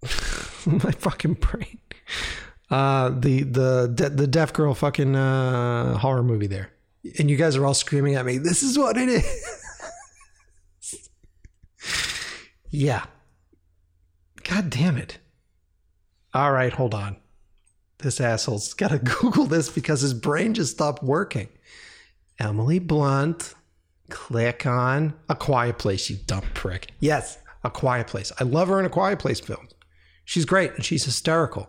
my 0.64 0.92
fucking 0.92 1.34
brain. 1.34 1.80
Uh, 2.70 3.08
the 3.08 3.42
the 3.42 4.10
the 4.14 4.28
deaf 4.28 4.52
girl 4.52 4.74
fucking 4.74 5.16
uh, 5.16 5.98
horror 5.98 6.22
movie 6.22 6.46
there, 6.46 6.70
and 7.18 7.28
you 7.28 7.36
guys 7.36 7.56
are 7.56 7.66
all 7.66 7.74
screaming 7.74 8.14
at 8.14 8.24
me. 8.24 8.38
This 8.38 8.62
is 8.62 8.78
what 8.78 8.96
it 8.96 9.08
is. 9.08 9.64
yeah. 12.70 13.06
God 14.44 14.70
damn 14.70 14.98
it. 14.98 15.18
All 16.32 16.52
right, 16.52 16.72
hold 16.72 16.94
on. 16.94 17.16
This 17.98 18.20
asshole's 18.20 18.74
got 18.74 18.90
to 18.90 18.98
Google 18.98 19.46
this 19.46 19.68
because 19.68 20.00
his 20.00 20.14
brain 20.14 20.54
just 20.54 20.72
stopped 20.72 21.02
working. 21.02 21.48
Emily 22.38 22.78
Blunt, 22.78 23.54
click 24.10 24.64
on 24.66 25.14
A 25.28 25.34
Quiet 25.34 25.78
Place, 25.78 26.08
you 26.08 26.16
dumb 26.26 26.44
prick. 26.54 26.92
Yes, 27.00 27.38
A 27.64 27.70
Quiet 27.70 28.06
Place. 28.06 28.32
I 28.38 28.44
love 28.44 28.68
her 28.68 28.78
in 28.78 28.86
A 28.86 28.90
Quiet 28.90 29.18
Place 29.18 29.40
films. 29.40 29.72
She's 30.24 30.44
great 30.44 30.74
and 30.74 30.84
she's 30.84 31.04
hysterical. 31.04 31.68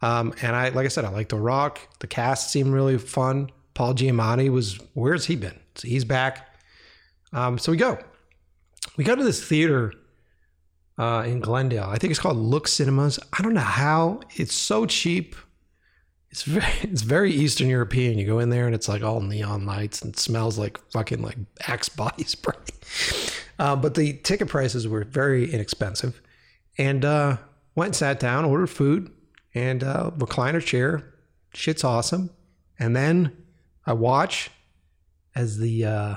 Um, 0.00 0.34
and 0.42 0.56
I, 0.56 0.70
like 0.70 0.86
I 0.86 0.88
said, 0.88 1.04
I 1.04 1.10
like 1.10 1.28
The 1.28 1.38
Rock. 1.38 1.80
The 2.00 2.06
cast 2.06 2.50
seemed 2.50 2.72
really 2.72 2.98
fun. 2.98 3.50
Paul 3.74 3.94
Giamatti 3.94 4.50
was, 4.50 4.78
where's 4.94 5.26
he 5.26 5.36
been? 5.36 5.58
So 5.74 5.88
he's 5.88 6.04
back. 6.04 6.48
Um, 7.32 7.58
so 7.58 7.72
we 7.72 7.78
go. 7.78 7.98
We 8.96 9.04
go 9.04 9.14
to 9.14 9.24
this 9.24 9.46
theater 9.46 9.92
uh, 11.02 11.22
in 11.24 11.40
Glendale. 11.40 11.88
I 11.90 11.98
think 11.98 12.12
it's 12.12 12.20
called 12.20 12.36
Look 12.36 12.68
Cinemas. 12.68 13.18
I 13.32 13.42
don't 13.42 13.54
know 13.54 13.60
how 13.60 14.20
it's 14.36 14.54
so 14.54 14.86
cheap. 14.86 15.34
It's 16.30 16.44
very 16.44 16.72
it's 16.82 17.02
very 17.02 17.32
Eastern 17.32 17.68
European. 17.68 18.18
You 18.18 18.26
go 18.26 18.38
in 18.38 18.50
there 18.50 18.66
and 18.66 18.74
it's 18.74 18.88
like 18.88 19.02
all 19.02 19.20
neon 19.20 19.66
lights 19.66 20.02
and 20.02 20.16
smells 20.16 20.58
like 20.58 20.78
fucking 20.92 21.20
like 21.20 21.38
Axe 21.66 21.88
body 21.88 22.22
spray. 22.36 22.54
Uh, 23.58 23.74
but 23.74 23.94
the 23.94 24.12
ticket 24.12 24.46
prices 24.46 24.86
were 24.86 25.02
very 25.02 25.52
inexpensive, 25.52 26.20
and 26.78 27.04
uh, 27.04 27.36
went 27.74 27.88
and 27.88 27.96
sat 27.96 28.20
down, 28.20 28.44
ordered 28.44 28.70
food, 28.70 29.10
and 29.54 29.82
uh, 29.82 30.12
recliner 30.16 30.64
chair. 30.64 31.14
Shit's 31.52 31.82
awesome. 31.82 32.30
And 32.78 32.94
then 32.94 33.36
I 33.86 33.92
watch 33.92 34.50
as 35.34 35.58
the 35.58 35.84
uh, 35.84 36.14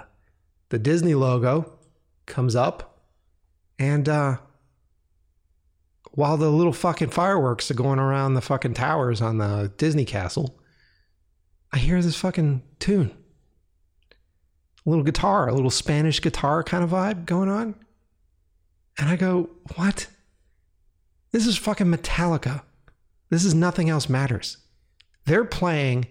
the 0.70 0.78
Disney 0.78 1.16
logo 1.16 1.80
comes 2.28 2.56
up, 2.56 3.00
and 3.80 4.08
uh, 4.08 4.38
while 6.16 6.38
the 6.38 6.50
little 6.50 6.74
fucking 6.74 7.10
fireworks 7.10 7.70
are 7.70 7.76
going 7.76 8.00
around 8.00 8.34
the 8.34 8.42
fucking 8.42 8.74
towers 8.74 9.22
on 9.22 9.38
the 9.38 9.72
Disney 9.78 10.06
castle, 10.06 10.58
I 11.72 11.78
hear 11.78 12.02
this 12.02 12.16
fucking 12.16 12.64
tune. 12.80 13.16
A 14.86 14.90
little 14.90 15.04
guitar, 15.04 15.50
a 15.50 15.54
little 15.54 15.70
Spanish 15.70 16.22
guitar 16.22 16.64
kind 16.64 16.84
of 16.84 16.92
vibe 16.92 17.26
going 17.26 17.50
on. 17.50 17.76
And 18.98 19.10
I 19.10 19.18
go, 19.18 19.50
what? 19.76 20.08
This 21.32 21.46
is 21.46 21.58
fucking 21.58 21.88
Metallica. 21.88 22.64
This 23.30 23.44
is 23.44 23.54
Nothing 23.54 23.90
Else 23.90 24.08
Matters. 24.08 24.58
They're 25.26 25.44
playing 25.44 26.08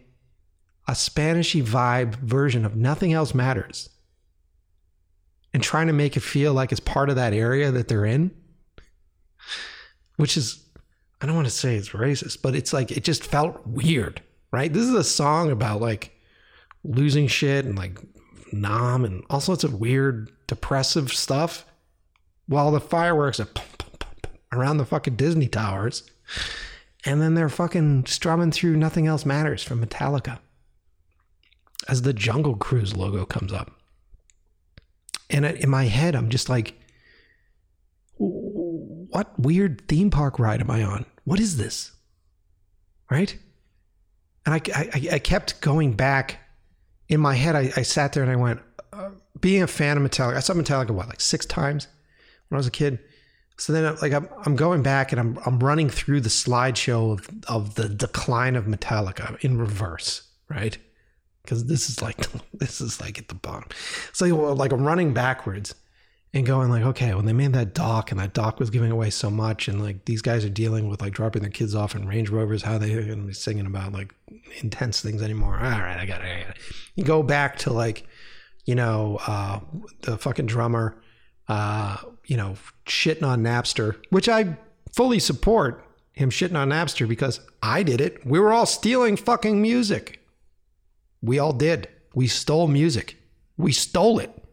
a 0.87 0.93
Spanishy 0.93 1.65
vibe 1.65 2.17
version 2.17 2.67
of 2.67 2.77
Nothing 2.77 3.15
Else 3.15 3.33
Matters 3.33 3.89
and 5.55 5.63
trying 5.63 5.87
to 5.87 5.95
make 5.95 6.15
it 6.17 6.21
feel 6.21 6.53
like 6.53 6.73
it's 6.73 6.81
part 6.81 7.09
of 7.09 7.17
that 7.17 7.33
area 7.33 7.71
that 7.71 7.89
they're 7.89 8.05
in 8.05 8.33
which 10.17 10.37
is 10.37 10.65
I 11.21 11.27
don't 11.27 11.37
want 11.37 11.47
to 11.47 11.53
say 11.53 11.77
it's 11.77 11.91
racist, 11.91 12.43
but 12.43 12.55
it's 12.55 12.73
like 12.73 12.91
it 12.91 13.05
just 13.05 13.25
felt 13.25 13.67
weird, 13.67 14.23
right? 14.51 14.73
This 14.73 14.85
is 14.85 14.95
a 14.95 15.05
song 15.05 15.51
about 15.51 15.81
like 15.81 16.13
losing 16.83 17.27
shit 17.29 17.65
and 17.65 17.77
like 17.77 17.99
nom 18.53 19.05
and 19.05 19.25
all 19.31 19.41
sorts 19.41 19.65
of 19.65 19.81
weird 19.81 20.31
depressive 20.47 21.13
stuff 21.13 21.65
while 22.47 22.71
the 22.71 22.81
fireworks 22.81 23.41
are 23.41 23.49
around 24.53 24.77
the 24.77 24.85
fucking 24.85 25.17
Disney 25.17 25.49
towers. 25.49 26.05
And 27.07 27.21
then 27.21 27.35
they're 27.35 27.49
fucking 27.49 28.07
strumming 28.07 28.51
through 28.51 28.77
Nothing 28.77 29.07
Else 29.07 29.27
Matters 29.27 29.63
from 29.63 29.85
Metallica 29.85 30.39
as 31.89 32.03
the 32.03 32.15
Jungle 32.15 32.57
Cruise 32.57 32.97
logo 32.97 33.27
comes 33.27 33.53
up. 33.53 33.73
And 35.29 35.45
in 35.45 35.69
my 35.69 35.85
head, 35.85 36.15
I'm 36.15 36.31
just 36.31 36.49
like, 36.49 36.75
what 39.15 39.39
weird 39.39 39.87
theme 39.87 40.11
park 40.11 40.41
ride 40.41 40.61
am 40.61 40.73
I 40.73 40.83
on? 40.83 41.07
What 41.23 41.39
is 41.39 41.57
this? 41.57 41.93
Right? 43.09 43.37
And 44.45 44.55
I, 44.57 44.61
I, 44.75 45.09
I 45.13 45.19
kept 45.21 45.61
going 45.61 45.93
back 45.93 46.41
in 47.09 47.21
my 47.21 47.35
head. 47.35 47.55
I, 47.55 47.71
I 47.77 47.83
sat 47.83 48.13
there 48.13 48.25
and 48.25 48.33
I 48.33 48.35
went, 48.35 48.61
uh, 48.93 49.11
being 49.41 49.63
a 49.63 49.69
fan 49.69 49.97
of 49.97 50.03
Metallica, 50.03 50.37
I 50.37 50.41
saw 50.41 50.55
Metallica, 50.55 50.91
what, 50.91 51.07
like 51.07 51.21
six 51.21 51.47
times 51.47 51.87
when 52.49 52.57
I 52.57 52.59
was 52.59 52.67
a 52.67 52.73
kid? 52.73 52.99
So 53.57 53.73
then, 53.73 53.95
like, 54.03 54.13
I'm, 54.13 54.29
I'm 54.45 54.57
going 54.57 54.83
back 54.83 55.13
and 55.13 55.21
I'm, 55.21 55.39
I'm 55.47 55.61
running 55.61 55.91
through 55.91 56.21
the 56.21 56.29
slideshow 56.29 57.13
of, 57.13 57.29
of 57.47 57.77
the 57.77 57.89
decline 57.89 58.57
of 58.57 58.65
Metallica 58.65 59.39
in 59.45 59.59
reverse, 59.59 60.29
right? 60.51 60.77
Because 61.43 61.67
this 61.67 61.89
is 61.89 62.03
like, 62.03 62.27
this 62.53 62.81
is 62.81 63.01
like 63.01 63.17
at 63.17 63.29
the 63.29 63.37
bottom. 63.37 63.69
So, 64.13 64.27
like, 64.27 64.73
I'm 64.73 64.85
running 64.85 65.15
backwards 65.15 65.77
and 66.35 66.45
going 66.45 66.69
like, 66.69 66.83
okay, 66.83 67.15
when 67.15 67.27
they 67.27 67.33
made 67.33 67.53
that 67.53 67.75
doc 67.75 68.11
and 68.11 68.19
that 68.19 68.35
doc 68.35 68.59
was 68.59 68.69
giving 68.69 68.91
away 68.91 69.09
so 69.09 69.31
much, 69.31 69.69
and 69.69 69.81
like 69.81 70.05
these 70.05 70.21
guys 70.21 70.45
are 70.45 70.51
dealing 70.51 70.89
with 70.89 71.01
like 71.01 71.13
dropping 71.13 71.43
their 71.43 71.51
kids 71.51 71.77
off 71.77 71.95
in 71.95 72.09
Range 72.09 72.29
Rovers, 72.29 72.63
how 72.63 72.77
they 72.77 72.93
going 72.93 73.21
to 73.21 73.27
be 73.27 73.33
singing 73.33 73.67
about 73.67 73.93
like 73.93 74.13
intense 74.61 75.01
things 75.01 75.23
anymore? 75.23 75.55
All 75.55 75.63
right. 75.63 75.97
I 75.97 76.05
got 76.05 76.23
it. 76.23 76.59
You 76.97 77.05
go 77.05 77.23
back 77.23 77.59
to 77.59 77.73
like, 77.73 78.09
you 78.65 78.75
know, 78.75 79.21
uh, 79.29 79.61
the 80.01 80.19
fucking 80.19 80.47
drummer, 80.47 81.01
uh, 81.47 81.99
you 82.27 82.37
know, 82.37 82.57
shitting 82.85 83.23
on 83.23 83.45
Napster, 83.45 83.97
which 84.11 84.29
I 84.29 84.59
fully 84.93 85.21
support 85.21 85.87
him 86.13 86.31
shitting 86.31 86.57
on 86.57 86.71
Napster 86.71 87.07
because 87.07 87.41
I 87.63 87.85
did 87.85 88.01
it. 88.01 88.27
We 88.27 88.41
were 88.41 88.53
all 88.53 88.67
stealing 88.67 89.17
fucking 89.17 89.63
music. 89.63 90.21
We 91.23 91.39
all 91.39 91.53
did. 91.53 91.89
We 92.13 92.27
stole 92.27 92.67
music. 92.67 93.19
We 93.57 93.71
stole 93.71 94.19
it. 94.19 94.44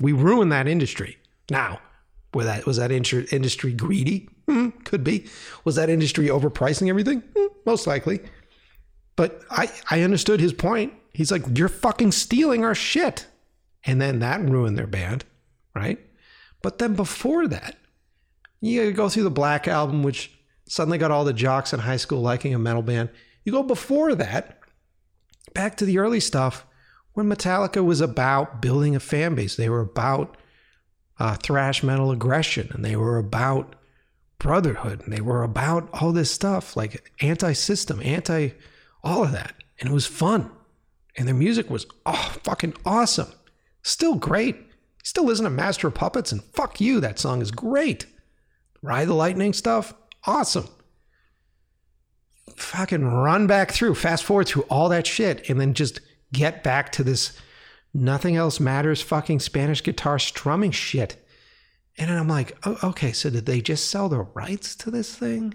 We 0.00 0.12
ruined 0.12 0.52
that 0.52 0.66
industry. 0.66 1.18
Now, 1.50 1.80
was 2.32 2.46
that 2.46 2.66
was 2.66 2.76
that 2.78 2.90
industry 2.90 3.72
greedy? 3.72 4.28
Hmm, 4.48 4.70
could 4.84 5.04
be. 5.04 5.26
Was 5.64 5.76
that 5.76 5.88
industry 5.88 6.26
overpricing 6.26 6.88
everything? 6.88 7.22
Hmm, 7.36 7.46
most 7.64 7.86
likely. 7.86 8.20
But 9.16 9.42
I 9.50 9.70
I 9.90 10.02
understood 10.02 10.40
his 10.40 10.52
point. 10.52 10.92
He's 11.12 11.30
like, 11.30 11.42
you're 11.56 11.68
fucking 11.68 12.12
stealing 12.12 12.64
our 12.64 12.74
shit, 12.74 13.26
and 13.84 14.00
then 14.00 14.18
that 14.18 14.40
ruined 14.40 14.76
their 14.76 14.88
band, 14.88 15.24
right? 15.74 15.98
But 16.60 16.78
then 16.78 16.94
before 16.94 17.46
that, 17.46 17.76
you 18.60 18.90
go 18.92 19.08
through 19.08 19.22
the 19.22 19.30
Black 19.30 19.68
album, 19.68 20.02
which 20.02 20.32
suddenly 20.66 20.98
got 20.98 21.12
all 21.12 21.24
the 21.24 21.32
jocks 21.32 21.72
in 21.72 21.80
high 21.80 21.98
school 21.98 22.20
liking 22.20 22.54
a 22.54 22.58
metal 22.58 22.82
band. 22.82 23.10
You 23.44 23.52
go 23.52 23.62
before 23.62 24.14
that, 24.16 24.58
back 25.52 25.76
to 25.76 25.84
the 25.84 25.98
early 25.98 26.20
stuff 26.20 26.66
when 27.14 27.26
Metallica 27.26 27.82
was 27.82 28.00
about 28.00 28.60
building 28.60 28.94
a 28.94 29.00
fan 29.00 29.34
base. 29.34 29.56
They 29.56 29.68
were 29.68 29.80
about 29.80 30.36
uh, 31.18 31.36
thrash 31.36 31.82
metal 31.82 32.10
aggression 32.10 32.68
and 32.72 32.84
they 32.84 32.96
were 32.96 33.18
about 33.18 33.76
brotherhood 34.38 35.00
and 35.02 35.12
they 35.12 35.20
were 35.20 35.42
about 35.42 35.88
all 35.92 36.12
this 36.12 36.30
stuff 36.30 36.76
like 36.76 37.12
anti 37.20 37.52
system, 37.52 38.00
anti 38.02 38.50
all 39.02 39.24
of 39.24 39.32
that. 39.32 39.54
And 39.80 39.88
it 39.88 39.92
was 39.92 40.06
fun. 40.06 40.50
And 41.16 41.28
their 41.28 41.34
music 41.34 41.70
was 41.70 41.86
oh, 42.04 42.34
fucking 42.42 42.74
awesome. 42.84 43.32
Still 43.82 44.16
great. 44.16 44.56
Still 45.04 45.24
listen 45.24 45.44
to 45.44 45.50
Master 45.50 45.88
of 45.88 45.94
Puppets 45.94 46.32
and 46.32 46.42
fuck 46.42 46.80
you. 46.80 46.98
That 47.00 47.18
song 47.18 47.40
is 47.40 47.50
great. 47.50 48.06
Ride 48.82 49.08
the 49.08 49.14
Lightning 49.14 49.52
stuff, 49.52 49.94
awesome. 50.26 50.68
Fucking 52.56 53.04
run 53.04 53.46
back 53.46 53.70
through, 53.70 53.94
fast 53.94 54.24
forward 54.24 54.48
through 54.48 54.62
all 54.62 54.88
that 54.88 55.06
shit, 55.06 55.48
and 55.48 55.60
then 55.60 55.74
just 55.74 56.00
get 56.34 56.62
back 56.62 56.92
to 56.92 57.02
this 57.02 57.38
nothing 57.94 58.36
else 58.36 58.58
matters 58.60 59.00
fucking 59.00 59.40
Spanish 59.40 59.82
guitar 59.82 60.18
strumming 60.18 60.72
shit. 60.72 61.16
And 61.96 62.10
I'm 62.10 62.28
like, 62.28 62.56
oh, 62.66 62.76
okay, 62.82 63.12
so 63.12 63.30
did 63.30 63.46
they 63.46 63.60
just 63.60 63.88
sell 63.88 64.08
the 64.08 64.22
rights 64.34 64.74
to 64.76 64.90
this 64.90 65.14
thing 65.14 65.54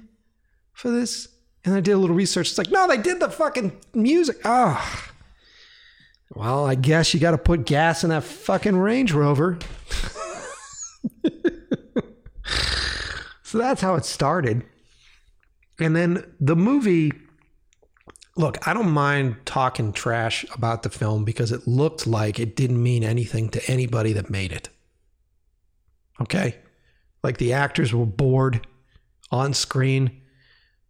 for 0.71 0.89
this? 0.89 1.27
And 1.65 1.75
I 1.75 1.81
did 1.81 1.91
a 1.91 1.97
little 1.97 2.15
research. 2.15 2.49
It's 2.49 2.57
like, 2.57 2.71
no, 2.71 2.87
they 2.87 2.97
did 2.97 3.19
the 3.19 3.29
fucking 3.29 3.77
music. 3.93 4.37
Oh. 4.45 5.11
Well, 6.33 6.65
I 6.65 6.75
guess 6.75 7.13
you 7.13 7.19
got 7.19 7.31
to 7.31 7.37
put 7.37 7.65
gas 7.65 8.05
in 8.05 8.11
that 8.11 8.23
fucking 8.23 8.77
Range 8.77 9.11
Rover. 9.11 9.59
so 13.43 13.57
that's 13.57 13.81
how 13.81 13.95
it 13.95 14.05
started. 14.05 14.63
And 15.79 15.95
then 15.95 16.23
the 16.39 16.55
movie 16.55 17.11
look, 18.39 18.65
I 18.65 18.73
don't 18.73 18.91
mind 18.91 19.35
talking 19.45 19.91
trash 19.91 20.45
about 20.53 20.83
the 20.83 20.89
film 20.89 21.25
because 21.25 21.51
it 21.51 21.67
looked 21.67 22.07
like 22.07 22.39
it 22.39 22.55
didn't 22.55 22.81
mean 22.81 23.03
anything 23.03 23.49
to 23.49 23.69
anybody 23.69 24.13
that 24.13 24.29
made 24.29 24.53
it. 24.53 24.69
Okay? 26.21 26.55
Like 27.21 27.37
the 27.37 27.51
actors 27.51 27.93
were 27.93 28.05
bored 28.05 28.65
on 29.29 29.53
screen. 29.53 30.21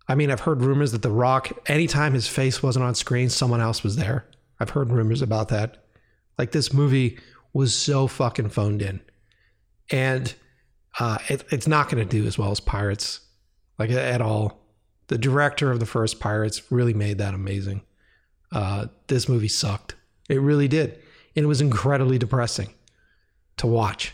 I 0.07 0.13
mean, 0.13 0.29
I've 0.29 0.41
heard 0.41 0.61
rumors 0.61 0.91
that 0.91 1.01
The 1.01 1.09
Rock, 1.09 1.49
anytime 1.65 2.13
his 2.13 2.27
face 2.27 2.61
wasn't 2.61 2.85
on 2.85 2.93
screen, 2.93 3.29
someone 3.29 3.61
else 3.61 3.83
was 3.83 3.95
there. 3.95 4.27
I've 4.59 4.69
heard 4.69 4.91
rumors 4.91 5.23
about 5.23 5.49
that. 5.49 5.85
Like 6.37 6.51
this 6.51 6.71
movie 6.71 7.17
was 7.51 7.75
so 7.75 8.05
fucking 8.05 8.49
phoned 8.49 8.83
in. 8.83 9.01
And 9.89 10.35
uh, 10.99 11.17
it, 11.29 11.45
it's 11.49 11.67
not 11.67 11.89
going 11.89 12.07
to 12.07 12.09
do 12.09 12.27
as 12.27 12.37
well 12.37 12.51
as 12.51 12.59
Pirates, 12.59 13.21
like 13.79 13.89
at 13.89 14.21
all 14.21 14.59
the 15.09 15.17
director 15.17 15.69
of 15.71 15.79
the 15.79 15.85
first 15.85 16.19
Pirates 16.19 16.71
really 16.71 16.93
made 16.93 17.17
that 17.17 17.33
amazing. 17.33 17.81
Uh, 18.51 18.87
this 19.07 19.27
movie 19.27 19.47
sucked. 19.47 19.95
It 20.29 20.39
really 20.41 20.67
did. 20.67 20.99
And 21.35 21.43
it 21.43 21.47
was 21.47 21.61
incredibly 21.61 22.17
depressing 22.17 22.73
to 23.57 23.67
watch. 23.67 24.13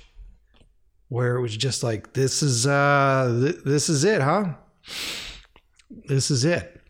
Where 1.09 1.35
it 1.35 1.41
was 1.41 1.55
just 1.55 1.84
like, 1.84 2.13
this 2.13 2.41
is 2.41 2.65
uh 2.65 3.38
th- 3.39 3.63
this 3.63 3.89
is 3.89 4.03
it, 4.03 4.22
huh? 4.22 4.55
This 5.89 6.31
is 6.31 6.43
it. 6.43 6.81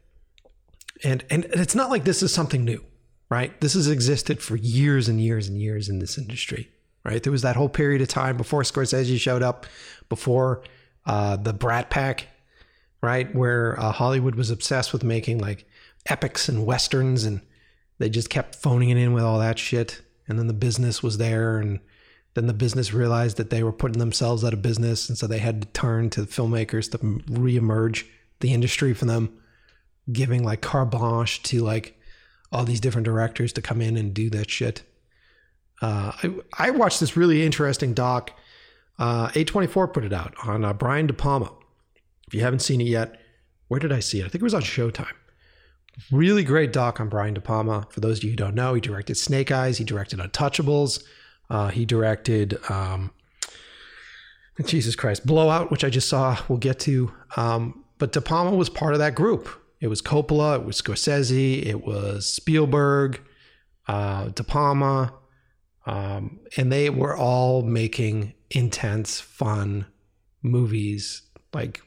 And 1.03 1.25
and 1.29 1.45
it's 1.45 1.75
not 1.75 1.89
like 1.89 2.05
this 2.05 2.23
is 2.23 2.33
something 2.33 2.63
new, 2.63 2.83
right? 3.29 3.59
This 3.59 3.73
has 3.73 3.87
existed 3.89 4.41
for 4.41 4.55
years 4.55 5.09
and 5.09 5.19
years 5.19 5.47
and 5.49 5.59
years 5.59 5.89
in 5.89 5.99
this 5.99 6.17
industry, 6.17 6.69
right? 7.03 7.21
There 7.21 7.31
was 7.31 7.41
that 7.41 7.57
whole 7.57 7.69
period 7.69 8.01
of 8.01 8.07
time 8.07 8.37
before 8.37 8.63
Scorsese 8.63 9.19
showed 9.19 9.43
up, 9.43 9.65
before 10.07 10.63
uh, 11.05 11.35
the 11.35 11.53
Brat 11.53 11.89
Pack 11.89 12.27
right? 13.05 13.33
Where 13.33 13.79
uh, 13.79 13.91
Hollywood 13.91 14.35
was 14.35 14.49
obsessed 14.49 14.91
with 14.91 15.03
making 15.03 15.37
like 15.37 15.65
epics 16.07 16.49
and 16.49 16.65
westerns, 16.65 17.23
and 17.23 17.41
they 17.99 18.09
just 18.09 18.29
kept 18.29 18.55
phoning 18.55 18.89
it 18.89 18.97
in 18.97 19.13
with 19.13 19.23
all 19.23 19.39
that 19.39 19.59
shit. 19.59 20.01
And 20.27 20.39
then 20.39 20.47
the 20.47 20.53
business 20.53 21.03
was 21.03 21.19
there, 21.19 21.59
and 21.59 21.79
then 22.33 22.47
the 22.47 22.53
business 22.53 22.93
realized 22.93 23.37
that 23.37 23.51
they 23.51 23.63
were 23.63 23.71
putting 23.71 23.99
themselves 23.99 24.43
out 24.43 24.53
of 24.53 24.63
business, 24.63 25.07
and 25.07 25.17
so 25.17 25.27
they 25.27 25.37
had 25.37 25.61
to 25.61 25.67
turn 25.69 26.09
to 26.11 26.21
filmmakers 26.21 26.89
to 26.91 26.97
reemerge 26.97 28.05
the 28.39 28.53
industry 28.53 28.93
for 28.93 29.05
them, 29.05 29.37
giving 30.11 30.43
like 30.43 30.61
carte 30.61 30.89
blanche 30.89 31.43
to 31.43 31.61
like 31.61 31.99
all 32.51 32.63
these 32.65 32.79
different 32.79 33.05
directors 33.05 33.53
to 33.53 33.61
come 33.61 33.81
in 33.81 33.95
and 33.97 34.13
do 34.13 34.31
that 34.31 34.49
shit. 34.49 34.81
Uh, 35.81 36.11
I, 36.23 36.35
I 36.57 36.69
watched 36.71 36.99
this 36.99 37.15
really 37.15 37.45
interesting 37.45 37.93
doc. 37.93 38.31
Uh, 38.97 39.27
A24 39.29 39.93
put 39.93 40.05
it 40.05 40.13
out 40.13 40.33
on 40.43 40.63
uh, 40.63 40.73
Brian 40.73 41.05
De 41.05 41.13
Palma 41.13 41.51
if 42.27 42.33
you 42.33 42.41
haven't 42.41 42.59
seen 42.59 42.81
it 42.81 42.87
yet, 42.87 43.19
where 43.67 43.79
did 43.79 43.91
I 43.91 43.99
see 43.99 44.19
it? 44.19 44.25
I 44.25 44.29
think 44.29 44.41
it 44.41 44.43
was 44.43 44.53
on 44.53 44.61
Showtime. 44.61 45.13
Really 46.11 46.43
great 46.43 46.73
doc 46.73 46.99
on 46.99 47.09
Brian 47.09 47.33
De 47.33 47.41
Palma. 47.41 47.87
For 47.89 47.99
those 47.99 48.17
of 48.17 48.23
you 48.23 48.31
who 48.31 48.35
don't 48.35 48.55
know, 48.55 48.73
he 48.73 48.81
directed 48.81 49.15
Snake 49.15 49.51
Eyes, 49.51 49.77
he 49.77 49.83
directed 49.83 50.19
Untouchables, 50.19 51.03
uh, 51.49 51.69
he 51.69 51.85
directed 51.85 52.59
um, 52.69 53.11
Jesus 54.65 54.95
Christ, 54.95 55.25
Blowout, 55.25 55.71
which 55.71 55.83
I 55.83 55.89
just 55.89 56.09
saw. 56.09 56.37
We'll 56.47 56.57
get 56.57 56.79
to. 56.81 57.13
Um, 57.37 57.85
but 57.97 58.11
De 58.11 58.21
Palma 58.21 58.55
was 58.55 58.69
part 58.69 58.93
of 58.93 58.99
that 58.99 59.15
group. 59.15 59.49
It 59.79 59.87
was 59.87 60.01
Coppola, 60.01 60.55
it 60.55 60.65
was 60.65 60.81
Scorsese, 60.81 61.65
it 61.65 61.85
was 61.85 62.31
Spielberg, 62.31 63.21
uh, 63.87 64.29
De 64.29 64.43
Palma, 64.43 65.13
um, 65.85 66.39
and 66.57 66.71
they 66.71 66.89
were 66.89 67.15
all 67.15 67.61
making 67.61 68.33
intense, 68.49 69.19
fun 69.19 69.85
movies 70.41 71.21
like 71.53 71.81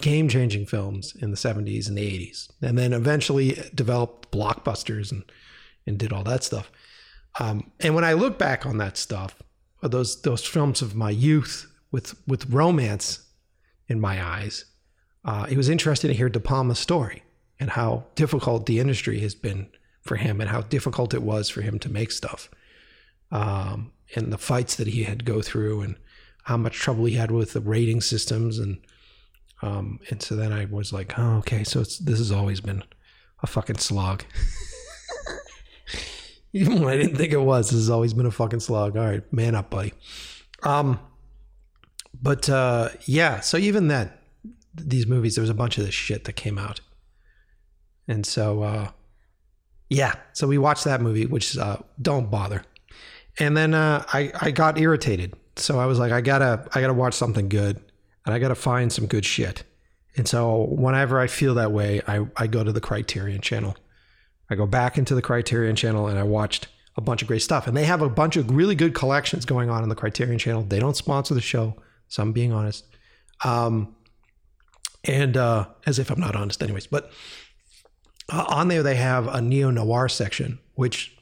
game 0.00 0.28
changing 0.28 0.66
films 0.66 1.14
in 1.20 1.30
the 1.30 1.36
70s 1.36 1.88
and 1.88 1.98
the 1.98 2.30
80s, 2.30 2.48
and 2.62 2.78
then 2.78 2.92
eventually 2.92 3.60
developed 3.74 4.30
blockbusters 4.30 5.10
and, 5.10 5.24
and 5.86 5.98
did 5.98 6.12
all 6.12 6.24
that 6.24 6.44
stuff. 6.44 6.70
Um, 7.40 7.70
and 7.80 7.94
when 7.94 8.04
I 8.04 8.14
look 8.14 8.38
back 8.38 8.66
on 8.66 8.78
that 8.78 8.96
stuff, 8.96 9.36
those 9.82 10.22
those 10.22 10.44
films 10.44 10.82
of 10.82 10.96
my 10.96 11.10
youth 11.10 11.70
with 11.92 12.20
with 12.26 12.50
romance 12.50 13.26
in 13.86 14.00
my 14.00 14.24
eyes, 14.24 14.64
uh, 15.24 15.46
it 15.48 15.56
was 15.56 15.68
interesting 15.68 16.08
to 16.08 16.16
hear 16.16 16.28
De 16.28 16.40
Palma's 16.40 16.78
story 16.78 17.22
and 17.60 17.70
how 17.70 18.04
difficult 18.14 18.66
the 18.66 18.80
industry 18.80 19.20
has 19.20 19.34
been 19.34 19.68
for 20.02 20.16
him 20.16 20.40
and 20.40 20.50
how 20.50 20.62
difficult 20.62 21.14
it 21.14 21.22
was 21.22 21.48
for 21.48 21.60
him 21.60 21.78
to 21.78 21.88
make 21.88 22.10
stuff. 22.10 22.50
Um, 23.30 23.92
and 24.14 24.32
the 24.32 24.38
fights 24.38 24.76
that 24.76 24.86
he 24.88 25.04
had 25.04 25.20
to 25.20 25.24
go 25.24 25.42
through 25.42 25.82
and 25.82 25.96
how 26.44 26.56
much 26.56 26.78
trouble 26.78 27.04
he 27.04 27.14
had 27.14 27.30
with 27.30 27.52
the 27.52 27.60
rating 27.60 28.00
systems 28.00 28.58
and 28.58 28.78
um, 29.62 29.98
and 30.10 30.22
so 30.22 30.36
then 30.36 30.52
I 30.52 30.66
was 30.66 30.92
like, 30.92 31.18
oh, 31.18 31.38
okay, 31.38 31.64
so 31.64 31.80
this 31.80 32.18
has 32.18 32.30
always 32.30 32.60
been 32.60 32.84
a 33.42 33.46
fucking 33.46 33.78
slog. 33.78 34.24
Even 36.52 36.80
when 36.80 36.92
I 36.92 36.96
didn't 36.96 37.16
think 37.16 37.32
it 37.32 37.40
was, 37.40 37.70
this 37.70 37.78
has 37.78 37.90
always 37.90 38.14
been 38.14 38.26
a 38.26 38.30
fucking 38.30 38.60
slog. 38.60 38.96
All 38.96 39.04
right, 39.04 39.32
man 39.32 39.54
up, 39.54 39.70
buddy. 39.70 39.92
Um, 40.62 40.98
but 42.20 42.48
uh, 42.48 42.90
yeah, 43.04 43.40
so 43.40 43.58
even 43.58 43.88
then, 43.88 44.10
these 44.74 45.06
movies, 45.06 45.34
there 45.34 45.42
was 45.42 45.50
a 45.50 45.54
bunch 45.54 45.78
of 45.78 45.84
this 45.84 45.94
shit 45.94 46.24
that 46.24 46.34
came 46.34 46.58
out, 46.58 46.80
and 48.08 48.24
so 48.24 48.62
uh, 48.62 48.90
yeah, 49.90 50.14
so 50.32 50.46
we 50.46 50.58
watched 50.58 50.84
that 50.84 51.00
movie, 51.00 51.26
which 51.26 51.56
uh, 51.58 51.78
don't 52.00 52.30
bother. 52.30 52.62
And 53.38 53.56
then 53.56 53.74
uh, 53.74 54.04
I 54.12 54.32
I 54.40 54.50
got 54.50 54.78
irritated, 54.78 55.34
so 55.56 55.78
I 55.78 55.86
was 55.86 55.98
like, 55.98 56.12
I 56.12 56.20
gotta 56.20 56.66
I 56.74 56.80
gotta 56.80 56.94
watch 56.94 57.14
something 57.14 57.48
good 57.48 57.80
and 58.28 58.34
I 58.34 58.38
got 58.38 58.48
to 58.48 58.54
find 58.54 58.92
some 58.92 59.06
good 59.06 59.24
shit. 59.24 59.62
And 60.14 60.28
so 60.28 60.64
whenever 60.64 61.18
I 61.18 61.28
feel 61.28 61.54
that 61.54 61.72
way, 61.72 62.02
I, 62.06 62.26
I 62.36 62.46
go 62.46 62.62
to 62.62 62.72
the 62.72 62.80
Criterion 62.80 63.40
channel. 63.40 63.74
I 64.50 64.54
go 64.54 64.66
back 64.66 64.98
into 64.98 65.14
the 65.14 65.22
Criterion 65.22 65.76
channel 65.76 66.08
and 66.08 66.18
I 66.18 66.24
watched 66.24 66.68
a 66.98 67.00
bunch 67.00 67.22
of 67.22 67.28
great 67.28 67.40
stuff. 67.40 67.66
And 67.66 67.74
they 67.74 67.86
have 67.86 68.02
a 68.02 68.08
bunch 68.10 68.36
of 68.36 68.50
really 68.50 68.74
good 68.74 68.92
collections 68.92 69.46
going 69.46 69.70
on 69.70 69.82
in 69.82 69.88
the 69.88 69.94
Criterion 69.94 70.38
channel. 70.38 70.62
They 70.62 70.78
don't 70.78 70.94
sponsor 70.94 71.32
the 71.32 71.40
show, 71.40 71.74
so 72.08 72.22
I'm 72.22 72.32
being 72.32 72.52
honest. 72.52 72.84
Um, 73.46 73.96
and 75.04 75.34
uh, 75.38 75.68
as 75.86 75.98
if 75.98 76.10
I'm 76.10 76.20
not 76.20 76.36
honest, 76.36 76.62
anyways. 76.62 76.86
But 76.86 77.10
uh, 78.30 78.44
on 78.46 78.68
there, 78.68 78.82
they 78.82 78.96
have 78.96 79.26
a 79.26 79.40
neo 79.40 79.70
noir 79.70 80.06
section, 80.10 80.58
which 80.74 81.16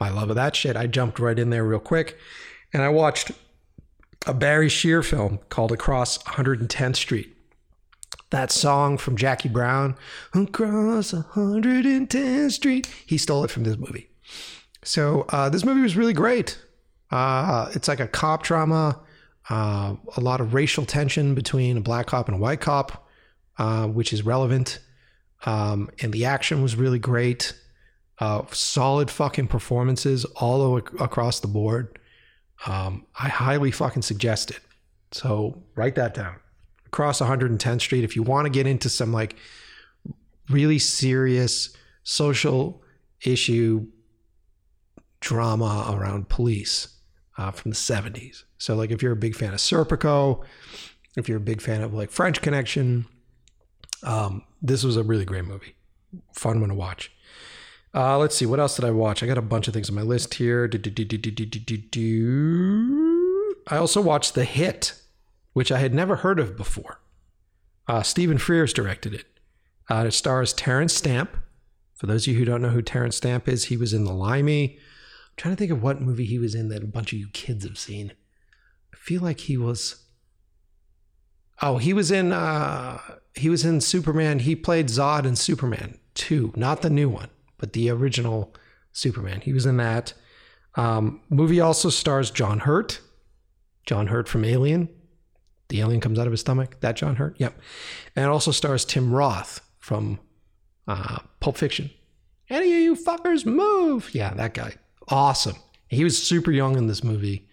my 0.00 0.08
love 0.08 0.30
of 0.30 0.36
that 0.36 0.56
shit. 0.56 0.74
I 0.74 0.86
jumped 0.86 1.18
right 1.18 1.38
in 1.38 1.50
there 1.50 1.64
real 1.64 1.80
quick, 1.80 2.16
and 2.72 2.82
I 2.82 2.88
watched 2.88 3.30
a 4.26 4.34
Barry 4.34 4.68
Shear 4.68 5.02
film 5.02 5.38
called 5.48 5.72
Across 5.72 6.18
110th 6.24 6.96
Street. 6.96 7.36
That 8.30 8.52
song 8.52 8.96
from 8.98 9.16
Jackie 9.16 9.48
Brown, 9.48 9.96
Across 10.34 11.12
110th 11.12 12.52
Street, 12.52 12.86
he 13.06 13.18
stole 13.18 13.44
it 13.44 13.50
from 13.50 13.64
this 13.64 13.76
movie. 13.76 14.08
So 14.84 15.26
uh, 15.30 15.48
this 15.48 15.64
movie 15.64 15.80
was 15.80 15.96
really 15.96 16.12
great. 16.12 16.58
Uh, 17.10 17.70
it's 17.74 17.88
like 17.88 18.00
a 18.00 18.06
cop 18.06 18.42
drama, 18.42 19.00
uh, 19.48 19.96
a 20.16 20.20
lot 20.20 20.40
of 20.40 20.54
racial 20.54 20.84
tension 20.84 21.34
between 21.34 21.76
a 21.76 21.80
black 21.80 22.06
cop 22.06 22.28
and 22.28 22.36
a 22.36 22.40
white 22.40 22.60
cop, 22.60 23.08
uh, 23.58 23.86
which 23.86 24.12
is 24.12 24.24
relevant. 24.24 24.78
Um, 25.44 25.90
and 26.02 26.12
the 26.12 26.26
action 26.26 26.62
was 26.62 26.76
really 26.76 26.98
great. 26.98 27.54
Uh, 28.18 28.42
solid 28.52 29.10
fucking 29.10 29.48
performances 29.48 30.24
all 30.36 30.76
across 30.76 31.40
the 31.40 31.48
board. 31.48 31.98
Um, 32.66 33.06
I 33.18 33.28
highly 33.28 33.70
fucking 33.70 34.02
suggest 34.02 34.50
it. 34.50 34.60
So 35.12 35.62
write 35.74 35.94
that 35.96 36.14
down. 36.14 36.36
Across 36.86 37.20
110th 37.20 37.80
Street, 37.80 38.04
if 38.04 38.16
you 38.16 38.22
want 38.22 38.46
to 38.46 38.50
get 38.50 38.66
into 38.66 38.88
some 38.88 39.12
like 39.12 39.36
really 40.48 40.78
serious 40.78 41.74
social 42.02 42.82
issue 43.24 43.86
drama 45.20 45.94
around 45.94 46.28
police 46.28 46.88
uh, 47.38 47.50
from 47.50 47.70
the 47.70 47.76
70s. 47.76 48.44
So, 48.58 48.74
like, 48.74 48.90
if 48.90 49.02
you're 49.02 49.12
a 49.12 49.16
big 49.16 49.34
fan 49.34 49.52
of 49.52 49.60
Serpico, 49.60 50.44
if 51.16 51.28
you're 51.28 51.38
a 51.38 51.40
big 51.40 51.60
fan 51.60 51.82
of 51.82 51.94
like 51.94 52.10
French 52.10 52.40
Connection, 52.42 53.06
um, 54.02 54.42
this 54.60 54.84
was 54.84 54.96
a 54.96 55.02
really 55.02 55.24
great 55.24 55.44
movie. 55.44 55.74
Fun 56.34 56.60
one 56.60 56.70
to 56.70 56.74
watch. 56.74 57.12
Uh, 57.92 58.16
let's 58.18 58.36
see, 58.36 58.46
what 58.46 58.60
else 58.60 58.76
did 58.76 58.84
I 58.84 58.92
watch? 58.92 59.22
I 59.22 59.26
got 59.26 59.38
a 59.38 59.42
bunch 59.42 59.66
of 59.66 59.74
things 59.74 59.88
on 59.88 59.96
my 59.96 60.02
list 60.02 60.34
here. 60.34 60.70
I 63.66 63.76
also 63.76 64.00
watched 64.00 64.34
The 64.34 64.44
Hit, 64.44 64.94
which 65.54 65.72
I 65.72 65.78
had 65.78 65.92
never 65.92 66.16
heard 66.16 66.38
of 66.38 66.56
before. 66.56 67.00
Uh, 67.88 68.02
Stephen 68.02 68.38
Frears 68.38 68.72
directed 68.72 69.14
it. 69.14 69.26
Uh, 69.88 70.04
it 70.06 70.12
stars 70.12 70.52
Terence 70.52 70.94
Stamp. 70.94 71.36
For 71.96 72.06
those 72.06 72.26
of 72.26 72.32
you 72.32 72.38
who 72.38 72.44
don't 72.44 72.62
know 72.62 72.68
who 72.68 72.82
Terence 72.82 73.16
Stamp 73.16 73.48
is, 73.48 73.64
he 73.64 73.76
was 73.76 73.92
in 73.92 74.04
The 74.04 74.12
Limey. 74.12 74.74
I'm 74.76 75.34
trying 75.36 75.56
to 75.56 75.58
think 75.58 75.72
of 75.72 75.82
what 75.82 76.00
movie 76.00 76.24
he 76.24 76.38
was 76.38 76.54
in 76.54 76.68
that 76.68 76.84
a 76.84 76.86
bunch 76.86 77.12
of 77.12 77.18
you 77.18 77.28
kids 77.32 77.64
have 77.64 77.76
seen. 77.76 78.12
I 78.94 78.96
feel 78.96 79.20
like 79.20 79.40
he 79.40 79.56
was. 79.56 80.04
Oh, 81.60 81.78
he 81.78 81.92
was 81.92 82.12
in. 82.12 82.32
Uh, 82.32 83.00
he 83.34 83.50
was 83.50 83.64
in 83.64 83.80
Superman. 83.80 84.38
He 84.38 84.54
played 84.54 84.86
Zod 84.86 85.24
in 85.24 85.34
Superman 85.34 85.98
2, 86.14 86.52
not 86.56 86.82
the 86.82 86.90
new 86.90 87.08
one 87.08 87.30
but 87.60 87.74
the 87.74 87.90
original 87.90 88.52
Superman. 88.92 89.40
He 89.42 89.52
was 89.52 89.66
in 89.66 89.76
that. 89.76 90.14
Um, 90.74 91.20
movie 91.28 91.60
also 91.60 91.90
stars 91.90 92.30
John 92.30 92.60
Hurt. 92.60 93.00
John 93.86 94.08
Hurt 94.08 94.28
from 94.28 94.44
Alien. 94.44 94.88
The 95.68 95.80
alien 95.80 96.00
comes 96.00 96.18
out 96.18 96.26
of 96.26 96.32
his 96.32 96.40
stomach. 96.40 96.80
That 96.80 96.96
John 96.96 97.16
Hurt. 97.16 97.36
Yep. 97.38 97.60
And 98.16 98.24
it 98.24 98.28
also 98.28 98.50
stars 98.50 98.84
Tim 98.84 99.12
Roth 99.12 99.60
from 99.78 100.18
uh, 100.88 101.18
Pulp 101.38 101.56
Fiction. 101.56 101.90
Any 102.48 102.72
of 102.72 102.80
you 102.80 102.96
fuckers 102.96 103.46
move. 103.46 104.12
Yeah, 104.12 104.34
that 104.34 104.54
guy. 104.54 104.74
Awesome. 105.08 105.56
He 105.86 106.02
was 106.02 106.20
super 106.20 106.50
young 106.50 106.76
in 106.76 106.88
this 106.88 107.04
movie. 107.04 107.48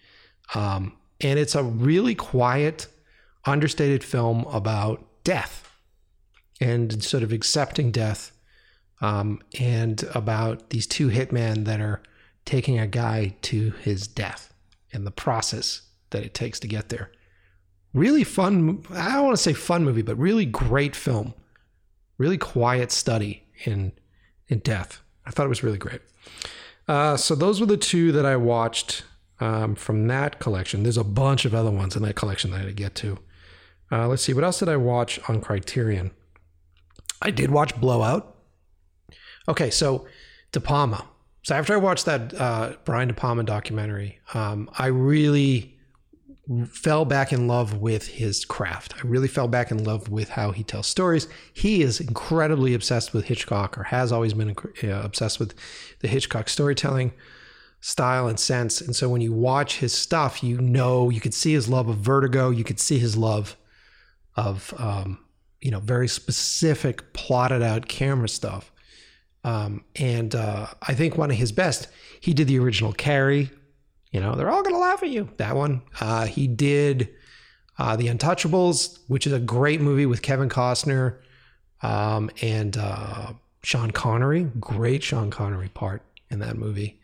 Um, 0.54 0.96
and 1.20 1.38
it's 1.38 1.54
a 1.54 1.62
really 1.62 2.14
quiet, 2.14 2.88
understated 3.44 4.02
film 4.02 4.44
about 4.46 5.04
death 5.22 5.70
and 6.60 7.02
sort 7.02 7.22
of 7.22 7.32
accepting 7.32 7.92
death 7.92 8.32
um, 9.00 9.40
and 9.58 10.02
about 10.14 10.70
these 10.70 10.86
two 10.86 11.08
hitmen 11.08 11.64
that 11.64 11.80
are 11.80 12.02
taking 12.44 12.78
a 12.78 12.86
guy 12.86 13.36
to 13.42 13.70
his 13.82 14.06
death 14.06 14.52
and 14.92 15.06
the 15.06 15.10
process 15.10 15.82
that 16.10 16.24
it 16.24 16.34
takes 16.34 16.58
to 16.60 16.68
get 16.68 16.88
there. 16.88 17.10
Really 17.94 18.24
fun. 18.24 18.84
I 18.90 19.14
don't 19.14 19.24
want 19.24 19.36
to 19.36 19.42
say 19.42 19.52
fun 19.52 19.84
movie, 19.84 20.02
but 20.02 20.16
really 20.16 20.46
great 20.46 20.96
film. 20.96 21.34
Really 22.16 22.38
quiet 22.38 22.90
study 22.90 23.44
in 23.64 23.92
in 24.48 24.60
death. 24.60 25.00
I 25.26 25.30
thought 25.30 25.46
it 25.46 25.50
was 25.50 25.62
really 25.62 25.78
great. 25.78 26.00
Uh, 26.86 27.16
so 27.16 27.34
those 27.34 27.60
were 27.60 27.66
the 27.66 27.76
two 27.76 28.12
that 28.12 28.24
I 28.24 28.36
watched 28.36 29.04
um, 29.40 29.74
from 29.74 30.06
that 30.08 30.38
collection. 30.38 30.82
There's 30.82 30.96
a 30.96 31.04
bunch 31.04 31.44
of 31.44 31.54
other 31.54 31.70
ones 31.70 31.94
in 31.94 32.02
that 32.02 32.16
collection 32.16 32.50
that 32.52 32.66
I 32.66 32.70
get 32.70 32.94
to. 32.96 33.18
Uh, 33.92 34.08
let's 34.08 34.22
see, 34.22 34.32
what 34.32 34.44
else 34.44 34.58
did 34.58 34.68
I 34.68 34.76
watch 34.76 35.20
on 35.28 35.40
Criterion? 35.40 36.10
I 37.20 37.30
did 37.30 37.50
watch 37.50 37.78
Blowout. 37.80 38.36
Okay, 39.48 39.70
so 39.70 40.06
De 40.52 40.60
Palma. 40.60 41.04
So 41.42 41.54
after 41.54 41.72
I 41.72 41.78
watched 41.78 42.04
that 42.04 42.34
uh, 42.34 42.74
Brian 42.84 43.08
De 43.08 43.14
Palma 43.14 43.42
documentary, 43.42 44.18
um, 44.34 44.68
I 44.78 44.86
really 44.86 45.78
fell 46.70 47.04
back 47.04 47.32
in 47.32 47.46
love 47.46 47.78
with 47.78 48.06
his 48.06 48.44
craft. 48.44 48.94
I 48.96 49.06
really 49.06 49.28
fell 49.28 49.48
back 49.48 49.70
in 49.70 49.84
love 49.84 50.08
with 50.08 50.30
how 50.30 50.50
he 50.50 50.62
tells 50.62 50.86
stories. 50.86 51.28
He 51.52 51.82
is 51.82 52.00
incredibly 52.00 52.74
obsessed 52.74 53.12
with 53.12 53.26
Hitchcock, 53.26 53.76
or 53.76 53.84
has 53.84 54.12
always 54.12 54.34
been 54.34 54.54
uh, 54.82 55.02
obsessed 55.02 55.38
with 55.38 55.54
the 56.00 56.08
Hitchcock 56.08 56.48
storytelling 56.48 57.12
style 57.80 58.28
and 58.28 58.40
sense. 58.40 58.80
And 58.80 58.96
so 58.96 59.08
when 59.08 59.20
you 59.20 59.32
watch 59.32 59.78
his 59.78 59.92
stuff, 59.92 60.42
you 60.42 60.60
know 60.60 61.10
you 61.10 61.20
could 61.20 61.34
see 61.34 61.52
his 61.52 61.68
love 61.68 61.88
of 61.88 61.96
vertigo. 61.96 62.50
You 62.50 62.64
could 62.64 62.80
see 62.80 62.98
his 62.98 63.16
love 63.16 63.56
of 64.36 64.72
um, 64.78 65.18
you 65.60 65.70
know 65.70 65.80
very 65.80 66.08
specific, 66.08 67.12
plotted 67.12 67.62
out 67.62 67.88
camera 67.88 68.28
stuff. 68.28 68.72
Um, 69.44 69.84
and 69.96 70.34
uh, 70.34 70.66
I 70.82 70.94
think 70.94 71.16
one 71.16 71.30
of 71.30 71.36
his 71.36 71.52
best, 71.52 71.88
he 72.20 72.34
did 72.34 72.48
the 72.48 72.58
original 72.58 72.92
Carrie. 72.92 73.50
You 74.10 74.20
know, 74.20 74.34
they're 74.34 74.50
all 74.50 74.62
going 74.62 74.74
to 74.74 74.80
laugh 74.80 75.02
at 75.02 75.10
you. 75.10 75.28
That 75.36 75.56
one. 75.56 75.82
Uh, 76.00 76.26
he 76.26 76.46
did 76.46 77.10
uh, 77.78 77.96
The 77.96 78.08
Untouchables, 78.08 78.98
which 79.08 79.26
is 79.26 79.32
a 79.32 79.38
great 79.38 79.80
movie 79.80 80.06
with 80.06 80.22
Kevin 80.22 80.48
Costner 80.48 81.18
um, 81.82 82.30
and 82.42 82.76
uh, 82.76 83.32
Sean 83.62 83.90
Connery. 83.90 84.44
Great 84.58 85.02
Sean 85.02 85.30
Connery 85.30 85.68
part 85.68 86.02
in 86.30 86.38
that 86.40 86.56
movie. 86.56 87.00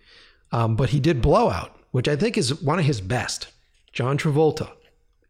Um, 0.52 0.76
but 0.76 0.90
he 0.90 1.00
did 1.00 1.20
Blowout, 1.20 1.76
which 1.90 2.08
I 2.08 2.16
think 2.16 2.38
is 2.38 2.62
one 2.62 2.78
of 2.78 2.84
his 2.84 3.00
best. 3.00 3.48
John 3.92 4.18
Travolta, 4.18 4.70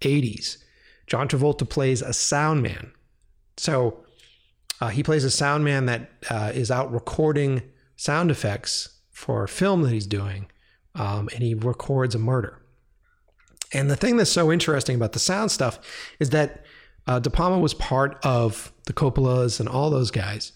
80s. 0.01 0.59
John 1.07 1.29
Travolta 1.29 1.69
plays 1.69 2.03
a 2.03 2.13
sound 2.13 2.63
man. 2.63 2.93
So 3.57 4.04
uh, 4.85 4.89
he 4.89 5.03
plays 5.03 5.25
a 5.25 5.31
sound 5.31 5.65
man 5.65 5.87
that 5.87 6.11
uh, 6.29 6.53
is 6.55 6.71
out 6.71 6.93
recording 6.93 7.63
sound 7.97 8.31
effects 8.31 9.01
for 9.11 9.43
a 9.43 9.49
film 9.49 9.81
that 9.81 9.93
he's 9.93 10.07
doing, 10.07 10.47
um, 10.95 11.31
and 11.33 11.43
he 11.43 11.55
records 11.55 12.15
a 12.15 12.19
murder. 12.19 12.61
And 13.73 13.91
the 13.91 13.97
thing 13.97 14.19
that's 14.19 14.31
so 14.31 14.53
interesting 14.53 14.95
about 14.95 15.13
the 15.13 15.19
sound 15.19 15.51
stuff 15.51 15.79
is 16.21 16.31
that 16.31 16.67
uh, 17.07 17.19
De 17.19 17.31
Palma 17.31 17.59
was 17.59 17.73
part 17.73 18.19
of 18.25 18.73
the 18.85 18.93
Coppolas 18.93 19.59
and 19.59 19.71
all 19.71 19.89
those 19.89 20.11
guys 20.11 20.53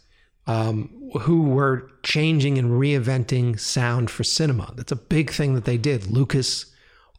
um, 0.46 1.10
who 1.22 1.44
were 1.44 1.90
changing 2.02 2.59
and 2.59 2.72
reinventing 2.72 3.59
sound 3.59 4.10
for 4.10 4.24
cinema. 4.24 4.74
That's 4.76 4.92
a 4.92 4.96
big 4.96 5.30
thing 5.30 5.55
that 5.55 5.64
they 5.64 5.78
did. 5.78 6.06
Lucas, 6.06 6.66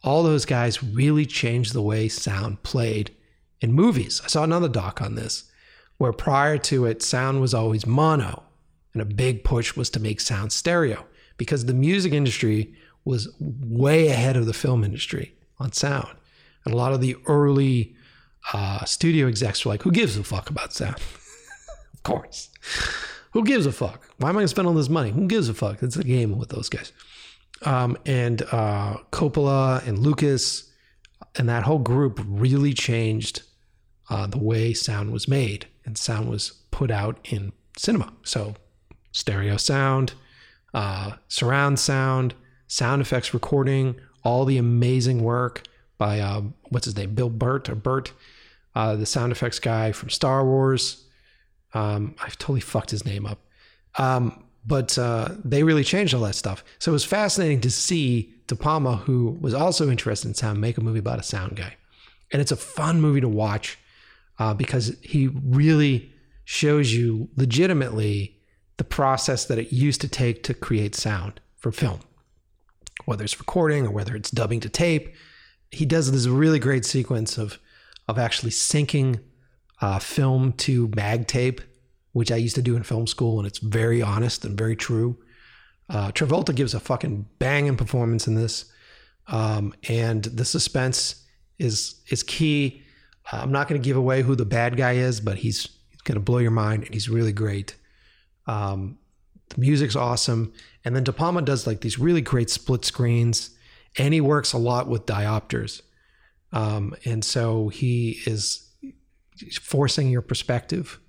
all 0.04 0.22
those 0.22 0.44
guys 0.44 0.80
really 0.80 1.26
changed 1.26 1.72
the 1.72 1.82
way 1.82 2.08
sound 2.08 2.62
played 2.62 3.10
in 3.60 3.72
movies. 3.72 4.20
I 4.24 4.28
saw 4.28 4.44
another 4.44 4.68
doc 4.68 5.02
on 5.02 5.16
this 5.16 5.49
where 6.00 6.14
prior 6.14 6.56
to 6.56 6.86
it, 6.86 7.02
sound 7.02 7.42
was 7.42 7.52
always 7.52 7.84
mono, 7.84 8.42
and 8.94 9.02
a 9.02 9.04
big 9.04 9.44
push 9.44 9.76
was 9.76 9.90
to 9.90 10.00
make 10.00 10.18
sound 10.18 10.50
stereo 10.50 11.04
because 11.36 11.66
the 11.66 11.74
music 11.74 12.14
industry 12.14 12.74
was 13.04 13.28
way 13.38 14.08
ahead 14.08 14.34
of 14.34 14.46
the 14.46 14.54
film 14.54 14.82
industry 14.82 15.34
on 15.58 15.70
sound. 15.72 16.16
And 16.64 16.72
a 16.72 16.76
lot 16.78 16.94
of 16.94 17.02
the 17.02 17.16
early 17.26 17.94
uh, 18.54 18.82
studio 18.86 19.28
execs 19.28 19.62
were 19.62 19.72
like, 19.72 19.82
who 19.82 19.92
gives 19.92 20.16
a 20.16 20.24
fuck 20.24 20.48
about 20.48 20.72
sound? 20.72 20.96
of 21.92 22.02
course. 22.02 22.48
Who 23.32 23.44
gives 23.44 23.66
a 23.66 23.72
fuck? 23.72 24.08
Why 24.16 24.30
am 24.30 24.36
I 24.36 24.38
going 24.38 24.44
to 24.44 24.48
spend 24.48 24.68
all 24.68 24.72
this 24.72 24.88
money? 24.88 25.10
Who 25.10 25.26
gives 25.26 25.50
a 25.50 25.54
fuck? 25.54 25.82
It's 25.82 25.96
a 25.96 26.02
game 26.02 26.38
with 26.38 26.48
those 26.48 26.70
guys. 26.70 26.94
Um, 27.66 27.98
and 28.06 28.40
uh, 28.52 28.96
Coppola 29.12 29.86
and 29.86 29.98
Lucas 29.98 30.72
and 31.36 31.46
that 31.50 31.64
whole 31.64 31.78
group 31.78 32.24
really 32.26 32.72
changed 32.72 33.42
uh, 34.08 34.26
the 34.26 34.38
way 34.38 34.72
sound 34.72 35.12
was 35.12 35.28
made 35.28 35.66
and 35.84 35.96
sound 35.96 36.28
was 36.28 36.52
put 36.70 36.90
out 36.90 37.18
in 37.30 37.52
cinema. 37.76 38.12
So, 38.22 38.54
stereo 39.12 39.56
sound, 39.56 40.12
uh, 40.74 41.12
surround 41.28 41.78
sound, 41.78 42.34
sound 42.68 43.02
effects 43.02 43.34
recording, 43.34 43.96
all 44.22 44.44
the 44.44 44.58
amazing 44.58 45.22
work 45.22 45.66
by 45.98 46.20
uh, 46.20 46.42
what's 46.68 46.86
his 46.86 46.96
name, 46.96 47.14
Bill 47.14 47.30
Burtt 47.30 47.68
or 47.68 47.74
Burtt, 47.74 48.12
uh, 48.74 48.96
the 48.96 49.06
sound 49.06 49.32
effects 49.32 49.58
guy 49.58 49.92
from 49.92 50.10
Star 50.10 50.44
Wars. 50.44 51.04
Um, 51.74 52.14
I've 52.22 52.38
totally 52.38 52.60
fucked 52.60 52.90
his 52.90 53.04
name 53.04 53.26
up. 53.26 53.38
Um, 53.96 54.44
but 54.66 54.96
uh, 54.98 55.28
they 55.44 55.62
really 55.62 55.84
changed 55.84 56.14
all 56.14 56.22
that 56.22 56.34
stuff. 56.34 56.62
So 56.78 56.92
it 56.92 56.94
was 56.94 57.04
fascinating 57.04 57.60
to 57.62 57.70
see 57.70 58.34
De 58.46 58.54
Palma, 58.54 58.96
who 58.96 59.38
was 59.40 59.54
also 59.54 59.90
interested 59.90 60.28
in 60.28 60.34
sound, 60.34 60.60
make 60.60 60.78
a 60.78 60.80
movie 60.80 60.98
about 60.98 61.18
a 61.18 61.22
sound 61.22 61.56
guy. 61.56 61.76
And 62.32 62.40
it's 62.40 62.52
a 62.52 62.56
fun 62.56 63.00
movie 63.00 63.20
to 63.20 63.28
watch 63.28 63.78
uh, 64.40 64.54
because 64.54 64.96
he 65.02 65.28
really 65.28 66.12
shows 66.44 66.92
you 66.92 67.28
legitimately 67.36 68.36
the 68.78 68.84
process 68.84 69.44
that 69.44 69.58
it 69.58 69.72
used 69.72 70.00
to 70.00 70.08
take 70.08 70.42
to 70.42 70.54
create 70.54 70.94
sound 70.94 71.38
for 71.58 71.70
film, 71.70 72.00
whether 73.04 73.22
it's 73.22 73.38
recording 73.38 73.86
or 73.86 73.90
whether 73.90 74.16
it's 74.16 74.30
dubbing 74.30 74.58
to 74.58 74.68
tape. 74.70 75.14
He 75.70 75.84
does 75.84 76.10
this 76.10 76.26
really 76.26 76.58
great 76.58 76.84
sequence 76.84 77.38
of 77.38 77.58
of 78.08 78.18
actually 78.18 78.50
syncing 78.50 79.20
uh, 79.80 80.00
film 80.00 80.52
to 80.54 80.90
mag 80.96 81.28
tape, 81.28 81.60
which 82.12 82.32
I 82.32 82.36
used 82.36 82.56
to 82.56 82.62
do 82.62 82.74
in 82.74 82.82
film 82.82 83.06
school, 83.06 83.38
and 83.38 83.46
it's 83.46 83.58
very 83.58 84.02
honest 84.02 84.44
and 84.44 84.58
very 84.58 84.74
true. 84.74 85.16
Uh, 85.88 86.10
Travolta 86.10 86.54
gives 86.54 86.74
a 86.74 86.80
fucking 86.80 87.26
banging 87.38 87.76
performance 87.76 88.26
in 88.26 88.34
this, 88.34 88.64
um, 89.28 89.74
and 89.88 90.24
the 90.24 90.44
suspense 90.44 91.26
is 91.58 92.00
is 92.08 92.22
key. 92.22 92.82
Uh, 93.32 93.36
I'm 93.36 93.52
not 93.52 93.68
going 93.68 93.80
to 93.80 93.84
give 93.84 93.96
away 93.96 94.22
who 94.22 94.34
the 94.34 94.44
bad 94.44 94.76
guy 94.76 94.92
is, 94.92 95.20
but 95.20 95.38
he's, 95.38 95.68
he's 95.90 96.00
going 96.02 96.16
to 96.16 96.20
blow 96.20 96.38
your 96.38 96.50
mind, 96.50 96.84
and 96.84 96.94
he's 96.94 97.08
really 97.08 97.32
great. 97.32 97.76
Um, 98.46 98.98
the 99.50 99.60
music's 99.60 99.96
awesome, 99.96 100.52
and 100.84 100.94
then 100.94 101.04
De 101.04 101.12
Palma 101.12 101.42
does 101.42 101.66
like 101.66 101.80
these 101.80 101.98
really 101.98 102.20
great 102.20 102.50
split 102.50 102.84
screens, 102.84 103.50
and 103.98 104.14
he 104.14 104.20
works 104.20 104.52
a 104.52 104.58
lot 104.58 104.88
with 104.88 105.06
diopters, 105.06 105.82
um, 106.52 106.94
and 107.04 107.24
so 107.24 107.68
he 107.68 108.20
is 108.26 108.68
forcing 109.60 110.10
your 110.10 110.22
perspective 110.22 111.00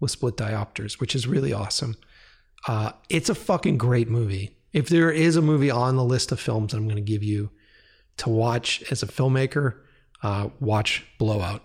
with 0.00 0.10
split 0.10 0.36
diopters, 0.36 1.00
which 1.00 1.14
is 1.14 1.26
really 1.26 1.52
awesome. 1.52 1.96
Uh, 2.66 2.92
it's 3.08 3.28
a 3.28 3.34
fucking 3.34 3.78
great 3.78 4.08
movie. 4.08 4.56
If 4.72 4.88
there 4.88 5.10
is 5.10 5.36
a 5.36 5.42
movie 5.42 5.70
on 5.70 5.96
the 5.96 6.04
list 6.04 6.32
of 6.32 6.40
films 6.40 6.72
I'm 6.72 6.84
going 6.84 6.96
to 6.96 7.02
give 7.02 7.22
you 7.22 7.50
to 8.18 8.28
watch 8.28 8.82
as 8.90 9.02
a 9.02 9.06
filmmaker, 9.06 9.76
uh, 10.22 10.50
watch 10.60 11.06
Blow 11.18 11.40
Out. 11.40 11.62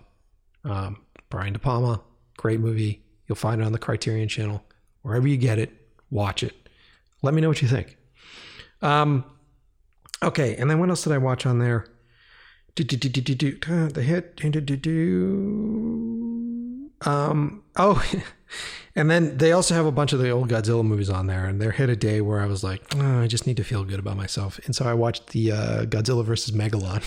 Um, 0.66 0.98
Brian 1.30 1.52
De 1.52 1.58
Palma, 1.58 2.02
great 2.36 2.60
movie. 2.60 3.02
You'll 3.26 3.36
find 3.36 3.60
it 3.60 3.64
on 3.64 3.72
the 3.72 3.78
Criterion 3.78 4.28
Channel. 4.28 4.62
Wherever 5.02 5.26
you 5.26 5.36
get 5.36 5.58
it, 5.58 5.70
watch 6.10 6.42
it. 6.42 6.54
Let 7.22 7.34
me 7.34 7.40
know 7.40 7.48
what 7.48 7.62
you 7.62 7.68
think. 7.68 7.96
Um, 8.82 9.24
okay, 10.22 10.56
and 10.56 10.70
then 10.70 10.78
what 10.78 10.88
else 10.88 11.04
did 11.04 11.12
I 11.12 11.18
watch 11.18 11.46
on 11.46 11.58
there? 11.58 11.86
The 12.76 14.02
hit. 14.02 14.40
Um, 17.02 17.62
oh, 17.76 18.02
and 18.96 19.10
then 19.10 19.38
they 19.38 19.52
also 19.52 19.74
have 19.74 19.86
a 19.86 19.92
bunch 19.92 20.12
of 20.12 20.18
the 20.18 20.30
old 20.30 20.48
Godzilla 20.48 20.84
movies 20.84 21.10
on 21.10 21.26
there, 21.26 21.46
and 21.46 21.60
there 21.60 21.72
hit 21.72 21.88
a 21.88 21.96
day 21.96 22.20
where 22.20 22.40
I 22.40 22.46
was 22.46 22.62
like, 22.62 22.82
oh, 22.96 23.22
I 23.22 23.26
just 23.26 23.46
need 23.46 23.56
to 23.56 23.64
feel 23.64 23.84
good 23.84 23.98
about 23.98 24.16
myself, 24.16 24.60
and 24.64 24.74
so 24.74 24.84
I 24.84 24.94
watched 24.94 25.28
the 25.28 25.52
uh, 25.52 25.84
Godzilla 25.86 26.24
versus 26.24 26.54
Megalon, 26.54 27.04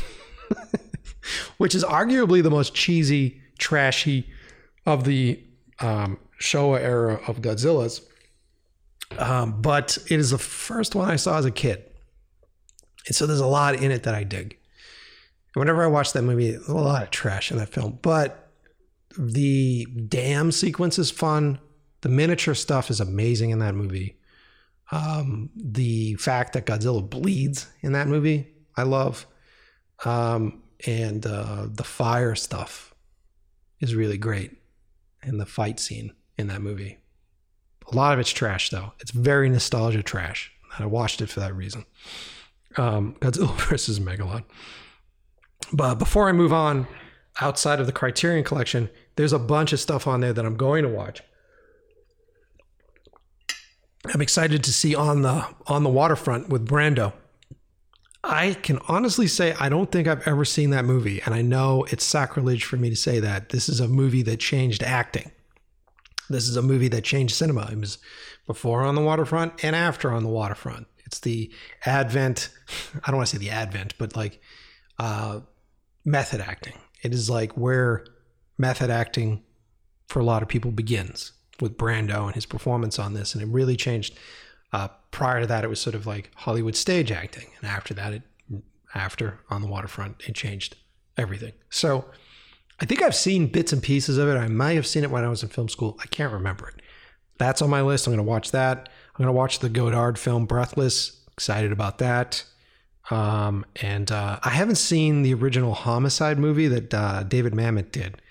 which 1.57 1.76
is 1.76 1.84
arguably 1.84 2.41
the 2.41 2.52
most 2.52 2.73
cheesy, 2.73 3.41
trashy 3.60 4.27
of 4.86 5.03
the 5.03 5.40
um, 5.80 6.18
Showa 6.41 6.80
era 6.80 7.19
of 7.27 7.41
Godzillas. 7.41 8.02
Um, 9.18 9.61
but 9.61 9.98
it 10.10 10.19
is 10.19 10.31
the 10.31 10.38
first 10.38 10.95
one 10.95 11.10
I 11.10 11.15
saw 11.15 11.38
as 11.38 11.45
a 11.45 11.52
kid, 11.52 11.84
and 13.07 13.15
so 13.15 13.26
there's 13.26 13.40
a 13.40 13.48
lot 13.48 13.76
in 13.76 13.91
it 13.91 14.03
that 14.03 14.14
I 14.14 14.23
dig. 14.23 14.57
And 15.53 15.61
whenever 15.61 15.84
I 15.84 15.88
watch 15.88 16.14
that 16.14 16.22
movie, 16.22 16.52
there's 16.52 16.68
a 16.68 16.76
lot 16.76 17.03
of 17.03 17.10
trash 17.10 17.52
in 17.52 17.57
that 17.57 17.69
film, 17.69 17.98
but 18.03 18.52
the 19.18 19.86
dam 19.86 20.52
sequence 20.52 20.99
is 20.99 21.10
fun. 21.10 21.60
The 22.02 22.10
miniature 22.10 22.53
stuff 22.53 22.91
is 22.91 22.99
amazing 22.99 23.49
in 23.49 23.60
that 23.60 23.73
movie. 23.73 24.18
Um, 24.91 25.49
the 25.56 26.15
fact 26.15 26.53
that 26.53 26.65
Godzilla 26.65 27.07
bleeds 27.07 27.68
in 27.81 27.94
that 27.94 28.07
movie, 28.07 28.48
I 28.77 28.84
love. 28.84 29.26
Um, 30.06 30.64
and 30.86 31.26
uh, 31.26 31.68
the 31.69 31.84
fire 31.84 32.36
stuff 32.36 32.88
is 33.80 33.95
really 33.95 34.18
great. 34.18 34.57
And 35.22 35.39
the 35.39 35.45
fight 35.45 35.80
scene 35.80 36.14
in 36.38 36.47
that 36.47 36.61
movie. 36.61 36.99
A 37.91 37.95
lot 37.95 38.14
of 38.14 38.19
it's 38.19 38.30
trash, 38.30 38.69
though. 38.69 38.93
It's 38.99 39.11
very 39.11 39.49
nostalgia 39.49 40.03
trash. 40.03 40.51
And 40.76 40.84
I 40.84 40.88
watched 40.88 41.22
it 41.22 41.30
for 41.30 41.39
that 41.39 41.56
reason. 41.56 41.85
Um, 42.77 43.15
Godzilla 43.19 43.56
versus 43.69 43.99
Megalon. 43.99 44.43
But 45.73 45.95
before 45.95 46.30
I 46.30 46.31
move 46.31 46.53
on, 46.53 46.88
outside 47.41 47.80
of 47.80 47.85
the 47.85 47.91
Criterion 47.91 48.43
collection, 48.43 48.89
there's 49.15 49.34
a 49.34 49.39
bunch 49.39 49.73
of 49.73 49.80
stuff 49.80 50.07
on 50.07 50.22
there 50.22 50.34
that 50.34 50.45
I'm 50.45 50.57
going 50.57 50.84
to 50.84 50.89
watch. 50.89 51.22
I'm 54.14 54.22
excited 54.22 54.64
to 54.64 54.73
see 54.73 54.95
on 54.95 55.23
the 55.23 55.45
on 55.68 55.84
the 55.84 55.89
waterfront 55.89 56.49
with 56.49 56.65
Brando. 56.68 57.14
I 58.23 58.53
can 58.55 58.79
honestly 58.87 59.27
say 59.27 59.53
I 59.59 59.69
don't 59.69 59.91
think 59.91 60.07
I've 60.07 60.27
ever 60.27 60.43
seen 60.43 60.71
that 60.71 60.85
movie, 60.85 61.21
and 61.21 61.33
I 61.33 61.41
know 61.41 61.85
it's 61.89 62.03
sacrilege 62.03 62.65
for 62.65 62.77
me 62.77 62.89
to 62.89 62.95
say 62.95 63.19
that. 63.19 63.49
This 63.49 63.69
is 63.69 63.79
a 63.79 63.87
movie 63.87 64.23
that 64.23 64.39
changed 64.39 64.83
acting. 64.83 65.31
This 66.29 66.47
is 66.47 66.57
a 66.57 66.61
movie 66.61 66.89
that 66.89 67.03
changed 67.03 67.35
cinema. 67.35 67.69
It 67.71 67.79
was 67.79 67.97
before 68.45 68.83
on 68.83 68.95
the 68.95 69.01
waterfront 69.01 69.63
and 69.63 69.75
after 69.75 70.11
on 70.11 70.23
the 70.23 70.29
waterfront. 70.29 70.87
It's 71.05 71.19
the 71.19 71.51
advent. 71.85 72.49
I 73.03 73.07
don't 73.07 73.17
want 73.17 73.29
to 73.29 73.37
say 73.37 73.39
the 73.39 73.51
advent, 73.51 73.95
but 73.97 74.15
like 74.15 74.41
uh, 74.99 75.39
method 76.05 76.41
acting. 76.41 76.77
It 77.01 77.13
is 77.13 77.29
like 77.29 77.53
where 77.53 78.05
method 78.57 78.89
acting 78.89 79.43
for 80.07 80.19
a 80.19 80.23
lot 80.23 80.43
of 80.43 80.49
people 80.49 80.71
begins 80.71 81.31
with 81.61 81.77
Brando 81.77 82.25
and 82.25 82.35
his 82.35 82.45
performance 82.45 82.99
on 82.99 83.13
this, 83.13 83.33
and 83.33 83.41
it 83.41 83.47
really 83.47 83.75
changed. 83.75 84.17
Uh, 84.71 84.89
prior 85.11 85.41
to 85.41 85.48
that, 85.48 85.64
it 85.64 85.69
was 85.69 85.80
sort 85.80 85.95
of 85.95 86.06
like 86.06 86.31
Hollywood 86.36 86.76
stage 86.76 87.11
acting, 87.11 87.48
and 87.60 87.69
after 87.69 87.94
that, 87.95 88.14
it 88.14 88.23
after 88.95 89.40
on 89.49 89.61
the 89.61 89.68
waterfront, 89.68 90.22
it 90.27 90.36
changed 90.36 90.76
everything. 91.18 91.53
So 91.69 92.06
I 92.80 92.86
think 92.86 93.02
I've 93.02 93.15
seen 93.15 93.48
bits 93.48 93.73
and 93.73 93.84
pieces 93.84 94.18
of 94.18 94.27
it. 94.27 94.38
I 94.38 94.48
might 94.48 94.76
have 94.76 94.88
seen 94.88 95.03
it 95.03 95.11
when 95.11 95.23
I 95.23 95.27
was 95.27 95.44
in 95.44 95.49
film 95.49 95.69
school. 95.69 95.98
I 96.02 96.07
can't 96.07 96.34
remember 96.34 96.68
it. 96.69 96.81
That's 97.38 97.61
on 97.61 97.69
my 97.69 97.81
list. 97.81 98.07
I'm 98.07 98.14
going 98.14 98.26
to 98.26 98.30
watch 98.30 98.52
that. 98.52 98.90
I'm 99.15 99.23
going 99.23 99.27
to 99.27 99.38
watch 99.38 99.60
the 99.60 99.69
Godard 99.69 100.18
film 100.18 100.45
Breathless. 100.45 101.22
Excited 101.34 101.72
about 101.72 101.99
that. 101.99 102.44
Um, 103.11 103.65
and 103.81 104.11
uh, 104.11 104.40
I 104.44 104.49
haven't 104.49 104.76
seen 104.76 105.23
the 105.23 105.34
original 105.34 105.73
Homicide 105.73 106.38
movie 106.38 106.68
that 106.68 106.94
uh, 106.94 107.23
David 107.23 107.53
Mamet 107.53 107.91
did. 107.91 108.22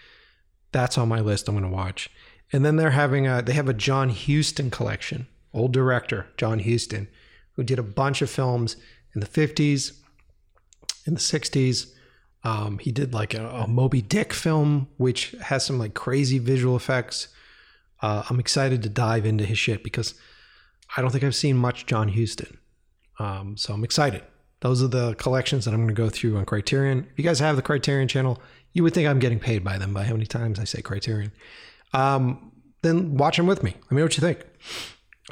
That's 0.72 0.98
on 0.98 1.08
my 1.08 1.20
list. 1.20 1.48
I'm 1.48 1.54
going 1.54 1.68
to 1.68 1.74
watch. 1.74 2.10
And 2.52 2.64
then 2.64 2.76
they're 2.76 2.90
having 2.90 3.26
a 3.26 3.42
they 3.42 3.52
have 3.52 3.68
a 3.68 3.74
John 3.74 4.08
Huston 4.08 4.70
collection. 4.70 5.26
Old 5.52 5.72
director 5.72 6.26
John 6.36 6.60
Huston, 6.60 7.08
who 7.52 7.62
did 7.62 7.78
a 7.78 7.82
bunch 7.82 8.22
of 8.22 8.30
films 8.30 8.76
in 9.14 9.20
the 9.20 9.26
50s, 9.26 9.98
in 11.06 11.14
the 11.14 11.20
60s. 11.20 11.92
Um, 12.44 12.78
he 12.78 12.92
did 12.92 13.12
like 13.12 13.34
a, 13.34 13.48
a, 13.48 13.66
Moby 13.66 14.00
Dick 14.00 14.32
film, 14.32 14.88
which 14.96 15.34
has 15.42 15.66
some 15.66 15.78
like 15.78 15.94
crazy 15.94 16.38
visual 16.38 16.76
effects. 16.76 17.28
Uh, 18.00 18.22
I'm 18.30 18.38
excited 18.38 18.82
to 18.84 18.88
dive 18.88 19.26
into 19.26 19.44
his 19.44 19.58
shit 19.58 19.82
because 19.82 20.14
I 20.96 21.02
don't 21.02 21.10
think 21.10 21.24
I've 21.24 21.34
seen 21.34 21.56
much 21.56 21.86
John 21.86 22.08
Huston. 22.08 22.58
Um, 23.18 23.56
so 23.56 23.74
I'm 23.74 23.82
excited 23.82 24.22
those 24.60 24.82
are 24.82 24.88
the 24.88 25.14
collections 25.14 25.64
that 25.64 25.72
I'm 25.72 25.80
going 25.80 25.88
to 25.88 25.94
go 25.94 26.08
through 26.08 26.36
on 26.36 26.44
Criterion. 26.44 27.06
If 27.12 27.18
you 27.18 27.24
guys 27.24 27.38
have 27.38 27.56
the 27.56 27.62
Criterion 27.62 28.08
channel, 28.08 28.42
you 28.72 28.82
would 28.82 28.92
think 28.92 29.08
I'm 29.08 29.18
getting 29.18 29.38
paid 29.38 29.62
by 29.62 29.78
them 29.78 29.94
by 29.94 30.04
how 30.04 30.14
many 30.14 30.26
times 30.26 30.58
I 30.58 30.64
say 30.64 30.82
Criterion. 30.82 31.32
Um, 31.92 32.52
then 32.82 33.16
watch 33.16 33.36
them 33.36 33.46
with 33.46 33.62
me. 33.62 33.74
Let 33.84 33.92
me 33.92 33.98
know 33.98 34.04
what 34.04 34.16
you 34.16 34.20
think. 34.20 34.44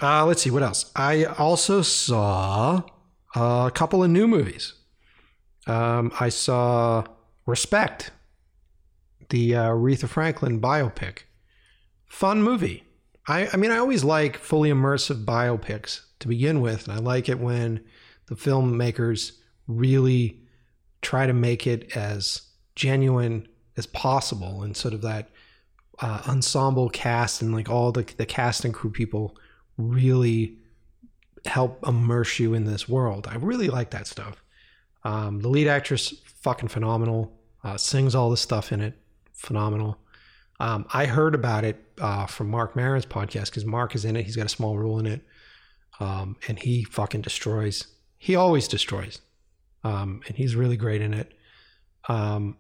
Uh, 0.01 0.27
let's 0.27 0.43
see 0.43 0.51
what 0.51 0.63
else. 0.63 0.91
I 0.95 1.25
also 1.25 1.83
saw 1.83 2.83
a 3.35 3.71
couple 3.75 4.03
of 4.03 4.11
new 4.11 4.29
movies. 4.29 4.75
Um, 5.67 6.13
I 6.21 6.29
saw 6.29 7.05
Respect, 7.47 8.11
the 9.31 9.57
uh, 9.57 9.71
Aretha 9.71 10.09
Franklin 10.09 10.61
biopic. 10.61 11.21
Fun 12.07 12.43
movie. 12.43 12.85
I, 13.27 13.49
I 13.53 13.57
mean, 13.57 13.71
I 13.71 13.79
always 13.79 14.05
like 14.05 14.37
fully 14.37 14.71
immersive 14.71 15.25
biopics 15.25 16.03
to 16.21 16.29
begin 16.29 16.61
with, 16.61 16.87
and 16.87 16.97
I 16.97 17.01
like 17.01 17.29
it 17.29 17.41
when 17.41 17.85
the 18.27 18.35
filmmakers 18.35 19.33
really 19.67 20.41
try 21.03 21.27
to 21.27 21.33
make 21.33 21.67
it 21.67 21.97
as 21.97 22.43
genuine 22.75 23.49
as 23.77 23.87
possible 23.87 24.63
and 24.63 24.77
sort 24.77 24.95
of 24.95 25.03
that 25.03 25.31
uh, 26.01 26.23
ensemble 26.29 26.89
cast 26.89 27.43
and 27.43 27.55
like 27.55 27.69
all 27.69 27.93
the, 27.93 28.03
the 28.17 28.27
cast 28.27 28.65
and 28.65 28.75
crew 28.75 28.91
people 28.91 29.37
really 29.77 30.59
help 31.45 31.87
immerse 31.87 32.39
you 32.39 32.55
in 32.55 32.65
this 32.65 32.89
world. 32.89 33.27
I 33.31 33.37
really 33.37 33.69
like 33.69 33.91
that 33.91 34.07
stuff. 34.07 34.43
Um, 35.05 35.41
the 35.41 35.49
lead 35.49 35.69
actress, 35.69 36.15
fucking 36.43 36.69
phenomenal, 36.69 37.33
uh, 37.63 37.77
sings 37.77 38.15
all 38.15 38.31
the 38.31 38.37
stuff 38.37 38.73
in 38.73 38.81
it, 38.81 38.95
phenomenal. 39.33 39.99
Um, 40.59 40.87
I 40.93 41.07
heard 41.07 41.35
about 41.35 41.65
it 41.65 41.83
uh, 42.01 42.27
from 42.27 42.49
Marc 42.49 42.75
Maron's 42.75 43.07
podcast 43.07 43.47
because 43.47 43.65
Mark 43.65 43.95
is 43.95 44.05
in 44.05 44.17
it. 44.17 44.25
He's 44.25 44.37
got 44.37 44.47
a 44.47 44.51
small 44.51 44.77
role 44.79 44.99
in 44.99 45.07
it, 45.07 45.21
um, 46.01 46.37
and 46.49 46.59
he 46.59 46.85
fucking 46.85 47.21
destroys 47.21 47.87
he 48.19 48.35
always 48.35 48.69
destroys, 48.69 49.21
um, 49.85 50.21
and 50.27 50.37
he's 50.37 50.57
really 50.57 50.77
great 50.77 51.01
in 51.01 51.15
it. 51.15 51.33
Um, 52.09 52.57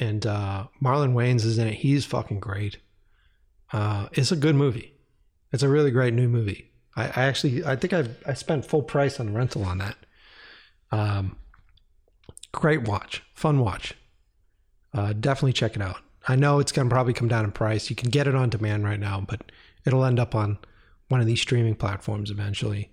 and 0.00 0.26
uh, 0.26 0.66
Marlon 0.82 1.14
Wayans 1.14 1.44
is 1.44 1.58
in 1.58 1.66
it. 1.66 1.74
He's 1.74 2.04
fucking 2.04 2.40
great. 2.40 2.78
Uh, 3.72 4.08
it's 4.12 4.32
a 4.32 4.36
good 4.36 4.54
movie. 4.54 4.92
It's 5.52 5.62
a 5.62 5.68
really 5.68 5.90
great 5.90 6.14
new 6.14 6.28
movie. 6.28 6.70
I, 6.96 7.04
I 7.04 7.24
actually 7.24 7.64
I 7.64 7.76
think 7.76 7.92
I've 7.92 8.22
I 8.26 8.34
spent 8.34 8.64
full 8.64 8.82
price 8.82 9.20
on 9.20 9.34
rental 9.34 9.64
on 9.64 9.78
that. 9.78 9.96
Um, 10.90 11.36
great 12.52 12.82
watch, 12.86 13.22
fun 13.34 13.60
watch. 13.60 13.94
Uh, 14.92 15.12
definitely 15.12 15.52
check 15.52 15.76
it 15.76 15.82
out. 15.82 15.98
I 16.26 16.36
know 16.36 16.58
it's 16.58 16.72
gonna 16.72 16.90
probably 16.90 17.12
come 17.14 17.28
down 17.28 17.44
in 17.44 17.52
price. 17.52 17.90
You 17.90 17.96
can 17.96 18.10
get 18.10 18.26
it 18.26 18.34
on 18.34 18.50
demand 18.50 18.84
right 18.84 19.00
now, 19.00 19.24
but 19.26 19.50
it'll 19.84 20.04
end 20.04 20.18
up 20.18 20.34
on 20.34 20.58
one 21.08 21.20
of 21.20 21.26
these 21.26 21.40
streaming 21.40 21.74
platforms 21.74 22.30
eventually. 22.30 22.90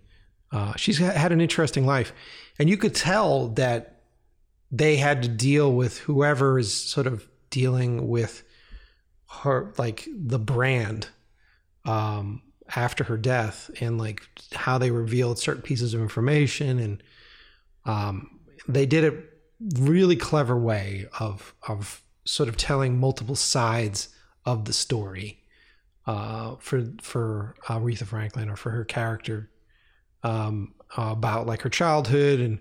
Uh, 0.52 0.74
she's 0.76 1.00
had 1.00 1.32
an 1.32 1.42
interesting 1.42 1.86
life, 1.86 2.14
and 2.60 2.70
you 2.70 2.78
could 2.78 2.96
tell 2.96 3.50
that 3.50 4.04
they 4.72 4.96
had 4.98 5.24
to 5.24 5.30
deal 5.30 5.74
with 5.74 6.00
whoever 6.00 6.58
is 6.58 6.74
sort 6.74 7.08
of 7.08 7.28
dealing 7.50 8.08
with 8.08 8.44
her, 9.30 9.74
like 9.78 10.08
the 10.14 10.40
brand, 10.40 11.10
um, 11.84 12.42
after 12.76 13.04
her 13.04 13.18
death, 13.18 13.70
and 13.80 13.98
like 13.98 14.28
how 14.54 14.78
they 14.78 14.92
revealed 14.92 15.40
certain 15.40 15.62
pieces 15.62 15.94
of 15.94 16.02
information, 16.02 16.80
and 16.80 17.04
um, 17.86 18.40
they 18.68 18.86
did 18.86 19.04
it 19.04 19.36
really 19.80 20.16
clever 20.16 20.58
way 20.58 21.06
of 21.20 21.54
of 21.68 22.02
sort 22.26 22.50
of 22.50 22.58
telling 22.58 23.00
multiple 23.00 23.36
sides 23.36 24.10
of 24.46 24.66
the 24.66 24.74
story 24.74 25.40
uh, 26.08 26.56
for 26.60 26.86
for 27.02 27.56
uh, 27.70 27.80
Aretha 27.80 28.06
Franklin 28.06 28.50
or 28.50 28.56
for 28.56 28.72
her 28.72 28.86
character 28.86 29.50
um, 30.24 30.74
about 30.98 31.48
like 31.48 31.62
her 31.62 31.70
childhood 31.70 32.40
and 32.40 32.60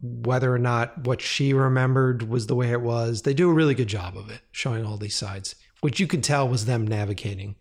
whether 0.00 0.52
or 0.52 0.58
not 0.58 1.06
what 1.06 1.20
she 1.20 1.54
remembered 1.54 2.28
was 2.28 2.46
the 2.46 2.54
way 2.54 2.70
it 2.70 2.80
was. 2.80 3.22
They 3.22 3.34
do 3.34 3.50
a 3.50 3.54
really 3.54 3.74
good 3.74 3.88
job 3.88 4.16
of 4.16 4.30
it, 4.30 4.40
showing 4.52 4.84
all 4.84 4.98
these 4.98 5.16
sides, 5.16 5.54
which 5.80 5.98
you 5.98 6.06
could 6.06 6.22
tell 6.22 6.48
was 6.48 6.66
them 6.66 6.86
navigating 6.86 7.56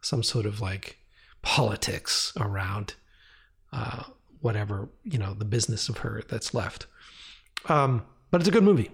some 0.00 0.22
sort 0.22 0.46
of 0.46 0.60
like 0.60 0.98
politics 1.42 2.32
around 2.38 2.94
uh, 3.72 4.04
whatever 4.40 4.88
you 5.04 5.18
know 5.18 5.34
the 5.34 5.44
business 5.44 5.88
of 5.88 5.98
her 5.98 6.22
that's 6.28 6.54
left. 6.54 6.86
Um, 7.66 8.04
but 8.30 8.40
it's 8.40 8.48
a 8.48 8.52
good 8.52 8.64
movie. 8.64 8.90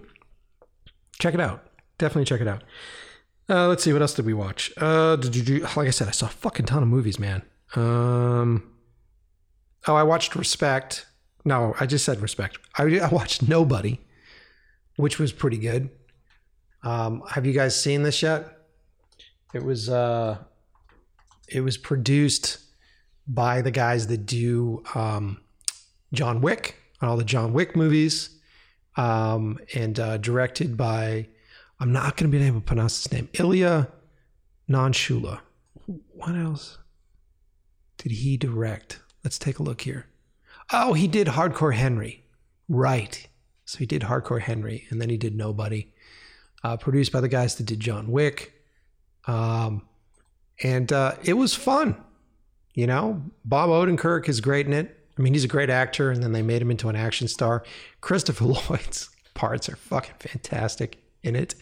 Check 1.19 1.33
it 1.33 1.39
out. 1.39 1.67
Definitely 1.97 2.25
check 2.25 2.41
it 2.41 2.47
out. 2.47 2.63
Uh, 3.47 3.67
let's 3.67 3.83
see 3.83 3.93
what 3.93 4.01
else 4.01 4.13
did 4.13 4.25
we 4.25 4.33
watch. 4.33 4.73
Uh, 4.77 5.15
did 5.15 5.47
you, 5.47 5.59
like 5.59 5.87
I 5.87 5.91
said, 5.91 6.07
I 6.07 6.11
saw 6.11 6.25
a 6.25 6.29
fucking 6.29 6.65
ton 6.65 6.81
of 6.81 6.89
movies, 6.89 7.19
man. 7.19 7.43
Um, 7.75 8.71
oh, 9.87 9.95
I 9.95 10.03
watched 10.03 10.35
Respect. 10.35 11.05
No, 11.43 11.75
I 11.79 11.85
just 11.85 12.05
said 12.05 12.21
Respect. 12.21 12.57
I, 12.75 12.83
I 12.99 13.07
watched 13.09 13.47
Nobody, 13.47 14.01
which 14.95 15.19
was 15.19 15.31
pretty 15.31 15.57
good. 15.57 15.89
Um, 16.81 17.23
have 17.29 17.45
you 17.45 17.53
guys 17.53 17.79
seen 17.79 18.03
this 18.03 18.21
yet? 18.23 18.47
It 19.53 19.63
was 19.63 19.89
uh, 19.89 20.39
it 21.47 21.61
was 21.61 21.77
produced 21.77 22.59
by 23.27 23.61
the 23.61 23.71
guys 23.71 24.07
that 24.07 24.25
do 24.25 24.83
um, 24.93 25.39
John 26.13 26.41
Wick, 26.41 26.77
and 27.01 27.09
all 27.09 27.17
the 27.17 27.23
John 27.23 27.53
Wick 27.53 27.75
movies, 27.75 28.29
um, 28.95 29.59
and 29.73 29.99
uh, 29.99 30.17
directed 30.17 30.77
by 30.77 31.27
I'm 31.79 31.91
not 31.91 32.15
going 32.15 32.31
to 32.31 32.37
be 32.37 32.43
able 32.45 32.61
to 32.61 32.65
pronounce 32.65 33.03
his 33.03 33.11
name. 33.11 33.29
Ilya 33.33 33.89
Nansula. 34.69 35.41
What 35.85 36.35
else 36.35 36.77
did 37.97 38.13
he 38.13 38.37
direct? 38.37 38.99
Let's 39.23 39.37
take 39.37 39.59
a 39.59 39.63
look 39.63 39.81
here. 39.81 40.07
Oh, 40.71 40.93
he 40.93 41.07
did 41.07 41.27
Hardcore 41.27 41.75
Henry. 41.75 42.23
Right. 42.69 43.27
So 43.65 43.79
he 43.79 43.85
did 43.85 44.03
Hardcore 44.03 44.41
Henry, 44.41 44.85
and 44.89 45.01
then 45.01 45.09
he 45.09 45.17
did 45.17 45.35
Nobody. 45.35 45.91
Uh, 46.63 46.77
produced 46.77 47.11
by 47.11 47.21
the 47.21 47.27
guys 47.27 47.55
that 47.55 47.65
did 47.65 47.79
John 47.79 48.07
Wick. 48.11 48.53
Um, 49.27 49.87
and 50.63 50.91
uh, 50.91 51.15
it 51.23 51.33
was 51.33 51.53
fun. 51.53 51.95
You 52.73 52.87
know, 52.87 53.21
Bob 53.43 53.69
Odenkirk 53.69 54.27
is 54.27 54.41
great 54.41 54.65
in 54.65 54.73
it. 54.73 54.99
I 55.17 55.21
mean, 55.21 55.33
he's 55.33 55.45
a 55.45 55.49
great 55.49 55.69
actor, 55.69 56.11
and 56.11 56.21
then 56.21 56.33
they 56.33 56.41
made 56.41 56.61
him 56.61 56.71
into 56.71 56.89
an 56.89 56.95
action 56.95 57.27
star. 57.27 57.63
Christopher 58.01 58.45
Lloyd's 58.69 59.09
parts 59.33 59.69
are 59.69 59.75
fucking 59.75 60.15
fantastic 60.19 60.97
in 61.23 61.35
it. 61.35 61.55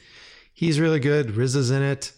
He's 0.54 0.80
really 0.80 1.00
good. 1.00 1.30
RZA's 1.30 1.72
in 1.72 1.84
it. 1.84 2.12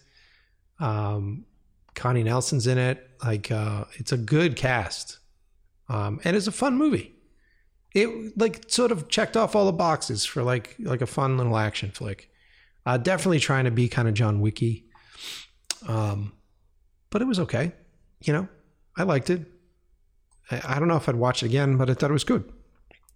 Um, 0.80 1.46
Connie 1.94 2.24
Nielsen's 2.24 2.68
in 2.68 2.78
it. 2.78 3.10
Like, 3.24 3.52
uh, 3.52 3.86
it's 3.94 4.12
a 4.12 4.18
good 4.18 4.56
cast, 4.56 5.20
um, 5.90 6.20
and 6.24 6.36
it's 6.36 6.48
a 6.48 6.52
fun 6.52 6.78
movie. 6.78 7.14
It 7.94 8.38
like 8.38 8.66
sort 8.68 8.92
of 8.92 9.08
checked 9.08 9.38
off 9.38 9.56
all 9.56 9.66
the 9.66 9.72
boxes 9.72 10.26
for 10.26 10.44
like 10.44 10.76
like 10.80 11.02
a 11.02 11.06
fun 11.06 11.38
little 11.38 11.58
action 11.58 11.92
flick. 11.92 12.30
Uh, 12.86 12.98
definitely 12.98 13.40
trying 13.40 13.64
to 13.64 13.72
be 13.72 13.88
kind 13.88 14.10
of 14.10 14.14
John 14.14 14.42
Wicky, 14.42 14.86
um, 15.88 16.34
but 17.16 17.22
it 17.22 17.30
was 17.30 17.40
okay. 17.40 17.72
You 18.24 18.34
know, 18.34 18.50
I 18.98 19.04
liked 19.04 19.30
it. 19.30 19.50
I, 20.52 20.62
I 20.76 20.80
don't 20.80 20.90
know 20.90 20.98
if 20.98 21.08
I'd 21.08 21.16
watch 21.16 21.44
it 21.44 21.46
again, 21.46 21.78
but 21.78 21.90
I 21.90 21.94
thought 21.94 22.10
it 22.10 22.14
was 22.14 22.26
good. 22.26 22.52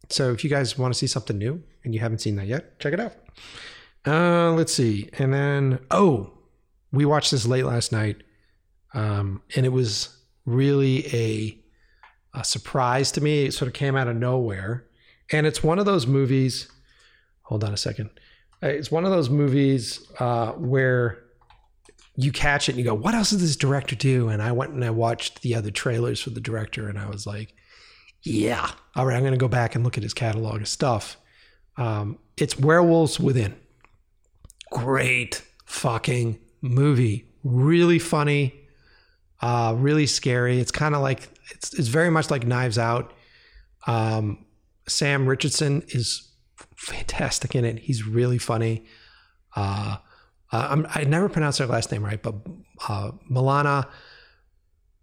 So 0.08 0.32
if 0.32 0.42
you 0.42 0.50
guys 0.50 0.78
want 0.78 0.94
to 0.94 0.98
see 0.98 1.06
something 1.06 1.38
new 1.38 1.62
and 1.84 1.94
you 1.94 2.00
haven't 2.00 2.20
seen 2.20 2.38
that 2.38 2.48
yet, 2.48 2.80
check 2.80 2.94
it 2.94 3.02
out. 3.02 3.14
Uh, 4.08 4.54
let's 4.54 4.74
see. 4.74 5.10
And 5.20 5.34
then, 5.34 5.80
oh, 5.92 6.32
we 6.94 7.04
watched 7.04 7.32
this 7.32 7.46
late 7.46 7.66
last 7.66 7.92
night. 7.92 8.24
Um, 8.94 9.42
and 9.58 9.66
it 9.66 9.74
was 9.74 10.18
really 10.46 11.06
a, 11.08 11.60
a 12.34 12.46
surprise 12.46 13.12
to 13.12 13.22
me. 13.22 13.44
It 13.48 13.54
sort 13.54 13.68
of 13.68 13.74
came 13.74 13.98
out 13.98 14.08
of 14.08 14.16
nowhere. 14.16 14.86
And 15.30 15.46
it's 15.46 15.62
one 15.62 15.78
of 15.78 15.86
those 15.86 16.08
movies. 16.08 16.72
Hold 17.42 17.66
on 17.66 17.74
a 17.74 17.78
second. 17.78 18.12
Uh, 18.64 18.68
It's 18.68 18.92
one 18.92 19.04
of 19.04 19.12
those 19.12 19.30
movies 19.30 20.10
uh, 20.22 20.54
where 20.54 21.26
you 22.22 22.32
catch 22.34 22.68
it 22.68 22.74
and 22.74 22.80
you 22.80 22.86
go, 22.86 22.94
"What 22.94 23.16
else 23.16 23.30
does 23.30 23.42
this 23.42 23.56
director 23.56 23.96
do?" 23.96 24.28
And 24.30 24.42
I 24.42 24.52
went 24.52 24.74
and 24.74 24.84
I 24.84 24.90
watched 24.90 25.42
the 25.42 25.56
other 25.56 25.72
trailers 25.72 26.22
for 26.22 26.32
the 26.32 26.42
director, 26.42 26.90
and 26.90 27.00
I 27.00 27.08
was 27.08 27.26
like, 27.26 27.54
"Yeah, 28.24 28.70
all 28.96 29.06
right, 29.06 29.16
I'm 29.16 29.22
going 29.22 29.32
to 29.32 29.38
go 29.38 29.48
back 29.48 29.76
and 29.76 29.84
look 29.84 29.98
at 29.98 30.04
his 30.04 30.14
catalog 30.14 30.62
of 30.62 30.68
stuff." 30.68 31.18
Um, 31.78 32.20
it's 32.36 32.60
Werewolves 32.60 33.20
Within. 33.20 33.56
Great 34.72 35.44
fucking 35.66 36.40
movie, 36.62 37.26
really 37.44 38.00
funny, 38.00 38.54
uh, 39.42 39.74
really 39.78 40.06
scary. 40.06 40.60
It's 40.60 40.72
kind 40.72 40.96
of 40.96 41.02
like 41.02 41.30
it's 41.52 41.74
it's 41.74 41.88
very 41.88 42.10
much 42.10 42.30
like 42.30 42.46
Knives 42.46 42.78
Out. 42.78 43.14
Um, 43.88 44.46
Sam 44.88 45.26
Richardson 45.26 45.84
is 45.88 46.30
fantastic 46.76 47.56
in 47.56 47.64
it. 47.64 47.80
He's 47.80 48.06
really 48.06 48.38
funny. 48.38 48.86
Uh, 49.56 49.98
uh, 50.52 50.84
I 50.94 51.04
never 51.04 51.30
pronounce 51.30 51.60
her 51.60 51.68
last 51.68 51.92
name 51.92 52.04
right, 52.04 52.22
but 52.22 52.36
uh, 52.88 53.12
Milana 53.30 53.88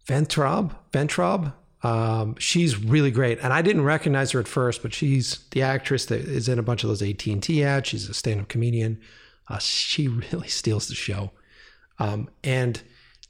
Vayntrub, 0.07 0.75
Vayntrub, 0.93 1.53
um, 1.83 2.37
she's 2.39 2.77
really 2.77 3.11
great. 3.11 3.39
And 3.41 3.53
I 3.53 3.63
didn't 3.63 3.85
recognize 3.85 4.33
her 4.33 4.41
at 4.41 4.49
first, 4.49 4.83
but 4.83 4.95
she's 4.95 5.45
the 5.51 5.63
actress 5.63 6.07
that 6.07 6.21
is 6.21 6.49
in 6.49 6.59
a 6.59 6.63
bunch 6.63 6.83
of 6.83 6.89
those 6.89 7.03
AT 7.03 7.27
and 7.27 7.43
T 7.43 7.63
ads. 7.63 7.89
She's 7.89 8.09
a 8.09 8.15
stand-up 8.15 8.49
comedian. 8.49 9.01
Uh, 9.49 9.59
she 9.59 10.09
really 10.33 10.49
steals 10.49 10.89
the 10.89 10.95
show, 10.95 11.31
um, 11.99 12.29
and 12.43 12.83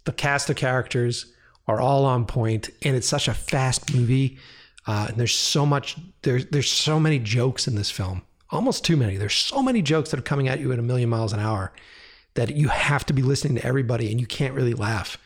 the 0.05 0.13
cast 0.13 0.49
of 0.49 0.57
characters 0.57 1.33
are 1.69 1.81
all 1.81 2.05
on 2.05 2.25
point, 2.25 2.71
and 2.83 2.97
it's 2.97 3.09
such 3.09 3.29
a 3.29 3.35
fast 3.35 3.95
movie. 3.95 4.39
Uh, 4.87 5.07
and 5.09 5.19
there's 5.19 5.35
so 5.35 5.67
much 5.67 5.97
there's 6.23 6.47
there's 6.47 6.71
so 6.71 7.01
many 7.01 7.19
jokes 7.19 7.67
in 7.67 7.75
this 7.75 7.91
film, 7.91 8.23
almost 8.51 8.85
too 8.85 8.97
many. 8.97 9.17
There's 9.17 9.35
so 9.35 9.63
many 9.63 9.83
jokes 9.83 10.11
that 10.13 10.21
are 10.21 10.23
coming 10.23 10.47
at 10.49 10.61
you 10.61 10.73
at 10.73 10.79
a 10.79 10.83
million 10.83 11.11
miles 11.11 11.33
an 11.33 11.41
hour 11.41 11.73
that 12.37 12.57
you 12.57 12.69
have 12.69 13.05
to 13.07 13.13
be 13.13 13.23
listening 13.23 13.57
to 13.57 13.67
everybody, 13.67 14.11
and 14.11 14.21
you 14.21 14.27
can't 14.27 14.55
really 14.55 14.75
laugh 14.75 15.19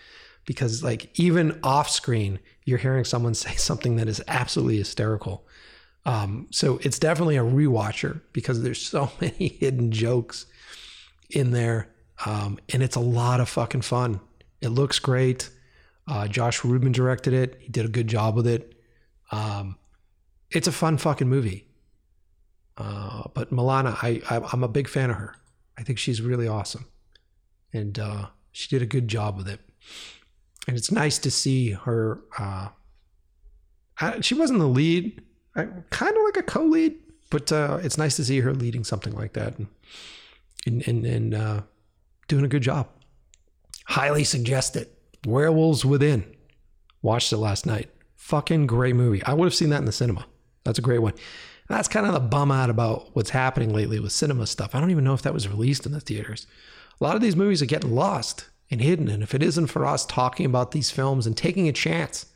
because 0.47 0.83
like 0.83 1.11
even 1.19 1.59
off 1.63 1.89
screen, 1.89 2.41
you're 2.65 2.79
hearing 2.79 3.05
someone 3.05 3.35
say 3.47 3.55
something 3.55 3.97
that 3.97 4.09
is 4.09 4.23
absolutely 4.27 4.79
hysterical. 4.79 5.47
Um, 6.07 6.47
so 6.51 6.79
it's 6.83 6.99
definitely 6.99 7.37
a 7.37 7.45
rewatcher 7.45 8.23
because 8.33 8.63
there's 8.63 8.81
so 8.81 9.11
many 9.21 9.49
hidden 9.49 9.93
jokes 9.93 10.47
in 11.31 11.51
there, 11.51 11.89
um, 12.27 12.59
and 12.73 12.83
it's 12.83 12.97
a 12.97 13.01
lot 13.01 13.41
of 13.41 13.49
fucking 13.49 13.83
fun. 13.83 14.21
It 14.61 14.69
looks 14.69 14.99
great. 14.99 15.51
Uh, 16.07 16.27
Josh 16.27 16.65
Rubin 16.65 16.93
directed 16.93 17.33
it. 17.33 17.59
He 17.61 17.69
did 17.69 17.85
a 17.85 17.89
good 17.89 18.09
job 18.09 18.35
with 18.35 18.47
it. 18.47 18.75
Um, 19.31 19.77
it's 20.51 20.67
a 20.67 20.73
fun 20.73 20.99
fucking 20.99 21.29
movie. 21.29 21.67
Uh, 22.77 23.25
but 23.35 23.53
Milana, 23.53 23.97
I, 24.03 24.21
I 24.29 24.41
I'm 24.53 24.65
a 24.65 24.69
big 24.69 24.89
fan 24.89 25.11
of 25.11 25.17
her. 25.17 25.37
I 25.79 25.83
think 25.83 25.99
she's 25.99 26.21
really 26.21 26.49
awesome, 26.49 26.87
and 27.73 27.99
uh, 27.99 28.27
she 28.53 28.69
did 28.69 28.83
a 28.83 28.87
good 28.87 29.09
job 29.09 29.37
with 29.37 29.49
it. 29.49 29.61
And 30.69 30.77
it's 30.77 30.91
nice 30.91 31.19
to 31.19 31.31
see 31.31 31.73
her. 31.73 32.21
Uh, 32.39 32.69
I, 34.01 34.21
she 34.21 34.35
wasn't 34.35 34.61
the 34.61 34.67
lead, 34.67 35.23
I, 35.57 35.67
kind 35.91 36.17
of 36.17 36.23
like 36.25 36.37
a 36.37 36.43
co-lead, 36.43 36.97
but 37.31 37.51
uh, 37.53 37.79
it's 37.83 37.99
nice 37.99 38.17
to 38.17 38.25
see 38.25 38.41
her 38.41 38.53
leading 38.53 38.85
something 38.85 39.15
like 39.15 39.35
that 39.35 39.59
and 39.59 39.69
and 40.67 40.87
and, 40.87 41.07
and 41.07 41.35
uh, 41.35 41.61
doing 42.29 42.45
a 42.45 42.49
good 42.49 42.63
job. 42.63 42.89
Highly 43.87 44.25
suggest 44.25 44.77
it. 44.77 44.97
Werewolves 45.27 45.85
Within. 45.85 46.25
Watched 47.03 47.33
it 47.33 47.39
last 47.39 47.67
night. 47.67 47.91
Fucking 48.17 48.67
great 48.67 48.95
movie. 48.95 49.23
I 49.25 49.35
would 49.35 49.47
have 49.47 49.55
seen 49.55 49.71
that 49.71 49.79
in 49.79 49.87
the 49.87 49.93
cinema. 49.93 50.27
That's 50.65 50.79
a 50.79 50.83
great 50.83 51.01
one. 51.01 51.15
That's 51.69 51.89
kind 51.89 52.07
of 52.07 52.13
the 52.13 52.21
bum 52.21 52.51
out 52.51 52.69
about 52.69 53.15
what's 53.15 53.31
happening 53.31 53.73
lately 53.73 54.01
with 54.01 54.13
cinema 54.13 54.47
stuff. 54.47 54.75
I 54.75 54.81
don't 54.81 54.91
even 54.91 55.05
know 55.05 55.15
if 55.15 55.23
that 55.23 55.33
was 55.33 55.49
released 55.49 55.87
in 55.87 55.93
the 55.93 56.01
theaters. 56.01 56.47
A 57.01 57.05
lot 57.05 57.17
of 57.17 57.23
these 57.23 57.37
movies 57.37 57.63
are 57.63 57.67
getting 57.67 57.95
lost 57.95 58.49
and 58.71 58.81
hidden. 58.81 59.09
And 59.09 59.23
if 59.23 59.35
it 59.35 59.43
isn't 59.43 59.69
for 59.69 59.87
us 59.87 60.05
talking 60.05 60.47
about 60.47 60.73
these 60.73 60.91
films 60.91 61.27
and 61.27 61.37
taking 61.37 61.69
a 61.69 61.73
chance 61.73 62.27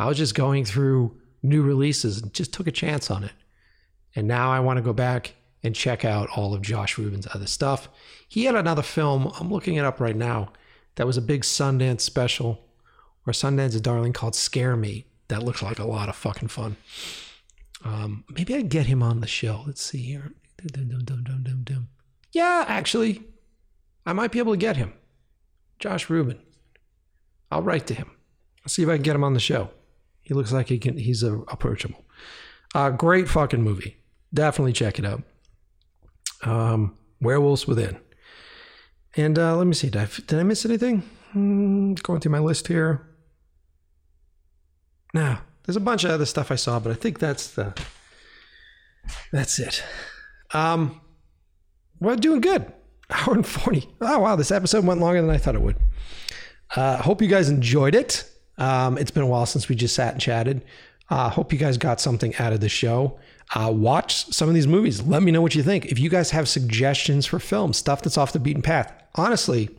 I 0.00 0.06
was 0.06 0.16
just 0.16 0.34
going 0.34 0.64
through 0.64 1.14
new 1.42 1.62
releases 1.62 2.22
and 2.22 2.32
just 2.32 2.54
took 2.54 2.66
a 2.66 2.72
chance 2.72 3.10
on 3.10 3.22
it. 3.22 3.32
And 4.16 4.26
now 4.26 4.50
I 4.50 4.58
want 4.58 4.78
to 4.78 4.82
go 4.82 4.94
back 4.94 5.34
and 5.62 5.76
check 5.76 6.06
out 6.06 6.30
all 6.34 6.54
of 6.54 6.62
Josh 6.62 6.96
Rubin's 6.96 7.28
other 7.34 7.46
stuff. 7.46 7.90
He 8.26 8.46
had 8.46 8.54
another 8.54 8.80
film, 8.80 9.30
I'm 9.38 9.52
looking 9.52 9.74
it 9.74 9.84
up 9.84 10.00
right 10.00 10.16
now, 10.16 10.54
that 10.94 11.06
was 11.06 11.18
a 11.18 11.22
big 11.22 11.42
Sundance 11.42 12.00
special 12.00 12.64
or 13.26 13.34
Sundance 13.34 13.80
Darling 13.82 14.14
called 14.14 14.34
Scare 14.34 14.74
Me. 14.74 15.04
That 15.28 15.42
looks 15.42 15.62
like 15.62 15.78
a 15.78 15.84
lot 15.84 16.08
of 16.08 16.16
fucking 16.16 16.48
fun. 16.48 16.76
Um, 17.84 18.24
maybe 18.30 18.54
I 18.54 18.62
get 18.62 18.86
him 18.86 19.02
on 19.02 19.20
the 19.20 19.26
show. 19.26 19.64
Let's 19.66 19.82
see 19.82 20.00
here. 20.00 20.32
Yeah, 22.32 22.64
actually, 22.66 23.22
I 24.06 24.12
might 24.12 24.32
be 24.32 24.38
able 24.38 24.52
to 24.52 24.58
get 24.58 24.76
him. 24.76 24.92
Josh 25.78 26.10
Rubin. 26.10 26.40
I'll 27.50 27.62
write 27.62 27.86
to 27.88 27.94
him. 27.94 28.10
I'll 28.62 28.68
see 28.68 28.82
if 28.82 28.88
I 28.88 28.94
can 28.94 29.02
get 29.02 29.16
him 29.16 29.24
on 29.24 29.34
the 29.34 29.40
show. 29.40 29.70
He 30.20 30.34
looks 30.34 30.52
like 30.52 30.68
he 30.68 30.78
can. 30.78 30.96
He's 30.96 31.22
approachable. 31.22 32.04
Uh, 32.74 32.90
great 32.90 33.28
fucking 33.28 33.62
movie. 33.62 33.96
Definitely 34.32 34.72
check 34.72 34.98
it 34.98 35.04
out. 35.04 35.22
Um, 36.42 36.96
Werewolves 37.20 37.66
Within. 37.66 37.98
And 39.16 39.38
uh, 39.38 39.56
let 39.56 39.66
me 39.66 39.74
see. 39.74 39.90
Did 39.90 40.02
I, 40.02 40.08
did 40.26 40.38
I 40.38 40.42
miss 40.44 40.64
anything? 40.64 41.00
Hmm, 41.32 41.94
going 41.94 42.20
through 42.20 42.32
my 42.32 42.38
list 42.38 42.68
here. 42.68 43.06
Nah, 45.12 45.38
there's 45.64 45.76
a 45.76 45.80
bunch 45.80 46.04
of 46.04 46.10
other 46.10 46.26
stuff 46.26 46.50
I 46.52 46.56
saw, 46.56 46.78
but 46.78 46.92
I 46.92 46.94
think 46.94 47.18
that's 47.18 47.48
the 47.48 47.74
that's 49.32 49.58
it. 49.58 49.82
Um, 50.52 51.00
we're 52.00 52.16
doing 52.16 52.40
good. 52.40 52.72
Hour 53.10 53.34
and 53.34 53.46
forty. 53.46 53.88
Oh 54.00 54.20
wow, 54.20 54.36
this 54.36 54.50
episode 54.50 54.84
went 54.84 55.00
longer 55.00 55.20
than 55.20 55.30
I 55.30 55.36
thought 55.36 55.54
it 55.54 55.62
would. 55.62 55.76
Uh, 56.76 56.96
hope 56.98 57.20
you 57.20 57.28
guys 57.28 57.48
enjoyed 57.48 57.94
it. 57.94 58.24
Um, 58.58 58.98
it's 58.98 59.10
been 59.10 59.22
a 59.22 59.26
while 59.26 59.46
since 59.46 59.68
we 59.68 59.74
just 59.74 59.94
sat 59.94 60.12
and 60.12 60.20
chatted. 60.20 60.62
Uh, 61.08 61.28
hope 61.28 61.52
you 61.52 61.58
guys 61.58 61.76
got 61.76 62.00
something 62.00 62.34
out 62.36 62.52
of 62.52 62.60
the 62.60 62.68
show. 62.68 63.18
Uh, 63.52 63.72
watch 63.74 64.26
some 64.26 64.48
of 64.48 64.54
these 64.54 64.68
movies. 64.68 65.02
Let 65.02 65.24
me 65.24 65.32
know 65.32 65.42
what 65.42 65.56
you 65.56 65.62
think. 65.64 65.86
If 65.86 65.98
you 65.98 66.08
guys 66.08 66.30
have 66.30 66.48
suggestions 66.48 67.26
for 67.26 67.40
films, 67.40 67.78
stuff 67.78 68.02
that's 68.02 68.16
off 68.16 68.32
the 68.32 68.38
beaten 68.38 68.62
path, 68.62 68.92
honestly, 69.16 69.70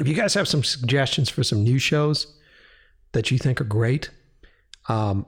if 0.00 0.08
you 0.08 0.14
guys 0.14 0.34
have 0.34 0.48
some 0.48 0.64
suggestions 0.64 1.28
for 1.28 1.44
some 1.44 1.62
new 1.62 1.78
shows 1.78 2.36
that 3.12 3.30
you 3.30 3.38
think 3.38 3.60
are 3.60 3.64
great, 3.64 4.10
um, 4.88 5.24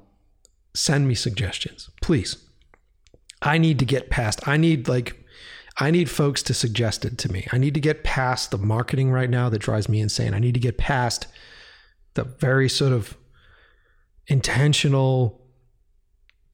send 0.75 1.07
me 1.07 1.15
suggestions, 1.15 1.89
please. 2.03 2.37
I 3.43 3.59
need 3.59 3.79
to 3.79 3.85
get 3.85 4.11
past. 4.11 4.49
I 4.49 4.57
need 4.57 4.89
like, 4.89 5.20
I 5.81 5.91
need 5.91 6.11
folks 6.11 6.43
to 6.45 6.55
suggest 6.55 7.07
it 7.07 7.17
to 7.19 7.33
me. 7.33 7.47
I 7.53 7.59
need 7.59 7.73
to 7.73 7.81
get 7.81 8.05
past 8.05 8.51
the 8.51 8.59
marketing 8.59 9.11
right 9.11 9.31
now 9.31 9.49
that 9.49 9.61
drives 9.61 9.89
me 9.89 10.01
insane. 10.01 10.35
I 10.35 10.39
need 10.39 10.53
to 10.55 10.61
get 10.61 10.77
past 10.77 11.27
the 12.15 12.25
very 12.25 12.69
sort 12.69 12.93
of 12.93 13.17
intentional 14.27 15.41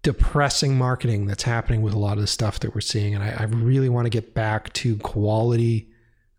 depressing 0.02 0.78
marketing 0.78 1.26
that's 1.26 1.42
happening 1.42 1.82
with 1.82 1.92
a 1.92 1.98
lot 1.98 2.12
of 2.12 2.20
the 2.20 2.28
stuff 2.28 2.60
that 2.60 2.72
we're 2.72 2.80
seeing. 2.80 3.16
And 3.16 3.24
I, 3.24 3.30
I, 3.40 3.42
really 3.42 3.88
want 3.88 4.06
to 4.06 4.10
get 4.10 4.34
back 4.34 4.72
to 4.74 4.96
quality 4.98 5.88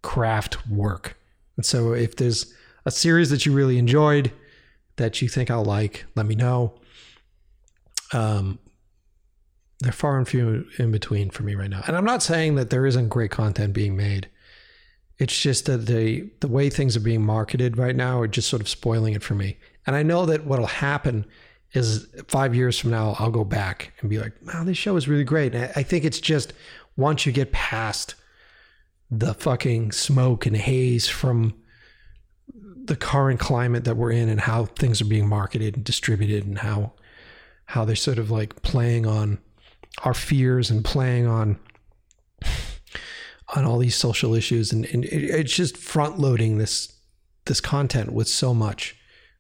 craft 0.01 0.65
work. 0.69 1.18
And 1.57 1.65
so 1.65 1.91
if 1.91 2.15
there's 2.15 2.53
a 2.85 2.91
series 2.91 3.30
that 3.30 3.45
you 3.45 3.51
really 3.51 3.77
enjoyed 3.77 4.31
that 4.95 5.22
you 5.22 5.27
think 5.27 5.51
I'll 5.51 5.65
like, 5.65 6.05
let 6.15 6.26
me 6.26 6.35
know. 6.35 6.80
Um, 8.14 8.59
they're 9.80 9.91
far 9.91 10.18
and 10.18 10.28
few 10.28 10.66
in 10.80 10.91
between 10.91 11.30
for 11.30 11.44
me 11.44 11.56
right 11.56 11.70
now. 11.70 11.84
And 11.88 11.95
I'm 11.95 12.06
not 12.06 12.24
saying 12.24 12.56
that 12.56 12.70
there 12.70 12.86
isn't 12.86 13.10
great 13.10 13.32
content 13.32 13.74
being 13.74 13.95
made. 13.95 14.30
It's 15.20 15.40
just 15.40 15.66
that 15.66 15.86
the 15.86 16.30
the 16.40 16.48
way 16.48 16.70
things 16.70 16.95
are 16.95 17.02
being 17.02 17.26
marketed 17.26 17.78
right 17.78 17.95
now 17.95 18.20
are 18.20 18.28
just 18.28 18.49
sort 18.49 18.62
of 18.62 18.70
spoiling 18.70 19.14
it 19.14 19.24
for 19.24 19.36
me. 19.36 19.58
And 19.86 19.95
I 19.95 20.04
know 20.04 20.26
that 20.26 20.45
what'll 20.45 20.66
happen 20.66 21.26
is 21.74 22.08
five 22.28 22.56
years 22.56 22.80
from 22.80 22.91
now, 22.91 23.16
I'll 23.20 23.32
go 23.32 23.44
back 23.44 23.94
and 23.99 24.10
be 24.10 24.20
like, 24.20 24.34
wow, 24.45 24.64
this 24.64 24.78
show 24.78 24.95
is 24.95 25.08
really 25.08 25.24
great. 25.24 25.54
And 25.54 25.72
I 25.76 25.84
think 25.84 26.06
it's 26.06 26.20
just 26.20 26.54
once 26.95 27.26
you 27.26 27.32
get 27.32 27.52
past 27.52 28.16
the 29.10 29.34
fucking 29.34 29.91
smoke 29.91 30.45
and 30.45 30.56
haze 30.56 31.08
from 31.08 31.56
the 32.54 32.95
current 32.95 33.40
climate 33.40 33.84
that 33.84 33.98
we're 33.98 34.12
in 34.12 34.30
and 34.30 34.40
how 34.40 34.66
things 34.66 35.02
are 35.02 35.06
being 35.06 35.28
marketed 35.28 35.76
and 35.76 35.84
distributed 35.84 36.45
and 36.45 36.60
how 36.60 36.94
how 37.66 37.84
they're 37.84 37.98
sort 37.98 38.18
of 38.18 38.32
like 38.32 38.62
playing 38.62 39.06
on 39.06 39.38
our 40.03 40.14
fears 40.14 40.69
and 40.69 40.84
playing 40.84 41.26
on 41.28 41.60
on 43.56 43.64
all 43.64 43.78
these 43.78 43.95
social 43.95 44.36
issues 44.36 44.74
and, 44.74 44.86
and 44.86 45.06
it's 45.06 45.56
just 45.56 45.78
front 45.78 46.19
loading 46.19 46.57
this 46.57 46.94
this 47.45 47.61
content 47.61 48.11
with 48.11 48.28
so 48.28 48.53
much 48.53 48.98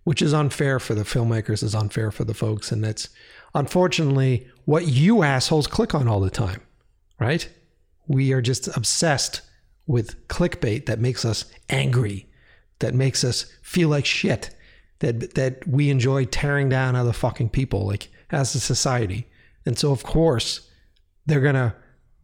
which 0.07 0.21
is 0.21 0.33
unfair 0.33 0.79
for 0.79 0.95
the 0.95 1.03
filmmakers, 1.03 1.61
is 1.61 1.75
unfair 1.75 2.11
for 2.11 2.23
the 2.23 2.33
folks. 2.33 2.71
And 2.71 2.81
that's 2.81 3.09
unfortunately 3.53 4.47
what 4.63 4.87
you 4.87 5.21
assholes 5.21 5.67
click 5.67 5.93
on 5.93 6.07
all 6.07 6.21
the 6.21 6.29
time, 6.29 6.61
right? 7.19 7.45
We 8.07 8.31
are 8.31 8.41
just 8.41 8.69
obsessed 8.77 9.41
with 9.85 10.25
clickbait 10.29 10.85
that 10.85 10.99
makes 10.99 11.25
us 11.25 11.43
angry, 11.69 12.25
that 12.79 12.93
makes 12.93 13.25
us 13.25 13.51
feel 13.61 13.89
like 13.89 14.05
shit, 14.05 14.55
that 14.99 15.35
that 15.35 15.67
we 15.67 15.89
enjoy 15.89 16.23
tearing 16.23 16.69
down 16.69 16.95
other 16.95 17.11
fucking 17.11 17.49
people, 17.49 17.85
like 17.85 18.07
as 18.31 18.55
a 18.55 18.61
society. 18.61 19.27
And 19.67 19.77
so 19.77 19.91
of 19.91 20.03
course 20.03 20.69
they're 21.25 21.41
gonna 21.41 21.75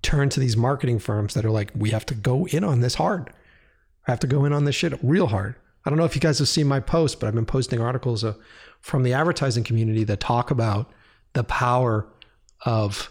turn 0.02 0.30
to 0.30 0.40
these 0.40 0.58
marketing 0.58 1.00
firms 1.00 1.34
that 1.34 1.46
are 1.46 1.52
like, 1.52 1.72
we 1.76 1.92
have 1.92 2.06
to 2.08 2.16
go 2.16 2.46
in 2.46 2.64
on 2.64 2.82
this 2.82 2.96
hard. 2.96 3.32
I 4.08 4.12
have 4.12 4.20
to 4.22 4.28
go 4.28 4.46
in 4.46 4.54
on 4.54 4.66
this 4.66 4.76
shit 4.76 4.94
real 5.04 5.28
hard. 5.28 5.56
I 5.86 5.90
don't 5.90 5.98
know 5.98 6.06
if 6.06 6.16
you 6.16 6.22
guys 6.22 6.40
have 6.40 6.48
seen 6.48 6.68
my 6.68 6.80
post, 6.80 7.20
but 7.20 7.28
I've 7.28 7.36
been 7.36 7.46
posting 7.46 7.82
articles 7.82 8.24
uh, 8.24 8.34
from 8.82 9.04
the 9.04 9.14
advertising 9.14 9.64
community 9.64 10.04
that 10.06 10.20
talk 10.20 10.52
about 10.52 10.92
the 11.34 11.44
power 11.44 12.08
of 12.66 13.10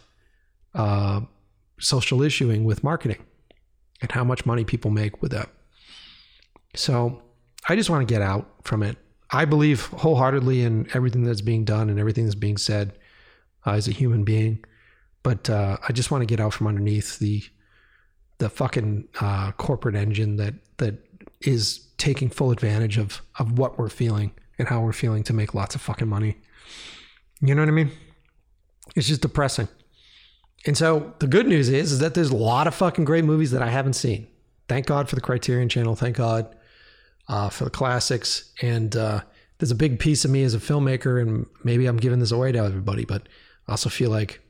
uh, 0.74 1.20
social 1.78 2.22
issuing 2.22 2.64
with 2.64 2.82
marketing 2.82 3.22
and 4.00 4.10
how 4.12 4.24
much 4.24 4.46
money 4.46 4.64
people 4.64 4.90
make 4.90 5.20
with 5.20 5.32
that. 5.32 5.50
So 6.74 7.22
I 7.68 7.76
just 7.76 7.90
want 7.90 8.06
to 8.06 8.12
get 8.12 8.22
out 8.22 8.48
from 8.64 8.82
it. 8.82 8.96
I 9.30 9.44
believe 9.44 9.86
wholeheartedly 9.86 10.62
in 10.62 10.88
everything 10.94 11.24
that's 11.24 11.40
being 11.40 11.64
done 11.64 11.90
and 11.90 11.98
everything 11.98 12.24
that's 12.24 12.34
being 12.34 12.58
said 12.58 12.92
uh, 13.66 13.72
as 13.72 13.88
a 13.88 13.92
human 13.92 14.24
being, 14.24 14.64
but 15.22 15.48
uh, 15.48 15.76
I 15.86 15.92
just 15.92 16.10
want 16.10 16.22
to 16.22 16.26
get 16.26 16.40
out 16.40 16.52
from 16.54 16.66
underneath 16.66 17.18
the 17.18 17.42
the 18.38 18.48
fucking 18.48 19.08
uh, 19.20 19.52
corporate 19.52 19.94
engine 19.94 20.36
that 20.36 20.54
that 20.78 20.94
is 21.40 21.86
taking 21.98 22.28
full 22.28 22.50
advantage 22.50 22.98
of 22.98 23.22
of 23.38 23.58
what 23.58 23.78
we're 23.78 23.88
feeling 23.88 24.32
and 24.58 24.68
how 24.68 24.80
we're 24.80 24.92
feeling 24.92 25.22
to 25.24 25.32
make 25.32 25.54
lots 25.54 25.74
of 25.74 25.80
fucking 25.80 26.08
money. 26.08 26.36
You 27.40 27.54
know 27.54 27.62
what 27.62 27.68
I 27.68 27.72
mean? 27.72 27.90
It's 28.94 29.08
just 29.08 29.22
depressing. 29.22 29.68
And 30.66 30.76
so 30.76 31.14
the 31.18 31.26
good 31.26 31.48
news 31.48 31.68
is, 31.68 31.92
is 31.92 31.98
that 31.98 32.14
there's 32.14 32.30
a 32.30 32.36
lot 32.36 32.66
of 32.66 32.74
fucking 32.74 33.04
great 33.04 33.24
movies 33.24 33.50
that 33.50 33.62
I 33.62 33.68
haven't 33.68 33.94
seen. 33.94 34.28
Thank 34.68 34.86
God 34.86 35.08
for 35.08 35.16
the 35.16 35.20
Criterion 35.20 35.68
Channel. 35.68 35.96
Thank 35.96 36.16
God 36.16 36.54
uh, 37.28 37.48
for 37.48 37.64
the 37.64 37.70
classics. 37.70 38.52
And 38.62 38.94
uh, 38.94 39.22
there's 39.58 39.72
a 39.72 39.76
big 39.76 39.98
piece 39.98 40.24
of 40.24 40.30
me 40.30 40.44
as 40.44 40.54
a 40.54 40.58
filmmaker, 40.58 41.20
and 41.20 41.46
maybe 41.64 41.86
I'm 41.86 41.96
giving 41.96 42.20
this 42.20 42.30
away 42.30 42.52
to 42.52 42.58
everybody, 42.58 43.04
but 43.04 43.28
I 43.72 43.74
also 43.74 43.88
feel 43.88 44.10
like 44.10 44.40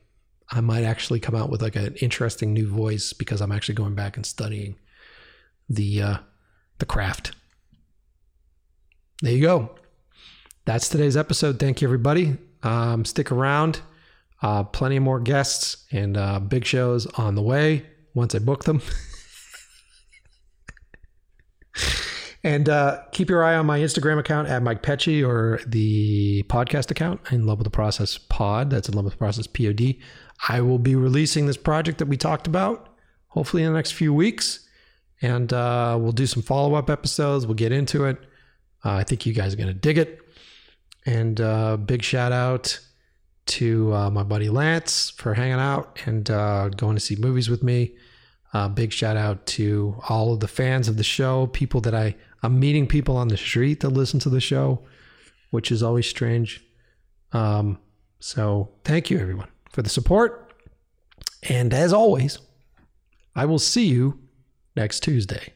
I 0.51 0.61
might 0.61 0.83
actually 0.83 1.19
come 1.19 1.35
out 1.35 1.49
with 1.49 1.61
like 1.61 1.75
an 1.75 1.95
interesting 1.95 2.53
new 2.53 2.67
voice 2.67 3.13
because 3.13 3.41
I'm 3.41 3.51
actually 3.51 3.75
going 3.75 3.95
back 3.95 4.17
and 4.17 4.25
studying 4.25 4.75
the 5.69 6.01
uh, 6.01 6.17
the 6.79 6.85
craft 6.85 7.31
there 9.23 9.31
you 9.31 9.41
go. 9.41 9.71
That's 10.65 10.89
today's 10.89 11.15
episode. 11.15 11.57
Thank 11.57 11.81
you, 11.81 11.87
everybody. 11.87 12.37
Um, 12.61 13.05
stick 13.05 13.31
around. 13.31 13.79
Uh, 14.41 14.65
plenty 14.65 14.99
more 14.99 15.21
guests 15.21 15.85
and 15.93 16.17
uh, 16.17 16.41
big 16.41 16.65
shows 16.65 17.05
on 17.05 17.35
the 17.35 17.41
way 17.41 17.85
once 18.13 18.35
I 18.35 18.39
book 18.39 18.65
them. 18.65 18.81
and 22.43 22.67
uh, 22.69 23.01
keep 23.11 23.29
your 23.29 23.43
eye 23.43 23.55
on 23.55 23.65
my 23.65 23.79
Instagram 23.79 24.19
account 24.19 24.47
at 24.47 24.61
Mike 24.61 24.83
Pecci 24.83 25.25
or 25.27 25.61
the 25.65 26.43
podcast 26.43 26.91
account, 26.91 27.21
In 27.31 27.45
Love 27.45 27.59
with 27.59 27.65
the 27.65 27.71
Process 27.71 28.17
Pod. 28.17 28.69
That's 28.69 28.89
In 28.89 28.95
Love 28.95 29.05
with 29.05 29.13
the 29.13 29.17
Process 29.17 29.47
POD. 29.47 29.95
I 30.49 30.61
will 30.61 30.79
be 30.79 30.95
releasing 30.95 31.45
this 31.45 31.57
project 31.57 31.99
that 31.99 32.07
we 32.07 32.17
talked 32.17 32.47
about 32.47 32.89
hopefully 33.33 33.63
in 33.63 33.71
the 33.71 33.77
next 33.77 33.91
few 33.91 34.13
weeks. 34.13 34.67
And 35.21 35.51
uh, 35.51 35.97
we'll 35.99 36.11
do 36.11 36.27
some 36.27 36.43
follow 36.43 36.75
up 36.75 36.89
episodes. 36.89 37.47
We'll 37.47 37.55
get 37.55 37.71
into 37.71 38.05
it. 38.05 38.17
Uh, 38.85 38.91
I 38.91 39.03
think 39.03 39.25
you 39.25 39.33
guys 39.33 39.53
are 39.53 39.57
going 39.57 39.67
to 39.67 39.73
dig 39.73 39.97
it. 39.97 40.19
And 41.05 41.41
uh, 41.41 41.77
big 41.77 42.03
shout 42.03 42.31
out 42.31 42.79
to 43.45 43.93
uh, 43.93 44.09
my 44.09 44.23
buddy 44.23 44.49
Lance 44.49 45.09
for 45.09 45.33
hanging 45.33 45.53
out 45.53 45.99
and 46.05 46.29
uh, 46.29 46.69
going 46.69 46.95
to 46.95 46.99
see 46.99 47.15
movies 47.15 47.49
with 47.49 47.63
me. 47.63 47.95
Uh, 48.53 48.67
big 48.67 48.93
shout 48.93 49.17
out 49.17 49.45
to 49.47 49.95
all 50.09 50.33
of 50.33 50.39
the 50.39 50.47
fans 50.47 50.87
of 50.87 50.97
the 50.97 51.03
show, 51.03 51.47
people 51.47 51.81
that 51.81 51.95
I, 51.95 52.15
I'm 52.43 52.59
meeting 52.59 52.87
people 52.87 53.15
on 53.15 53.29
the 53.29 53.37
street 53.37 53.79
that 53.79 53.89
listen 53.89 54.19
to 54.19 54.29
the 54.29 54.41
show, 54.41 54.83
which 55.51 55.71
is 55.71 55.81
always 55.81 56.07
strange. 56.07 56.63
Um, 57.31 57.79
so 58.19 58.69
thank 58.83 59.09
you, 59.09 59.17
everyone, 59.17 59.47
for 59.71 59.81
the 59.81 59.89
support. 59.89 60.53
And 61.49 61.73
as 61.73 61.93
always, 61.93 62.39
I 63.33 63.45
will 63.45 63.59
see 63.59 63.85
you 63.85 64.19
next 64.75 65.01
Tuesday. 65.01 65.52